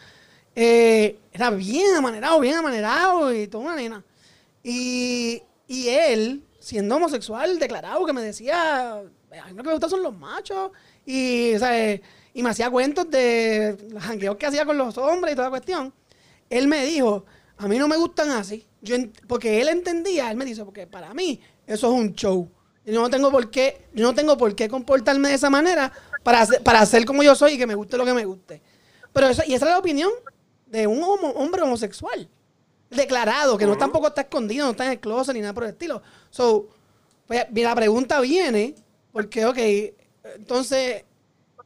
eh, 0.55 1.19
era 1.33 1.51
bien 1.51 1.97
amanerado, 1.97 2.41
bien 2.41 2.57
amanerado, 2.57 3.35
y 3.35 3.47
toda 3.47 3.65
una 3.65 3.77
nena. 3.77 4.05
Y, 4.63 5.43
y 5.67 5.89
él, 5.89 6.45
siendo 6.59 6.97
homosexual 6.97 7.59
declarado, 7.59 8.05
que 8.05 8.13
me 8.13 8.23
decía, 8.23 8.93
a 8.93 9.03
mí 9.03 9.51
lo 9.51 9.63
que 9.63 9.69
me 9.69 9.73
gusta 9.73 9.89
son 9.89 10.03
los 10.03 10.15
machos. 10.15 10.71
Y, 11.05 11.55
o 11.55 11.59
sea, 11.59 11.91
eh, 11.91 12.03
y 12.35 12.43
me 12.43 12.51
hacía 12.51 12.71
cuentos 12.71 13.11
de 13.11 13.77
los 13.91 14.03
jangueos 14.03 14.37
que 14.37 14.47
hacía 14.47 14.65
con 14.65 14.79
los 14.79 14.97
hombres 14.99 15.33
y 15.33 15.37
toda 15.37 15.49
la 15.49 15.51
cuestión. 15.51 15.93
Él 16.49 16.69
me 16.69 16.85
dijo, 16.85 17.25
a 17.59 17.69
mí 17.69 17.79
no 17.79 17.89
me 17.89 17.97
gustan 17.97 18.31
así. 18.31 18.67
Yo 18.81 18.97
porque 19.27 19.61
él 19.61 19.69
entendía, 19.69 20.31
él 20.31 20.37
me 20.37 20.45
dice, 20.45 20.65
porque 20.65 20.87
para 20.87 21.15
mí 21.15 21.41
eso 21.67 21.93
es 21.93 22.01
un 22.01 22.15
show. 22.15 22.51
Yo 22.85 23.01
no 23.01 23.09
tengo 23.11 23.31
por 23.31 23.51
qué, 23.51 23.87
yo 23.95 24.05
no 24.05 24.15
tengo 24.15 24.37
por 24.37 24.55
qué 24.57 24.69
comportarme 24.69 25.29
de 25.29 25.35
esa 25.35 25.51
manera 25.51 25.93
para 26.25 26.41
hacer, 26.41 26.63
para 26.63 26.85
ser 26.85 27.05
como 27.05 27.23
yo 27.23 27.35
soy 27.35 27.53
y 27.53 27.59
que 27.59 27.67
me 27.67 27.75
guste 27.75 27.97
lo 27.97 28.05
que 28.05 28.13
me 28.15 28.25
guste. 28.25 28.61
Pero 29.13 29.29
eso, 29.29 29.43
y 29.47 29.55
esa 29.55 29.67
es 29.67 29.71
la 29.71 29.79
opinión 29.79 30.11
de 30.67 30.87
un 30.87 31.03
homo- 31.03 31.33
hombre 31.37 31.63
homosexual 31.63 32.29
declarado, 32.91 33.57
que 33.57 33.67
no 33.67 33.77
tampoco 33.79 34.09
está 34.09 34.23
escondido, 34.23 34.67
no 34.67 34.73
está 34.73 34.85
en 34.87 34.93
el 34.93 35.01
closet 35.01 35.35
ni 35.35 35.41
nada 35.41 35.55
por 35.55 35.65
el 35.65 35.71
estilo. 35.71 36.03
So, 36.31 36.69
pues, 37.27 37.47
la 37.53 37.75
pregunta 37.75 38.21
viene, 38.21 38.75
porque, 39.13 39.47
ok, 39.47 39.59
entonces, 40.37 41.05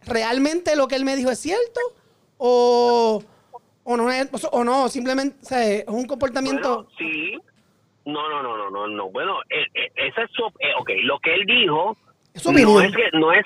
¿realmente 0.07 0.77
lo 0.77 0.89
que 0.89 0.97
él 0.97 1.05
me 1.05 1.17
dijo 1.17 1.31
es 1.31 1.39
cierto? 1.39 1.81
¿O, 2.39 3.23
o 3.85 3.97
no, 3.97 4.11
es, 4.11 4.29
o 4.53 4.65
no 4.65 4.89
simplemente 4.89 5.37
o 5.43 5.45
sea, 5.45 5.65
es 5.65 5.85
un 5.89 6.07
comportamiento... 6.07 6.75
Bueno, 6.77 6.89
sí, 6.99 7.39
No, 8.05 8.29
no, 8.29 8.43
no, 8.43 8.57
no, 8.57 8.71
no, 8.71 8.87
no. 8.89 9.11
Bueno, 9.11 9.39
eh, 9.51 9.65
eh, 9.75 9.91
esa 9.97 10.23
es 10.23 10.31
su, 10.33 10.45
eh, 10.61 10.73
ok, 10.79 10.91
lo 11.03 11.19
que 11.19 11.35
él 11.35 11.45
dijo 11.47 11.97
Es 12.35 12.43
su 12.43 12.53
no 12.53 12.59
opinión. 12.59 12.85
es 12.85 12.97
que, 12.97 13.19
no 13.19 13.33
es, 13.33 13.45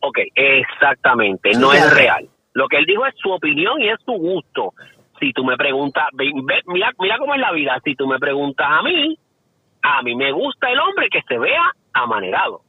ok, 0.00 0.18
exactamente, 0.34 1.52
no 1.54 1.72
es 1.72 1.94
real. 1.94 2.28
Lo 2.54 2.66
que 2.68 2.78
él 2.78 2.86
dijo 2.86 3.06
es 3.06 3.14
su 3.18 3.30
opinión 3.30 3.80
y 3.80 3.88
es 3.88 3.98
su 4.04 4.12
gusto. 4.12 4.74
Si 5.20 5.32
tú 5.32 5.44
me 5.44 5.56
preguntas, 5.56 6.04
ve- 6.14 6.32
ve- 6.44 6.62
mira, 6.66 6.90
mira 6.98 7.18
cómo 7.18 7.34
es 7.34 7.40
la 7.40 7.52
vida. 7.52 7.78
Si 7.84 7.94
tú 7.94 8.06
me 8.06 8.18
preguntas 8.18 8.66
a 8.68 8.82
mí, 8.82 9.18
a 9.82 10.02
mí 10.02 10.14
me 10.16 10.32
gusta 10.32 10.70
el 10.70 10.78
hombre 10.80 11.08
que 11.10 11.20
se 11.28 11.38
vea 11.38 11.70
amanerado. 11.92 12.62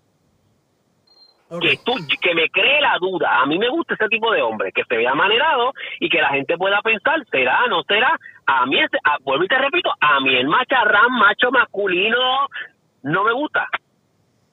Que 1.59 1.77
tú 1.83 1.93
que 2.21 2.33
me 2.33 2.47
cree 2.49 2.79
la 2.81 2.97
duda. 2.99 3.41
A 3.41 3.45
mí 3.45 3.57
me 3.59 3.67
gusta 3.69 3.93
ese 3.95 4.07
tipo 4.07 4.31
de 4.31 4.41
hombre 4.41 4.71
que 4.71 4.83
se 4.85 4.95
vea 4.95 5.13
manerado 5.13 5.73
y 5.99 6.07
que 6.07 6.21
la 6.21 6.29
gente 6.29 6.57
pueda 6.57 6.81
pensar, 6.81 7.19
será, 7.29 7.67
no 7.67 7.83
será. 7.83 8.17
A 8.45 8.65
mí, 8.65 8.79
ese- 8.79 8.97
a- 9.03 9.17
vuelvo 9.21 9.43
y 9.43 9.47
te 9.47 9.57
repito, 9.57 9.91
a 9.99 10.19
mí 10.21 10.33
el 10.35 10.47
macharrán, 10.47 11.11
macho 11.11 11.51
masculino, 11.51 12.47
no 13.03 13.23
me 13.23 13.33
gusta. 13.33 13.67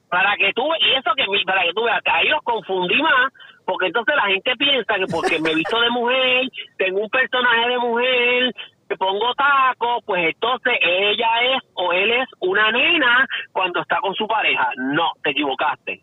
Para 0.08 0.36
que 0.36 0.52
tú, 0.54 0.64
y 0.80 0.94
eso 0.94 1.10
que 1.14 1.24
para 1.44 1.62
que 1.62 1.72
tú 1.74 1.84
veas, 1.84 2.00
ahí 2.06 2.28
los 2.28 2.42
confundí 2.42 3.00
más, 3.02 3.32
porque 3.66 3.86
entonces 3.86 4.16
la 4.16 4.22
gente 4.22 4.56
piensa 4.56 4.94
que 4.94 5.06
porque 5.06 5.38
me 5.38 5.50
he 5.50 5.54
visto 5.54 5.78
de 5.80 5.90
mujer, 5.90 6.48
tengo 6.78 7.00
un 7.00 7.10
personaje 7.10 7.68
de 7.68 7.78
mujer, 7.78 8.54
te 8.88 8.96
pongo 8.96 9.34
taco, 9.34 10.00
pues 10.06 10.24
entonces 10.32 10.72
ella 10.80 11.28
es 11.54 11.62
o 11.74 11.92
él 11.92 12.10
es 12.10 12.28
una 12.40 12.72
nena 12.72 13.26
cuando 13.52 13.82
está 13.82 14.00
con 14.00 14.14
su 14.14 14.26
pareja. 14.26 14.70
No, 14.78 15.12
te 15.22 15.30
equivocaste. 15.30 16.00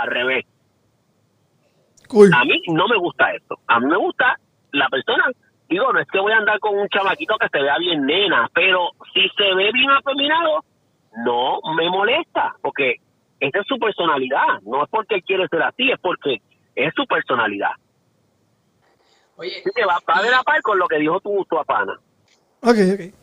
Al 0.00 0.10
revés. 0.10 0.44
Cool. 2.08 2.32
A 2.34 2.44
mí 2.44 2.60
no 2.68 2.88
me 2.88 2.96
gusta 2.96 3.32
esto. 3.32 3.58
A 3.66 3.80
mí 3.80 3.86
me 3.86 3.96
gusta 3.96 4.38
la 4.72 4.88
persona. 4.88 5.24
Digo, 5.68 5.92
no 5.92 6.00
es 6.00 6.08
que 6.08 6.20
voy 6.20 6.32
a 6.32 6.36
andar 6.36 6.58
con 6.58 6.76
un 6.76 6.88
chamaquito 6.88 7.36
que 7.38 7.48
se 7.48 7.62
vea 7.62 7.78
bien 7.78 8.04
nena, 8.04 8.50
pero 8.52 8.90
si 9.12 9.28
se 9.30 9.54
ve 9.54 9.70
bien 9.72 9.90
afeminado, 9.90 10.64
no 11.24 11.60
me 11.76 11.88
molesta, 11.88 12.54
porque 12.60 12.96
esa 13.40 13.60
es 13.60 13.66
su 13.66 13.78
personalidad. 13.78 14.60
No 14.62 14.82
es 14.82 14.90
porque 14.90 15.16
él 15.16 15.24
quiere 15.24 15.48
ser 15.48 15.62
así, 15.62 15.90
es 15.90 15.98
porque 16.00 16.42
es 16.74 16.92
su 16.94 17.06
personalidad. 17.06 17.72
Oye, 19.36 19.60
Así 19.60 19.70
que 19.74 19.84
va, 19.84 19.98
va 20.08 20.22
de 20.22 20.30
la 20.30 20.42
par 20.42 20.60
con 20.62 20.78
lo 20.78 20.86
que 20.86 20.98
dijo 20.98 21.20
tu, 21.20 21.44
tu 21.48 21.58
apana. 21.58 21.94
Ok, 22.60 22.76
ok. 22.94 23.14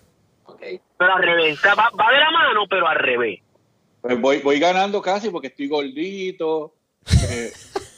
ok. 0.46 0.62
Pero 0.98 1.14
al 1.14 1.24
revés. 1.24 1.60
O 1.60 1.62
sea, 1.62 1.76
va, 1.76 1.90
va 1.98 2.12
de 2.12 2.20
la 2.20 2.32
mano, 2.32 2.66
pero 2.70 2.88
al 2.88 2.98
revés. 2.98 3.42
Pues 4.02 4.20
voy, 4.20 4.40
voy 4.40 4.60
ganando 4.60 5.02
casi 5.02 5.30
porque 5.30 5.48
estoy 5.48 5.68
gordito. 5.68 6.74
eh, 7.30 7.52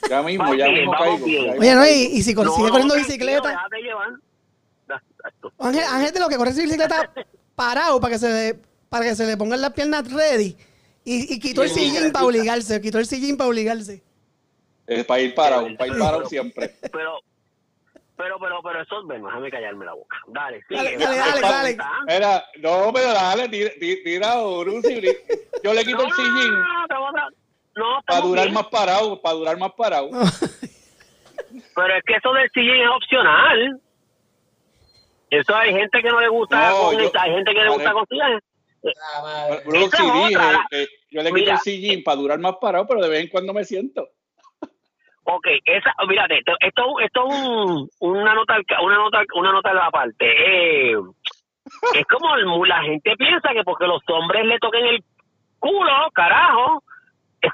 ya 0.09 0.21
mismo, 0.23 0.53
ya 0.53 0.67
mismo 0.69 0.91
caigo. 0.91 1.25
bien. 1.25 1.45
ya 1.45 1.51
mismo 1.53 1.61
Oye, 1.61 1.75
no, 1.75 1.87
y, 1.87 2.21
si 2.21 2.33
cor- 2.33 2.45
No, 2.45 2.53
corriendo 2.53 2.95
bicicleta. 2.95 3.67
Ángel, 5.59 5.83
Ángel 5.89 6.11
de 6.13 6.19
lo 6.19 6.27
que 6.29 6.35
corre 6.37 6.51
bicicleta 6.51 7.09
parado 7.55 7.99
para 8.01 8.13
que 8.13 8.19
se 8.19 8.29
le, 8.29 8.59
para 8.89 9.05
que 9.05 9.15
se 9.15 9.25
le 9.25 9.37
pongan 9.37 9.61
las 9.61 9.71
piernas 9.73 10.11
ready. 10.11 10.55
Y, 11.05 11.33
y 11.33 11.39
quitó 11.39 11.63
el 11.63 11.69
sillín 11.69 12.11
para 12.11 12.25
obligarse, 12.25 12.79
quitó 12.81 12.97
el 12.99 13.05
sillín 13.05 13.35
para 13.37 13.49
obligarse. 13.49 14.01
Eh, 14.87 15.03
para 15.03 15.21
ir 15.21 15.33
parado, 15.33 15.67
para 15.77 15.91
ir 15.93 15.97
parado 15.99 16.25
siempre. 16.27 16.75
Pero, 16.91 17.19
pero, 18.15 18.39
pero, 18.39 18.61
pero 18.63 18.81
eso, 18.81 19.03
bueno, 19.05 19.27
déjame 19.27 19.49
callarme 19.51 19.85
la 19.85 19.93
boca. 19.93 20.17
Dale. 20.27 20.63
Dale, 20.69 20.97
dale, 20.97 21.17
dale, 21.17 21.41
dale. 21.41 21.77
Mira, 22.07 22.45
no, 22.59 22.91
pero 22.93 23.13
dale, 23.13 23.49
tira, 23.49 23.71
tira, 23.79 24.35
y 24.35 25.03
Yo 25.63 25.73
le 25.73 25.83
quito 25.85 26.03
el 26.03 26.11
sillín 26.13 26.53
No, 26.53 27.11
no, 27.75 28.01
para 28.05 28.21
durar 28.21 28.45
bien. 28.45 28.53
más 28.53 28.67
parado, 28.67 29.21
para 29.21 29.35
durar 29.35 29.57
más 29.57 29.71
parado. 29.73 30.09
Pero 31.75 31.95
es 31.95 32.03
que 32.05 32.15
eso 32.15 32.33
del 32.33 32.49
sillín 32.51 32.81
es 32.81 32.89
opcional. 32.89 33.81
Eso 35.29 35.55
hay 35.55 35.73
gente 35.73 36.01
que 36.01 36.09
no 36.09 36.19
le 36.19 36.27
gusta 36.29 36.69
No, 36.69 36.77
con 36.83 36.97
yo- 36.99 37.11
hay 37.19 37.31
gente 37.31 37.51
que 37.53 37.61
le 37.61 37.69
gusta 37.69 37.93
con 37.93 38.05
sillín. 38.07 38.39
Es 38.83 39.89
que 40.69 40.87
yo 41.11 41.21
le 41.21 41.29
quito 41.29 41.33
Mira. 41.33 41.53
el 41.53 41.59
sillín 41.59 42.03
para 42.03 42.17
durar 42.17 42.39
más 42.39 42.55
parado, 42.59 42.85
pero 42.87 43.01
de 43.01 43.09
vez 43.09 43.21
en 43.21 43.27
cuando 43.29 43.53
me 43.53 43.63
siento. 43.63 44.09
Ok, 45.25 45.47
esa, 45.65 45.93
mírate, 46.07 46.39
esto, 46.39 46.53
esto, 46.59 46.99
esto 46.99 47.27
es 47.29 47.47
un, 47.47 47.89
una 47.99 48.33
nota, 48.33 48.57
una 48.81 48.95
nota, 48.97 49.21
una 49.35 49.51
nota 49.51 49.69
de 49.69 49.75
la 49.75 49.89
parte. 49.91 50.25
Eh, 50.91 50.95
es 51.95 52.05
como 52.07 52.35
el- 52.35 52.67
la 52.69 52.81
gente 52.83 53.15
piensa 53.15 53.53
que 53.53 53.63
porque 53.63 53.87
los 53.87 54.01
hombres 54.09 54.45
le 54.45 54.59
toquen 54.59 54.85
el 54.85 55.03
culo, 55.59 56.09
carajo, 56.13 56.83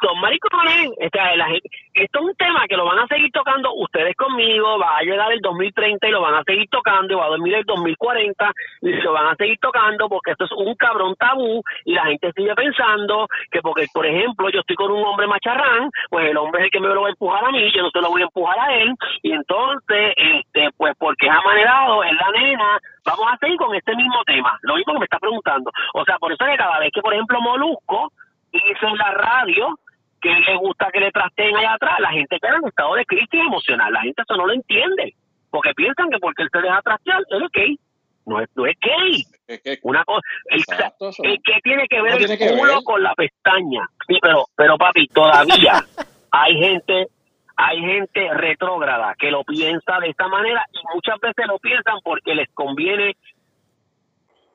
son 0.01 0.19
maricones. 0.19 0.89
O 0.89 1.09
sea, 1.11 1.35
la 1.35 1.47
esto 1.93 2.19
es 2.19 2.25
un 2.25 2.35
tema 2.35 2.65
que 2.67 2.77
lo 2.77 2.85
van 2.85 2.99
a 2.99 3.07
seguir 3.07 3.31
tocando 3.31 3.73
ustedes 3.73 4.15
conmigo, 4.15 4.77
va 4.79 4.97
a 4.97 5.01
llegar 5.01 5.31
el 5.31 5.41
2030 5.41 6.07
y 6.07 6.11
lo 6.11 6.21
van 6.21 6.35
a 6.35 6.43
seguir 6.43 6.69
tocando 6.69 7.13
y 7.13 7.17
va 7.17 7.25
a 7.25 7.29
dormir 7.29 7.55
el 7.55 7.65
2040 7.65 8.51
y 8.81 8.91
lo 9.01 9.13
van 9.13 9.27
a 9.27 9.35
seguir 9.35 9.57
tocando 9.59 10.07
porque 10.07 10.31
esto 10.31 10.45
es 10.45 10.51
un 10.51 10.75
cabrón 10.75 11.15
tabú 11.15 11.61
y 11.85 11.93
la 11.93 12.05
gente 12.05 12.31
sigue 12.35 12.53
pensando 12.55 13.27
que 13.51 13.61
porque, 13.61 13.87
por 13.93 14.05
ejemplo, 14.05 14.49
yo 14.49 14.61
estoy 14.61 14.75
con 14.75 14.91
un 14.91 15.03
hombre 15.03 15.27
macharrán, 15.27 15.89
pues 16.09 16.29
el 16.29 16.37
hombre 16.37 16.61
es 16.61 16.65
el 16.65 16.71
que 16.71 16.79
me 16.79 16.87
lo 16.87 17.01
va 17.01 17.07
a 17.07 17.11
empujar 17.11 17.45
a 17.45 17.51
mí, 17.51 17.71
yo 17.73 17.81
no 17.81 17.89
se 17.89 18.01
lo 18.01 18.09
voy 18.09 18.21
a 18.21 18.25
empujar 18.25 18.59
a 18.59 18.75
él 18.75 18.93
y 19.21 19.33
entonces, 19.33 20.13
este, 20.15 20.69
pues 20.77 20.93
porque 20.97 21.27
es 21.27 21.33
amanerado, 21.33 22.03
es 22.03 22.13
la 22.13 22.31
nena, 22.31 22.79
vamos 23.05 23.25
a 23.31 23.37
seguir 23.37 23.57
con 23.57 23.75
este 23.75 23.95
mismo 23.95 24.23
tema, 24.25 24.57
lo 24.61 24.75
mismo 24.75 24.93
que 24.93 24.99
me 24.99 25.05
está 25.05 25.19
preguntando. 25.19 25.71
O 25.93 26.05
sea, 26.05 26.17
por 26.17 26.31
eso 26.31 26.43
es 26.45 26.51
que 26.51 26.57
cada 26.57 26.79
vez 26.79 26.91
que, 26.93 27.01
por 27.01 27.13
ejemplo, 27.13 27.41
Molusco 27.41 28.11
dice 28.51 28.85
en 28.85 28.97
la 28.97 29.11
radio 29.11 29.79
que 30.21 30.29
le 30.29 30.55
gusta 30.57 30.89
que 30.91 30.99
le 30.99 31.11
trasteen 31.11 31.55
allá 31.55 31.73
atrás, 31.73 31.99
la 31.99 32.11
gente 32.11 32.37
queda 32.39 32.57
en 32.61 32.67
estado 32.67 32.95
de 32.95 33.05
crisis 33.05 33.39
emocional, 33.39 33.93
la 33.93 34.01
gente 34.01 34.21
eso 34.21 34.35
no 34.35 34.45
lo 34.47 34.53
entiende, 34.53 35.13
porque 35.49 35.73
piensan 35.73 36.09
que 36.09 36.19
porque 36.19 36.43
él 36.43 36.49
se 36.51 36.59
deja 36.61 36.81
trastear, 36.81 37.21
él 37.29 37.43
es 37.43 37.51
gay. 37.51 37.79
No 38.25 38.39
es, 38.41 38.49
no 38.55 38.65
es 38.67 38.75
gay. 38.79 39.23
Es 39.47 39.61
que, 39.63 39.79
Una 39.81 40.03
cosa, 40.03 40.21
el, 40.49 40.59
Exacto, 40.59 41.09
eso. 41.09 41.23
el 41.23 41.37
que 41.41 41.53
tiene 41.63 41.87
que 41.87 42.01
ver 42.01 42.11
No 42.11 42.17
el 42.17 42.37
tiene 42.37 42.57
culo 42.57 42.75
ver. 42.75 42.83
con 42.83 43.01
la 43.01 43.15
pestaña. 43.15 43.87
Sí, 44.07 44.17
pero, 44.21 44.45
pero 44.55 44.77
papi, 44.77 45.07
todavía 45.07 45.83
hay 46.31 46.53
gente, 46.59 47.07
hay 47.55 47.79
gente 47.79 48.33
retrógrada 48.33 49.15
que 49.17 49.31
lo 49.31 49.43
piensa 49.45 49.99
de 49.99 50.09
esta 50.09 50.27
manera 50.27 50.63
y 50.73 50.79
muchas 50.93 51.19
veces 51.21 51.47
lo 51.47 51.57
piensan 51.59 51.95
porque 52.03 52.35
les 52.35 52.49
conviene, 52.53 53.15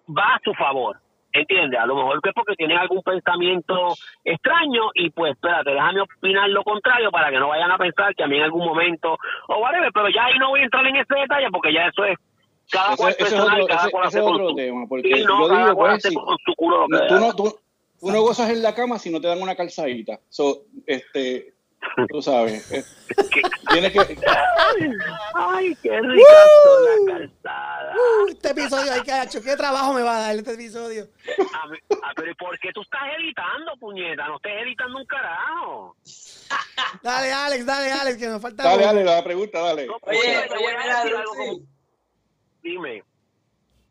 va 0.08 0.34
a 0.36 0.40
su 0.44 0.52
favor. 0.54 0.98
¿Entiendes? 1.36 1.80
A 1.80 1.86
lo 1.86 1.96
mejor 1.96 2.22
que 2.22 2.28
es 2.28 2.34
porque 2.34 2.54
tienen 2.54 2.78
algún 2.78 3.02
pensamiento 3.02 3.94
extraño 4.24 4.82
y 4.94 5.10
pues 5.10 5.32
espérate, 5.32 5.70
déjame 5.72 6.00
opinar 6.02 6.48
lo 6.48 6.62
contrario 6.62 7.10
para 7.10 7.28
que 7.30 7.38
no 7.40 7.48
vayan 7.48 7.72
a 7.72 7.76
pensar 7.76 8.14
que 8.14 8.22
a 8.22 8.28
mí 8.28 8.36
en 8.36 8.44
algún 8.44 8.64
momento 8.64 9.18
o 9.48 9.56
whatever, 9.58 9.90
pero 9.92 10.08
ya 10.10 10.26
ahí 10.26 10.38
no 10.38 10.50
voy 10.50 10.60
a 10.60 10.64
entrar 10.64 10.86
en 10.86 10.94
ese 10.94 11.12
detalle 11.14 11.48
porque 11.50 11.72
ya 11.72 11.88
eso 11.88 12.04
es 12.04 12.16
cada 12.70 12.90
Ese- 12.94 12.96
cual 12.96 13.10
ese 13.10 13.22
es 13.22 13.28
personal 13.30 13.60
otro- 13.60 13.66
cada 13.66 13.80
ese- 13.82 13.90
cual 13.90 14.04
ese 14.04 14.08
hace 14.08 14.18
es 14.18 14.24
con 14.24 14.34
otro 14.34 14.48
su- 14.50 14.54
tema, 14.56 14.86
porque 14.88 15.08
Sí, 15.14 15.24
no, 15.24 15.40
yo 15.42 15.48
cada 15.48 15.60
digo, 15.64 15.74
cual 15.76 15.90
pues, 15.90 15.98
hace 16.04 16.08
si- 16.10 16.14
con 16.14 16.36
su 16.46 16.54
culo 16.54 16.86
lo 16.86 16.98
que 17.00 17.06
tú 17.08 17.14
no, 17.16 17.32
tú, 17.34 17.44
tú 18.00 18.10
no 18.12 18.20
gozas 18.22 18.50
en 18.50 18.62
la 18.62 18.74
cama 18.76 18.98
si 19.00 19.10
no 19.10 19.20
te 19.20 19.26
dan 19.26 19.42
una 19.42 19.56
calzadita. 19.56 20.20
So, 20.28 20.58
este, 20.86 21.53
tú 22.10 22.22
sabes, 22.22 22.70
eh, 22.72 22.84
tienes 23.70 23.92
que, 23.92 23.98
Ay, 25.34 25.76
qué 25.82 26.00
rica 26.00 26.34
son 26.64 26.84
las 26.84 27.18
calzadas. 27.18 27.96
Uh, 27.96 28.28
este 28.30 28.50
episodio, 28.50 28.92
ay, 28.92 29.02
cacho, 29.02 29.42
qué 29.42 29.56
trabajo 29.56 29.92
me 29.92 30.02
va 30.02 30.16
a 30.16 30.20
dar 30.20 30.34
este 30.36 30.52
episodio. 30.54 31.06
A 31.62 31.68
ver, 31.68 31.80
a- 32.02 32.12
pero 32.16 32.30
¿y 32.30 32.34
por 32.34 32.58
qué 32.58 32.72
tú 32.72 32.82
estás 32.82 33.02
editando, 33.18 33.72
puñeta? 33.78 34.26
No 34.28 34.36
estés 34.36 34.62
editando 34.62 34.98
un 34.98 35.06
carajo. 35.06 35.96
Dale, 37.02 37.32
Alex, 37.32 37.66
dale, 37.66 37.92
Alex, 37.92 38.18
que 38.18 38.26
nos 38.26 38.42
falta. 38.42 38.62
dale, 38.64 38.84
dale, 38.84 39.04
la 39.04 39.22
pregunta, 39.24 39.60
dale. 39.60 39.86
No, 39.86 39.96
Oye, 40.02 40.18
te 40.48 40.54
voy 40.54 40.64
oye, 40.66 40.74
a 40.76 40.78
mira, 40.82 40.96
decir 41.04 41.16
algo 41.16 41.34
Druxy, 41.34 41.50
como- 41.50 41.66
Dime. 42.62 43.04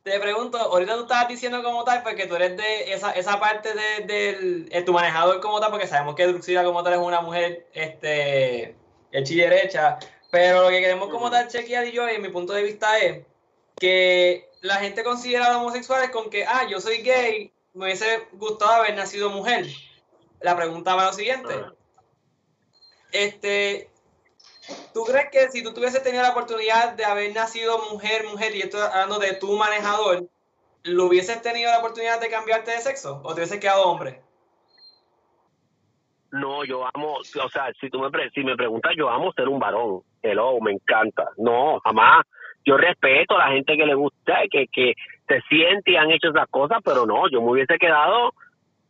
Te 0.04 0.20
pregunto, 0.20 0.58
ahorita 0.58 0.96
tú 0.96 1.02
estabas 1.04 1.30
diciendo 1.30 1.64
como 1.64 1.84
tal, 1.86 2.04
porque 2.04 2.28
tú 2.28 2.36
eres 2.36 2.58
de 2.58 2.94
esa, 2.94 3.12
esa 3.12 3.40
parte 3.40 3.70
de, 3.74 4.06
del 4.06 4.70
eh, 4.72 4.82
tu 4.82 4.92
manejador 4.92 5.40
como 5.40 5.62
tal, 5.62 5.72
porque 5.72 5.88
sabemos 5.88 6.16
que 6.16 6.28
Druxila 6.28 6.64
como 6.66 6.84
tal 6.84 6.94
es 6.94 7.00
una 7.00 7.22
mujer, 7.22 7.68
este, 7.74 8.76
hecha 9.12 9.34
y 9.34 9.38
derecha, 9.38 10.00
pero 10.30 10.64
lo 10.64 10.70
que 10.70 10.82
queremos 10.82 11.10
como 11.10 11.32
tal 11.32 11.48
chequear 11.48 11.88
y 11.88 11.94
yo, 11.94 12.10
y 12.10 12.20
mi 12.20 12.30
punto 12.30 12.52
de 12.52 12.64
vista 12.64 13.00
es 13.00 13.26
que 13.80 14.50
la 14.62 14.76
gente 14.76 15.04
considera 15.04 15.46
a 15.46 15.50
los 15.54 15.62
homosexuales 15.62 16.10
con 16.10 16.30
que, 16.30 16.46
ah, 16.46 16.68
yo 16.70 16.82
soy 16.82 16.98
gay, 16.98 17.54
me 17.74 17.86
hubiese 17.86 18.28
gustado 18.34 18.72
haber 18.72 18.96
nacido 18.96 19.30
mujer. 19.30 19.68
La 20.42 20.56
pregunta 20.56 20.96
va 20.96 21.06
lo 21.06 21.14
siguiente. 21.14 21.54
Este, 23.14 23.90
¿tú 24.94 25.04
crees 25.04 25.30
que 25.32 25.50
si 25.52 25.64
tú 25.64 25.74
tuvieses 25.74 26.04
tenido 26.04 26.24
la 26.24 26.32
oportunidad 26.32 26.94
de 26.94 27.06
haber 27.06 27.34
nacido 27.34 27.78
mujer, 27.92 28.26
mujer, 28.30 28.56
y 28.56 28.62
esto 28.62 28.78
hablando 28.82 29.20
de 29.20 29.34
tu 29.36 29.56
manejador, 29.58 30.24
¿lo 30.84 31.06
hubieses 31.06 31.42
tenido 31.42 31.72
la 31.72 31.80
oportunidad 31.80 32.20
de 32.20 32.30
cambiarte 32.30 32.72
de 32.72 32.78
sexo? 32.78 33.22
¿O 33.24 33.30
te 33.34 33.42
hubieses 33.42 33.60
quedado 33.60 33.84
hombre? 33.84 34.22
No, 36.32 36.64
yo 36.66 36.84
amo, 36.96 37.18
o 37.18 37.24
sea, 37.50 37.72
si 37.80 37.90
tú 37.92 38.00
me, 38.00 38.10
pre- 38.10 38.32
si 38.32 38.44
me 38.44 38.56
preguntas, 38.56 38.94
yo 38.98 39.08
amo 39.10 39.32
ser 39.34 39.48
un 39.48 39.60
varón. 39.60 40.02
Hello, 40.24 40.60
me 40.62 40.72
encanta. 40.72 41.30
No, 41.38 41.80
jamás. 41.84 42.26
Yo 42.66 42.76
respeto 42.78 43.36
a 43.36 43.50
la 43.50 43.52
gente 43.54 43.78
que 43.78 43.86
le 43.86 43.94
gusta, 43.94 44.40
que, 44.50 44.66
que 44.72 44.94
se 45.28 45.42
siente 45.50 45.92
y 45.92 45.96
han 45.96 46.10
hecho 46.10 46.30
esas 46.30 46.48
cosas, 46.50 46.80
pero 46.84 47.06
no, 47.06 47.30
yo 47.30 47.40
me 47.42 47.52
hubiese 47.52 47.78
quedado 47.78 48.34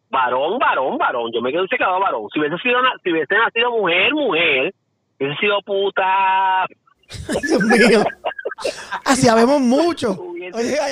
varón, 0.10 0.58
varón, 0.58 0.98
varón. 0.98 1.32
Yo 1.34 1.42
me 1.42 1.50
hubiese 1.50 1.76
quedado 1.76 2.00
varón. 2.00 2.30
Si 2.32 2.40
hubiese 2.40 2.58
sido, 2.60 2.80
si 3.04 3.12
hubiese 3.12 3.36
nacido 3.36 3.72
mujer, 3.72 4.14
mujer, 4.14 4.74
hubiese 5.20 5.40
sido 5.40 5.62
puta. 5.62 6.66
Dios 7.42 7.62
mío. 7.64 8.04
Así 9.06 9.28
habemos 9.28 9.60
mucho. 9.60 10.14
Hubiese- 10.14 10.58
Oye, 10.58 10.88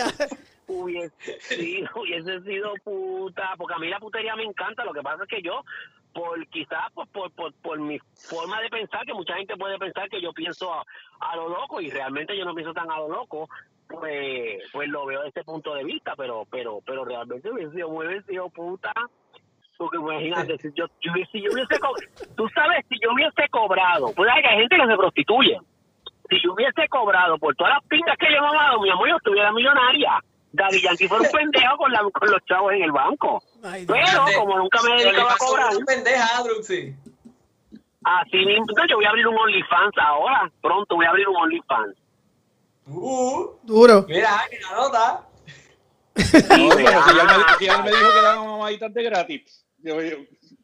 hubiese, 0.67 1.39
sí, 1.41 1.83
hubiese 1.95 2.41
sido 2.41 2.73
puta, 2.83 3.53
porque 3.57 3.73
a 3.75 3.79
mí 3.79 3.89
la 3.89 3.99
putería 3.99 4.35
me 4.35 4.43
encanta, 4.43 4.85
lo 4.85 4.93
que 4.93 5.01
pasa 5.01 5.23
es 5.23 5.29
que 5.29 5.41
yo, 5.41 5.63
por 6.13 6.45
quizás 6.47 6.91
por, 6.93 7.07
por, 7.09 7.31
por, 7.31 7.53
por 7.55 7.79
mi 7.79 7.99
forma 8.13 8.61
de 8.61 8.69
pensar, 8.69 9.05
que 9.05 9.13
mucha 9.13 9.35
gente 9.35 9.55
puede 9.57 9.77
pensar 9.79 10.09
que 10.09 10.21
yo 10.21 10.31
pienso 10.33 10.73
a, 10.73 10.83
a 11.19 11.35
lo 11.35 11.49
loco 11.49 11.81
y 11.81 11.89
realmente 11.89 12.37
yo 12.37 12.45
no 12.45 12.53
pienso 12.55 12.73
tan 12.73 12.89
a 12.91 12.97
lo 12.99 13.09
loco, 13.09 13.49
pues, 13.87 14.59
pues 14.71 14.87
lo 14.89 15.05
veo 15.05 15.19
desde 15.23 15.39
ese 15.39 15.43
punto 15.43 15.73
de 15.73 15.83
vista, 15.83 16.13
pero, 16.15 16.45
pero, 16.49 16.79
pero 16.85 17.03
realmente 17.05 17.49
hubiese 17.51 17.73
sido 17.73 17.89
muy 17.89 18.05
sido 18.23 18.49
puta. 18.49 18.93
Porque 19.81 19.97
imagínate, 19.97 20.57
si 20.59 20.69
yo, 20.75 20.85
si 21.01 21.41
yo 21.41 21.49
hubiese 21.51 21.79
co- 21.79 21.95
tú 22.37 22.47
sabes, 22.53 22.85
si 22.87 22.99
yo 23.01 23.09
hubiese 23.13 23.49
cobrado, 23.49 24.13
pues 24.15 24.29
hay 24.31 24.41
que 24.43 24.47
hay 24.47 24.57
gente 24.59 24.77
que 24.77 24.85
se 24.85 24.95
prostituye. 24.95 25.57
Si 26.29 26.35
yo 26.43 26.53
hubiese 26.53 26.87
cobrado 26.87 27.39
por 27.39 27.55
todas 27.55 27.73
las 27.73 27.83
pingas 27.87 28.15
que 28.19 28.27
yo 28.29 28.37
he 28.37 28.41
mamado, 28.41 28.79
mi 28.79 28.91
amor, 28.91 29.09
yo 29.09 29.17
estuviera 29.17 29.51
millonaria. 29.51 30.21
Daddy 30.53 30.81
Yankee 30.83 31.07
fue 31.07 31.19
un 31.19 31.25
pendejo 31.33 31.77
con, 31.77 31.91
la, 31.91 32.03
con 32.13 32.29
los 32.29 32.45
chavos 32.45 32.73
en 32.73 32.83
el 32.83 32.91
banco. 32.91 33.41
Ay. 33.63 33.85
Pero 33.87 34.25
como 34.37 34.59
nunca 34.59 34.79
me 34.83 34.93
he 35.01 35.03
dedicado 35.03 35.29
a 35.29 35.37
cobrar, 35.37 35.75
Una 35.75 35.85
pendeja, 35.85 36.43
Druxy. 36.43 36.93
así 38.03 38.37
mismo, 38.37 38.61
entonces 38.69 38.85
yo 38.87 38.97
voy 38.97 39.05
a 39.05 39.09
abrir 39.09 39.27
un 39.27 39.37
OnlyFans 39.37 39.97
ahora. 39.97 40.51
Pronto 40.61 40.95
voy 40.95 41.05
a 41.07 41.09
abrir 41.09 41.27
un 41.27 41.37
OnlyFans. 41.37 41.95
Uh, 42.85 43.47
Duro. 43.63 44.05
mira, 44.07 44.41
que 44.49 44.59
la 44.59 44.75
nota. 44.75 45.21
No, 46.13 46.69
pero 46.75 47.03
si 47.03 47.15
ya 47.15 47.23
me, 47.23 47.31
ah, 47.31 47.55
si 47.57 47.65
ya 47.65 47.77
me 47.81 47.89
dijo 47.89 48.09
que 48.13 48.21
daban 48.21 48.45
mamaditas 48.45 48.93
de 48.93 49.03
gratis. 49.03 49.65
Yo, 49.83 50.01
yo- 50.01 50.17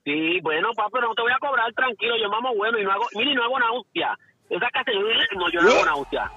Sí, 0.03 0.39
bueno, 0.41 0.69
papá, 0.73 0.89
pero 0.93 1.07
no 1.09 1.15
te 1.15 1.21
voy 1.21 1.31
a 1.33 1.39
cobrar 1.39 1.73
tranquilo, 1.73 2.15
yo 2.17 2.29
mamo 2.29 2.55
bueno 2.55 2.79
y 2.79 2.83
no 2.83 2.91
hago, 2.91 3.07
mire, 3.13 3.33
no 3.35 3.43
hago 3.43 3.59
náusea. 3.59 4.17
Esa 4.49 4.69
casa, 4.69 4.91
no, 5.35 5.49
yo 5.51 5.61
no 5.61 5.69
hago 5.71 5.85
náusea. 5.85 6.31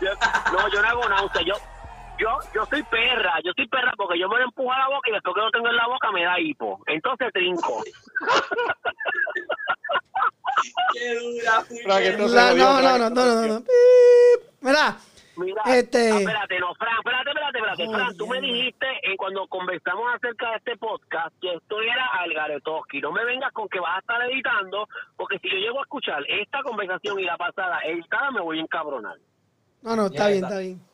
Yo- 0.00 0.12
no, 0.52 0.68
yo 0.72 0.80
no 0.82 0.88
hago 0.88 1.08
náusea, 1.08 1.42
yo, 1.42 1.54
yo, 2.18 2.28
yo 2.54 2.64
soy 2.70 2.82
perra, 2.84 3.34
yo 3.44 3.50
soy 3.56 3.66
perra 3.68 3.92
porque 3.96 4.18
yo 4.18 4.28
me 4.28 4.38
lo 4.38 4.44
empujo 4.44 4.70
a 4.72 4.78
la 4.78 4.86
boca 4.88 5.10
y 5.10 5.12
después 5.12 5.34
que 5.34 5.40
lo 5.40 5.50
tengo 5.50 5.68
en 5.68 5.76
la 5.76 5.86
boca 5.88 6.12
me 6.12 6.22
da 6.24 6.38
hipo. 6.38 6.80
Entonces 6.86 7.32
trinco. 7.32 7.82
Qué 10.92 11.14
dura, 11.14 11.64
no 11.86 12.00
no, 12.00 12.54
no, 12.54 12.80
no, 12.80 12.80
no, 12.80 13.10
no, 13.10 13.10
no, 13.10 13.34
no. 13.42 13.46
no. 13.48 13.60
Pip. 13.60 14.50
Mira, 14.60 14.96
Mira, 15.36 15.62
Este- 15.66 16.10
ah, 16.12 16.18
espérate, 16.18 16.58
no, 16.60 16.74
Fran, 16.76 16.96
espérate, 16.98 17.30
espérate, 17.30 17.58
espérate. 17.58 17.86
Fran, 17.94 18.16
tú 18.16 18.26
me 18.26 18.40
dijiste 18.40 18.86
eh, 19.02 19.16
cuando 19.16 19.46
conversamos 19.48 20.04
acerca 20.14 20.50
de 20.50 20.56
este 20.56 20.76
podcast 20.78 21.34
que 21.40 21.52
esto 21.54 21.80
era 21.82 22.06
Algaretoski. 22.20 23.00
No 23.00 23.12
me 23.12 23.24
vengas 23.24 23.52
con 23.52 23.68
que 23.68 23.78
vas 23.80 23.96
a 23.96 23.98
estar 24.00 24.22
editando, 24.30 24.88
porque 25.16 25.38
si 25.40 25.50
yo 25.50 25.56
llego 25.56 25.78
a 25.78 25.82
escuchar 25.82 26.22
esta 26.28 26.62
conversación 26.62 27.18
y 27.20 27.24
la 27.24 27.36
pasada 27.36 27.80
editada, 27.84 28.30
me 28.30 28.40
voy 28.40 28.58
a 28.58 28.62
encabronar. 28.62 29.16
no, 29.82 29.96
no, 29.96 30.06
está 30.06 30.24
Ya 30.24 30.28
bien, 30.28 30.44
está. 30.44 30.46
está 30.48 30.58
bien. 30.60 30.86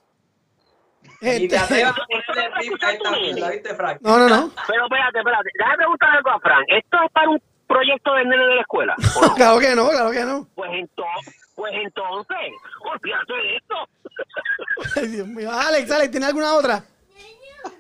Y 1.21 1.49
te 1.49 1.57
Este, 1.57 1.59
atrevas 1.59 1.93
a 1.93 2.05
ponerle 2.07 2.55
rip 2.59 2.83
a 2.83 2.93
esta 2.93 3.11
mierda, 3.13 3.51
¿viste, 3.51 3.75
Frank? 3.75 3.99
no, 4.03 4.19
no, 4.19 4.29
no. 4.29 4.51
Pero 4.67 4.85
espérate, 4.85 5.19
espérate. 5.19 5.51
Déjame 5.59 5.77
preguntar 5.77 6.11
algo 6.11 6.31
a 6.31 6.41
Fran. 6.41 6.65
¿Esto 6.69 6.97
es 7.05 7.13
para 7.13 7.29
un 7.31 7.43
proyecto 7.67 8.15
de 8.15 8.25
nene 8.25 8.45
de 8.45 8.55
la 8.57 8.61
escuela? 8.61 8.95
Claro 9.37 9.59
que 9.59 9.75
no, 9.75 9.89
claro 9.89 10.11
que 10.11 10.25
no. 10.25 10.47
Pues 10.55 10.71
entonces, 10.75 11.53
pues 11.57 11.73
entonces, 11.75 12.37
olvídate 12.81 13.33
de 13.35 13.57
esto. 13.57 13.75
Ay, 14.97 15.09
Dios 15.09 15.27
mío. 15.27 15.51
Alex, 15.51 15.91
Alex, 15.91 16.11
¿tiene 16.11 16.27
alguna 16.27 16.55
otra? 16.55 16.85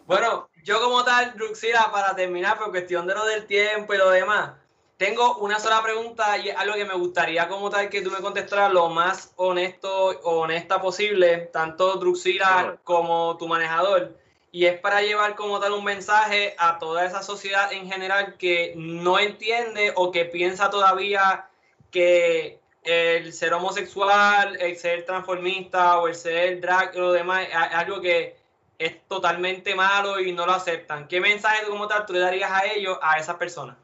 Bueno, 0.07 0.49
yo 0.65 0.81
como 0.81 1.05
tal, 1.05 1.35
Druxila, 1.35 1.91
para 1.91 2.15
terminar, 2.15 2.59
por 2.59 2.71
cuestión 2.71 3.07
de 3.07 3.15
lo 3.15 3.25
del 3.25 3.47
tiempo 3.47 3.95
y 3.95 3.99
lo 3.99 4.11
demás, 4.11 4.53
tengo 4.97 5.39
una 5.39 5.59
sola 5.59 5.83
pregunta 5.83 6.39
y 6.39 6.51
es 6.51 6.57
algo 6.57 6.75
que 6.75 6.85
me 6.85 6.95
gustaría 6.95 7.49
como 7.49 7.71
tal 7.71 7.89
que 7.89 8.03
tú 8.03 8.11
me 8.11 8.21
contestaras 8.21 8.73
lo 8.73 8.89
más 8.89 9.33
honesto 9.35 10.11
o 10.23 10.41
honesta 10.43 10.81
posible, 10.81 11.51
tanto 11.53 11.97
Druxila 11.97 12.79
como 12.85 13.37
tu 13.37 13.49
manejador. 13.49 14.17
Y 14.53 14.67
es 14.67 14.79
para 14.79 15.03
llevar 15.03 15.35
como 15.35 15.59
tal 15.59 15.73
un 15.73 15.83
mensaje 15.83 16.55
a 16.59 16.79
toda 16.79 17.05
esa 17.05 17.23
sociedad 17.23 17.73
en 17.73 17.91
general 17.91 18.37
que 18.37 18.75
no 18.77 19.19
entiende 19.19 19.93
o 19.97 20.13
que 20.13 20.27
piensa 20.27 20.71
todavía 20.71 21.49
que 21.91 22.61
el 22.85 23.33
ser 23.33 23.53
homosexual, 23.55 24.57
el 24.61 24.77
ser 24.77 25.05
transformista 25.05 25.99
o 25.99 26.09
el 26.09 26.15
ser 26.15 26.61
drag 26.61 26.95
y 26.95 26.99
lo 26.99 27.13
demás 27.13 27.47
es 27.49 27.55
algo 27.55 28.01
que 28.01 28.37
es 28.79 29.07
totalmente 29.07 29.75
malo 29.75 30.19
y 30.21 30.33
no 30.33 30.47
lo 30.47 30.53
aceptan. 30.53 31.07
¿Qué 31.07 31.21
mensaje 31.21 31.67
como 31.69 31.87
tal 31.87 32.05
tú 32.05 32.13
le 32.13 32.19
darías 32.19 32.51
a 32.51 32.67
ellos, 32.67 32.99
a 33.01 33.19
esas 33.19 33.37
personas? 33.37 33.77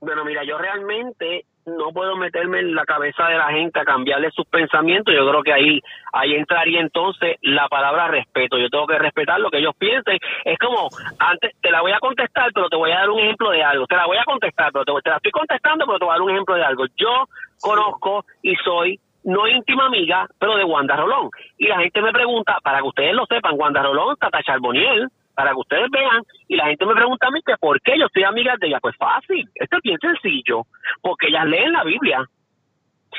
Bueno, 0.00 0.24
mira, 0.24 0.44
yo 0.44 0.58
realmente 0.58 1.46
no 1.66 1.92
puedo 1.92 2.16
meterme 2.16 2.60
en 2.60 2.74
la 2.74 2.84
cabeza 2.84 3.26
de 3.28 3.36
la 3.36 3.48
gente 3.48 3.80
a 3.80 3.84
cambiarle 3.84 4.30
sus 4.30 4.46
pensamientos. 4.46 5.14
Yo 5.14 5.28
creo 5.28 5.42
que 5.42 5.52
ahí 5.52 5.80
ahí 6.12 6.34
entraría 6.34 6.80
entonces 6.80 7.36
la 7.42 7.68
palabra 7.68 8.08
respeto. 8.08 8.58
Yo 8.58 8.68
tengo 8.68 8.86
que 8.86 8.98
respetar 8.98 9.40
lo 9.40 9.50
que 9.50 9.58
ellos 9.58 9.74
piensen. 9.78 10.18
Es 10.44 10.58
como, 10.58 10.88
antes 11.18 11.52
te 11.60 11.70
la 11.70 11.80
voy 11.80 11.92
a 11.92 12.00
contestar, 12.00 12.50
pero 12.52 12.68
te 12.68 12.76
voy 12.76 12.90
a 12.90 13.00
dar 13.00 13.10
un 13.10 13.20
ejemplo 13.20 13.50
de 13.50 13.62
algo. 13.62 13.86
Te 13.86 13.96
la 13.96 14.06
voy 14.06 14.16
a 14.16 14.24
contestar, 14.24 14.72
pero 14.72 14.84
te, 14.84 14.92
te 15.02 15.10
la 15.10 15.16
estoy 15.16 15.32
contestando, 15.32 15.86
pero 15.86 15.98
te 15.98 16.04
voy 16.04 16.12
a 16.12 16.14
dar 16.14 16.22
un 16.22 16.30
ejemplo 16.30 16.54
de 16.54 16.64
algo. 16.64 16.84
Yo 16.96 17.26
conozco 17.60 18.24
y 18.42 18.54
soy 18.56 18.98
no 19.24 19.46
íntima 19.46 19.86
amiga, 19.86 20.26
pero 20.38 20.56
de 20.56 20.64
Wanda 20.64 20.96
Rolón. 20.96 21.30
Y 21.58 21.68
la 21.68 21.78
gente 21.78 22.02
me 22.02 22.12
pregunta, 22.12 22.58
para 22.62 22.78
que 22.78 22.88
ustedes 22.88 23.14
lo 23.14 23.24
sepan, 23.26 23.54
Wanda 23.56 23.82
Rolón, 23.82 24.16
Tata 24.16 24.42
Charboniel, 24.42 25.08
para 25.34 25.50
que 25.50 25.60
ustedes 25.60 25.90
vean, 25.90 26.22
y 26.48 26.56
la 26.56 26.66
gente 26.66 26.86
me 26.86 26.94
pregunta 26.94 27.26
a 27.26 27.30
mí 27.30 27.40
que 27.44 27.56
por 27.56 27.80
qué 27.80 27.98
yo 27.98 28.06
soy 28.12 28.24
amiga 28.24 28.54
de 28.58 28.68
ella. 28.68 28.80
Pues 28.80 28.96
fácil, 28.96 29.48
esto 29.54 29.76
es 29.76 29.82
bien 29.82 29.98
sencillo, 29.98 30.62
porque 31.00 31.28
ellas 31.28 31.46
leen 31.46 31.72
la 31.72 31.84
Biblia 31.84 32.24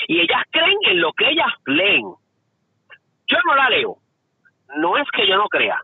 y 0.07 0.19
ellas 0.19 0.43
creen 0.51 0.77
en 0.87 1.01
lo 1.01 1.11
que 1.13 1.29
ellas 1.29 1.51
leen. 1.65 2.03
Yo 3.27 3.37
no 3.45 3.55
la 3.55 3.69
leo, 3.69 3.97
no 4.75 4.97
es 4.97 5.07
que 5.11 5.27
yo 5.27 5.37
no 5.37 5.47
crea, 5.47 5.79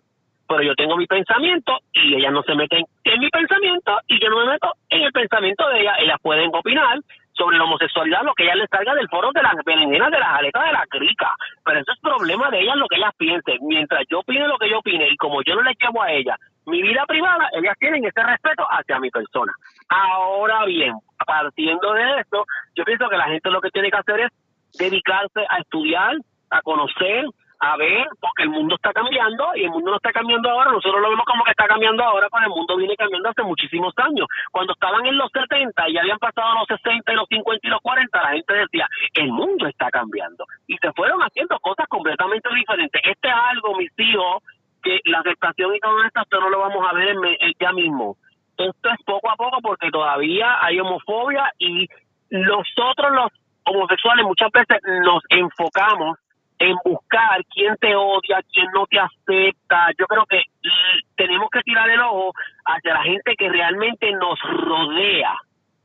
pero 0.48 0.62
yo 0.62 0.76
tengo 0.76 0.98
mi 0.98 1.08
pensamiento 1.08 1.80
y 1.94 2.16
ellas 2.16 2.32
no 2.32 2.44
se 2.44 2.56
meten 2.56 2.84
en 3.04 3.20
mi 3.20 3.30
pensamiento 3.30 3.98
y 4.08 4.20
yo 4.20 4.30
no 4.30 4.40
me 4.40 4.52
meto 4.52 4.74
en 4.90 5.04
el 5.04 5.12
pensamiento 5.12 5.68
de 5.70 5.82
ellas. 5.82 5.96
Ellas 6.00 6.18
pueden 6.22 6.52
opinar 6.54 7.00
sobre 7.40 7.58
la 7.58 7.64
homosexualidad, 7.64 8.24
lo 8.24 8.36
que 8.36 8.44
ellas 8.44 8.58
les 8.58 8.70
salga 8.70 8.94
del 8.94 9.08
foro 9.08 9.32
de 9.34 9.42
las 9.42 9.56
berenjenas 9.66 10.12
de 10.12 10.20
las 10.20 10.38
aletas 10.38 10.66
de 10.66 10.74
la 10.74 10.86
crica. 10.88 11.34
Pero 11.64 11.80
eso 11.80 11.92
es 11.94 12.00
problema 12.02 12.52
de 12.52 12.60
ellas 12.60 12.76
lo 12.76 12.88
que 12.88 12.98
ellas 12.98 13.16
piensen. 13.18 13.58
Mientras 13.62 14.04
yo 14.12 14.20
opine 14.20 14.48
lo 14.48 14.58
que 14.58 14.70
yo 14.70 14.80
opine 14.80 15.08
y 15.08 15.16
como 15.16 15.42
yo 15.44 15.56
no 15.56 15.64
les 15.64 15.78
llevo 15.80 16.04
a 16.04 16.12
ellas 16.12 16.38
mi 16.70 16.82
vida 16.82 17.04
privada, 17.08 17.50
ellas 17.54 17.76
tienen 17.80 18.06
ese 18.06 18.22
respeto 18.24 18.64
hacia 18.70 19.00
mi 19.00 19.10
persona. 19.10 19.54
Ahora 19.90 20.66
bien, 20.66 20.94
partiendo 21.26 21.94
de 21.94 22.20
esto, 22.20 22.46
yo 22.76 22.84
pienso 22.86 23.10
que 23.10 23.18
la 23.18 23.28
gente 23.28 23.50
lo 23.50 23.62
que 23.62 23.72
tiene 23.72 23.90
que 23.90 23.98
hacer 23.98 24.20
es 24.22 24.32
dedicarse 24.78 25.42
a 25.50 25.58
estudiar, 25.60 26.16
a 26.52 26.62
conocer, 26.62 27.26
a 27.60 27.76
ver, 27.76 28.08
porque 28.22 28.44
el 28.44 28.50
mundo 28.50 28.76
está 28.76 28.94
cambiando 28.94 29.52
y 29.56 29.66
el 29.66 29.72
mundo 29.72 29.92
no 29.92 29.98
está 29.98 30.14
cambiando 30.14 30.50
ahora, 30.50 30.72
nosotros 30.72 31.02
lo 31.02 31.10
vemos 31.10 31.26
como 31.26 31.44
que 31.44 31.52
está 31.52 31.68
cambiando 31.68 32.04
ahora, 32.04 32.28
pero 32.32 32.46
el 32.46 32.52
mundo 32.52 32.78
viene 32.78 32.96
cambiando 32.96 33.30
hace 33.30 33.44
muchísimos 33.44 33.94
años. 33.98 34.28
Cuando 34.52 34.74
estaban 34.74 35.06
en 35.06 35.18
los 35.18 35.30
70 35.32 35.90
y 35.90 35.98
habían 35.98 36.20
pasado 36.20 36.54
los 36.56 36.68
60 36.68 37.12
y 37.12 37.16
los 37.16 37.28
50 37.28 37.68
y 37.68 37.70
los 37.70 37.82
40, 37.82 38.22
la 38.22 38.30
gente 38.30 38.54
decía, 38.54 38.88
el 39.14 39.32
mundo 39.32 39.68
está 39.68 39.90
cambiando. 39.92 40.46
Y 40.68 40.78
se 40.78 40.92
fueron 40.94 41.20
haciendo 41.22 41.60
cosas 41.60 41.86
completamente 41.90 42.48
diferentes. 42.56 43.02
Este 43.04 43.28
es 43.28 43.36
algo, 43.36 43.76
mis 43.76 43.92
hijos, 43.98 44.42
que 44.82 45.00
la 45.06 45.20
aceptación 45.20 45.76
y 45.76 45.80
todo 45.80 46.02
esto, 46.04 46.40
no 46.40 46.50
lo 46.50 46.60
vamos 46.60 46.88
a 46.90 46.94
ver 46.94 47.10
en, 47.10 47.26
en 47.26 47.54
ya 47.60 47.74
mismo. 47.74 48.16
Esto 48.58 48.90
es 48.90 49.04
poco 49.06 49.30
a 49.30 49.36
poco 49.36 49.60
porque 49.62 49.92
todavía 49.92 50.64
hay 50.64 50.80
homofobia 50.80 51.52
y 51.58 51.88
nosotros 52.30 53.12
los 53.12 53.32
homosexuales 53.66 54.26
muchas 54.26 54.52
veces 54.52 54.78
nos 55.04 55.24
enfocamos 55.30 56.18
en 56.60 56.76
buscar 56.84 57.44
quién 57.54 57.76
te 57.78 57.96
odia, 57.96 58.42
quién 58.52 58.68
no 58.74 58.86
te 58.88 59.00
acepta. 59.00 59.90
Yo 59.98 60.06
creo 60.08 60.26
que 60.26 60.44
tenemos 61.16 61.50
que 61.50 61.62
tirar 61.62 61.90
el 61.90 62.02
ojo 62.02 62.34
hacia 62.66 62.94
la 62.94 63.04
gente 63.04 63.36
que 63.38 63.50
realmente 63.50 64.12
nos 64.12 64.38
rodea 64.42 65.36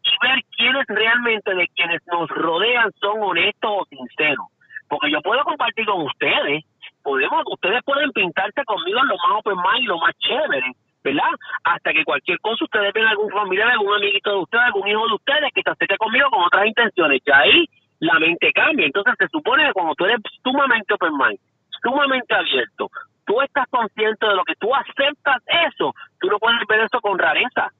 y 0.02 0.26
ver 0.26 0.40
quiénes 0.56 0.84
realmente 0.88 1.54
de 1.54 1.68
quienes 1.68 2.02
nos 2.08 2.28
rodean 2.28 2.90
son 3.00 3.22
honestos 3.22 3.70
o 3.70 3.84
sinceros. 3.88 4.46
Porque 4.88 5.10
yo 5.10 5.22
puedo 5.22 5.42
compartir 5.44 5.86
con 5.86 6.02
ustedes, 6.02 6.64
podemos, 7.02 7.42
ustedes 7.46 7.80
pueden 7.84 8.10
pintarse 8.12 8.64
conmigo 8.64 9.02
lo 9.04 9.14
más 9.14 9.38
open 9.38 9.56
mind 9.56 9.88
lo 9.88 9.98
más 9.98 10.12
chévere, 10.18 10.72
¿verdad? 11.04 11.30
Hasta 11.62 11.92
que 11.92 12.04
cualquier 12.04 12.40
cosa 12.40 12.64
ustedes 12.64 12.92
ven 12.92 13.06
algún 13.06 13.30
familiar, 13.30 13.70
algún 13.70 13.94
amiguito 13.94 14.30
de 14.30 14.38
ustedes, 14.38 14.64
algún 14.64 14.88
hijo 14.88 15.06
de 15.06 15.14
ustedes 15.14 15.50
que 15.54 15.62
se 15.62 15.70
acerque 15.70 15.96
conmigo 15.96 16.28
con 16.30 16.42
otras 16.42 16.66
intenciones. 16.66 17.22
Ya 17.24 17.38
ahí 17.38 17.64
la 18.04 18.18
mente 18.18 18.52
cambia. 18.52 18.86
Entonces 18.86 19.14
se 19.18 19.28
supone 19.28 19.66
que 19.66 19.72
cuando 19.72 19.94
tú 19.94 20.04
eres 20.04 20.20
sumamente 20.42 20.94
open 20.94 21.16
mind, 21.16 21.40
sumamente 21.82 22.34
abierto, 22.34 22.90
tú 23.26 23.40
estás 23.40 23.66
consciente 23.70 24.26
de 24.26 24.34
lo 24.34 24.44
que 24.44 24.54
tú 24.56 24.74
aceptas 24.74 25.42
eso, 25.66 25.94
tú 26.20 26.28
no 26.28 26.38
puedes 26.38 26.60
ver 26.68 26.80
eso 26.80 27.00
con 27.00 27.18
rareza. 27.18 27.70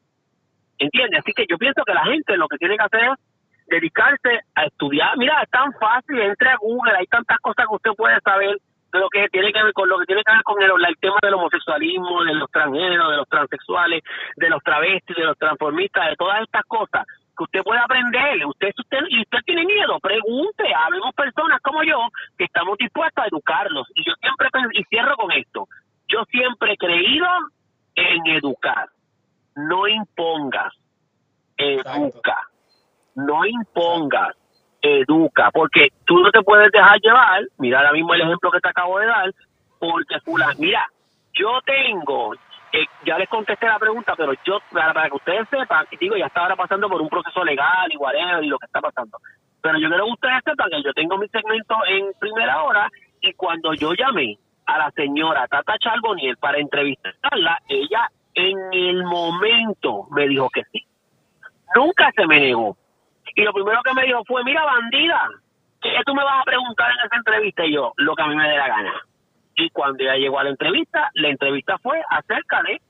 ¿Entiendes? 0.79 1.21
Así 1.21 1.33
que 1.33 1.47
yo 1.49 1.57
pienso 1.57 1.83
que 1.85 1.95
la 1.95 2.05
gente 2.05 2.37
lo 2.37 2.49
que 2.49 2.59
tiene 2.59 2.77
que 2.77 2.85
hacer 2.85 3.05
es 3.05 3.19
dedicarse 3.67 4.41
a 4.55 4.65
estudiar. 4.65 5.17
Mira, 5.17 5.41
es 5.43 5.51
tan 5.51 5.73
fácil, 5.75 6.19
entre 6.21 6.49
a 6.49 6.57
Google, 6.57 6.97
hay 6.99 7.07
tantas 7.07 7.39
cosas 7.39 7.67
que 7.69 7.77
usted 7.77 7.91
puede 7.97 8.19
saber 8.21 8.57
de 8.93 8.99
lo 8.99 9.09
que 9.09 9.29
tiene 9.29 9.53
que 9.53 9.63
ver 9.63 9.73
con 9.73 9.89
lo 9.89 9.99
que 9.99 10.07
tiene 10.07 10.23
que 10.25 10.33
ver 10.33 10.43
con 10.43 10.63
el, 10.63 10.71
el 10.71 10.97
tema 10.99 11.17
del 11.23 11.35
homosexualismo, 11.35 12.25
de 12.25 12.35
los 12.35 12.51
transgéneros, 12.51 13.11
de 13.11 13.17
los 13.17 13.29
transexuales, 13.29 14.03
de 14.37 14.51
los 14.51 14.63
travestis, 14.63 15.17
de 15.17 15.25
los 15.25 15.39
transformistas, 15.39 16.09
de 16.09 16.17
todas 16.17 16.43
estas 16.43 16.65
cosas 16.65 17.05
que 17.36 17.44
usted 17.44 17.62
puede 17.62 17.81
aprender. 17.81 18.44
Usted, 18.47 18.70
usted 18.77 18.98
y 19.09 19.20
usted 19.23 19.39
tiene 19.44 19.65
miedo, 19.65 19.98
pregunte. 20.01 20.65
Habemos 20.74 21.15
personas 21.15 21.61
como 21.62 21.82
yo 21.82 21.98
que 22.39 22.44
estamos 22.44 22.78
dispuestas 22.78 23.24
a 23.24 23.28
educarlos. 23.28 23.86
Y 23.94 24.05
yo 24.05 24.12
siempre 24.20 24.48
y 24.73 24.85
cierro 24.85 25.16
con 25.16 25.32
esto. 25.32 25.69
yo 26.09 26.24
siempre 26.31 26.73
he 26.73 26.77
creído 26.77 27.27
en 27.94 28.27
educar. 28.36 28.89
No 29.56 29.86
impongas, 29.86 30.73
educa. 31.56 32.48
No 33.15 33.47
impongas, 33.47 34.36
educa. 34.82 35.51
Porque 35.52 35.89
tú 36.05 36.19
no 36.19 36.31
te 36.31 36.43
puedes 36.43 36.70
dejar 36.73 36.98
llevar, 37.01 37.43
mira 37.59 37.78
ahora 37.78 37.93
mismo 37.93 38.15
el 38.15 38.23
ejemplo 38.23 38.51
que 38.51 38.61
te 38.61 38.69
acabo 38.69 38.98
de 38.98 39.06
dar, 39.06 39.32
porque 39.78 40.20
fulano, 40.20 40.55
mira, 40.59 40.89
yo 41.32 41.61
tengo, 41.65 42.35
eh, 42.75 42.87
ya 43.07 43.17
les 43.19 43.29
contesté 43.29 43.67
la 43.67 43.79
pregunta, 43.79 44.15
pero 44.17 44.33
yo, 44.45 44.59
para, 44.73 45.09
que 45.09 45.15
ustedes 45.15 45.49
sepan, 45.49 45.87
digo, 46.01 46.17
ya 46.17 46.27
está 46.27 46.41
ahora 46.41 46.57
pasando 46.57 46.89
por 46.89 47.01
un 47.01 47.09
proceso 47.09 47.45
legal 47.45 47.89
y 47.89 47.97
whatever 47.97 48.43
y 48.43 48.49
lo 48.49 48.59
que 48.59 48.67
está 48.67 48.81
pasando. 48.81 49.17
Pero 49.63 49.79
yo 49.79 49.89
quiero 49.89 50.07
que 50.07 50.11
ustedes 50.11 50.43
sepan 50.45 50.71
que 50.71 50.83
yo 50.83 50.93
tengo 50.93 51.17
mi 51.17 51.29
segmento 51.29 51.77
en 51.87 52.13
primera 52.19 52.65
hora 52.65 52.91
y 53.21 53.33
cuando 53.35 53.75
yo 53.75 53.95
llamé 53.95 54.37
a 54.67 54.79
la 54.79 54.91
señora 54.91 55.47
Tata 55.47 55.79
Charboniel 55.79 56.37
para 56.39 56.59
entrevistarla, 56.59 57.61
ella 57.69 58.09
en 58.35 58.59
el 58.73 59.05
momento 59.05 60.09
me 60.11 60.27
dijo 60.27 60.51
que 60.51 60.65
sí. 60.73 60.85
Nunca 61.77 62.11
se 62.17 62.27
me 62.27 62.41
negó. 62.41 62.77
Y 63.37 63.43
lo 63.43 63.53
primero 63.53 63.81
que 63.85 63.95
me 63.95 64.05
dijo 64.05 64.25
fue, 64.27 64.43
mira 64.43 64.65
bandida, 64.65 65.29
¿qué 65.81 65.91
tú 66.05 66.13
me 66.13 66.25
vas 66.25 66.41
a 66.41 66.45
preguntar 66.45 66.91
en 66.91 67.07
esa 67.07 67.17
entrevista? 67.17 67.65
Y 67.65 67.75
yo, 67.75 67.93
lo 67.99 68.17
que 68.17 68.23
a 68.23 68.27
mí 68.27 68.35
me 68.35 68.49
dé 68.49 68.57
la 68.57 68.67
gana. 68.67 68.95
Y 69.57 69.71
cuando 69.71 70.03
ella 70.03 70.17
llegó 70.17 70.39
a 70.39 70.45
la 70.45 70.51
entrevista, 70.51 71.11
la 71.15 71.29
entrevista 71.29 71.79
fue 71.79 72.01
acerca 72.11 72.63
de 72.63 72.81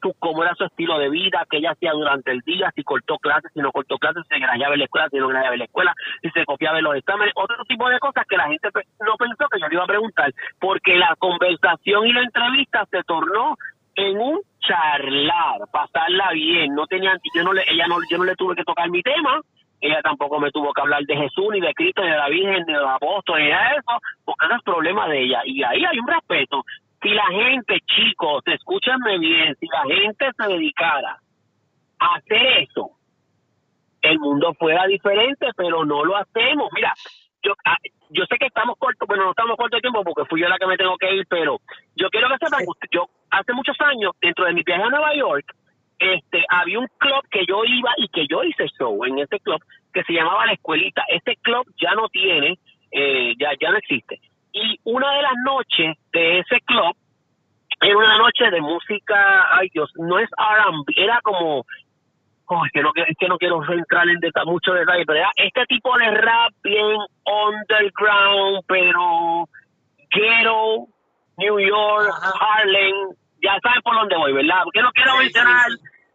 tú, 0.00 0.14
cómo 0.18 0.42
era 0.42 0.54
su 0.54 0.64
estilo 0.64 0.98
de 0.98 1.08
vida, 1.08 1.46
qué 1.50 1.58
ella 1.58 1.72
hacía 1.72 1.92
durante 1.92 2.30
el 2.30 2.40
día, 2.40 2.70
si 2.74 2.82
cortó 2.82 3.18
clases, 3.18 3.50
si 3.52 3.60
no 3.60 3.72
cortó 3.72 3.98
clases, 3.98 4.22
si 4.24 4.34
se 4.34 4.40
grajeaba 4.40 4.74
en 4.74 4.80
la 4.80 4.84
escuela, 4.84 5.08
si 5.10 5.18
no 5.18 5.28
grajeaba 5.28 5.54
en 5.54 5.58
la 5.60 5.64
escuela, 5.64 5.94
si 6.22 6.30
se 6.30 6.44
copiaba 6.44 6.78
en 6.78 6.84
los 6.84 6.96
exámenes, 6.96 7.32
otro 7.36 7.64
tipo 7.64 7.88
de 7.88 7.98
cosas 7.98 8.26
que 8.28 8.36
la 8.36 8.48
gente 8.48 8.68
no 9.00 9.16
pensó 9.16 9.46
que 9.50 9.60
yo 9.60 9.68
le 9.68 9.74
iba 9.74 9.84
a 9.84 9.88
preguntar, 9.88 10.32
porque 10.58 10.96
la 10.96 11.14
conversación 11.18 12.06
y 12.06 12.12
la 12.12 12.22
entrevista 12.22 12.86
se 12.90 13.02
tornó 13.04 13.56
en 13.94 14.18
un 14.18 14.40
charlar, 14.60 15.60
pasarla 15.72 16.32
bien, 16.32 16.74
no 16.74 16.86
tenían, 16.86 17.18
yo 17.34 17.42
no 17.42 17.52
le, 17.52 17.64
ella 17.66 17.86
no, 17.86 17.96
yo 18.10 18.18
no 18.18 18.24
le 18.24 18.34
tuve 18.34 18.54
que 18.54 18.64
tocar 18.64 18.90
mi 18.90 19.02
tema, 19.02 19.40
ella 19.86 20.02
tampoco 20.02 20.38
me 20.38 20.50
tuvo 20.50 20.72
que 20.72 20.80
hablar 20.80 21.02
de 21.04 21.16
Jesús, 21.16 21.46
ni 21.52 21.60
de 21.60 21.74
Cristo, 21.74 22.02
ni 22.02 22.10
de 22.10 22.16
la 22.16 22.28
Virgen, 22.28 22.64
ni 22.66 22.72
de 22.72 22.80
los 22.80 22.90
apóstoles, 22.90 23.44
ni 23.44 23.50
de 23.50 23.76
eso, 23.78 24.00
porque 24.24 24.46
no 24.48 24.56
es 24.56 24.62
problema 24.62 25.08
de 25.08 25.22
ella. 25.22 25.42
Y 25.44 25.62
ahí 25.62 25.84
hay 25.84 25.98
un 25.98 26.06
respeto. 26.06 26.64
Si 27.02 27.08
la 27.10 27.26
gente, 27.26 27.78
chicos, 27.86 28.42
escúchenme 28.46 29.18
bien, 29.18 29.54
si 29.60 29.66
la 29.66 29.82
gente 29.82 30.30
se 30.36 30.48
dedicara 30.48 31.18
a 31.98 32.14
hacer 32.16 32.46
eso, 32.62 32.90
el 34.02 34.18
mundo 34.18 34.54
fuera 34.54 34.86
diferente, 34.86 35.46
pero 35.56 35.84
no 35.84 36.04
lo 36.04 36.16
hacemos. 36.16 36.68
Mira, 36.72 36.92
yo, 37.42 37.52
ah, 37.64 37.76
yo 38.10 38.24
sé 38.26 38.38
que 38.38 38.46
estamos 38.46 38.76
cortos, 38.78 39.06
bueno, 39.06 39.24
no 39.24 39.30
estamos 39.30 39.56
cortos 39.56 39.78
de 39.78 39.82
tiempo 39.82 40.02
porque 40.04 40.28
fui 40.28 40.40
yo 40.40 40.48
la 40.48 40.58
que 40.58 40.66
me 40.66 40.76
tengo 40.76 40.96
que 40.96 41.14
ir, 41.14 41.26
pero 41.28 41.58
yo 41.94 42.08
quiero 42.10 42.28
que 42.28 42.44
sepan 42.44 42.64
yo 42.90 43.06
hace 43.30 43.52
muchos 43.52 43.76
años, 43.80 44.12
dentro 44.20 44.44
de 44.44 44.52
mi 44.52 44.62
viaje 44.62 44.82
a 44.82 44.90
Nueva 44.90 45.14
York, 45.14 45.44
este, 45.98 46.44
había 46.48 46.78
un 46.78 46.88
club 46.98 47.22
que 47.30 47.44
yo 47.46 47.64
iba 47.64 47.90
y 47.96 48.08
que 48.08 48.26
yo 48.28 48.42
hice 48.44 48.66
show 48.78 49.04
en 49.04 49.18
ese 49.18 49.38
club 49.40 49.60
que 49.92 50.02
se 50.04 50.12
llamaba 50.12 50.46
La 50.46 50.52
Escuelita. 50.52 51.02
Este 51.08 51.36
club 51.36 51.66
ya 51.80 51.92
no 51.94 52.08
tiene, 52.08 52.58
eh, 52.90 53.34
ya, 53.38 53.50
ya 53.60 53.70
no 53.70 53.78
existe. 53.78 54.20
Y 54.52 54.78
una 54.84 55.10
de 55.16 55.22
las 55.22 55.34
noches 55.44 55.96
de 56.12 56.38
ese 56.40 56.60
club 56.62 56.96
era 57.80 57.96
una 57.96 58.18
noche 58.18 58.50
de 58.50 58.60
música, 58.60 59.46
ay 59.58 59.68
Dios, 59.72 59.90
no 59.96 60.18
es 60.18 60.30
R&B, 60.38 60.92
era 60.96 61.20
como, 61.22 61.64
oh, 62.46 62.64
es 62.64 62.72
que 62.72 62.80
no, 62.82 62.90
es 62.94 63.16
que 63.18 63.28
no 63.28 63.36
quiero 63.36 63.62
entrar 63.70 64.08
en 64.08 64.18
deta- 64.20 64.46
mucho 64.46 64.72
detalle, 64.72 65.04
pero 65.04 65.18
era 65.18 65.30
este 65.36 65.66
tipo 65.66 65.96
de 65.98 66.10
rap 66.10 66.52
bien 66.62 66.96
underground, 67.26 68.60
pero 68.66 69.46
ghetto, 70.10 70.86
New 71.38 71.58
York. 71.60 72.10
Harlem, 72.40 72.94
ya 73.46 73.58
saben 73.62 73.82
por 73.82 73.94
dónde 73.94 74.16
voy, 74.16 74.32
¿verdad? 74.32 74.62
Porque 74.64 74.82
no 74.82 74.90
quiero 74.90 75.16
mencionar 75.16 75.70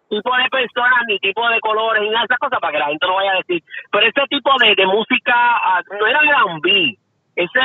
tipo 0.09 0.35
de 0.35 0.49
personas 0.49 0.99
ni 1.07 1.17
tipo 1.19 1.47
de 1.47 1.59
colores 1.61 2.03
ni 2.03 2.09
nada 2.09 2.25
esas 2.25 2.37
cosas 2.37 2.59
para 2.59 2.73
que 2.73 2.79
la 2.79 2.87
gente 2.87 3.07
no 3.07 3.15
vaya 3.15 3.31
a 3.31 3.37
decir. 3.37 3.63
Pero 3.89 4.05
ese 4.05 4.21
tipo 4.27 4.51
de, 4.59 4.75
de 4.75 4.85
música 4.85 5.33
ah, 5.33 5.81
no 5.97 6.05
era 6.05 6.19
R&B. 6.19 6.97
Ese, 7.37 7.59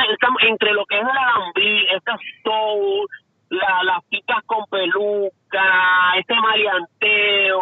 entre 0.47 0.71
lo 0.71 0.85
que 0.85 0.95
es 0.95 1.03
el 1.03 1.09
R&B, 1.09 1.81
ese 1.91 2.11
soul, 2.43 3.05
la, 3.49 3.83
las 3.83 4.09
chicas 4.09 4.41
con 4.45 4.63
peluca, 4.67 6.15
ese 6.17 6.33
maleanteo, 6.35 7.61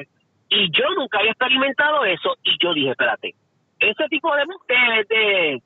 eh, 0.00 0.08
y 0.48 0.70
yo 0.70 0.88
nunca 0.96 1.18
había 1.18 1.32
experimentado 1.32 2.04
eso 2.06 2.34
y 2.42 2.56
yo 2.58 2.72
dije, 2.72 2.90
espérate, 2.90 3.34
ese 3.78 4.08
tipo 4.08 4.34
de, 4.34 4.44
de, 4.68 5.04
de, 5.14 5.62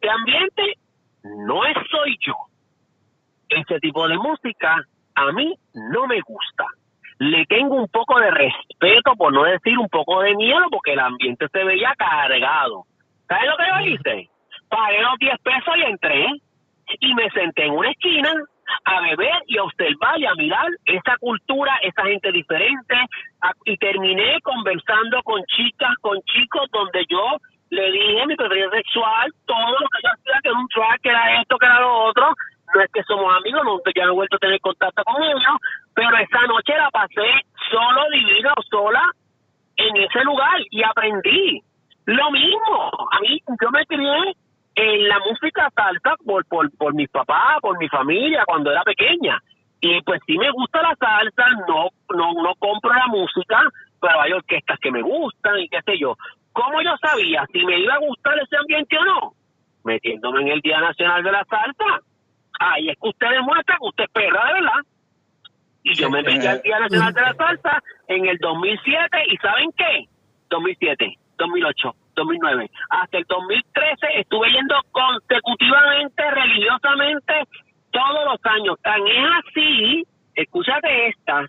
de 0.00 0.10
ambiente 0.10 0.74
no 1.22 1.62
soy 1.88 2.18
yo. 2.20 2.34
Ese 3.48 3.78
tipo 3.78 4.08
de 4.08 4.18
música 4.18 4.84
a 5.16 5.32
mí 5.32 5.54
no 5.74 6.06
me 6.06 6.20
gusta. 6.20 6.64
Le 7.18 7.46
tengo 7.46 7.74
un 7.74 7.88
poco 7.88 8.20
de 8.20 8.30
respeto, 8.30 9.16
por 9.16 9.32
no 9.32 9.44
decir 9.44 9.78
un 9.78 9.88
poco 9.88 10.20
de 10.20 10.36
miedo, 10.36 10.64
porque 10.70 10.92
el 10.92 11.00
ambiente 11.00 11.48
se 11.50 11.64
veía 11.64 11.94
cargado. 11.96 12.84
¿Sabes 13.26 13.46
lo 13.48 13.56
que 13.56 13.64
yo 13.66 13.92
hice? 13.92 14.30
Pagué 14.68 15.00
los 15.00 15.18
10 15.18 15.38
pesos 15.42 15.74
y 15.76 15.82
entré 15.82 16.26
y 17.00 17.14
me 17.14 17.30
senté 17.30 17.64
en 17.64 17.72
una 17.72 17.90
esquina 17.90 18.32
a 18.84 19.00
beber 19.00 19.42
y 19.46 19.58
a 19.58 19.62
observar 19.62 20.18
y 20.18 20.26
a 20.26 20.34
mirar 20.34 20.68
esa 20.84 21.16
cultura, 21.18 21.78
esa 21.82 22.02
gente 22.04 22.30
diferente 22.32 22.96
y 23.64 23.76
terminé 23.78 24.38
conversando 24.42 25.22
con 25.22 25.42
chicas, 25.44 25.94
con 26.00 26.20
chicos 26.22 26.68
donde 26.72 27.04
yo 27.08 27.38
le 27.70 27.90
dije 27.90 28.26
mi 28.26 28.36
preferencia 28.36 28.78
sexual, 28.78 29.32
todo 29.46 29.70
lo 29.72 29.88
que 29.88 30.02
yo 30.02 30.10
hacía, 30.12 30.40
que 30.42 30.48
era 30.48 30.58
un 30.58 30.68
track, 30.68 31.00
que 31.02 31.08
era 31.08 31.40
esto, 31.40 31.58
que 31.58 31.66
era 31.66 31.80
lo 31.80 31.98
otro, 32.04 32.34
no 32.76 32.82
es 32.82 32.92
que 32.92 33.02
somos 33.04 33.34
amigos, 33.36 33.62
no, 33.64 33.80
ya 33.94 34.04
no 34.04 34.12
he 34.12 34.14
vuelto 34.14 34.36
a 34.36 34.38
tener 34.38 34.60
contacto 34.60 35.02
con 35.04 35.22
ellos, 35.22 35.56
pero 35.94 36.16
esa 36.18 36.46
noche 36.46 36.76
la 36.76 36.90
pasé 36.90 37.24
solo, 37.70 38.02
divina 38.12 38.52
o 38.56 38.62
sola 38.62 39.02
en 39.76 39.96
ese 39.96 40.20
lugar 40.24 40.60
y 40.70 40.82
aprendí. 40.82 41.62
Lo 42.04 42.30
mismo, 42.30 42.90
a 43.10 43.20
mí 43.20 43.40
yo 43.60 43.70
me 43.70 43.86
crié 43.86 44.36
en 44.74 45.08
la 45.08 45.18
música 45.20 45.70
salsa 45.74 46.16
por, 46.24 46.44
por, 46.46 46.70
por 46.76 46.94
mis 46.94 47.08
papás, 47.08 47.58
por 47.62 47.78
mi 47.78 47.88
familia 47.88 48.44
cuando 48.46 48.70
era 48.70 48.82
pequeña. 48.82 49.40
Y 49.80 50.00
pues 50.02 50.20
sí 50.26 50.36
me 50.36 50.50
gusta 50.50 50.82
la 50.82 50.94
salsa, 50.96 51.44
no, 51.66 51.88
no, 52.14 52.42
no 52.42 52.54
compro 52.56 52.92
la 52.92 53.06
música, 53.06 53.60
pero 54.00 54.20
hay 54.20 54.32
orquestas 54.32 54.78
que 54.80 54.90
me 54.90 55.00
gustan 55.02 55.58
y 55.58 55.68
qué 55.68 55.80
sé 55.82 55.98
yo. 55.98 56.14
¿Cómo 56.52 56.82
yo 56.82 56.94
sabía 56.98 57.44
si 57.52 57.64
me 57.64 57.78
iba 57.78 57.94
a 57.94 57.98
gustar 57.98 58.38
ese 58.38 58.56
ambiente 58.56 58.96
o 58.98 59.04
no? 59.04 59.32
Metiéndome 59.84 60.42
en 60.42 60.48
el 60.48 60.60
Día 60.60 60.80
Nacional 60.80 61.22
de 61.22 61.32
la 61.32 61.44
Salsa. 61.44 62.02
Ahí 62.58 62.88
es 62.88 62.96
que 63.00 63.08
usted 63.08 63.30
demuestra 63.30 63.76
que 63.76 63.86
usted 63.86 64.04
es 64.04 64.10
perra 64.10 64.46
de 64.46 64.52
verdad. 64.54 64.80
Y 65.82 65.94
yo 65.94 66.10
me 66.10 66.22
metí 66.22 66.44
al 66.46 66.60
Día 66.62 66.80
Nacional 66.80 67.14
de 67.14 67.20
la 67.20 67.34
Salsa 67.34 67.82
en 68.08 68.26
el 68.26 68.38
2007 68.38 69.18
y 69.28 69.36
¿saben 69.36 69.70
qué? 69.76 70.08
2007, 70.50 71.18
2008, 71.38 71.94
2009. 72.16 72.70
Hasta 72.90 73.18
el 73.18 73.24
2013 73.28 74.06
estuve 74.16 74.50
yendo 74.50 74.74
consecutivamente, 74.90 76.30
religiosamente, 76.30 77.34
todos 77.92 78.24
los 78.24 78.52
años. 78.52 78.76
Tan 78.82 79.06
es 79.06 79.26
así, 79.38 80.04
escúchate 80.34 81.08
esta, 81.08 81.46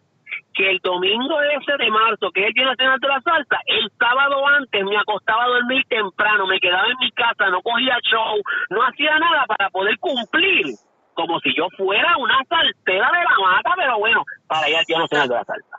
que 0.54 0.72
el 0.72 0.80
domingo 0.84 1.42
ese 1.42 1.78
de 1.78 1.90
marzo, 1.90 2.32
que 2.32 2.42
es 2.42 2.48
el 2.48 2.54
Día 2.54 2.66
Nacional 2.66 3.00
de 3.00 3.08
la 3.08 3.22
Salsa, 3.22 3.58
el 3.66 3.92
sábado 4.00 4.48
antes 4.48 4.84
me 4.84 4.98
acostaba 4.98 5.46
a 5.46 5.50
dormir 5.50 5.84
temprano, 5.88 6.48
me 6.48 6.60
quedaba 6.60 6.88
en 6.88 6.98
mi 7.00 7.12
casa, 7.12 7.50
no 7.50 7.62
cogía 7.62 7.98
show, 8.04 8.38
no 8.70 8.82
hacía 8.84 9.18
nada 9.20 9.46
para 9.46 9.70
poder 9.70 9.98
cumplir, 10.00 10.76
como 11.18 11.40
si 11.40 11.50
yo 11.58 11.68
fuera 11.76 12.16
una 12.18 12.38
saltera 12.48 13.10
de 13.10 13.24
la 13.24 13.36
mata, 13.42 13.72
pero 13.76 13.98
bueno, 13.98 14.24
para 14.46 14.70
ir 14.70 14.78
al 14.78 14.86
Día 14.86 15.00
Nacional 15.00 15.28
de 15.28 15.36
la 15.36 15.46
Salsa. 15.46 15.78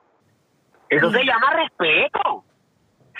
Eso 0.91 1.11
se 1.13 1.25
llama 1.25 1.53
respeto. 1.53 2.45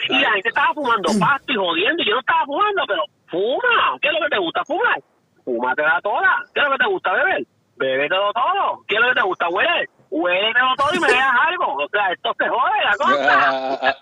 Y 0.09 0.19
la 0.19 0.33
gente 0.33 0.49
estaba 0.49 0.75
fumando 0.75 1.11
pasto 1.19 1.53
y 1.53 1.57
jodiendo, 1.57 2.03
y 2.03 2.07
yo 2.07 2.15
no 2.15 2.21
estaba 2.21 2.45
fumando, 2.45 2.83
pero 2.89 3.03
fuma. 3.29 3.99
¿Qué 4.03 4.09
es 4.09 4.15
lo 4.15 4.21
que 4.21 4.31
te 4.31 4.39
gusta 4.39 4.65
fumar? 4.65 5.01
Fúmatela 5.45 6.01
toda. 6.03 6.43
¿Qué 6.53 6.61
es 6.61 6.67
lo 6.67 6.73
que 6.73 6.79
te 6.79 6.91
gusta 6.91 7.13
beber? 7.13 7.47
Bébetelo 7.77 8.33
todo. 8.33 8.85
¿Qué 8.89 8.97
es 8.97 9.01
lo 9.01 9.09
que 9.09 9.15
te 9.15 9.27
gusta 9.27 9.49
hueler? 9.49 9.89
Huéletelo 10.11 10.75
todo 10.77 10.95
y 10.95 11.01
me 11.01 11.07
dejas 11.07 11.35
algo. 11.47 11.85
O 11.85 11.89
sea, 11.89 12.13
esto 12.13 12.35
se 12.37 12.49
jode 12.49 12.85
la 12.85 12.97
cosa. 12.97 13.95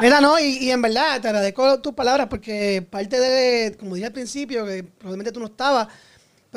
Mira, 0.00 0.20
no, 0.20 0.38
y, 0.38 0.58
y 0.58 0.70
en 0.70 0.82
verdad 0.82 1.20
te 1.22 1.28
agradezco 1.28 1.80
tus 1.80 1.94
palabras 1.94 2.26
porque 2.28 2.86
parte 2.90 3.18
de, 3.18 3.76
como 3.78 3.94
dije 3.94 4.06
al 4.06 4.12
principio, 4.12 4.66
que 4.66 4.84
probablemente 4.84 5.32
tú 5.32 5.40
no 5.40 5.46
estabas, 5.46 5.88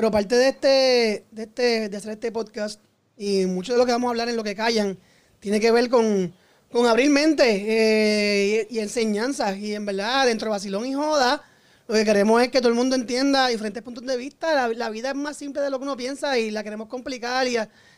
pero 0.02 0.10
parte 0.10 0.34
de 0.34 0.48
este, 0.48 1.26
de 1.30 1.44
este, 1.44 1.88
de 1.88 1.96
hacer 1.96 2.14
este 2.14 2.32
podcast 2.32 2.84
y 3.16 3.46
mucho 3.46 3.74
de 3.74 3.78
lo 3.78 3.86
que 3.86 3.92
vamos 3.92 4.08
a 4.08 4.10
hablar 4.10 4.30
en 4.30 4.36
lo 4.36 4.44
que 4.44 4.56
callan 4.56 4.98
tiene 5.40 5.60
que 5.60 5.72
ver 5.72 5.92
con, 5.92 6.34
con 6.72 6.88
abrir 6.88 7.12
mente 7.12 7.44
eh, 7.46 8.68
y, 8.68 8.80
enseñanzas. 8.80 9.60
Y 9.60 9.76
en 9.76 9.86
verdad, 9.86 10.26
dentro 10.26 10.48
de 10.48 10.54
Basilón 10.54 10.88
y 10.88 10.96
Joda, 10.96 11.44
lo 11.88 11.94
que 11.94 12.04
queremos 12.04 12.42
es 12.42 12.50
que 12.50 12.62
todo 12.62 12.70
el 12.70 12.74
mundo 12.74 12.96
entienda 12.96 13.48
diferentes 13.48 13.84
puntos 13.84 14.04
de 14.04 14.18
vista. 14.18 14.70
La, 14.70 14.90
vida 14.90 15.10
es 15.10 15.16
más 15.16 15.38
simple 15.38 15.62
de 15.62 15.70
lo 15.70 15.78
que 15.78 15.84
uno 15.84 15.96
piensa 15.96 16.40
y 16.40 16.50
la 16.50 16.64
queremos 16.64 16.88
complicar 16.88 17.46
y, 17.46 17.58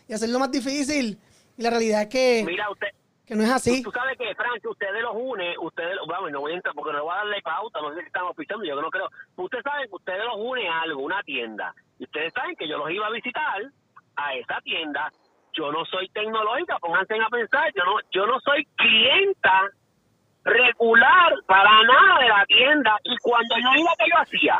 y 0.10 0.14
hacerlo 0.14 0.40
más 0.40 0.52
difícil. 0.52 1.18
Y 1.58 1.62
la 1.62 1.70
realidad 1.70 2.02
es 2.02 2.08
que, 2.10 2.44
Mira, 2.46 2.70
usted, 2.70 2.90
que 3.26 3.36
no 3.36 3.44
es 3.44 3.52
así. 3.52 3.84
Tú 3.84 3.92
sabes 3.92 4.18
que, 4.18 4.36
Frank, 4.36 4.60
ustedes 4.66 5.02
los 5.02 5.14
une, 5.16 5.56
ustedes, 5.60 5.98
vamos, 6.08 6.32
no 6.32 6.42
voy 6.42 6.52
a 6.52 6.56
entrar 6.56 6.76
porque 6.76 6.92
no 6.94 7.04
voy 7.04 7.14
a 7.14 7.18
darle 7.18 7.42
pauta, 7.42 7.82
no 7.82 7.94
sé 7.94 8.02
si 8.02 8.08
estamos 8.08 8.36
pisando, 8.36 8.66
yo 8.66 8.80
no 8.82 8.90
creo. 8.90 9.10
Ustedes 9.36 9.64
saben 9.64 9.88
que 9.88 9.96
ustedes 9.96 10.26
los 10.26 10.36
une 10.38 10.68
a 10.68 10.82
algo, 10.82 11.02
una 11.02 11.24
tienda. 11.24 11.74
Y 12.00 12.04
ustedes 12.04 12.34
saben 12.34 12.56
que 12.56 12.68
yo 12.68 12.78
los 12.78 12.92
iba 12.92 13.08
a 13.08 13.12
visitar 13.12 13.62
a 14.16 14.34
esa 14.36 14.60
tienda. 14.62 15.12
Yo 15.54 15.72
no 15.72 15.86
soy 15.86 16.10
tecnológica, 16.10 16.80
pónganse 16.80 17.16
a 17.16 17.30
pensar, 17.30 17.72
yo 17.76 17.84
no, 17.86 17.98
yo 18.12 18.26
no 18.26 18.40
soy 18.42 18.66
clienta 18.76 19.70
regular 20.44 21.34
para 21.46 21.84
nada 21.84 22.20
de 22.20 22.28
la 22.28 22.46
tienda. 22.46 22.98
Y 23.04 23.16
cuando 23.18 23.56
yo 23.58 23.80
iba, 23.80 23.92
que 23.98 24.10
yo 24.10 24.18
hacía? 24.18 24.60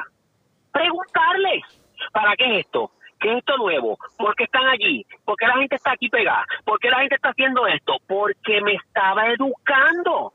Preguntarles, 0.72 1.64
¿para 2.12 2.36
qué 2.36 2.46
es 2.46 2.66
esto? 2.66 2.92
¿Qué 3.24 3.32
es 3.32 3.38
esto 3.38 3.58
nuevo? 3.58 3.98
¿Por 4.18 4.36
qué 4.36 4.44
están 4.44 4.68
allí? 4.68 5.06
¿Por 5.24 5.38
qué 5.38 5.48
la 5.48 5.56
gente 5.56 5.78
está 5.78 5.94
aquí 5.94 6.10
pegada? 6.10 6.44
¿Por 6.66 6.78
qué 6.80 6.90
la 6.90 7.00
gente 7.00 7.16
está 7.16 7.30
haciendo 7.30 7.66
esto? 7.68 7.96
Porque 8.06 8.60
me 8.60 8.74
estaba 8.74 9.28
educando. 9.28 10.34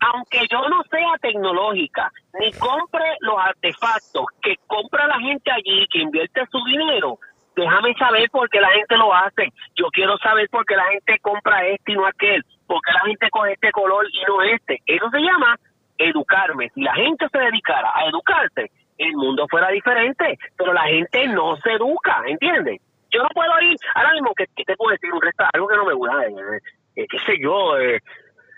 Aunque 0.00 0.40
yo 0.50 0.68
no 0.68 0.82
sea 0.90 1.14
tecnológica, 1.22 2.10
ni 2.40 2.50
compre 2.54 3.04
los 3.20 3.38
artefactos 3.38 4.26
que 4.42 4.56
compra 4.66 5.06
la 5.06 5.20
gente 5.20 5.48
allí, 5.52 5.86
que 5.92 6.00
invierte 6.00 6.44
su 6.50 6.58
dinero, 6.64 7.20
déjame 7.54 7.94
saber 7.94 8.28
por 8.30 8.50
qué 8.50 8.60
la 8.60 8.70
gente 8.70 8.96
lo 8.96 9.14
hace. 9.14 9.52
Yo 9.76 9.86
quiero 9.92 10.18
saber 10.18 10.48
por 10.50 10.66
qué 10.66 10.74
la 10.74 10.86
gente 10.86 11.16
compra 11.20 11.64
este 11.68 11.92
y 11.92 11.94
no 11.94 12.04
aquel. 12.04 12.44
Por 12.66 12.80
qué 12.82 12.92
la 12.94 13.00
gente 13.06 13.30
coge 13.30 13.52
este 13.52 13.70
color 13.70 14.06
y 14.12 14.24
no 14.26 14.42
este. 14.42 14.82
Eso 14.86 15.08
se 15.10 15.20
llama 15.20 15.56
educarme. 15.98 16.68
Si 16.70 16.82
la 16.82 16.94
gente 16.94 17.28
se 17.30 17.38
dedicara 17.38 17.92
a 17.94 18.06
educarse, 18.06 18.72
el 18.98 19.12
mundo 19.14 19.46
fuera 19.48 19.68
diferente. 19.68 20.38
Pero 20.56 20.72
la 20.72 20.84
gente 20.84 21.26
no 21.28 21.56
se 21.56 21.72
educa, 21.72 22.22
¿entiendes? 22.26 22.80
Yo 23.10 23.22
no 23.22 23.28
puedo 23.32 23.52
ir, 23.60 23.76
ahora 23.94 24.12
mismo, 24.12 24.32
¿qué, 24.36 24.46
qué 24.56 24.64
te 24.64 24.76
puedo 24.76 24.90
decir? 24.90 25.12
Un 25.12 25.22
restaurante, 25.22 25.56
algo 25.56 25.68
que 25.68 25.76
no 25.76 25.84
me 25.84 25.94
gusta, 25.94 26.26
eh, 26.26 26.60
eh, 26.96 27.06
qué 27.08 27.18
sé 27.26 27.38
yo, 27.40 27.78
eh, 27.78 28.00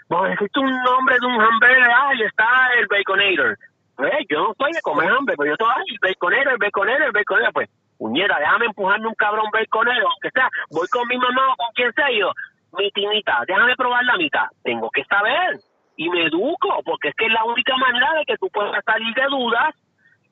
bueno, 0.08 0.26
existe 0.28 0.60
un 0.60 0.70
nombre 0.82 1.16
de 1.18 1.26
un 1.26 1.40
hamburger, 1.40 1.90
ahí 1.90 2.22
está 2.22 2.70
el 2.78 2.86
Baconator. 2.86 3.58
Eh, 3.98 4.26
yo 4.30 4.42
no 4.42 4.52
estoy 4.52 4.72
de 4.72 4.80
comer 4.82 5.10
hambre, 5.10 5.34
pero 5.36 5.48
yo 5.48 5.52
estoy, 5.54 5.84
el 5.90 5.98
Baconator, 6.00 6.52
el 6.52 6.58
Baconator, 6.58 7.02
el 7.02 7.12
Baconator, 7.12 7.52
pues 7.52 7.68
puñera, 7.98 8.38
déjame 8.38 8.66
empujarme 8.66 9.08
un 9.08 9.14
cabrón 9.14 9.50
baconero, 9.50 10.06
aunque 10.08 10.30
sea, 10.30 10.48
voy 10.70 10.86
con 10.88 11.08
mi 11.08 11.16
mamá 11.16 11.52
o 11.52 11.56
con 11.56 11.72
quien 11.74 11.92
sea 11.94 12.10
yo, 12.12 12.30
mi 12.78 12.90
timita, 12.92 13.42
déjame 13.46 13.74
probar 13.74 14.04
la 14.04 14.16
mitad. 14.16 14.46
Tengo 14.62 14.90
que 14.90 15.04
saber 15.04 15.58
y 15.96 16.08
me 16.10 16.26
educo, 16.26 16.82
porque 16.84 17.08
es 17.08 17.14
que 17.16 17.26
es 17.26 17.32
la 17.32 17.44
única 17.44 17.76
manera 17.76 18.12
de 18.18 18.24
que 18.26 18.36
tú 18.36 18.48
puedas 18.50 18.84
salir 18.84 19.14
de 19.14 19.24
dudas 19.30 19.74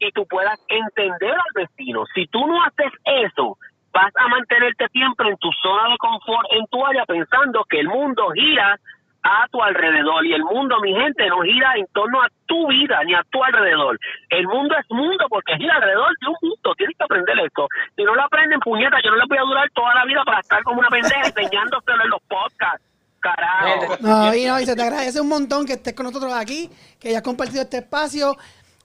y 0.08 0.12
tú 0.12 0.26
puedas 0.26 0.58
entender 0.68 1.32
al 1.32 1.52
vecino. 1.54 2.04
Si 2.14 2.26
tú 2.26 2.46
no 2.46 2.62
haces 2.62 2.92
eso, 3.04 3.58
vas 3.92 4.12
a 4.16 4.28
mantenerte 4.28 4.88
siempre 4.88 5.30
en 5.30 5.36
tu 5.38 5.50
zona 5.62 5.90
de 5.90 5.98
confort, 5.98 6.46
en 6.50 6.66
tu 6.66 6.84
área, 6.84 7.04
pensando 7.06 7.64
que 7.64 7.80
el 7.80 7.88
mundo 7.88 8.30
gira 8.34 8.78
a 9.24 9.46
tu 9.50 9.62
alrededor. 9.62 10.26
Y 10.26 10.34
el 10.34 10.44
mundo, 10.44 10.76
mi 10.80 10.92
gente, 10.92 11.26
no 11.28 11.40
gira 11.40 11.74
en 11.76 11.86
torno 11.94 12.20
a 12.20 12.28
tu 12.46 12.68
vida 12.68 13.02
ni 13.04 13.14
a 13.14 13.22
tu 13.30 13.42
alrededor. 13.42 13.98
El 14.28 14.46
mundo 14.46 14.74
es 14.78 14.86
mundo 14.90 15.26
porque 15.28 15.56
gira 15.56 15.76
alrededor 15.76 16.10
de 16.20 16.28
un 16.28 16.36
mundo. 16.42 16.74
Tienes 16.76 16.96
que 16.96 17.04
aprender 17.04 17.38
esto. 17.40 17.66
Si 17.96 18.04
no 18.04 18.14
lo 18.14 18.22
aprenden, 18.22 18.60
puñeta, 18.60 18.98
yo 19.02 19.10
no 19.10 19.16
le 19.16 19.24
voy 19.26 19.38
a 19.38 19.42
durar 19.42 19.70
toda 19.70 19.94
la 19.94 20.04
vida 20.04 20.22
para 20.24 20.40
estar 20.40 20.62
como 20.62 20.80
una 20.80 20.88
pendeja 20.88 21.22
enseñándoselo 21.26 22.04
en 22.04 22.10
los 22.10 22.22
podcasts. 22.28 22.84
Carajo. 23.20 23.96
No, 24.00 24.34
y, 24.34 24.44
no, 24.44 24.60
y 24.60 24.66
se 24.66 24.76
te 24.76 24.82
agradece 24.82 25.18
un 25.18 25.30
montón 25.30 25.64
que 25.64 25.72
estés 25.72 25.94
con 25.94 26.04
nosotros 26.04 26.30
aquí, 26.34 26.68
que 27.00 27.08
hayas 27.08 27.22
compartido 27.22 27.62
este 27.62 27.78
espacio. 27.78 28.36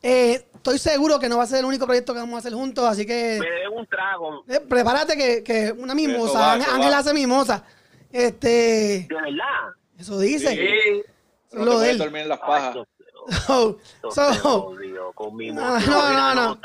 Eh, 0.01 0.45
estoy 0.55 0.77
seguro 0.79 1.19
que 1.19 1.27
no 1.29 1.37
va 1.37 1.43
a 1.43 1.47
ser 1.47 1.59
el 1.59 1.65
único 1.65 1.85
proyecto 1.85 2.13
que 2.13 2.19
vamos 2.19 2.35
a 2.35 2.39
hacer 2.39 2.53
juntos, 2.53 2.85
así 2.85 3.05
que 3.05 3.37
Me 3.39 3.49
debo 3.49 3.75
un 3.79 3.87
trago. 3.87 4.43
eh, 4.47 4.59
prepárate 4.61 5.17
que, 5.17 5.43
que 5.43 5.71
una 5.77 5.93
mimosa, 5.93 6.39
va, 6.39 6.53
Ángel, 6.53 6.93
hace 6.93 7.13
mimosa. 7.13 7.63
Este, 8.11 9.05
De 9.07 9.15
verdad. 9.15 9.73
eso 9.97 10.19
dice. 10.19 10.49
Sí. 10.51 11.03
Eso 11.51 11.65
lo 11.65 11.79
de 11.79 11.91
él. 11.91 11.97
dormir 11.97 12.21
en 12.23 12.29
las 12.29 12.39
pajas. 12.39 12.75
yo- 12.75 12.85
So, 13.45 13.79
so- 14.11 14.73
con 15.13 15.37
No, 15.37 15.79
no, 15.79 16.35
no, 16.35 16.59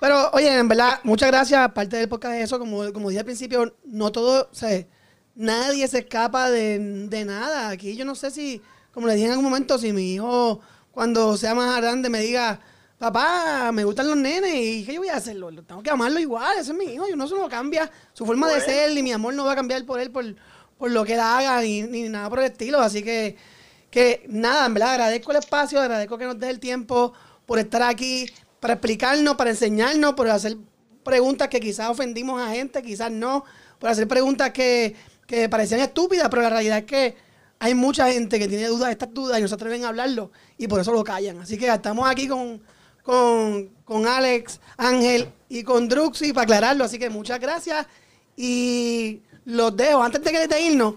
Pero, 0.00 0.30
oye, 0.32 0.58
en 0.58 0.68
verdad, 0.68 1.00
muchas 1.04 1.30
gracias. 1.30 1.60
Aparte 1.60 1.96
del 1.96 2.08
podcast 2.08 2.34
de 2.34 2.42
eso, 2.42 2.58
como, 2.58 2.92
como 2.92 3.08
dije 3.08 3.20
al 3.20 3.24
principio, 3.24 3.74
no 3.84 4.12
todo, 4.12 4.48
o 4.50 4.54
sea, 4.54 4.84
nadie 5.34 5.86
se 5.88 6.00
escapa 6.00 6.50
de, 6.50 6.78
de 7.08 7.24
nada. 7.24 7.70
Aquí 7.70 7.96
yo 7.96 8.04
no 8.04 8.14
sé 8.14 8.30
si, 8.30 8.60
como 8.92 9.06
le 9.06 9.14
dije 9.14 9.26
en 9.26 9.32
algún 9.32 9.44
momento, 9.46 9.78
si 9.78 9.92
mi 9.92 10.14
hijo, 10.14 10.60
cuando 10.96 11.36
sea 11.36 11.54
más 11.54 11.76
grande, 11.76 12.08
me 12.08 12.20
diga, 12.20 12.58
papá, 12.96 13.70
me 13.70 13.84
gustan 13.84 14.08
los 14.08 14.16
nenes, 14.16 14.54
¿y 14.54 14.82
qué 14.82 14.94
yo 14.94 15.00
voy 15.00 15.10
a 15.10 15.16
hacerlo? 15.16 15.50
Tengo 15.62 15.82
que 15.82 15.90
amarlo 15.90 16.18
igual, 16.18 16.56
ese 16.58 16.72
es 16.72 16.78
mi 16.78 16.86
hijo, 16.86 17.06
yo 17.06 17.16
no 17.16 17.28
se 17.28 17.34
lo 17.34 17.50
cambia. 17.50 17.90
Su 18.14 18.24
forma 18.24 18.48
de 18.48 18.62
ser 18.62 18.96
y 18.96 19.02
mi 19.02 19.12
amor 19.12 19.34
no 19.34 19.44
va 19.44 19.52
a 19.52 19.56
cambiar 19.56 19.84
por 19.84 20.00
él, 20.00 20.10
por, 20.10 20.24
por 20.78 20.90
lo 20.90 21.04
que 21.04 21.12
él 21.12 21.20
haga, 21.20 21.60
ni, 21.60 21.82
ni 21.82 22.08
nada 22.08 22.30
por 22.30 22.38
el 22.38 22.46
estilo. 22.46 22.80
Así 22.80 23.02
que, 23.02 23.36
que 23.90 24.24
nada, 24.30 24.64
en 24.64 24.72
verdad, 24.72 24.92
agradezco 24.92 25.32
el 25.32 25.36
espacio, 25.36 25.82
agradezco 25.82 26.16
que 26.16 26.24
nos 26.24 26.38
dé 26.40 26.48
el 26.48 26.60
tiempo 26.60 27.12
por 27.44 27.58
estar 27.58 27.82
aquí, 27.82 28.30
para 28.58 28.72
explicarnos, 28.72 29.34
para 29.34 29.50
enseñarnos, 29.50 30.14
por 30.14 30.30
hacer 30.30 30.56
preguntas 31.04 31.48
que 31.48 31.60
quizás 31.60 31.90
ofendimos 31.90 32.40
a 32.40 32.52
gente, 32.52 32.82
quizás 32.82 33.10
no, 33.10 33.44
por 33.78 33.90
hacer 33.90 34.08
preguntas 34.08 34.50
que, 34.52 34.96
que 35.26 35.50
parecían 35.50 35.80
estúpidas, 35.80 36.30
pero 36.30 36.40
la 36.40 36.48
realidad 36.48 36.78
es 36.78 36.84
que 36.84 37.25
hay 37.58 37.74
mucha 37.74 38.10
gente 38.12 38.38
que 38.38 38.48
tiene 38.48 38.66
dudas, 38.66 38.90
estas 38.90 39.12
dudas, 39.12 39.38
y 39.38 39.42
no 39.42 39.48
se 39.48 39.54
atreven 39.54 39.84
a 39.84 39.88
hablarlo, 39.88 40.30
y 40.58 40.68
por 40.68 40.80
eso 40.80 40.92
lo 40.92 41.04
callan. 41.04 41.40
Así 41.40 41.56
que 41.56 41.68
estamos 41.68 42.08
aquí 42.08 42.28
con, 42.28 42.60
con, 43.02 43.68
con 43.84 44.06
Alex, 44.06 44.60
Ángel 44.76 45.28
y 45.48 45.62
con 45.62 45.88
Druxy 45.88 46.32
para 46.32 46.44
aclararlo. 46.44 46.84
Así 46.84 46.98
que 46.98 47.10
muchas 47.10 47.40
gracias 47.40 47.86
y 48.36 49.20
los 49.44 49.76
dejo. 49.76 50.02
Antes 50.02 50.22
de 50.22 50.48
que 50.48 50.60
irnos, 50.60 50.94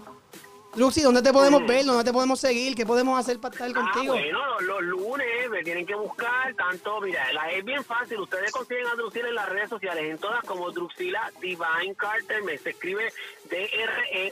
Druxy, 0.74 1.02
¿dónde 1.02 1.20
te 1.22 1.32
podemos 1.32 1.66
ver? 1.66 1.84
¿Dónde 1.84 2.04
te 2.04 2.12
podemos 2.12 2.38
seguir? 2.38 2.76
¿Qué 2.76 2.86
podemos 2.86 3.18
hacer 3.18 3.40
para 3.40 3.52
estar 3.52 3.72
contigo? 3.72 4.14
Ah, 4.14 4.18
bueno, 4.20 4.60
los, 4.60 4.82
los 4.82 4.82
lunes 4.82 5.50
me 5.50 5.64
tienen 5.64 5.84
que 5.84 5.96
buscar 5.96 6.54
tanto, 6.54 7.00
mira, 7.00 7.32
la 7.32 7.50
es 7.50 7.64
bien 7.64 7.82
fácil, 7.84 8.20
ustedes 8.20 8.52
consiguen 8.52 8.86
a 8.86 8.94
Druxila 8.94 9.28
en 9.28 9.34
las 9.34 9.48
redes 9.48 9.68
sociales, 9.68 10.04
en 10.10 10.18
todas 10.18 10.44
como 10.44 10.70
Druxila 10.70 11.32
Divine 11.40 11.94
Carter, 11.96 12.44
me 12.44 12.56
se 12.56 12.70
escribe 12.70 13.12
D-R-E-U-X-I-L-L-A, 13.50 14.24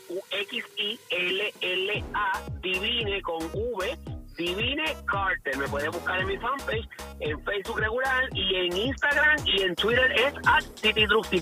Divine 2.60 3.23
con 3.23 3.44
V, 3.52 3.98
Divine 4.39 4.85
Carter, 5.05 5.59
me 5.59 5.66
pueden 5.66 5.90
buscar 5.90 6.20
en 6.20 6.28
mi 6.28 6.36
fanpage, 6.39 6.89
en 7.19 7.43
Facebook 7.43 7.81
regular 7.81 8.28
y 8.32 8.55
en 8.55 8.77
Instagram 8.77 9.36
y 9.44 9.62
en 9.62 9.74
Twitter. 9.74 10.12
Es 10.12 10.35
at 10.47 10.65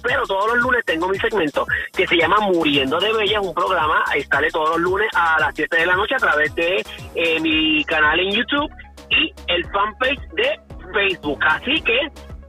pero 0.02 0.26
todos 0.26 0.54
los 0.54 0.58
lunes 0.58 0.82
tengo 0.86 1.06
mi 1.08 1.18
segmento 1.18 1.66
que 1.92 2.06
se 2.06 2.16
llama 2.16 2.40
Muriendo 2.40 2.98
de 2.98 3.12
Bella, 3.12 3.42
un 3.42 3.52
programa, 3.52 4.02
sale 4.30 4.50
todos 4.50 4.70
los 4.70 4.80
lunes 4.80 5.08
a 5.14 5.38
las 5.38 5.54
7 5.54 5.76
de 5.76 5.86
la 5.86 5.94
noche 5.94 6.14
a 6.14 6.18
través 6.18 6.54
de 6.54 6.82
eh, 7.14 7.40
mi 7.40 7.84
canal 7.84 8.18
en 8.18 8.32
YouTube 8.32 8.70
y 9.10 9.32
el 9.48 9.64
fanpage 9.70 10.20
de 10.32 10.58
Facebook. 10.94 11.38
Así 11.44 11.80
que 11.82 12.00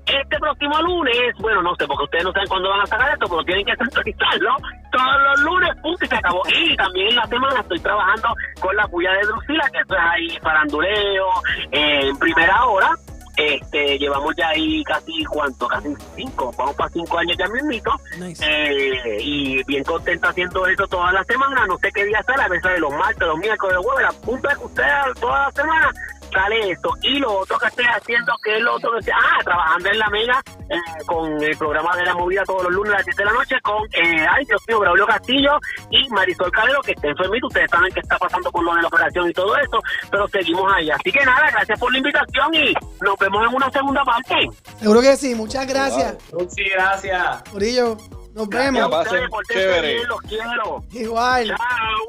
este 0.08 0.40
próximo 0.40 0.82
lunes, 0.82 1.34
bueno, 1.40 1.62
no 1.62 1.76
sé, 1.76 1.86
porque 1.86 2.06
ustedes 2.06 2.24
no 2.24 2.32
saben 2.32 2.48
cuándo 2.48 2.70
van 2.70 2.82
a 2.82 2.86
sacar 2.86 3.12
esto, 3.14 3.28
pero 3.30 3.44
tienen 3.44 3.66
que 3.66 3.76
sintonizarlo 3.76 4.56
todos 4.92 5.22
los 5.22 5.40
lunes, 5.42 5.70
punto, 5.82 6.06
y 6.06 6.08
se 6.08 6.16
acabó. 6.16 6.42
Y 6.48 6.76
también 6.76 7.10
en 7.10 7.16
la 7.16 7.28
semana 7.28 7.60
estoy 7.60 7.80
trabajando 7.80 8.30
con 8.60 8.76
la 8.76 8.88
puya 8.88 9.12
de 9.12 9.22
Drusila, 9.22 9.70
que 9.72 9.80
eso 9.80 9.94
es 9.94 10.02
ahí 10.02 10.40
faranduleo, 10.42 11.28
eh, 11.72 12.08
en 12.08 12.18
primera 12.18 12.66
hora. 12.66 12.92
Este, 13.36 14.00
llevamos 14.00 14.36
ya 14.36 14.48
ahí 14.48 14.84
casi, 14.84 15.24
¿cuánto? 15.26 15.68
Casi 15.68 15.94
cinco, 16.16 16.52
vamos 16.58 16.76
para 16.76 16.90
cinco 16.90 17.20
años 17.20 17.38
ya 17.38 17.48
mismito. 17.50 17.92
Nice. 18.18 18.44
Eh, 18.44 19.18
y 19.22 19.64
bien 19.66 19.84
contenta 19.84 20.30
haciendo 20.30 20.66
eso 20.66 20.88
toda 20.88 21.12
la 21.12 21.24
semana. 21.26 21.68
No 21.68 21.78
sé 21.78 21.92
qué 21.94 22.06
día 22.06 22.24
sale, 22.24 22.42
a 22.42 22.48
veces 22.48 22.72
de 22.72 22.80
los 22.80 22.92
martes, 22.92 23.28
los 23.28 23.38
miércoles, 23.38 23.76
los 23.76 23.86
jueves, 23.86 24.06
la 24.06 24.26
punta 24.26 24.56
que 24.56 24.66
usted 24.66 24.84
toda 25.20 25.44
la 25.44 25.52
semana 25.52 25.94
sale 26.38 26.72
esto. 26.72 26.90
Y 27.02 27.20
lo 27.20 27.40
otro 27.40 27.58
que 27.58 27.68
estoy 27.68 27.86
haciendo, 27.86 28.34
que 28.44 28.56
es 28.58 28.62
lo 28.62 28.76
otro 28.76 28.92
que 28.94 29.00
estoy, 29.00 29.14
ah, 29.18 29.44
trabajando 29.44 29.90
en 29.90 30.00
la 30.00 30.10
mega 30.10 30.42
eh, 30.70 30.76
con 31.08 31.42
el 31.44 31.58
programa 31.58 31.96
de 31.96 32.06
la 32.06 32.14
movida 32.14 32.44
todos 32.46 32.64
los 32.64 32.74
lunes 32.74 32.94
a 32.94 32.98
las 32.98 33.06
10 33.06 33.18
de 33.18 33.26
la 33.26 33.32
noche 33.34 33.56
con, 33.64 33.84
eh, 33.94 34.26
ay 34.36 34.46
Dios 34.46 34.62
mío, 34.68 34.80
Braulio 34.80 35.08
Castillo 35.08 35.58
y 35.90 36.08
Marisol 36.10 36.52
Calero, 36.52 36.82
que 36.82 36.92
está 36.92 37.08
enfermito. 37.08 37.48
Ustedes 37.48 37.72
saben 37.72 37.92
que 37.94 38.00
está 38.02 38.18
pasando 38.18 38.52
por 38.52 38.64
lo 38.64 38.76
de 38.76 38.82
la 38.82 38.88
operación 38.88 39.30
y 39.30 39.34
todo 39.34 39.56
eso, 39.58 39.80
pero 40.12 40.28
seguimos 40.28 40.72
ahí. 40.74 40.90
Así 40.92 41.12
que 41.12 41.26
nada, 41.26 41.50
gracias 41.52 41.80
por 41.80 41.92
la 41.92 41.98
invitación 41.98 42.54
y 42.54 42.74
nos 43.02 43.18
vemos 43.18 43.48
en 43.48 43.56
una 43.56 43.72
segunda 43.72 44.04
parte. 44.04 44.50
Seguro 44.80 45.02
que 45.02 45.16
sí. 45.18 45.34
Muchas 45.36 45.68
gracias. 45.68 46.16
Sí, 46.50 46.64
gracias. 46.74 47.44
Corillo, 47.52 47.98
nos 48.34 48.50
Gracias 48.50 48.74
vemos. 48.74 48.88
a 48.88 48.90
pasen 48.90 49.14
ustedes, 49.14 49.30
pórtense 49.30 49.64
chévere. 49.64 49.94
bien, 49.96 50.08
los 50.08 50.22
quiero. 50.22 50.84
Igual. 50.92 51.56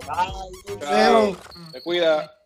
Chao. 0.07 0.49
Vemos. 0.91 1.39
Te 1.73 1.83
cuida. 1.83 2.38